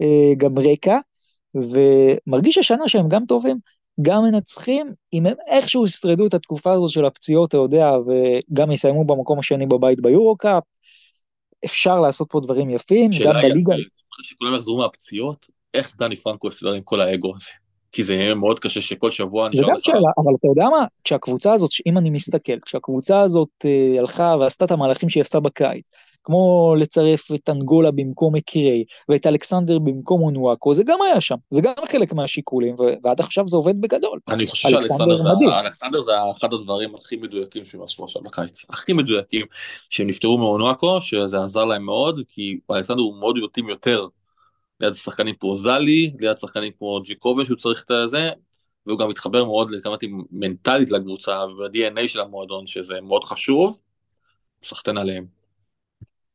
אה, 0.00 0.34
גם 0.36 0.58
רקע, 0.58 0.98
ומרגיש 1.54 2.58
השנה 2.58 2.88
שהם 2.88 3.08
גם 3.08 3.24
טובים, 3.26 3.58
גם 4.02 4.22
מנצחים, 4.22 4.92
אם 5.12 5.26
הם 5.26 5.34
איכשהו 5.50 5.84
ישרדו 5.84 6.26
את 6.26 6.34
התקופה 6.34 6.72
הזו 6.72 6.88
של 6.88 7.04
הפציעות, 7.04 7.48
אתה 7.48 7.56
יודע, 7.56 7.92
וגם 8.06 8.72
יסיימו 8.72 9.04
במקום 9.04 9.38
השני 9.38 9.66
בבית 9.66 10.00
ביורו-קאפ, 10.00 10.62
אפשר 11.64 12.00
לעשות 12.00 12.28
פה 12.30 12.40
דברים 12.40 12.70
יפים, 12.70 13.10
גם 13.24 13.32
בליגה. 13.32 13.74
שאלה 13.74 14.01
שכולם 14.22 14.54
יחזרו 14.54 14.78
מהפציעות, 14.78 15.46
איך 15.74 15.96
דני 15.96 16.16
פרנקו 16.16 16.48
יסתדר 16.48 16.72
עם 16.72 16.82
כל 16.82 17.00
האגו 17.00 17.34
הזה? 17.36 17.50
כי 17.92 18.02
זה 18.02 18.14
יהיה 18.14 18.34
מאוד 18.34 18.58
קשה 18.58 18.80
שכל 18.80 19.10
שבוע 19.10 19.48
נשאר 19.48 19.66
לך... 19.66 19.80
שאלה, 19.80 20.10
אבל 20.18 20.32
אתה 20.38 20.48
יודע 20.48 20.68
מה? 20.68 20.84
כשהקבוצה 21.04 21.52
הזאת, 21.52 21.70
אם 21.86 21.98
אני 21.98 22.10
מסתכל, 22.10 22.58
כשהקבוצה 22.66 23.20
הזאת 23.20 23.48
אה, 23.64 23.96
הלכה 23.98 24.36
ועשתה 24.40 24.64
את 24.64 24.70
המהלכים 24.70 25.08
שהיא 25.08 25.20
עשתה 25.20 25.40
בקיץ, 25.40 25.88
כמו 26.24 26.74
לצרף 26.78 27.32
את 27.34 27.50
אנגולה 27.50 27.90
במקום 27.90 28.36
אקירי, 28.36 28.84
ואת 29.08 29.26
אלכסנדר 29.26 29.78
במקום 29.78 30.22
אונואקו, 30.22 30.74
זה 30.74 30.82
גם 30.86 31.02
היה 31.02 31.20
שם, 31.20 31.36
זה 31.50 31.62
גם 31.62 31.72
חלק 31.88 32.12
מהשיקולים, 32.12 32.74
ועד 33.04 33.20
עכשיו 33.20 33.48
זה 33.48 33.56
עובד 33.56 33.80
בגדול. 33.80 34.18
אני 34.28 34.46
חושב 34.46 34.68
שאלכסנדר 34.68 35.98
זה, 35.98 36.02
זה 36.02 36.12
אחד 36.36 36.52
הדברים 36.52 36.94
הכי 36.94 37.16
מדויקים 37.16 37.64
שהם 37.64 37.82
עשו 37.82 38.04
עכשיו 38.04 38.22
בקיץ, 38.22 38.70
הכי 38.70 38.92
מדויקים, 38.92 39.46
שהם 39.90 40.06
נפטרו 40.06 40.38
מאונואקו, 40.38 41.00
שזה 41.00 41.42
עזר 41.44 41.64
להם 41.64 41.84
מאוד, 41.84 42.20
כי 42.28 42.58
אלכסנדר 42.70 43.00
הוא 43.00 43.20
מאוד 43.20 43.36
יותר 43.68 44.06
ליד 44.82 44.94
שחקנים 44.94 45.34
כמו 45.40 45.54
זלי, 45.54 46.12
ליד 46.20 46.36
שחקנים 46.36 46.72
כמו 46.78 47.00
ג'יקובה 47.04 47.44
שהוא 47.44 47.56
צריך 47.56 47.84
את 47.84 48.10
זה, 48.10 48.30
והוא 48.86 48.98
גם 48.98 49.08
מתחבר 49.08 49.44
מאוד, 49.44 49.72
התכוונתי, 49.74 50.08
מנטלית 50.30 50.90
לקבוצה, 50.90 51.46
ב-DNA 51.46 52.08
של 52.08 52.20
המועדון, 52.20 52.66
שזה 52.66 52.94
מאוד 53.02 53.24
חשוב, 53.24 53.80
סחטיין 54.64 54.96
עליהם. 54.98 55.26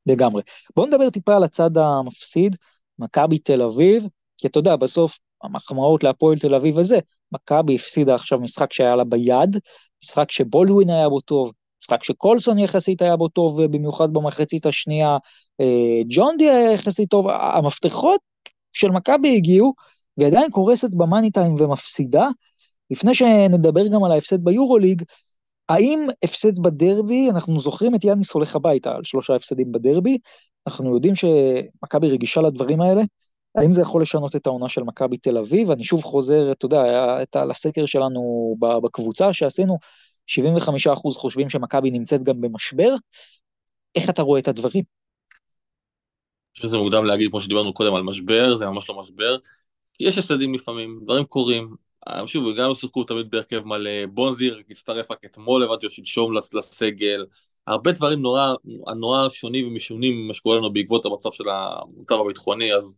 לגמרי. 0.05 0.41
בואו 0.75 0.87
נדבר 0.87 1.09
טיפה 1.09 1.35
על 1.35 1.43
הצד 1.43 1.77
המפסיד, 1.77 2.55
מכבי 2.99 3.37
תל 3.37 3.61
אביב, 3.61 4.03
כי 4.37 4.47
אתה 4.47 4.59
יודע, 4.59 4.75
בסוף 4.75 5.19
המחמאות 5.43 6.03
להפועל 6.03 6.39
תל 6.39 6.55
אביב 6.55 6.79
הזה, 6.79 6.99
מכבי 7.31 7.75
הפסידה 7.75 8.15
עכשיו 8.15 8.39
משחק 8.39 8.73
שהיה 8.73 8.95
לה 8.95 9.03
ביד, 9.03 9.57
משחק 10.03 10.31
שבולדווין 10.31 10.89
היה 10.89 11.09
בו 11.09 11.21
טוב, 11.21 11.51
משחק 11.81 12.03
שקולסון 12.03 12.59
יחסית 12.59 13.01
היה 13.01 13.15
בו 13.15 13.27
טוב, 13.27 13.65
במיוחד 13.65 14.13
במחצית 14.13 14.65
השנייה, 14.65 15.17
אה, 15.61 16.01
ג'ון 16.09 16.37
די 16.37 16.49
היה 16.49 16.71
יחסית 16.71 17.09
טוב, 17.09 17.27
המפתחות 17.29 18.21
של 18.73 18.91
מכבי 18.91 19.35
הגיעו, 19.35 19.73
והיא 20.17 20.27
עדיין 20.27 20.51
קורסת 20.51 20.89
במאני 20.93 21.31
טיים 21.31 21.55
ומפסידה. 21.59 22.27
לפני 22.91 23.15
שנדבר 23.15 23.87
גם 23.87 24.03
על 24.03 24.11
ההפסד 24.11 24.43
ביורוליג, 24.43 25.03
האם 25.69 26.07
הפסד 26.23 26.59
בדרבי, 26.59 27.29
אנחנו 27.29 27.59
זוכרים 27.59 27.95
את 27.95 28.03
יאניס 28.03 28.31
הולך 28.31 28.55
הביתה 28.55 28.91
על 28.91 29.03
שלושה 29.03 29.35
הפסדים 29.35 29.71
בדרבי, 29.71 30.17
אנחנו 30.67 30.93
יודעים 30.95 31.15
שמכבי 31.15 32.09
רגישה 32.09 32.41
לדברים 32.41 32.81
האלה, 32.81 33.01
האם 33.55 33.71
זה 33.71 33.81
יכול 33.81 34.01
לשנות 34.01 34.35
את 34.35 34.47
העונה 34.47 34.69
של 34.69 34.83
מכבי 34.83 35.17
תל 35.17 35.37
אביב? 35.37 35.71
אני 35.71 35.83
שוב 35.83 36.03
חוזר, 36.03 36.51
אתה 36.51 36.65
יודע, 36.65 36.83
את 37.21 37.35
לסקר 37.35 37.85
שלנו 37.85 38.55
בקבוצה 38.83 39.33
שעשינו, 39.33 39.77
75% 40.27 41.17
חושבים 41.17 41.49
שמכבי 41.49 41.91
נמצאת 41.91 42.23
גם 42.23 42.41
במשבר. 42.41 42.95
איך 43.95 44.09
אתה 44.09 44.21
רואה 44.21 44.39
את 44.39 44.47
הדברים? 44.47 44.83
שזה 46.61 46.77
מוקדם 46.77 47.05
להגיד, 47.05 47.29
כמו 47.29 47.41
שדיברנו 47.41 47.73
קודם 47.73 47.95
על 47.95 48.03
משבר, 48.03 48.55
זה 48.55 48.65
ממש 48.65 48.89
לא 48.89 48.99
משבר. 48.99 49.37
יש 49.99 50.17
הפסדים 50.17 50.53
לפעמים, 50.53 50.99
דברים 51.03 51.23
קורים. 51.23 51.75
שוב, 52.25 52.57
גם 52.57 52.73
שיחקו 52.73 53.03
תמיד 53.03 53.29
בהרכב 53.29 53.61
מלא, 53.65 54.05
בונזיר 54.05 54.61
הצטרף 54.69 55.11
רק 55.11 55.25
אתמול, 55.25 55.63
הבנתי 55.63 55.85
או 55.85 55.91
שלשום 55.91 56.33
לסגל. 56.53 57.25
הרבה 57.67 57.91
דברים 57.91 58.21
נורא, 58.21 58.53
נורא 58.95 59.29
שונים 59.29 59.67
ומשונים 59.67 60.13
ממה 60.23 60.33
שקורה 60.33 60.57
לנו 60.57 60.73
בעקבות 60.73 61.05
המצב 61.05 61.31
של 61.31 61.43
המצב 61.49 62.15
הביטחוני, 62.15 62.73
אז 62.73 62.97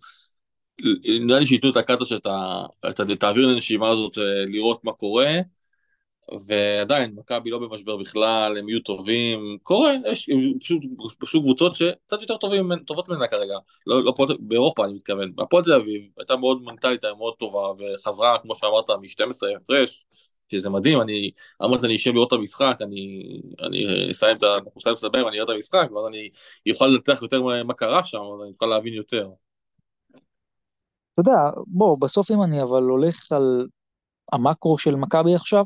נראה 1.21 1.39
לי 1.39 1.45
שייתנו 1.45 1.71
את 1.71 1.77
הקאטה 1.77 2.05
שאתה, 2.05 2.63
את 3.13 3.23
האוויר 3.23 3.47
לנשימה 3.47 3.89
הזאת, 3.89 4.17
אה, 4.17 4.45
לראות 4.45 4.83
מה 4.83 4.91
קורה. 4.93 5.35
ועדיין, 6.45 7.13
מכבי 7.15 7.49
לא 7.49 7.59
במשבר 7.59 7.97
בכלל, 7.97 8.57
הם 8.57 8.69
יהיו 8.69 8.79
טובים, 8.79 9.57
קורה, 9.63 9.93
יש 10.11 10.29
פשוט, 10.59 10.81
פשוט 11.19 11.43
קבוצות 11.43 11.73
שקצת 11.73 12.21
יותר 12.21 12.37
טובים, 12.37 12.69
טובות 12.85 13.09
ממנה 13.09 13.27
כרגע, 13.27 13.55
לא, 13.87 14.03
לא 14.03 14.13
פועל, 14.15 14.37
באירופה 14.39 14.85
אני 14.85 14.93
מתכוון, 14.93 15.31
הפועל 15.39 15.63
תל 15.63 15.73
אביב 15.73 16.07
הייתה 16.17 16.35
מאוד 16.35 16.61
מנטלית, 16.63 17.03
הייתה 17.03 17.17
מאוד 17.17 17.33
טובה, 17.39 17.59
וחזרה, 17.59 18.37
כמו 18.41 18.55
שאמרת, 18.55 18.89
מ-12 18.89 19.61
הפרש, 19.61 20.05
שזה 20.51 20.69
מדהים, 20.69 21.01
אני 21.01 21.31
אמרתי, 21.63 21.85
אני 21.85 21.95
אשב 21.95 22.13
לראות 22.13 22.27
את 22.27 22.33
המשחק, 22.33 22.77
אני, 22.81 23.23
אני 23.61 24.11
אסיים 24.11 24.35
את 24.35 24.43
ה... 24.43 24.47
אנחנו 24.55 25.09
אני 25.13 25.39
אראה 25.39 25.43
את 25.43 25.49
המשחק, 25.49 25.91
ואז 25.91 26.05
אני 26.07 26.29
אוכל 26.69 26.85
לנתח 26.85 27.19
יותר 27.21 27.41
מה 27.63 27.73
קרה 27.73 28.03
שם, 28.03 28.17
אז 28.17 28.41
אני 28.43 28.51
אוכל 28.51 28.65
להבין 28.65 28.93
יותר. 28.93 29.29
אתה 31.13 31.29
יודע, 31.29 31.61
בוא, 31.67 31.97
בסוף 31.99 32.31
אם 32.31 32.43
אני 32.43 32.61
אבל 32.61 32.83
הולך 32.83 33.31
על 33.31 33.67
המקרו 34.31 34.77
של 34.77 34.95
מכבי 34.95 35.35
עכשיו, 35.35 35.63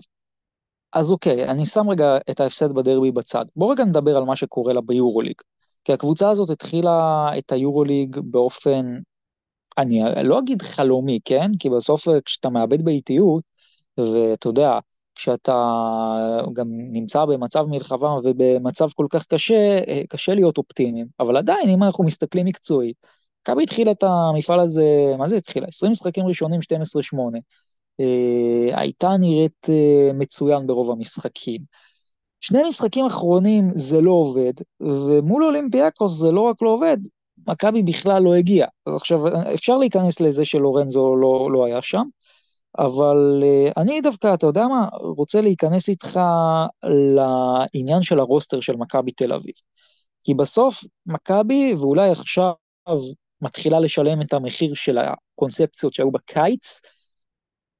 אז 0.93 1.11
אוקיי, 1.11 1.49
אני 1.49 1.65
שם 1.65 1.89
רגע 1.89 2.17
את 2.29 2.39
ההפסד 2.39 2.71
בדרבי 2.73 3.11
בצד. 3.11 3.45
בוא 3.55 3.71
רגע 3.71 3.83
נדבר 3.85 4.17
על 4.17 4.23
מה 4.23 4.35
שקורה 4.35 4.73
לה 4.73 4.81
ביורוליג. 4.81 5.35
כי 5.83 5.93
הקבוצה 5.93 6.29
הזאת 6.29 6.49
התחילה 6.49 7.29
את 7.37 7.51
היורוליג 7.51 8.19
באופן, 8.23 8.97
אני 9.77 10.01
לא 10.23 10.39
אגיד 10.39 10.61
חלומי, 10.61 11.19
כן? 11.25 11.51
כי 11.59 11.69
בסוף 11.69 12.07
כשאתה 12.25 12.49
מאבד 12.49 12.85
באיטיות, 12.85 13.43
ואתה 13.97 14.47
יודע, 14.47 14.79
כשאתה 15.15 15.53
גם 16.53 16.67
נמצא 16.69 17.25
במצב 17.25 17.65
מלחמה 17.69 18.15
ובמצב 18.23 18.87
כל 18.95 19.07
כך 19.09 19.25
קשה, 19.25 19.79
קשה 20.09 20.33
להיות 20.35 20.57
אופטימיים. 20.57 21.07
אבל 21.19 21.37
עדיין, 21.37 21.69
אם 21.69 21.83
אנחנו 21.83 22.03
מסתכלים 22.03 22.45
מקצועית, 22.45 22.97
מכבי 23.41 23.63
התחילה 23.63 23.91
את 23.91 24.03
המפעל 24.03 24.59
הזה, 24.59 25.13
מה 25.17 25.27
זה 25.27 25.35
התחילה? 25.35 25.67
20 25.67 25.91
משחקים 25.91 26.25
ראשונים, 26.25 26.59
12-8. 26.61 27.39
אה, 27.99 28.79
הייתה 28.79 29.09
נראית 29.19 29.67
אה, 29.69 30.11
מצוין 30.13 30.67
ברוב 30.67 30.91
המשחקים. 30.91 31.61
שני 32.39 32.63
משחקים 32.69 33.05
אחרונים 33.05 33.67
זה 33.75 34.01
לא 34.01 34.11
עובד, 34.11 34.53
ומול 34.81 35.45
אולימפיאקוס 35.45 36.19
זה 36.19 36.31
לא 36.31 36.41
רק 36.41 36.61
לא 36.61 36.69
עובד, 36.69 36.97
מכבי 37.47 37.83
בכלל 37.83 38.23
לא 38.23 38.35
הגיע. 38.35 38.67
עכשיו, 38.85 39.19
אפשר 39.53 39.77
להיכנס 39.77 40.19
לזה 40.19 40.45
שלורנזו 40.45 41.15
לא, 41.15 41.49
לא 41.51 41.65
היה 41.65 41.81
שם, 41.81 42.03
אבל 42.77 43.43
uh, 43.43 43.81
אני 43.81 44.01
דווקא, 44.01 44.33
אתה 44.33 44.47
יודע 44.47 44.67
מה, 44.67 44.87
רוצה 44.93 45.41
להיכנס 45.41 45.89
איתך 45.89 46.19
לעניין 46.83 48.01
של 48.01 48.19
הרוסטר 48.19 48.59
של 48.59 48.75
מכבי 48.75 49.11
תל 49.11 49.33
אביב. 49.33 49.53
כי 50.23 50.33
בסוף 50.33 50.83
מכבי, 51.05 51.73
ואולי 51.73 52.09
עכשיו 52.09 52.53
מתחילה 53.41 53.79
לשלם 53.79 54.21
את 54.21 54.33
המחיר 54.33 54.73
של 54.73 54.97
הקונספציות 54.97 55.93
שהיו 55.93 56.11
בקיץ, 56.11 56.81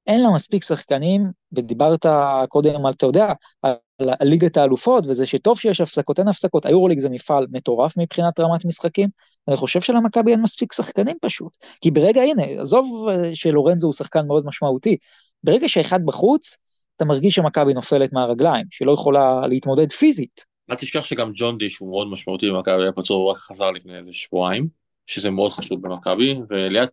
אין 0.06 0.22
לה 0.22 0.30
מספיק 0.30 0.64
שחקנים, 0.64 1.22
ודיברת 1.52 2.06
קודם 2.48 2.86
על, 2.86 2.92
אתה 2.92 3.06
יודע, 3.06 3.32
על, 3.62 3.74
ליגת 4.20 4.56
האלופות, 4.56 5.06
וזה 5.06 5.26
שטוב 5.26 5.58
שיש 5.58 5.80
הפסקות, 5.80 6.18
אין 6.18 6.28
הפסקות, 6.28 6.66
היורוליג 6.66 6.98
זה 6.98 7.08
מפעל 7.08 7.46
מטורף 7.50 7.98
מבחינת 7.98 8.40
רמת 8.40 8.64
משחקים, 8.64 9.08
אני 9.48 9.56
חושב 9.56 9.80
שלמכבי 9.80 10.30
אין 10.30 10.42
מספיק 10.42 10.72
שחקנים 10.72 11.16
פשוט. 11.20 11.56
כי 11.80 11.90
ברגע, 11.90 12.22
הנה, 12.22 12.42
עזוב 12.42 13.08
אה, 13.08 13.34
שלורנזו 13.34 13.86
הוא 13.86 13.92
שחקן 13.92 14.26
מאוד 14.26 14.46
משמעותי, 14.46 14.96
ברגע 15.44 15.68
שאחד 15.68 16.00
בחוץ, 16.04 16.56
אתה 16.96 17.04
מרגיש 17.04 17.34
שמכבי 17.34 17.74
נופלת 17.74 18.12
מהרגליים, 18.12 18.66
שלא 18.70 18.92
יכולה 18.92 19.46
להתמודד 19.46 19.92
פיזית. 19.92 20.44
אל 20.70 20.76
תשכח 20.76 21.04
שגם 21.04 21.30
ג'ון 21.34 21.58
דיש 21.58 21.78
הוא 21.78 21.90
מאוד 21.90 22.08
משמעותי 22.10 22.50
במכבי, 22.50 22.82
היה 22.82 22.92
פצוע, 22.92 23.16
הוא 23.16 23.30
רק 23.30 23.36
חזר 23.36 23.70
לפני 23.70 23.98
איזה 23.98 24.12
שבועיים, 24.12 24.68
שזה 25.06 25.30
מאוד 25.30 25.52
חשוב 25.52 25.82
במכבי, 25.82 26.36
וליד 26.50 26.88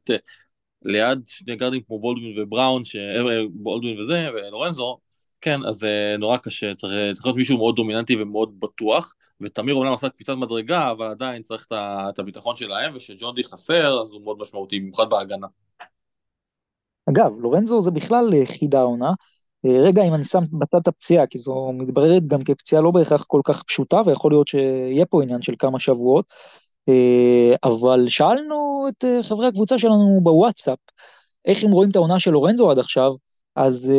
ליד 0.84 1.20
שני 1.28 1.56
גארדים 1.56 1.82
כמו 1.82 2.00
בולדווין 2.00 2.40
ובראון, 2.40 2.84
ש... 2.86 2.96
אה, 2.96 3.42
בולדווין 3.54 4.00
וזה, 4.00 4.30
ולורנזו, 4.34 4.98
כן, 5.42 5.60
אז 5.66 5.76
זה 5.76 6.16
נורא 6.20 6.38
קשה, 6.38 6.76
צריך, 6.76 6.92
צריך 7.14 7.26
להיות 7.26 7.38
מישהו 7.38 7.58
מאוד 7.58 7.76
דומיננטי 7.76 8.22
ומאוד 8.22 8.60
בטוח, 8.60 9.14
ותמיר 9.42 9.76
אומנם 9.76 9.94
עשה 9.94 10.10
קפיצת 10.10 10.34
מדרגה, 10.34 10.92
אבל 10.92 11.06
עדיין 11.06 11.44
צריך 11.44 11.68
את 11.72 12.20
הביטחון 12.20 12.56
שלהם, 12.56 12.96
ושג'ון 12.96 13.36
די 13.36 13.44
חסר, 13.44 14.02
אז 14.02 14.12
הוא 14.12 14.22
מאוד 14.24 14.38
משמעותי, 14.40 14.80
במיוחד 14.80 15.10
בהגנה. 15.10 15.48
אגב, 17.10 17.32
לורנזו 17.40 17.82
זה 17.82 17.92
בכלל 17.92 18.30
חידה 18.46 18.82
עונה. 18.82 19.12
אה, 19.66 19.82
רגע, 19.84 20.04
אם 20.04 20.14
אני 20.14 20.24
שם 20.24 20.44
בצד 20.60 20.78
את 20.82 20.88
הפציעה, 20.88 21.28
כי 21.28 21.40
זו 21.40 21.72
מתבררת 21.74 22.28
גם 22.28 22.44
כפציעה 22.44 22.82
לא 22.82 22.92
בהכרח 22.92 23.24
כל 23.28 23.42
כך 23.44 23.64
פשוטה, 23.64 24.02
ויכול 24.06 24.32
להיות 24.32 24.48
שיהיה 24.48 25.06
פה 25.06 25.24
עניין 25.24 25.42
של 25.42 25.54
כמה 25.60 25.80
שבועות. 25.80 26.34
אבל 27.64 28.08
שאלנו 28.08 28.71
את 28.92 29.06
חברי 29.22 29.48
הקבוצה 29.48 29.80
שלנו 29.80 30.20
בוואטסאפ, 30.24 30.78
איך 31.46 31.64
הם 31.64 31.72
רואים 31.72 31.90
את 31.90 31.96
העונה 31.96 32.20
של 32.20 32.32
לורנזו 32.32 32.72
עד 32.72 32.80
עכשיו, 32.80 33.12
אז 33.56 33.92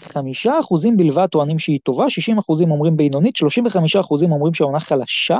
חמישה 0.00 0.60
אחוזים 0.60 0.96
בלבד 0.96 1.26
טוענים 1.26 1.58
שהיא 1.58 1.78
טובה, 1.82 2.10
60 2.10 2.38
אחוזים 2.38 2.70
אומרים 2.70 2.96
בינונית, 2.96 3.36
35 3.36 3.96
אחוזים 3.96 4.32
אומרים 4.32 4.54
שהעונה 4.54 4.80
חלשה. 4.80 5.38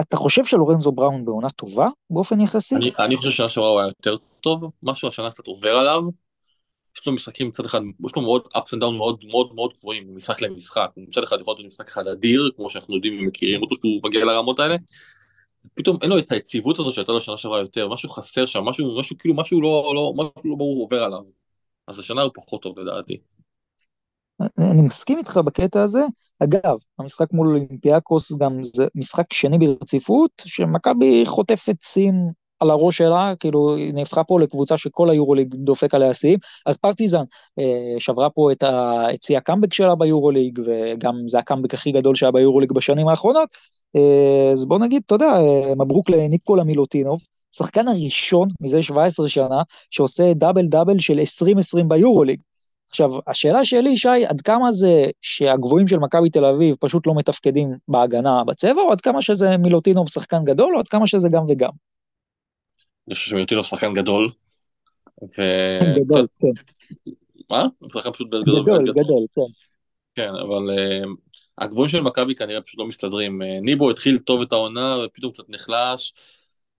אתה 0.00 0.16
חושב 0.16 0.44
שלורנזו 0.44 0.92
בראון 0.92 1.24
בעונה 1.24 1.50
טובה 1.50 1.88
באופן 2.10 2.40
יחסי? 2.40 2.76
אני, 2.76 2.90
אני 2.98 3.16
חושב 3.16 3.30
שהשנה 3.30 3.48
שעברה 3.48 3.70
הוא 3.70 3.80
היה 3.80 3.88
יותר 3.88 4.16
טוב, 4.40 4.64
משהו 4.82 5.08
השנה 5.08 5.30
קצת 5.30 5.46
עובר 5.46 5.70
עליו. 5.70 6.02
יש 6.98 7.06
לו 7.06 7.12
משחקים 7.12 7.48
מצד 7.48 7.64
אחד, 7.64 7.80
יש 8.06 8.16
לו 8.16 8.22
מאוד 8.22 8.42
ups 8.54 8.76
and 8.76 8.82
down 8.82 8.90
מאוד 8.96 9.24
מאוד 9.30 9.54
מאוד 9.54 9.70
גבוהים 9.78 10.04
ממשחק 10.08 10.42
למשחק. 10.42 10.90
מצד 10.96 11.22
אחד 11.22 11.36
יכול 11.40 11.54
להיות 11.58 11.66
משחק 11.66 11.88
אחד 11.88 12.06
אדיר, 12.06 12.50
כמו 12.56 12.70
שאנחנו 12.70 12.94
יודעים 12.94 13.22
ומכירים 13.22 13.62
אותו 13.62 13.74
שהוא 13.74 14.00
מגיע 14.04 14.24
לרמות 14.24 14.60
האלה. 14.60 14.76
פתאום 15.74 15.98
אין 16.02 16.10
לו 16.10 16.18
את 16.18 16.32
היציבות 16.32 16.78
הזו 16.78 16.92
שהייתה 16.92 17.12
לו 17.12 17.20
שנה 17.20 17.36
שעברה 17.36 17.60
יותר, 17.60 17.88
משהו 17.88 18.08
חסר 18.08 18.46
שם, 18.46 18.64
משהו, 18.64 18.98
משהו 18.98 19.18
כאילו, 19.18 19.34
משהו 19.34 19.60
לא, 19.60 19.92
לא, 19.94 20.12
משהו 20.16 20.50
לא 20.50 20.56
ברור 20.56 20.82
עובר 20.82 21.04
עליו. 21.04 21.22
אז 21.88 21.98
השנה 21.98 22.22
הוא 22.22 22.30
פחות 22.34 22.62
טוב 22.62 22.78
לדעתי. 22.78 23.20
אני 24.58 24.82
מסכים 24.82 25.18
איתך 25.18 25.36
בקטע 25.36 25.82
הזה. 25.82 26.00
אגב, 26.42 26.76
המשחק 26.98 27.32
מול 27.32 27.48
אולימפיאקוס 27.48 28.32
גם 28.36 28.64
זה 28.64 28.86
משחק 28.94 29.32
שני 29.32 29.58
ברציפות, 29.58 30.30
שמכבי 30.44 31.22
חוטפת 31.26 31.82
סים 31.82 32.14
על 32.62 32.70
הראש 32.70 32.98
שלה, 32.98 33.32
כאילו 33.40 33.76
היא 33.76 33.94
נהפכה 33.94 34.24
פה 34.24 34.40
לקבוצה 34.40 34.76
שכל 34.76 35.10
היורוליג 35.10 35.54
דופק 35.54 35.94
עליה 35.94 36.14
שיאים, 36.14 36.38
אז 36.66 36.76
פרטיזן 36.76 37.22
אה, 37.58 37.94
שברה 37.98 38.30
פה 38.30 38.52
את 39.14 39.22
שיא 39.22 39.36
הקאמבק 39.36 39.74
שלה 39.74 39.94
ביורוליג, 39.94 40.58
וגם 40.64 41.14
זה 41.26 41.38
הקאמבק 41.38 41.74
הכי 41.74 41.92
גדול 41.92 42.16
שהיה 42.16 42.32
ביורוליג 42.32 42.72
בשנים 42.72 43.08
האחרונות, 43.08 43.48
אה, 43.96 44.50
אז 44.52 44.66
בוא 44.66 44.78
נגיד, 44.78 45.02
אתה 45.06 45.14
יודע, 45.14 45.26
אה, 45.26 45.74
מברוק 45.74 46.10
לניקולה 46.10 46.64
מילוטינוב, 46.64 47.20
שחקן 47.56 47.88
הראשון 47.88 48.48
מזה 48.60 48.82
17 48.82 49.28
שנה 49.28 49.62
שעושה 49.90 50.34
double 50.34 50.66
double 50.66 50.98
של 50.98 51.18
20 51.18 51.53
20 51.53 51.88
ביורוליג. 51.88 52.40
עכשיו, 52.90 53.10
השאלה 53.26 53.64
שלי, 53.64 53.96
שי, 53.96 54.26
עד 54.28 54.40
כמה 54.40 54.72
זה 54.72 55.04
שהגבוהים 55.20 55.88
של 55.88 55.98
מכבי 55.98 56.30
תל 56.30 56.44
אביב 56.44 56.76
פשוט 56.80 57.06
לא 57.06 57.14
מתפקדים 57.14 57.76
בהגנה 57.88 58.44
בצבע, 58.44 58.82
או 58.82 58.92
עד 58.92 59.00
כמה 59.00 59.22
שזה 59.22 59.56
מילוטינוב 59.56 60.08
שחקן 60.08 60.44
גדול, 60.44 60.74
או 60.74 60.80
עד 60.80 60.88
כמה 60.88 61.06
שזה 61.06 61.28
גם 61.28 61.44
וגם? 61.48 61.91
אני 63.08 63.14
חושב 63.14 63.30
שמילוטינוב 63.30 63.64
שחקן 63.64 63.94
גדול. 63.94 64.30
ו... 65.22 65.42
גדול, 65.96 66.26
כן. 66.40 66.62
מה? 67.50 67.66
שחקן 67.92 68.12
פשוט 68.12 68.28
גדול, 68.28 68.62
גדול, 68.62 68.84
גדול, 68.90 69.26
כן. 69.34 69.52
כן, 70.14 70.28
אבל 70.28 70.76
uh, 70.76 71.08
הגבוהים 71.58 71.88
של 71.88 72.00
מכבי 72.00 72.34
כנראה 72.34 72.60
פשוט 72.60 72.78
לא 72.78 72.86
מסתדרים. 72.86 73.42
Uh, 73.42 73.44
ניבו 73.62 73.90
התחיל 73.90 74.18
טוב 74.18 74.42
את 74.42 74.52
העונה 74.52 74.96
ופתאום 75.04 75.32
קצת 75.32 75.48
נחלש. 75.48 76.14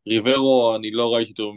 ריברו, 0.07 0.75
אני 0.75 0.91
לא 0.91 1.15
ראיתי 1.15 1.31
אותו 1.31 1.53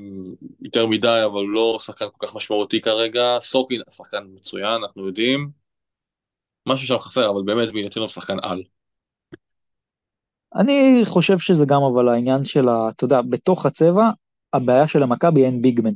יותר 0.63 0.87
מדי, 0.87 1.23
אבל 1.25 1.41
הוא 1.41 1.49
לא 1.49 1.79
שחקן 1.81 2.07
כל 2.13 2.27
כך 2.27 2.35
משמעותי 2.35 2.81
כרגע. 2.81 3.37
סורקין, 3.41 3.81
שחקן 3.91 4.25
מצוין, 4.35 4.83
אנחנו 4.83 5.07
יודעים. 5.07 5.51
משהו 6.67 6.87
שם 6.89 6.99
חסר, 6.99 7.31
אבל 7.31 7.43
באמת 7.45 7.73
מילטינוב 7.73 8.09
שחקן 8.09 8.37
על. 8.43 8.63
אני 10.55 11.03
חושב 11.05 11.39
שזה 11.39 11.65
גם 11.67 11.83
אבל 11.93 12.09
העניין 12.09 12.45
של 12.45 12.69
ה... 12.69 12.89
אתה 12.89 13.05
יודע, 13.05 13.23
בתוך 13.23 13.67
הצבע, 13.67 14.11
הבעיה 14.57 14.89
של 14.89 15.03
המכבי 15.03 15.45
אין 15.45 15.63
ביגמן. 15.63 15.93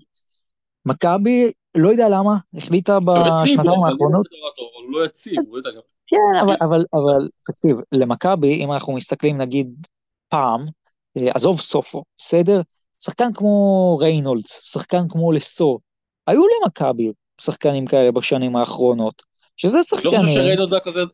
מכבי, 0.86 1.50
לא 1.74 1.88
יודע 1.88 2.08
למה, 2.08 2.36
החליטה 2.54 3.00
בשנתיים 3.00 3.84
האחרונות... 3.84 4.26
הוא 4.56 4.92
לא 4.92 5.04
יציב, 5.04 5.38
הוא 5.48 5.58
יודע 5.58 5.70
גם... 5.70 5.80
כן, 6.06 6.40
אבל, 6.40 6.56
אבל, 6.60 6.84
אבל, 6.94 7.28
תקשיב, 7.46 7.76
למכבי, 7.92 8.64
אם 8.64 8.72
אנחנו 8.72 8.92
מסתכלים 8.92 9.38
נגיד 9.38 9.86
פעם, 10.28 10.66
אה, 11.16 11.30
עזוב 11.34 11.60
סופו, 11.60 12.02
בסדר? 12.18 12.60
שחקן 13.02 13.32
כמו 13.34 13.98
ריינולדס, 14.00 14.72
שחקן 14.72 15.08
כמו 15.08 15.32
לסו, 15.32 15.78
היו 16.26 16.42
למכבי 16.46 17.12
שחקנים 17.40 17.86
כאלה 17.86 18.12
בשנים 18.12 18.56
האחרונות. 18.56 19.29
שזה 19.60 19.82
שחקנים... 19.82 20.20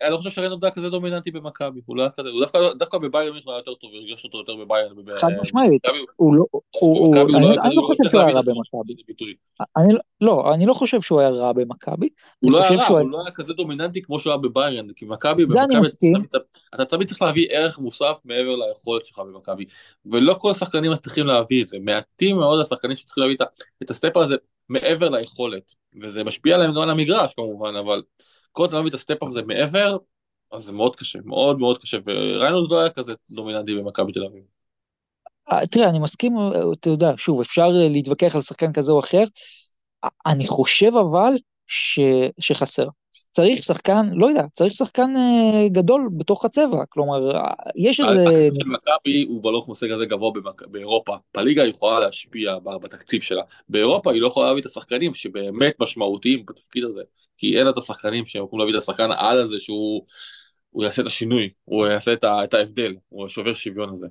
אני 0.03 0.11
לא 0.11 0.17
חושב 0.17 0.31
שריינולד 0.31 0.65
היה 0.65 0.71
כזה 0.71 0.91
דומיננטי 0.91 1.31
במכבי, 1.31 1.81
הוא 1.87 1.97
לא 1.97 2.03
היה 2.03 2.11
כזה, 2.11 2.29
הוא 2.29 2.45
דווקא, 2.75 2.99
בביירן 2.99 3.37
הוא 3.45 3.53
היה 3.53 3.59
יותר 3.59 3.75
טוב, 3.75 3.91
הרגש 3.95 4.25
אותו 4.25 4.39
יותר 4.39 4.57
בביירן. 4.57 4.95
חד 5.19 5.29
משמעית, 5.43 5.83
הוא 6.17 6.37
לא, 6.37 7.25
אני 7.65 7.77
לא 7.77 7.83
חושב 7.83 8.11
שהוא 8.11 8.21
היה 8.21 8.31
רע 8.31 8.43
במכבי. 8.43 8.95
לא, 10.21 10.55
אני 10.55 10.67
לא 10.67 10.75
חושב 10.75 11.01
שהוא 11.01 11.21
היה 11.21 11.29
רע 11.29 11.53
במכבי. 11.53 12.09
הוא 12.41 12.53
לא 12.53 12.63
היה 12.63 12.79
רע, 12.91 13.01
הוא 13.01 13.11
לא 13.11 13.21
היה 13.21 13.31
כזה 13.31 13.53
דומיננטי 13.53 14.03
כמו 14.03 14.21
שהוא 14.21 14.31
היה 14.31 14.39
בביירן, 14.39 14.93
כי 14.97 15.05
מכבי, 15.05 15.45
אתה 16.75 16.85
תמיד 16.85 17.09
צריך 17.09 17.23
להביא 17.23 17.47
ערך 17.51 17.79
מוסף 17.79 18.15
מעבר 18.25 18.57
ליכולת 18.57 19.07
שלך 19.07 19.19
במכבי, 19.19 19.65
ולא 20.07 20.35
כל 20.35 20.51
השחקנים 20.51 20.93
מצליחים 20.93 21.27
להביא 21.27 21.63
את 21.63 21.69
זה, 21.69 21.77
מעטים 21.81 22.37
מאוד 22.37 22.61
השחקנים 22.61 22.97
שצריכים 22.97 23.23
להביא 23.23 23.37
את 23.83 23.91
הסטפר 23.91 24.21
הזה 24.21 24.37
מעבר 24.69 25.09
ליכולת, 25.09 25.75
וזה 26.03 26.25
משפיע 26.25 26.55
עליהם 26.55 26.75
גם 26.75 26.83
על 26.83 26.91
המגרש 26.91 27.35
כמובן, 27.35 27.77
אבל 27.77 28.03
כל 28.53 28.67
הזמן 28.67 28.79
מביא 28.79 28.89
את 28.89 28.95
הסטפ 28.95 29.23
הזה 29.23 29.43
מעבר, 29.43 29.97
אז 30.53 30.63
זה 30.63 30.73
מאוד 30.73 30.97
קשה, 30.97 31.19
מאוד 31.25 31.59
מאוד 31.59 31.79
קשה, 31.79 31.99
וריינולד 32.07 32.71
לא 32.71 32.81
היה 32.81 32.91
כזה 32.91 33.13
דומיננטי 33.31 33.75
במכבי 33.75 34.13
תל 34.13 34.25
אביב. 34.25 34.43
אה, 35.53 35.67
תראה, 35.67 35.89
אני 35.89 35.99
מסכים, 35.99 36.33
אתה 36.81 36.91
יודע, 36.91 37.13
שוב, 37.17 37.41
אפשר 37.41 37.69
להתווכח 37.69 38.35
על 38.35 38.41
שחקן 38.41 38.73
כזה 38.73 38.93
או 38.93 39.01
אחר, 39.01 39.25
אני 40.27 40.47
חושב 40.47 40.91
אבל 41.01 41.33
ש, 41.67 42.01
שחסר. 42.41 42.89
צריך 43.33 43.63
שחקן, 43.63 44.11
לא 44.13 44.27
יודע, 44.27 44.43
צריך 44.53 44.73
שחקן 44.73 45.11
אה, 45.17 45.69
גדול 45.69 46.09
בתוך 46.17 46.45
הצבע, 46.45 46.85
כלומר, 46.89 47.37
אה, 47.37 47.53
יש 47.77 48.01
איזה... 48.01 48.25
של 48.61 48.69
מכבי 48.69 49.25
הוא 49.29 49.41
כבר 49.41 49.51
לא 49.51 49.65
מושג 49.69 49.93
כזה 49.93 50.07
גבוה 50.07 50.31
באירופה, 50.71 51.17
בליגה 51.37 51.63
היא 51.63 51.71
יכולה 51.71 52.01
להשפיע 52.01 52.59
בתקציב 52.83 53.23
שלה, 53.23 53.43
באירופה 53.69 54.13
היא 54.13 54.21
לא 54.21 54.27
יכולה 54.27 54.47
להביא 54.47 54.61
את 54.61 54.67
השחקנים 54.67 55.15
שבאמת 55.15 55.75
משמעותיים 55.81 56.47
בתפקיד 56.47 56.85
הזה, 56.85 57.01
כי 57.39 57.57
אין 57.59 57.65
לה 57.65 57.71
את 57.71 57.77
השחקנים 57.77 58.27
שיכולים 58.27 58.59
להביא 58.59 58.79
את 58.79 58.83
השחקן 58.83 59.11
העל 59.11 59.39
הזה 59.39 59.59
שהוא 59.59 60.05
יעשה 60.83 61.03
את 61.03 61.07
השינוי, 61.07 61.51
הוא 61.65 61.87
יעשה 61.87 62.13
את, 62.13 62.25
את 62.25 62.55
ההבדל, 62.55 62.95
הוא 63.09 63.29
שובר 63.29 63.55
שוויון 63.55 63.93
הזה. 63.93 64.07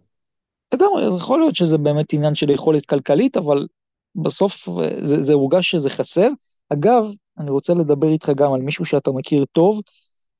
לגמרי, 0.73 1.15
יכול 1.17 1.39
להיות 1.39 1.55
שזה 1.55 1.77
באמת 1.77 2.13
עניין 2.13 2.35
של 2.35 2.49
יכולת 2.49 2.85
כלכלית, 2.85 3.37
אבל 3.37 3.65
בסוף 4.15 4.69
אה, 4.69 4.73
זה, 5.01 5.21
זה 5.21 5.33
הורגש 5.33 5.71
שזה 5.71 5.89
חסר. 5.89 6.27
אגב, 6.73 7.05
אני 7.39 7.51
רוצה 7.51 7.73
לדבר 7.73 8.07
איתך 8.07 8.29
גם 8.35 8.53
על 8.53 8.61
מישהו 8.61 8.85
שאתה 8.85 9.11
מכיר 9.11 9.45
טוב, 9.51 9.81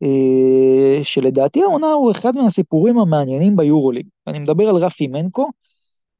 אה, 0.04 1.04
שלדעתי 1.04 1.62
העונה 1.62 1.88
הוא 1.88 2.12
אחד 2.12 2.38
מהסיפורים 2.38 3.00
המעניינים 3.00 3.56
ביורוליג. 3.56 4.08
אני 4.28 4.40
מדבר 4.40 4.70
על 4.70 4.76
רפי 4.76 5.08
מנקו, 5.08 5.50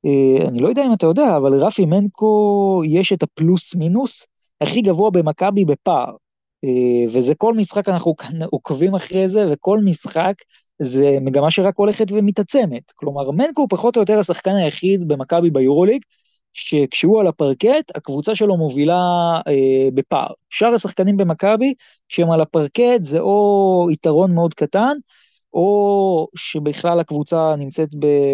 אה, 0.06 0.48
אני 0.48 0.60
לא 0.60 0.68
יודע 0.68 0.86
אם 0.86 0.94
אתה 0.94 1.06
יודע, 1.06 1.38
אבל 1.38 1.64
רפי 1.64 1.86
מנקו 1.86 2.82
יש 2.86 3.14
את 3.14 3.24
הפלוס 3.24 3.76
מינוס 3.76 4.28
הכי 4.62 4.82
גבוה 4.82 5.10
במכבי 5.10 5.66
בפער. 5.66 6.16
אה, 6.64 7.06
וזה 7.14 7.36
כל 7.36 7.54
משחק 7.54 7.90
אנחנו 7.90 8.16
כאן 8.16 8.44
עוקבים 8.52 8.96
אחרי 8.96 9.30
זה, 9.30 9.46
וכל 9.52 9.80
משחק 9.80 10.34
זה 10.82 11.18
מגמה 11.22 11.52
שרק 11.52 11.78
הולכת 11.78 12.06
ומתעצמת. 12.12 12.92
כלומר, 12.96 13.32
מנקו 13.32 13.62
הוא 13.62 13.70
פחות 13.70 13.96
או 13.96 14.02
יותר 14.02 14.20
השחקן 14.20 14.56
היחיד 14.56 15.08
במכבי 15.08 15.50
ביורוליג, 15.50 16.02
שכשהוא 16.56 17.20
על 17.20 17.28
הפרקט, 17.28 17.92
הקבוצה 17.96 18.36
שלו 18.36 18.58
מובילה 18.58 19.02
אה, 19.48 19.88
בפער. 19.94 20.32
שאר 20.50 20.74
השחקנים 20.74 21.18
במכבי, 21.18 21.74
כשהם 22.10 22.32
על 22.32 22.42
הפרקט, 22.42 23.04
זה 23.04 23.20
או 23.20 23.88
יתרון 23.92 24.36
מאוד 24.36 24.54
קטן, 24.54 24.98
או 25.54 26.28
שבכלל 26.36 27.00
הקבוצה 27.00 27.56
נמצאת 27.58 27.90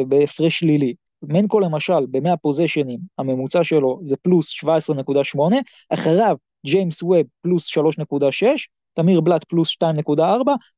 בהפרש 0.08 0.60
שלילי. 0.60 0.94
מנקו 1.24 1.60
למשל, 1.60 2.06
ב-100 2.12 2.38
פוזיישנים, 2.42 3.00
הממוצע 3.18 3.64
שלו 3.64 4.00
זה 4.04 4.16
פלוס 4.18 4.54
17.8, 4.66 5.40
אחריו 5.90 6.36
ג'יימס 6.66 7.04
ווב 7.04 7.26
פלוס 7.42 7.78
3.6, 7.78 8.46
תמיר 8.94 9.22
בלאט 9.22 9.44
פלוס 9.44 9.78
2.4, 9.84 10.22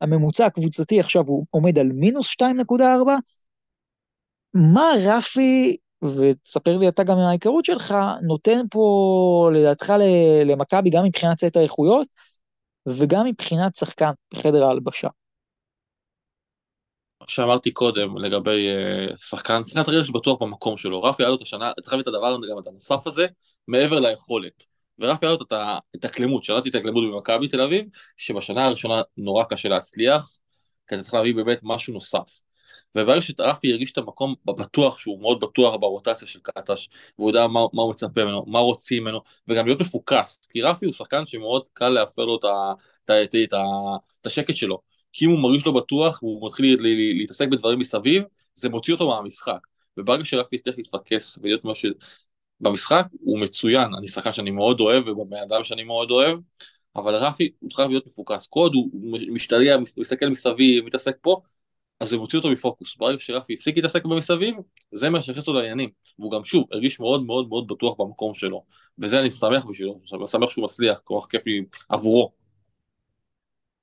הממוצע 0.01 0.45
הקבוצתי 0.45 0.99
עכשיו 0.99 1.23
הוא 1.27 1.45
עומד 1.49 1.79
על 1.79 1.91
מינוס 1.93 2.35
2.4. 2.41 2.75
מה 4.53 4.89
רפי 4.97 5.77
ותספר 6.03 6.77
לי 6.77 6.87
אתה 6.87 7.03
גם 7.03 7.15
מההיכרות 7.15 7.65
שלך, 7.65 7.95
נותן 8.21 8.59
פה 8.71 9.49
לדעתך 9.53 9.93
למכבי 10.45 10.89
גם 10.89 11.03
מבחינת 11.03 11.39
סט 11.39 11.57
האיכויות 11.57 12.07
וגם 12.87 13.25
מבחינת 13.25 13.75
שחקן 13.75 14.11
בחדר 14.33 14.63
ההלבשה. 14.63 15.07
שאמרתי 17.27 17.71
קודם 17.71 18.17
לגבי 18.17 18.69
uh, 18.71 19.15
שחקן, 19.15 19.63
שחקן 19.63 19.81
צריך 19.81 19.95
להיות 19.95 20.11
בטוח 20.13 20.41
במקום 20.41 20.77
שלו, 20.77 21.03
רפי 21.03 21.23
היה 21.23 21.35
השנה, 21.41 21.71
צריך 21.81 21.93
להביא 21.93 22.03
את 22.03 22.07
הדבר 22.07 22.37
גם 22.51 22.59
את 22.59 22.67
הנוסף 22.67 23.07
הזה, 23.07 23.25
מעבר 23.67 23.99
ליכולת. 23.99 24.65
ורפי 24.99 25.25
היה 25.25 25.35
את 25.95 26.05
הקלימות, 26.05 26.43
שמעתי 26.43 26.69
את 26.69 26.75
הקלימות 26.75 27.03
במכבי 27.13 27.47
תל 27.47 27.61
אביב, 27.61 27.85
שבשנה 28.17 28.65
הראשונה 28.65 29.01
נורא 29.17 29.43
קשה 29.43 29.69
להצליח, 29.69 30.27
כי 30.87 30.95
אתה 30.95 31.03
צריך 31.03 31.13
להביא 31.13 31.35
באמת 31.35 31.59
משהו 31.63 31.93
נוסף. 31.93 32.41
וברגע 32.95 33.21
שרפי 33.21 33.71
הרגיש 33.71 33.91
את 33.91 33.97
המקום 33.97 34.35
בטוח 34.45 34.97
שהוא 34.97 35.21
מאוד 35.21 35.39
בטוח 35.39 35.75
ברוטציה 35.75 36.27
של 36.27 36.39
קטש 36.39 36.89
והוא 37.19 37.29
יודע 37.29 37.47
מה, 37.47 37.59
מה 37.73 37.81
הוא 37.81 37.91
מצפה 37.91 38.25
ממנו, 38.25 38.45
מה 38.47 38.59
רוצים 38.59 39.03
ממנו 39.03 39.19
וגם 39.47 39.65
להיות 39.65 39.81
מפוקס 39.81 40.39
כי 40.51 40.61
רפי 40.61 40.85
הוא 40.85 40.93
שחקן 40.93 41.25
שמאוד 41.25 41.69
קל 41.73 41.89
להפר 41.89 42.25
לו 42.25 42.39
את, 43.05 43.53
השקט 44.25 44.55
שלו. 44.55 44.81
כי 45.13 45.25
אם 45.25 45.29
הוא 45.29 45.39
מרגיש 45.39 45.65
לא 45.65 45.71
בטוח 45.71 46.23
והוא 46.23 46.47
מתחיל 46.47 46.77
להתעסק 47.17 47.47
בדברים 47.47 47.79
מסביב 47.79 48.23
זה 48.55 48.69
מוציא 48.69 48.93
אותו 48.93 49.09
מהמשחק. 49.09 49.67
וברגע 49.97 50.25
שרפי 50.25 50.55
יצטרך 50.55 50.77
להתפקס 50.77 51.37
ולהיות 51.41 51.65
משהו... 51.65 51.89
במשחק 52.61 53.05
הוא 53.19 53.39
מצוין, 53.39 53.95
אני 53.97 54.07
שחקן 54.07 54.33
שאני 54.33 54.51
מאוד 54.51 54.79
אוהב 54.79 55.07
ובן 55.07 55.37
אדם 55.37 55.63
שאני 55.63 55.83
מאוד 55.83 56.11
אוהב, 56.11 56.39
אבל 56.95 57.15
רפי 57.15 57.51
הוא 57.59 57.69
צריך 57.69 57.89
להיות 57.89 58.05
מפוקס, 58.05 58.47
כל 58.47 58.59
עוד 58.59 58.73
הוא 58.75 58.89
משתריע, 59.29 59.77
מסתכל 59.77 60.29
מסביב, 60.29 60.85
מתעסק 60.85 61.17
פה, 61.21 61.41
אז 61.99 62.09
זה 62.09 62.17
מוציא 62.17 62.37
אותו 62.37 62.51
מפוקוס. 62.51 62.95
ברגע 62.97 63.19
שרפי 63.19 63.53
הפסיק 63.53 63.75
להתעסק 63.75 64.05
במסביב, 64.05 64.55
זה 64.91 65.09
מה 65.09 65.21
שהכניס 65.21 65.47
אותו 65.47 65.59
לעניינים. 65.59 65.89
והוא 66.19 66.31
גם 66.31 66.43
שוב 66.43 66.63
הרגיש 66.71 66.99
מאוד 66.99 67.25
מאוד 67.25 67.49
מאוד 67.49 67.67
בטוח 67.67 67.95
במקום 67.99 68.33
שלו. 68.33 68.63
וזה 68.99 69.19
אני 69.19 69.31
שמח 69.31 69.65
בשבילו, 69.65 69.99
אני 70.13 70.27
שמח 70.27 70.49
שהוא 70.49 70.65
מצליח, 70.65 71.01
כל 71.03 71.19
כך 71.21 71.27
כיף 71.27 71.47
לי 71.47 71.61
עבורו. 71.89 72.31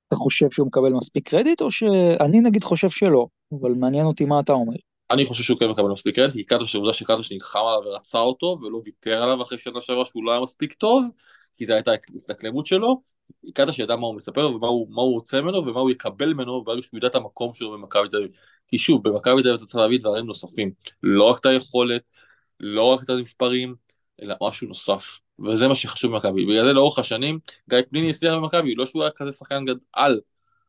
אתה 0.07 0.15
חושב 0.15 0.51
שהוא 0.51 0.67
מקבל 0.67 0.89
מספיק 0.89 1.29
קרדיט, 1.29 1.61
או 1.61 1.71
שאני 1.71 2.39
נגיד 2.43 2.63
חושב 2.63 2.89
שלא, 2.89 3.27
אבל 3.61 3.71
מעניין 3.71 4.05
אותי 4.05 4.25
מה 4.25 4.39
אתה 4.39 4.53
אומר. 4.53 4.75
אני 5.11 5.25
חושב 5.25 5.43
שהוא 5.43 5.59
כן 5.59 5.69
מקבל 5.69 5.87
מספיק 5.87 6.15
קרדיט, 6.15 6.35
כי 6.35 6.43
קטוש, 6.43 6.75
העובדה 6.75 6.93
שקטוש 6.93 7.31
נלחם 7.31 7.59
עליו 7.59 7.81
ורצה 7.85 8.19
אותו, 8.19 8.57
ולא 8.61 8.81
ויתר 8.85 9.23
עליו 9.23 9.41
אחרי 9.41 9.57
שנה 9.57 9.81
שעברה 9.81 10.05
שהוא 10.05 10.23
לא 10.23 10.31
היה 10.31 10.41
מספיק 10.41 10.73
טוב, 10.73 11.03
כי 11.55 11.65
זו 11.65 11.73
הייתה 11.73 11.91
ההתאקלמות 11.91 12.65
שלו, 12.65 13.01
קטוש 13.53 13.79
ידע 13.79 13.95
מה 13.95 14.07
הוא 14.07 14.15
מצפה 14.15 14.41
לו 14.41 14.49
ומה 14.49 14.67
הוא, 14.67 14.87
הוא 14.95 15.13
רוצה 15.13 15.41
ממנו 15.41 15.57
ומה 15.57 15.79
הוא 15.79 15.91
יקבל 15.91 16.33
ממנו 16.33 16.63
ברגע 16.63 16.81
שהוא 16.81 16.97
ידע 16.97 17.07
את 17.07 17.15
המקום 17.15 17.53
שלו 17.53 17.71
במכבי 17.71 18.09
תל 18.09 18.17
אביב. 18.17 18.31
כי 18.67 18.79
שוב, 18.79 19.09
במכבי 19.09 19.41
תל 19.41 19.47
אביב 19.47 19.55
אתה 19.55 19.65
צריך 19.65 19.75
להביא 19.75 19.99
דברים 19.99 20.25
נוספים, 20.25 20.71
לא 21.03 21.29
רק 21.29 21.39
את 21.39 21.45
היכולת, 21.45 22.03
לא 22.59 22.83
רק 22.83 23.03
את 23.03 23.09
המספרים, 23.09 23.75
אלא 24.21 24.35
משהו 24.41 24.67
נוסף. 24.67 25.19
וזה 25.45 25.67
מה 25.67 25.75
שחשוב 25.75 26.11
במכבי. 26.11 26.45
בגלל 26.45 26.65
זה 26.65 26.73
לאורך 26.73 26.99
השנים, 26.99 27.39
גיא 27.69 27.79
פניני 27.89 28.09
הצליח 28.09 28.35
במכבי, 28.35 28.75
לא 28.75 28.85
שהוא 28.85 29.01
היה 29.01 29.11
כזה 29.11 29.31
שחקן 29.31 29.65
גד 29.65 29.75
על, 29.93 30.19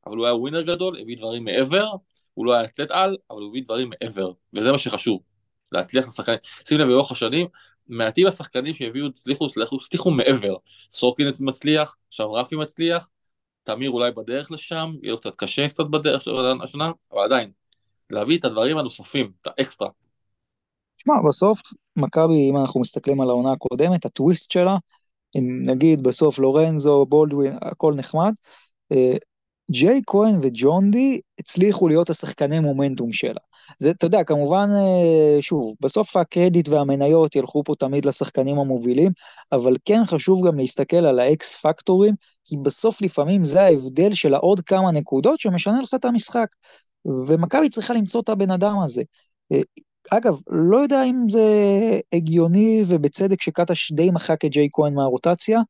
אבל 0.06 0.16
הוא 0.16 0.26
היה 0.26 0.34
ווינר 0.34 0.62
גדול, 0.62 0.96
הביא 1.00 1.16
דברים 1.16 1.44
מעבר, 1.44 1.86
הוא 2.34 2.46
לא 2.46 2.52
היה 2.52 2.64
אתלט 2.64 2.90
על, 2.90 3.16
אבל 3.30 3.40
הוא 3.40 3.48
הביא 3.50 3.62
דברים 3.64 3.90
מעבר, 3.90 4.32
וזה 4.54 4.72
מה 4.72 4.78
שחשוב, 4.78 5.20
להצליח 5.72 6.06
לשחקנים. 6.06 6.38
שים 6.68 6.78
לב, 6.78 6.88
לאורך 6.88 7.12
השנים, 7.12 7.46
מעטים 7.92 8.26
השחקנים 8.26 8.74
שהביאו, 8.74 9.06
הצליחו, 9.06 9.46
הצליחו, 9.76 10.10
מעבר. 10.10 10.56
סורקין 10.90 11.28
מצליח, 11.40 11.96
עכשיו 12.08 12.32
רפי 12.32 12.56
מצליח, 12.56 13.08
תמיר 13.62 13.90
אולי 13.90 14.10
בדרך 14.10 14.52
לשם, 14.52 14.92
יהיה 15.02 15.12
לו 15.12 15.18
קצת 15.18 15.36
קשה 15.36 15.68
קצת 15.68 15.84
בדרך 15.84 16.28
השנה, 16.62 16.90
אבל 17.12 17.20
עדיין, 17.24 17.50
להביא 18.10 18.38
את 18.38 18.44
הדברים 18.44 18.78
הנוספים, 18.78 19.32
את 19.40 19.46
האקסטרה. 19.46 19.88
שמע, 20.98 21.14
בסוף, 21.28 21.60
מכבי, 21.96 22.50
אם 22.50 22.56
אנחנו 22.56 22.80
מסתכלים 22.80 23.20
על 23.20 23.28
העונה 23.28 23.52
הקודמת, 23.52 24.04
הטוויסט 24.04 24.50
שלה, 24.50 24.76
אם 25.36 25.62
נגיד 25.64 26.02
בסוף 26.02 26.38
לורנזו, 26.38 27.06
בולדווין, 27.06 27.56
הכל 27.60 27.94
נחמד, 27.96 28.32
אה, 28.92 29.16
ג'יי 29.70 30.00
כהן 30.06 30.38
וג'ון 30.42 30.90
די 30.90 31.20
הצליחו 31.38 31.88
להיות 31.88 32.10
השחקני 32.10 32.58
מומנטום 32.58 33.12
שלה. 33.12 33.40
זה, 33.78 33.90
אתה 33.90 34.06
יודע, 34.06 34.24
כמובן, 34.24 34.70
אה, 34.74 35.42
שוב, 35.42 35.74
בסוף 35.80 36.16
הקרדיט 36.16 36.68
והמניות 36.68 37.36
ילכו 37.36 37.64
פה 37.64 37.74
תמיד 37.78 38.04
לשחקנים 38.04 38.58
המובילים, 38.58 39.12
אבל 39.52 39.76
כן 39.84 40.02
חשוב 40.06 40.46
גם 40.46 40.58
להסתכל 40.58 40.96
על 40.96 41.20
האקס 41.20 41.56
פקטורים, 41.56 42.14
כי 42.44 42.56
בסוף 42.62 43.02
לפעמים 43.02 43.44
זה 43.44 43.62
ההבדל 43.62 44.14
של 44.14 44.34
העוד 44.34 44.60
כמה 44.60 44.92
נקודות 44.92 45.40
שמשנה 45.40 45.82
לך 45.82 45.94
את 45.94 46.04
המשחק. 46.04 46.46
ומכבי 47.04 47.68
צריכה 47.68 47.94
למצוא 47.94 48.20
את 48.20 48.28
הבן 48.28 48.50
אדם 48.50 48.76
הזה. 48.84 49.02
אה, 49.52 49.60
אגב, 50.10 50.38
לא 50.50 50.76
יודע 50.76 51.04
אם 51.04 51.28
זה 51.28 51.42
הגיוני 52.12 52.84
ובצדק 52.88 53.40
שקטש 53.42 53.92
די 53.92 54.10
מחק 54.10 54.44
את 54.44 54.50
ג'יי 54.50 54.68
כהן 54.72 54.94
מהרוטציה, 54.94 55.60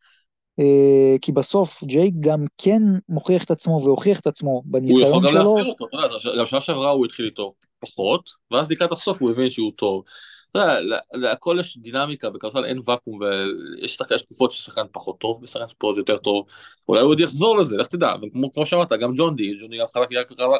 כי 1.21 1.33
בסוף 1.33 1.85
ג'ייק 1.85 2.15
גם 2.21 2.45
כן 2.59 2.83
מוכיח 3.09 3.45
את 3.45 3.51
עצמו 3.51 3.81
והוכיח 3.85 4.21
את 4.21 4.27
עצמו 4.27 4.63
בניסיון 4.65 5.07
שלו. 5.07 5.15
הוא 5.15 5.25
יכול 5.25 5.29
גם 5.29 5.35
להחזיר 5.35 5.73
אותו, 5.73 5.87
אתה 5.87 6.29
יודע, 6.29 6.39
גם 6.41 6.47
שנה 6.47 6.61
שעברה 6.61 6.91
הוא 6.91 7.07
התחיל 7.07 7.25
איתו 7.25 7.55
פחות, 7.79 8.31
ואז 8.51 8.71
לקראת 8.71 8.93
הסוף 8.93 9.23
הוא 9.23 9.31
הבין 9.31 9.51
שהוא 9.51 9.73
טוב. 9.77 10.05
אתה 10.51 10.61
יודע, 10.61 10.97
להכל 11.13 11.57
יש 11.61 11.79
דינמיקה, 11.79 12.31
בכדורסל 12.31 12.65
אין 12.65 12.81
ואקום, 12.85 13.21
ויש 13.21 13.97
תקופות 13.97 14.53
ששחקן 14.53 14.83
פחות 14.93 15.19
טוב, 15.19 15.43
ושחקן 15.43 15.65
פחות 15.79 15.97
יותר 15.97 16.17
טוב, 16.17 16.47
אולי 16.89 17.01
הוא 17.01 17.11
עוד 17.11 17.21
יחזור 17.21 17.59
לזה, 17.59 17.77
לך 17.77 17.87
תדע, 17.87 18.13
וכמו 18.49 18.67
שאמרת, 18.67 18.93
גם 18.93 19.13
ג'ון 19.17 19.37
די, 19.37 19.59
ג'ון 19.61 19.71
די 19.71 19.79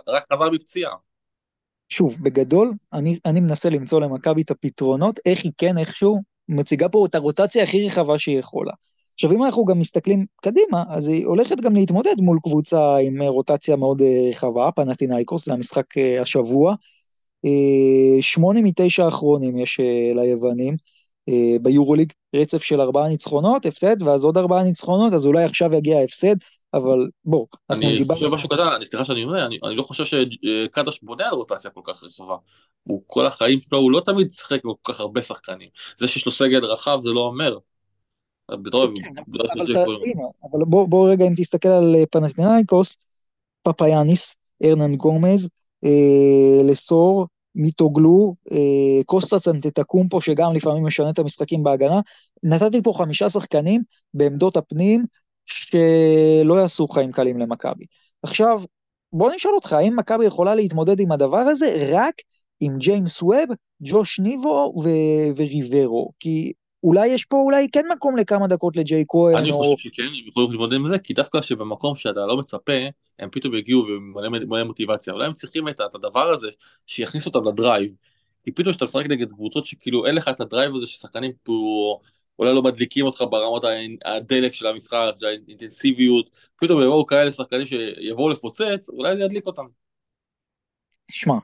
רק 0.09 0.33
חזר 0.33 0.51
בפציעה. 0.53 0.93
שוב, 1.89 2.17
בגדול, 2.21 2.73
אני, 2.93 3.19
אני 3.25 3.41
מנסה 3.41 3.71
למצוא 3.71 4.01
למכבי 4.01 4.43
את 4.43 4.51
הפתרונות, 4.51 5.21
איך 5.27 5.45
היא 5.45 5.53
כן 5.59 5.79
איכשהו 5.79 6.21
מציגה 6.49 6.89
פה 6.89 7.07
את 7.07 7.15
הרוטציה 7.15 7.63
הכי 7.63 7.87
רחבה 7.87 8.19
שהיא 8.19 8.39
יכולה. 8.39 8.73
עכשיו, 9.15 9.33
אם 9.33 9.45
אנחנו 9.45 9.65
גם 9.65 9.79
מסתכלים 9.79 10.27
קדימה, 10.43 10.83
אז 10.89 11.09
היא 11.09 11.27
הולכת 11.27 11.61
גם 11.61 11.75
להתמודד 11.75 12.15
מול 12.19 12.39
קבוצה 12.43 12.97
עם 12.97 13.23
רוטציה 13.23 13.77
מאוד 13.77 14.03
אה, 14.03 14.31
רחבה, 14.31 14.71
פנטינאיקוס, 14.71 15.47
זה 15.47 15.53
המשחק 15.53 15.99
אה, 15.99 16.21
השבוע. 16.23 16.75
אה, 17.45 18.23
שמונה 18.23 18.61
מתשע 18.61 19.05
האחרונים 19.05 19.59
יש 19.59 19.81
ליוונים. 20.15 20.77
ביורוליג 21.63 22.13
רצף 22.37 22.63
של 22.63 22.81
ארבעה 22.81 23.09
ניצחונות, 23.09 23.67
הפסד, 23.67 24.03
ואז 24.03 24.25
עוד 24.25 24.39
ארבעה 24.39 24.63
ניצחונות, 24.63 25.13
אז 25.13 25.27
אולי 25.27 25.45
עכשיו 25.45 25.75
יגיע 25.75 25.99
ההפסד, 25.99 26.37
אבל 26.75 27.09
בוא, 27.25 27.47
אנחנו 27.71 27.87
דיברנו... 27.87 27.99
אני 27.99 28.15
חושב 28.15 28.35
משהו 28.35 28.49
קטן, 28.49 28.69
אני 28.77 28.87
סליחה 28.87 29.05
שאני 29.05 29.25
אומר, 29.25 29.47
אני, 29.47 29.59
אני 29.65 29.77
לא 29.77 29.83
חושב 29.83 30.05
שקדש 30.05 31.01
בונה 31.03 31.29
על 31.29 31.35
רוטציה 31.35 31.71
כל 31.71 31.81
כך 31.85 32.05
רחבה. 32.05 32.37
הוא 32.83 33.03
כל 33.07 33.27
החיים 33.27 33.61
שלו, 33.61 33.79
הוא 33.79 33.93
לא 33.93 34.01
תמיד 34.01 34.31
שיחק 34.31 34.65
עם 34.65 34.71
כל 34.83 34.93
כך 34.93 35.01
הרבה 35.01 35.23
שחקנים. 35.23 35.69
זה 35.99 36.09
שיש 36.09 36.27
לו 36.27 36.33
סגל 36.33 36.65
רחב 36.65 36.99
זה 37.01 37.11
לא 37.11 37.21
אומר. 37.21 37.57
כן, 38.97 40.21
אבל 40.53 40.65
בוא 40.65 41.11
רגע 41.11 41.27
אם 41.27 41.33
תסתכל 41.37 41.69
על 41.69 41.97
פנתנאיקוס, 42.11 42.99
פפאיאניס, 43.63 44.37
ארנן 44.65 44.95
גומז, 44.95 45.49
לסור, 46.65 47.27
מיטוגלו, 47.55 48.35
קוסטס 49.07 49.49
אנטטקומפו 49.49 50.21
שגם 50.21 50.53
לפעמים 50.53 50.87
משנה 50.87 51.11
את 51.11 51.19
המשחקים 51.19 51.63
בהגנה, 51.63 52.01
נתתי 52.43 52.83
פה 52.83 52.93
חמישה 52.97 53.31
שחקנים 53.31 53.83
בעמדות 54.15 54.57
הפנים 54.57 55.05
שלא 55.47 56.61
יעשו 56.61 56.89
חיים 56.89 57.13
קלים 57.13 57.39
למכבי. 57.39 57.85
עכשיו, 58.23 58.63
בוא 59.13 59.33
נשאל 59.35 59.51
אותך, 59.55 59.73
האם 59.73 59.97
מכבי 59.97 60.27
יכולה 60.27 60.55
להתמודד 60.55 61.01
עם 61.01 61.13
הדבר 61.13 61.37
הזה 61.37 61.89
רק 61.93 62.15
עם 62.61 62.79
ג'יימס 62.79 63.23
ווב, 63.23 63.49
ג'וש 63.83 64.21
ניבו 64.21 64.75
ו- 64.85 65.37
וריברו? 65.37 66.11
כי 66.21 66.53
אולי 66.83 67.07
יש 67.07 67.25
פה 67.25 67.37
אולי 67.37 67.67
כן 67.73 67.85
מקום 67.93 68.17
לכמה 68.17 68.47
דקות 68.47 68.77
לג'יי 68.77 69.05
כהן. 69.09 69.37
אני 69.37 69.51
או... 69.51 69.57
חושב 69.57 69.89
שכן, 69.89 70.03
הם 70.03 70.29
יכולים 70.29 70.51
להתמודד 70.51 70.77
עם 70.77 70.87
זה, 70.87 70.99
כי 70.99 71.15
דווקא 71.15 71.43
שבמקום 71.43 71.97
שאתה 71.97 72.27
לא 72.27 72.37
מצפה, 72.37 72.73
הם 73.19 73.29
פתאום 73.33 73.55
יגיעו 73.55 73.87
ומלא 73.87 74.65
מוטיבציה. 74.65 75.13
אולי 75.13 75.27
הם 75.27 75.33
צריכים 75.33 75.69
את, 75.69 75.81
את 75.81 75.95
הדבר 75.95 76.29
הזה 76.29 76.49
שיכניס 76.87 77.27
אותם 77.27 77.49
ל 77.49 77.55
drive. 77.55 77.93
כי 78.43 78.53
פתאום 78.53 78.71
כשאתה 78.71 78.85
משחק 78.85 79.07
נגד 79.07 79.29
קבוצות 79.29 79.65
שכאילו 79.65 80.07
אין 80.07 80.15
לך 80.15 80.29
את 80.29 80.41
ה 80.41 80.46
drive 80.46 80.75
הזה 80.75 80.87
ששחקנים 80.87 81.33
פה 81.43 81.53
אולי 82.39 82.55
לא 82.55 82.63
מדליקים 82.63 83.07
אותך 83.07 83.25
ברמות 83.31 83.65
הדלק 84.05 84.53
של 84.53 84.67
המשחק, 84.67 85.13
של 85.21 85.27
האינטנסיביות, 85.27 86.31
פתאום 86.57 86.83
יבואו 86.83 87.07
כאלה 87.07 87.33
שחקנים 87.33 87.67
שיבואו 87.67 88.29
לפוצץ, 88.29 88.89
אולי 88.89 89.17
זה 89.17 89.23
ידליק 89.23 89.47
אותם. 89.47 89.65
שמע, 91.11 91.35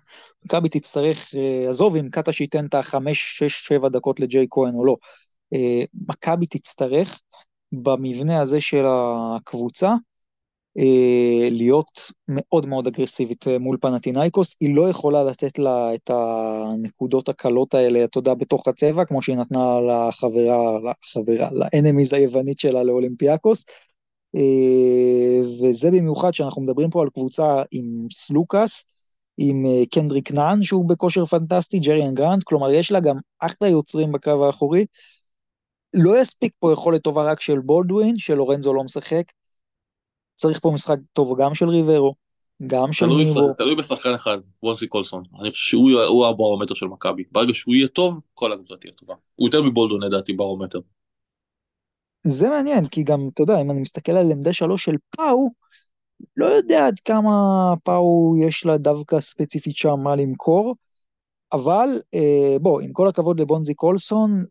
מכבי 0.44 0.68
תצטרך, 0.68 1.34
אה, 1.34 1.70
עזוב 1.70 1.96
אם 1.96 2.08
קטש 2.08 2.32
ייתן 2.32 2.66
את 2.66 2.74
החמש, 2.74 3.38
שש, 3.38 3.66
שבע 3.68 3.88
דקות 3.88 4.20
לג'יי 4.20 4.46
כהן 4.50 4.74
או 4.74 4.84
לא, 4.84 4.96
מכבי 6.08 6.46
תצטרך 6.46 7.20
במבנה 7.72 8.40
הזה 8.40 8.60
של 8.60 8.84
הקבוצה 8.86 9.94
אה, 10.78 11.48
להיות 11.50 12.12
מאוד 12.28 12.66
מאוד 12.66 12.86
אגרסיבית 12.86 13.48
אה, 13.48 13.58
מול 13.58 13.76
פנאתינייקוס, 13.80 14.56
היא 14.60 14.76
לא 14.76 14.88
יכולה 14.88 15.24
לתת 15.24 15.58
לה 15.58 15.94
את 15.94 16.10
הנקודות 16.10 17.28
הקלות 17.28 17.74
האלה, 17.74 18.04
אתה 18.04 18.18
יודע, 18.18 18.34
בתוך 18.34 18.68
הצבע, 18.68 19.04
כמו 19.04 19.22
שהיא 19.22 19.36
נתנה 19.36 19.80
לחברה, 19.80 20.78
לחברה, 20.90 21.50
ל 21.52 21.60
enemies 21.60 22.12
היוונית 22.12 22.58
שלה 22.58 22.82
לאולימפיאקוס, 22.82 23.64
וזה 25.62 25.90
במיוחד 25.90 26.34
שאנחנו 26.34 26.62
מדברים 26.62 26.90
פה 26.90 27.02
על 27.02 27.08
קבוצה 27.10 27.62
עם 27.70 28.06
סלוקאס, 28.12 28.84
עם 29.38 29.64
קנדריק 29.90 30.32
נאן 30.32 30.62
שהוא 30.62 30.88
בכושר 30.88 31.24
פנטסטי, 31.24 31.78
ג'ריאן 31.78 32.14
גרנט, 32.14 32.44
כלומר 32.44 32.70
יש 32.70 32.92
לה 32.92 33.00
גם 33.00 33.16
אחלה 33.38 33.68
יוצרים 33.68 34.12
בקו 34.12 34.46
האחורי, 34.46 34.86
לא 35.94 36.20
יספיק 36.20 36.52
פה 36.58 36.72
יכולת 36.72 37.02
טובה 37.02 37.32
רק 37.32 37.40
של 37.40 37.58
בולדווין, 37.58 38.18
שלורנזו 38.18 38.74
לא 38.74 38.84
משחק. 38.84 39.32
צריך 40.34 40.60
פה 40.60 40.70
משחק 40.74 40.96
טוב 41.12 41.40
גם 41.40 41.54
של 41.54 41.68
ריברו, 41.68 42.14
גם 42.66 42.92
של 42.92 43.06
ניבו. 43.06 43.52
תלוי 43.56 43.74
בשחקן 43.74 44.14
אחד, 44.14 44.38
וונסי 44.62 44.86
קולסון. 44.86 45.22
אני 45.40 45.50
חושב 45.50 45.64
שהוא 45.64 46.26
הברומטר 46.26 46.74
של 46.74 46.86
מכבי. 46.86 47.24
ברגע 47.32 47.54
שהוא 47.54 47.74
יהיה 47.74 47.88
טוב, 47.88 48.20
כל 48.34 48.52
הקבוצה 48.52 48.76
תהיה 48.76 48.92
טובה. 48.92 49.14
הוא 49.34 49.48
יותר 49.48 49.62
מבולדווין 49.62 50.02
לדעתי 50.02 50.32
ברומטר. 50.32 50.80
זה 52.26 52.48
מעניין, 52.48 52.86
כי 52.86 53.02
גם, 53.02 53.28
אתה 53.34 53.42
יודע, 53.42 53.60
אם 53.60 53.70
אני 53.70 53.80
מסתכל 53.80 54.12
על 54.12 54.32
עמדה 54.32 54.52
שלוש 54.52 54.84
של 54.84 54.94
פאו, 55.10 55.50
לא 56.36 56.46
יודע 56.46 56.86
עד 56.86 57.00
כמה 57.00 57.30
פאו 57.84 58.34
יש 58.38 58.66
לה 58.66 58.78
דווקא 58.78 59.20
ספציפית 59.20 59.76
שם 59.76 60.00
מה 60.02 60.16
למכור, 60.16 60.74
אבל 61.52 61.88
אה, 62.14 62.56
בוא, 62.60 62.80
עם 62.80 62.92
כל 62.92 63.08
הכבוד 63.08 63.40
לבונזי 63.40 63.74
קולסון, 63.74 64.44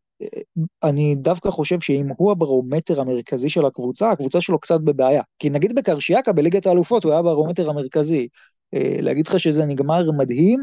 אני 0.83 1.15
דווקא 1.15 1.49
חושב 1.49 1.79
שאם 1.79 2.07
הוא 2.17 2.31
הברומטר 2.31 3.01
המרכזי 3.01 3.49
של 3.49 3.65
הקבוצה, 3.65 4.11
הקבוצה 4.11 4.41
שלו 4.41 4.59
קצת 4.59 4.81
בבעיה. 4.81 5.21
כי 5.39 5.49
נגיד 5.49 5.75
בקרשיאקה, 5.75 6.31
בליגת 6.31 6.67
האלופות, 6.67 7.03
הוא 7.03 7.11
היה 7.11 7.19
הברומטר 7.19 7.69
המרכזי. 7.69 8.27
אה, 8.73 8.97
להגיד 9.01 9.27
לך 9.27 9.39
שזה 9.39 9.65
נגמר 9.65 10.11
מדהים, 10.17 10.59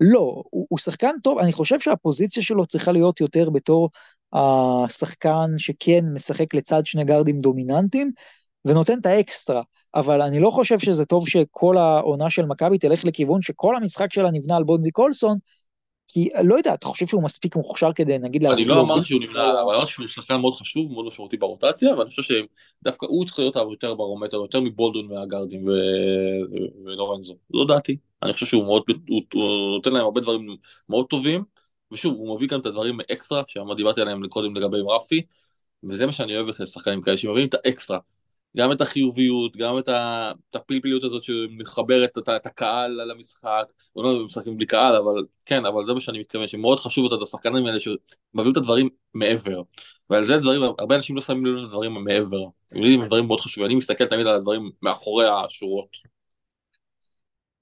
לא, 0.00 0.42
הוא, 0.50 0.66
הוא 0.68 0.78
שחקן 0.78 1.12
טוב, 1.22 1.38
אני 1.38 1.52
חושב 1.52 1.80
שהפוזיציה 1.80 2.42
שלו 2.42 2.66
צריכה 2.66 2.92
להיות 2.92 3.20
יותר 3.20 3.50
בתור 3.50 3.90
השחקן 4.32 5.50
שכן 5.58 6.04
משחק 6.14 6.54
לצד 6.54 6.86
שני 6.86 7.04
גארדים 7.04 7.40
דומיננטיים, 7.40 8.10
ונותן 8.64 8.98
את 8.98 9.06
האקסטרה, 9.06 9.62
אבל 9.94 10.22
אני 10.22 10.40
לא 10.40 10.50
חושב 10.50 10.78
שזה 10.78 11.04
טוב 11.04 11.28
שכל 11.28 11.78
העונה 11.78 12.30
של 12.30 12.46
מכבי 12.46 12.78
תלך 12.78 13.04
לכיוון 13.04 13.42
שכל 13.42 13.76
המשחק 13.76 14.12
שלה 14.12 14.30
נבנה 14.30 14.56
על 14.56 14.64
בונזי 14.64 14.90
קולסון, 14.90 15.38
כי 16.08 16.28
לא 16.44 16.54
יודע, 16.54 16.74
אתה 16.74 16.86
חושב 16.86 17.06
שהוא 17.06 17.22
מספיק 17.22 17.56
מוכשר 17.56 17.92
כדי 17.92 18.18
נגיד 18.18 18.44
אני 18.44 18.64
לא 18.64 18.80
אמרתי 18.80 19.06
שהוא 19.06 19.20
נמנה, 19.20 19.62
אבל 19.62 19.74
אמרתי 19.74 19.90
שהוא 19.90 20.08
שחקן 20.08 20.36
מאוד 20.40 20.54
חשוב, 20.54 20.92
מאוד 20.92 21.06
משמעותי 21.06 21.36
ברוטציה, 21.36 21.94
ואני 21.94 22.10
חושב 22.10 22.22
שדווקא 22.22 23.06
הוא 23.06 23.24
צריך 23.26 23.38
להיות 23.38 23.56
יותר 23.56 23.94
ברומטר, 23.94 24.36
יותר 24.36 24.60
מבולדון 24.60 25.06
מהגארדים 25.06 25.68
ולורנזו, 26.84 27.34
זו 27.52 27.64
דעתי. 27.64 27.96
אני 28.22 28.32
חושב 28.32 28.46
שהוא 28.46 28.64
מאוד, 28.64 28.82
הוא 29.34 29.74
נותן 29.74 29.92
להם 29.92 30.02
הרבה 30.02 30.20
דברים 30.20 30.56
מאוד 30.88 31.06
טובים, 31.06 31.44
ושוב, 31.92 32.14
הוא 32.14 32.36
מביא 32.36 32.48
גם 32.48 32.60
את 32.60 32.66
הדברים 32.66 32.98
אקסטרה, 33.12 33.42
שדיברתי 33.46 34.00
עליהם 34.00 34.28
קודם 34.28 34.56
לגבי 34.56 34.78
רפי, 34.96 35.22
וזה 35.84 36.06
מה 36.06 36.12
שאני 36.12 36.36
אוהב 36.36 36.48
את 36.48 36.60
השחקנים 36.60 37.02
כאלה, 37.02 37.16
שמביאים 37.16 37.48
את 37.48 37.54
האקסטרה. 37.54 37.98
גם 38.58 38.72
את 38.72 38.80
החיוביות, 38.80 39.56
גם 39.56 39.78
את, 39.78 39.88
ה, 39.88 40.32
את 40.50 40.54
הפלפליות 40.54 41.04
הזאת 41.04 41.22
שמחברת 41.22 42.18
את, 42.18 42.28
את 42.28 42.46
הקהל 42.46 42.90
למשחק, 42.90 43.72
לא 43.96 44.24
משחקים 44.24 44.56
בלי 44.56 44.66
קהל, 44.66 44.96
אבל 44.96 45.24
כן, 45.46 45.66
אבל 45.66 45.86
זה 45.86 45.94
מה 45.94 46.00
שאני 46.00 46.18
מתכוון, 46.18 46.46
שמאוד 46.46 46.80
חשוב 46.80 47.12
את 47.12 47.22
השחקנים 47.22 47.66
האלה 47.66 47.80
שמביאים 47.80 48.52
את 48.52 48.56
הדברים 48.56 48.88
מעבר. 49.14 49.62
ועל 50.10 50.24
זה 50.24 50.36
דברים, 50.36 50.62
הרבה 50.78 50.94
אנשים 50.94 51.16
לא 51.16 51.22
שמים 51.22 51.46
לב 51.46 51.54
לדברים 51.54 52.04
מעבר. 52.04 52.44
הם 52.72 53.04
דברים 53.06 53.26
מאוד 53.26 53.40
חשובים, 53.40 53.66
אני 53.66 53.74
מסתכל 53.74 54.04
תמיד 54.04 54.26
על 54.26 54.34
הדברים 54.34 54.70
מאחורי 54.82 55.26
השורות. 55.28 55.88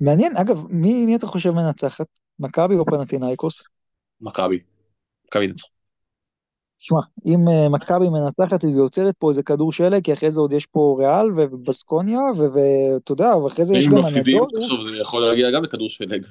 מעניין, 0.01 0.37
אגב, 0.37 0.67
מי, 0.71 1.07
מי 1.07 1.17
אתה 1.17 1.27
חושב 1.27 1.51
מנצחת? 1.51 2.07
מכבי 2.39 2.75
או 2.75 2.85
פנטינאיקוס? 2.85 3.69
מכבי. 4.21 4.59
מכבי 5.27 5.47
נצחה. 5.47 5.74
שמע, 6.87 7.01
אם 7.27 7.39
uh, 7.49 7.69
מכבי 7.69 8.09
מנצחת, 8.09 8.63
היא 8.63 8.73
יוצרת 8.73 9.15
פה 9.19 9.29
איזה 9.29 9.43
כדור 9.43 9.73
שלג, 9.73 10.05
כי 10.05 10.13
אחרי 10.13 10.31
זה 10.31 10.41
עוד 10.41 10.53
יש 10.53 10.67
פה 10.67 10.97
ריאל 10.99 11.31
ובסקוניה, 11.37 12.21
ואתה 12.39 13.13
יודע, 13.13 13.37
ואחרי 13.37 13.65
זה 13.65 13.77
יש 13.77 13.89
גם... 13.89 13.97
אם 13.97 14.05
מפסידים, 14.05 14.43
תחשוב, 14.55 14.91
זה 14.91 14.99
יכול 14.99 15.27
להגיע 15.27 15.51
גם 15.51 15.63
לכדור 15.63 15.89
שלג. 15.89 16.27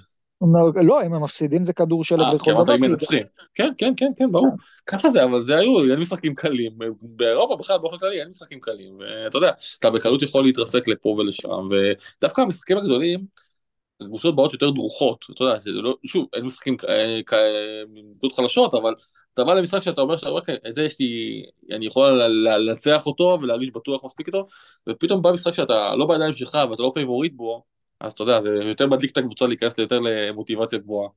לא, 0.84 1.06
אם 1.06 1.14
הם 1.14 1.24
מפסידים 1.24 1.64
זה 1.64 1.74
כדור 1.74 2.04
שלג 2.04 2.20
לכל 2.34 2.52
דבר. 2.52 2.72
אה, 2.72 2.78
כי 2.78 2.82
מנצחים. 2.82 3.24
כן, 3.56 3.70
כן, 3.78 3.94
כן, 3.98 4.12
כן, 4.18 4.32
ברור. 4.32 4.50
ככה 4.88 5.10
זה, 5.10 5.24
אבל 5.24 5.40
זה 5.40 5.56
היו, 5.56 5.92
אין 5.92 6.00
משחקים 6.00 6.36
קלים. 6.36 6.72
באירופה 7.02 7.56
בכלל, 7.56 7.78
באופן 7.78 7.98
כללי, 7.98 8.20
אין 8.20 8.30
משחקים 8.30 8.60
קלים. 8.60 8.98
ואתה 9.00 9.38
יודע, 9.38 9.52
אתה 9.80 9.90
בקלות 9.90 10.22
יכול 10.22 10.46
להתרסק 10.46 10.88
לפה 10.88 11.10
ולשם, 11.10 11.70
ודווקא 11.72 12.42
המשחקים 12.42 12.78
הגדולים, 12.78 13.26
קבוצות 14.04 14.36
באות 14.36 14.54
יותר 14.54 14.70
דרוכות, 14.70 15.26
אתה 15.34 15.44
יודע, 15.44 15.56
לא, 15.66 15.98
שוב, 16.06 16.28
אין 16.34 16.46
משחקים 16.46 16.78
קבוצות 18.20 18.34
חלשות, 18.34 18.74
אבל 18.74 18.94
אתה 19.34 19.44
בא 19.44 19.54
למשחק 19.54 19.82
שאתה 19.82 20.02
אומר 20.02 20.18
שאוקיי, 20.18 20.58
את 20.68 20.76
זה 20.76 20.84
יש 20.84 21.00
לי, 21.00 21.44
אני 21.72 21.86
יכול 21.86 22.22
לנצח 22.24 23.06
אותו 23.06 23.38
ולהרגיש 23.42 23.72
בטוח 23.72 24.06
מספיק 24.06 24.28
איתו, 24.28 24.48
ופתאום 24.90 25.22
בא 25.22 25.32
משחק 25.32 25.54
שאתה 25.54 25.96
לא 25.96 26.08
בידיים 26.08 26.34
שלך 26.34 26.58
ואתה 26.70 26.82
לא 26.82 26.92
פייבוריט 26.94 27.34
בו, 27.34 27.64
אז 28.00 28.14
אתה 28.14 28.24
יודע, 28.24 28.42
זה 28.42 28.50
יותר 28.50 28.88
מדליק 28.88 29.12
את 29.12 29.18
הקבוצה 29.18 29.48
להיכנס 29.48 29.78
ליותר 29.78 30.00
למוטיבציה 30.00 30.80
גבוהה. 30.80 31.10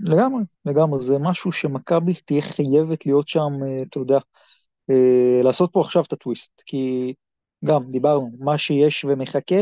לגמרי, 0.00 0.42
לגמרי, 0.64 1.00
זה 1.00 1.18
משהו 1.18 1.52
שמכבי 1.52 2.14
תהיה 2.14 2.42
חייבת 2.42 3.06
להיות 3.06 3.28
שם, 3.28 3.50
אה, 3.62 3.82
אתה 3.82 3.98
יודע, 3.98 4.18
אה, 4.90 5.40
לעשות 5.44 5.70
פה 5.72 5.80
עכשיו 5.80 6.02
את 6.02 6.12
הטוויסט, 6.12 6.62
כי 6.66 7.14
גם, 7.64 7.90
דיברנו, 7.90 8.30
מה 8.38 8.58
שיש 8.58 9.04
ומחכה, 9.04 9.60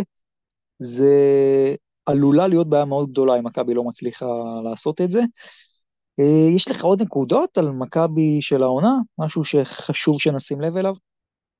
זה 0.79 1.15
עלולה 2.07 2.49
להיות 2.49 2.69
בעיה 2.69 2.85
מאוד 2.85 3.11
גדולה 3.11 3.39
אם 3.39 3.47
מכבי 3.47 3.75
לא 3.75 3.85
מצליחה 3.85 4.27
לעשות 4.65 5.01
את 5.01 5.11
זה. 5.11 5.21
אה, 6.21 6.51
יש 6.57 6.71
לך 6.71 6.85
עוד 6.85 7.03
נקודות 7.03 7.59
על 7.59 7.71
מכבי 7.71 8.39
של 8.43 8.63
העונה? 8.63 8.93
משהו 9.19 9.45
שחשוב 9.45 10.21
שנשים 10.21 10.61
לב 10.61 10.77
אליו? 10.77 10.95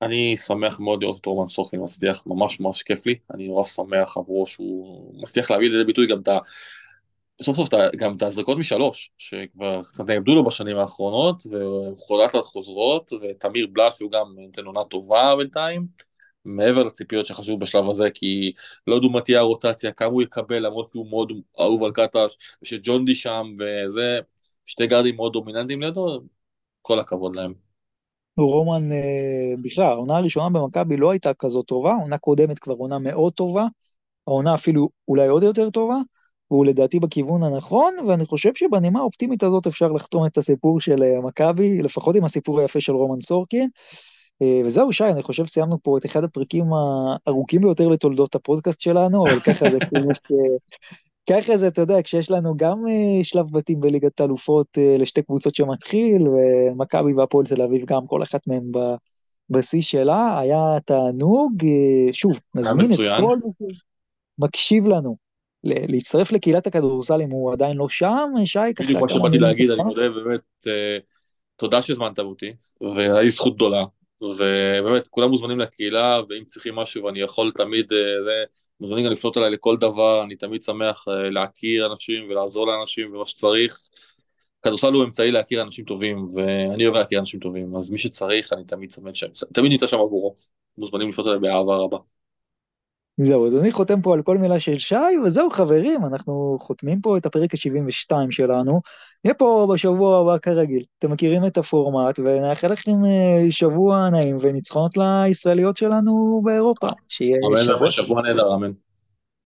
אני 0.01 0.37
שמח 0.37 0.79
מאוד 0.79 1.03
לראות 1.03 1.19
את 1.21 1.25
רומן 1.25 1.47
סוכין 1.47 1.83
מצליח, 1.83 2.23
ממש 2.25 2.59
ממש 2.59 2.83
כיף 2.83 3.05
לי, 3.05 3.15
אני 3.33 3.47
נורא 3.47 3.65
שמח 3.65 4.17
עבורו 4.17 4.47
שהוא 4.47 5.13
מצליח 5.21 5.51
להביא 5.51 5.69
לידי 5.69 5.83
ביטוי 5.83 6.07
גם 6.07 6.19
את 6.21 6.27
ה... 6.27 6.37
סוף 7.41 7.55
סוף 7.55 7.69
גם 7.97 8.15
את 8.15 8.21
ההזרקות 8.21 8.57
משלוש, 8.57 9.11
שכבר 9.17 9.83
קצת 9.83 10.05
נאבדו 10.07 10.35
לו 10.35 10.45
בשנים 10.45 10.77
האחרונות, 10.77 11.43
וחולת 11.45 12.33
לאט 12.33 12.43
חוזרות, 12.43 13.13
ותמיר 13.21 13.67
בלאט 13.71 13.95
שהוא 13.95 14.11
גם 14.11 14.25
נותן 14.37 14.65
עונה 14.65 14.83
טובה 14.83 15.35
בינתיים, 15.37 15.87
מעבר 16.45 16.83
לציפיות 16.83 17.25
שחשוב 17.25 17.59
בשלב 17.59 17.89
הזה, 17.89 18.09
כי 18.13 18.51
לא 18.87 18.95
ידעו 18.95 19.09
מה 19.09 19.21
תהיה 19.21 19.39
הרוטציה, 19.39 19.91
כמה 19.91 20.07
הוא 20.09 20.21
יקבל, 20.21 20.65
למרות 20.65 20.89
שהוא 20.91 21.09
מאוד 21.09 21.31
אהוב 21.59 21.83
על 21.83 21.91
קטש, 21.91 22.37
ושג'ונדי 22.63 23.15
שם, 23.15 23.51
וזה, 23.59 24.19
שתי 24.71 24.87
גארדים 24.87 25.15
מאוד 25.15 25.33
דומיננטיים 25.33 25.81
לידו, 25.81 26.21
כל 26.81 26.99
הכבוד 26.99 27.35
להם. 27.35 27.53
רומן, 28.37 28.91
אה, 28.91 29.53
בכלל, 29.61 29.83
העונה 29.85 30.17
הראשונה 30.17 30.49
במכבי 30.49 30.97
לא 30.97 31.11
הייתה 31.11 31.33
כזאת 31.33 31.65
טובה, 31.65 31.91
העונה 31.91 32.17
קודמת 32.17 32.59
כבר 32.59 32.73
עונה 32.73 32.99
מאוד 32.99 33.33
טובה, 33.33 33.65
העונה 34.27 34.53
אפילו 34.53 34.89
אולי 35.07 35.27
עוד 35.27 35.43
יותר 35.43 35.69
טובה, 35.69 35.95
והוא 36.51 36.65
לדעתי 36.65 36.99
בכיוון 36.99 37.43
הנכון, 37.43 37.93
ואני 38.07 38.25
חושב 38.25 38.53
שבנימה 38.55 38.99
האופטימית 38.99 39.43
הזאת 39.43 39.67
אפשר 39.67 39.87
לחתום 39.87 40.25
את 40.25 40.37
הסיפור 40.37 40.81
של 40.81 41.03
אה, 41.03 41.21
מכבי, 41.21 41.81
לפחות 41.81 42.15
עם 42.15 42.25
הסיפור 42.25 42.59
היפה 42.59 42.81
של 42.81 42.93
רומן 42.93 43.21
סורקין. 43.21 43.69
אה, 44.41 44.61
וזהו, 44.65 44.93
שי, 44.93 45.03
אני 45.03 45.23
חושב 45.23 45.45
סיימנו 45.45 45.83
פה 45.83 45.97
את 45.97 46.05
אחד 46.05 46.23
הפרקים 46.23 46.65
הארוכים 46.73 47.61
ביותר 47.61 47.89
בתולדות 47.89 48.35
הפודקאסט 48.35 48.81
שלנו, 48.81 49.27
אבל 49.27 49.39
ככה 49.39 49.69
זה 49.69 49.79
כאילו 49.79 50.09
ככה 51.29 51.57
זה, 51.57 51.67
אתה 51.67 51.81
יודע, 51.81 52.01
כשיש 52.01 52.31
לנו 52.31 52.53
גם 52.57 52.77
uh, 52.85 53.23
שלב 53.23 53.45
בתים 53.51 53.79
בליגת 53.79 54.19
האלופות 54.19 54.67
uh, 54.77 55.01
לשתי 55.01 55.21
קבוצות 55.21 55.55
שמתחיל, 55.55 56.27
ומכבי 56.27 57.13
והפועל 57.13 57.45
תל 57.45 57.61
אביב 57.61 57.85
גם, 57.85 58.07
כל 58.07 58.23
אחת 58.23 58.47
מהן 58.47 58.71
בשיא 59.49 59.81
שלה, 59.81 60.39
היה 60.39 60.77
תענוג, 60.85 61.63
uh, 61.63 62.13
שוב, 62.13 62.39
נזמין 62.55 62.85
את 62.85 62.97
כל 62.97 63.37
מי 63.45 63.67
שמקשיב 64.39 64.87
לנו. 64.87 65.15
להצטרף 65.63 66.31
לקהילת 66.31 66.67
הכדורסל 66.67 67.21
אם 67.21 67.29
הוא 67.29 67.53
עדיין 67.53 67.77
לא 67.77 67.89
שם, 67.89 68.29
שי, 68.45 68.59
ככה... 68.75 68.83
בדיוק 68.83 69.01
מה 69.01 69.09
שבאתי 69.09 69.37
להגיד, 69.37 69.71
אני 69.71 69.83
מודה 69.83 70.09
באמת, 70.09 70.67
תודה 71.55 71.81
שהזמנת 71.81 72.19
אותי, 72.19 72.53
והיה 72.95 73.21
לי 73.21 73.29
זכות 73.29 73.55
גדולה, 73.55 73.85
ובאמת, 74.21 75.07
כולם 75.07 75.29
מוזמנים 75.29 75.59
לקהילה, 75.59 76.19
ואם 76.29 76.43
צריכים 76.45 76.75
משהו, 76.75 77.09
אני 77.09 77.19
יכול 77.19 77.51
תמיד, 77.57 77.89
זה... 77.89 78.43
מוזמנים 78.81 79.05
גם 79.05 79.11
לפנות 79.11 79.37
אליי 79.37 79.49
לכל 79.49 79.77
דבר, 79.77 80.23
אני 80.23 80.35
תמיד 80.35 80.61
שמח 80.61 81.05
אה, 81.07 81.29
להכיר 81.29 81.85
אנשים 81.91 82.29
ולעזור 82.29 82.67
לאנשים 82.67 83.15
ומה 83.15 83.25
שצריך. 83.25 83.77
כדורסל 84.63 84.93
הוא 84.93 85.03
אמצעי 85.03 85.31
להכיר 85.31 85.61
אנשים 85.61 85.85
טובים, 85.85 86.29
ואני 86.35 86.85
אוהב 86.85 86.95
להכיר 86.95 87.19
אנשים 87.19 87.39
טובים, 87.39 87.75
אז 87.75 87.91
מי 87.91 87.97
שצריך, 87.97 88.53
אני 88.53 88.63
תמיד 88.65 88.91
שם, 89.13 89.27
תמיד 89.53 89.71
נמצא 89.71 89.87
שם 89.87 89.97
עבורו. 89.99 90.35
מוזמנים 90.77 91.09
לפנות 91.09 91.27
אליי 91.27 91.39
באהבה 91.39 91.75
רבה. 91.75 91.97
זהו, 93.17 93.47
אז 93.47 93.57
אני 93.57 93.71
חותם 93.71 94.01
פה 94.01 94.13
על 94.13 94.21
כל 94.21 94.37
מילה 94.37 94.59
של 94.59 94.77
שי, 94.77 94.95
וזהו 95.25 95.49
חברים, 95.49 96.05
אנחנו 96.05 96.57
חותמים 96.61 97.01
פה 97.01 97.17
את 97.17 97.25
הפרק 97.25 97.53
ה-72 97.53 98.15
שלנו. 98.31 98.81
נהיה 99.25 99.33
פה 99.33 99.67
בשבוע 99.73 100.21
הבא 100.21 100.37
כרגיל. 100.37 100.83
אתם 100.99 101.11
מכירים 101.11 101.45
את 101.45 101.57
הפורמט, 101.57 102.19
ונאחל 102.19 102.71
לכם 102.71 103.05
אה, 103.05 103.51
שבוע 103.51 104.09
נעים 104.09 104.37
וניצחונות 104.41 104.91
לישראליות 104.97 105.77
שלנו 105.77 106.41
באירופה. 106.43 106.87
שיהיה 107.09 107.37
שבוע... 107.57 107.91
שבוע 107.91 108.21
נהדר, 108.21 108.53
אמן. 108.53 108.71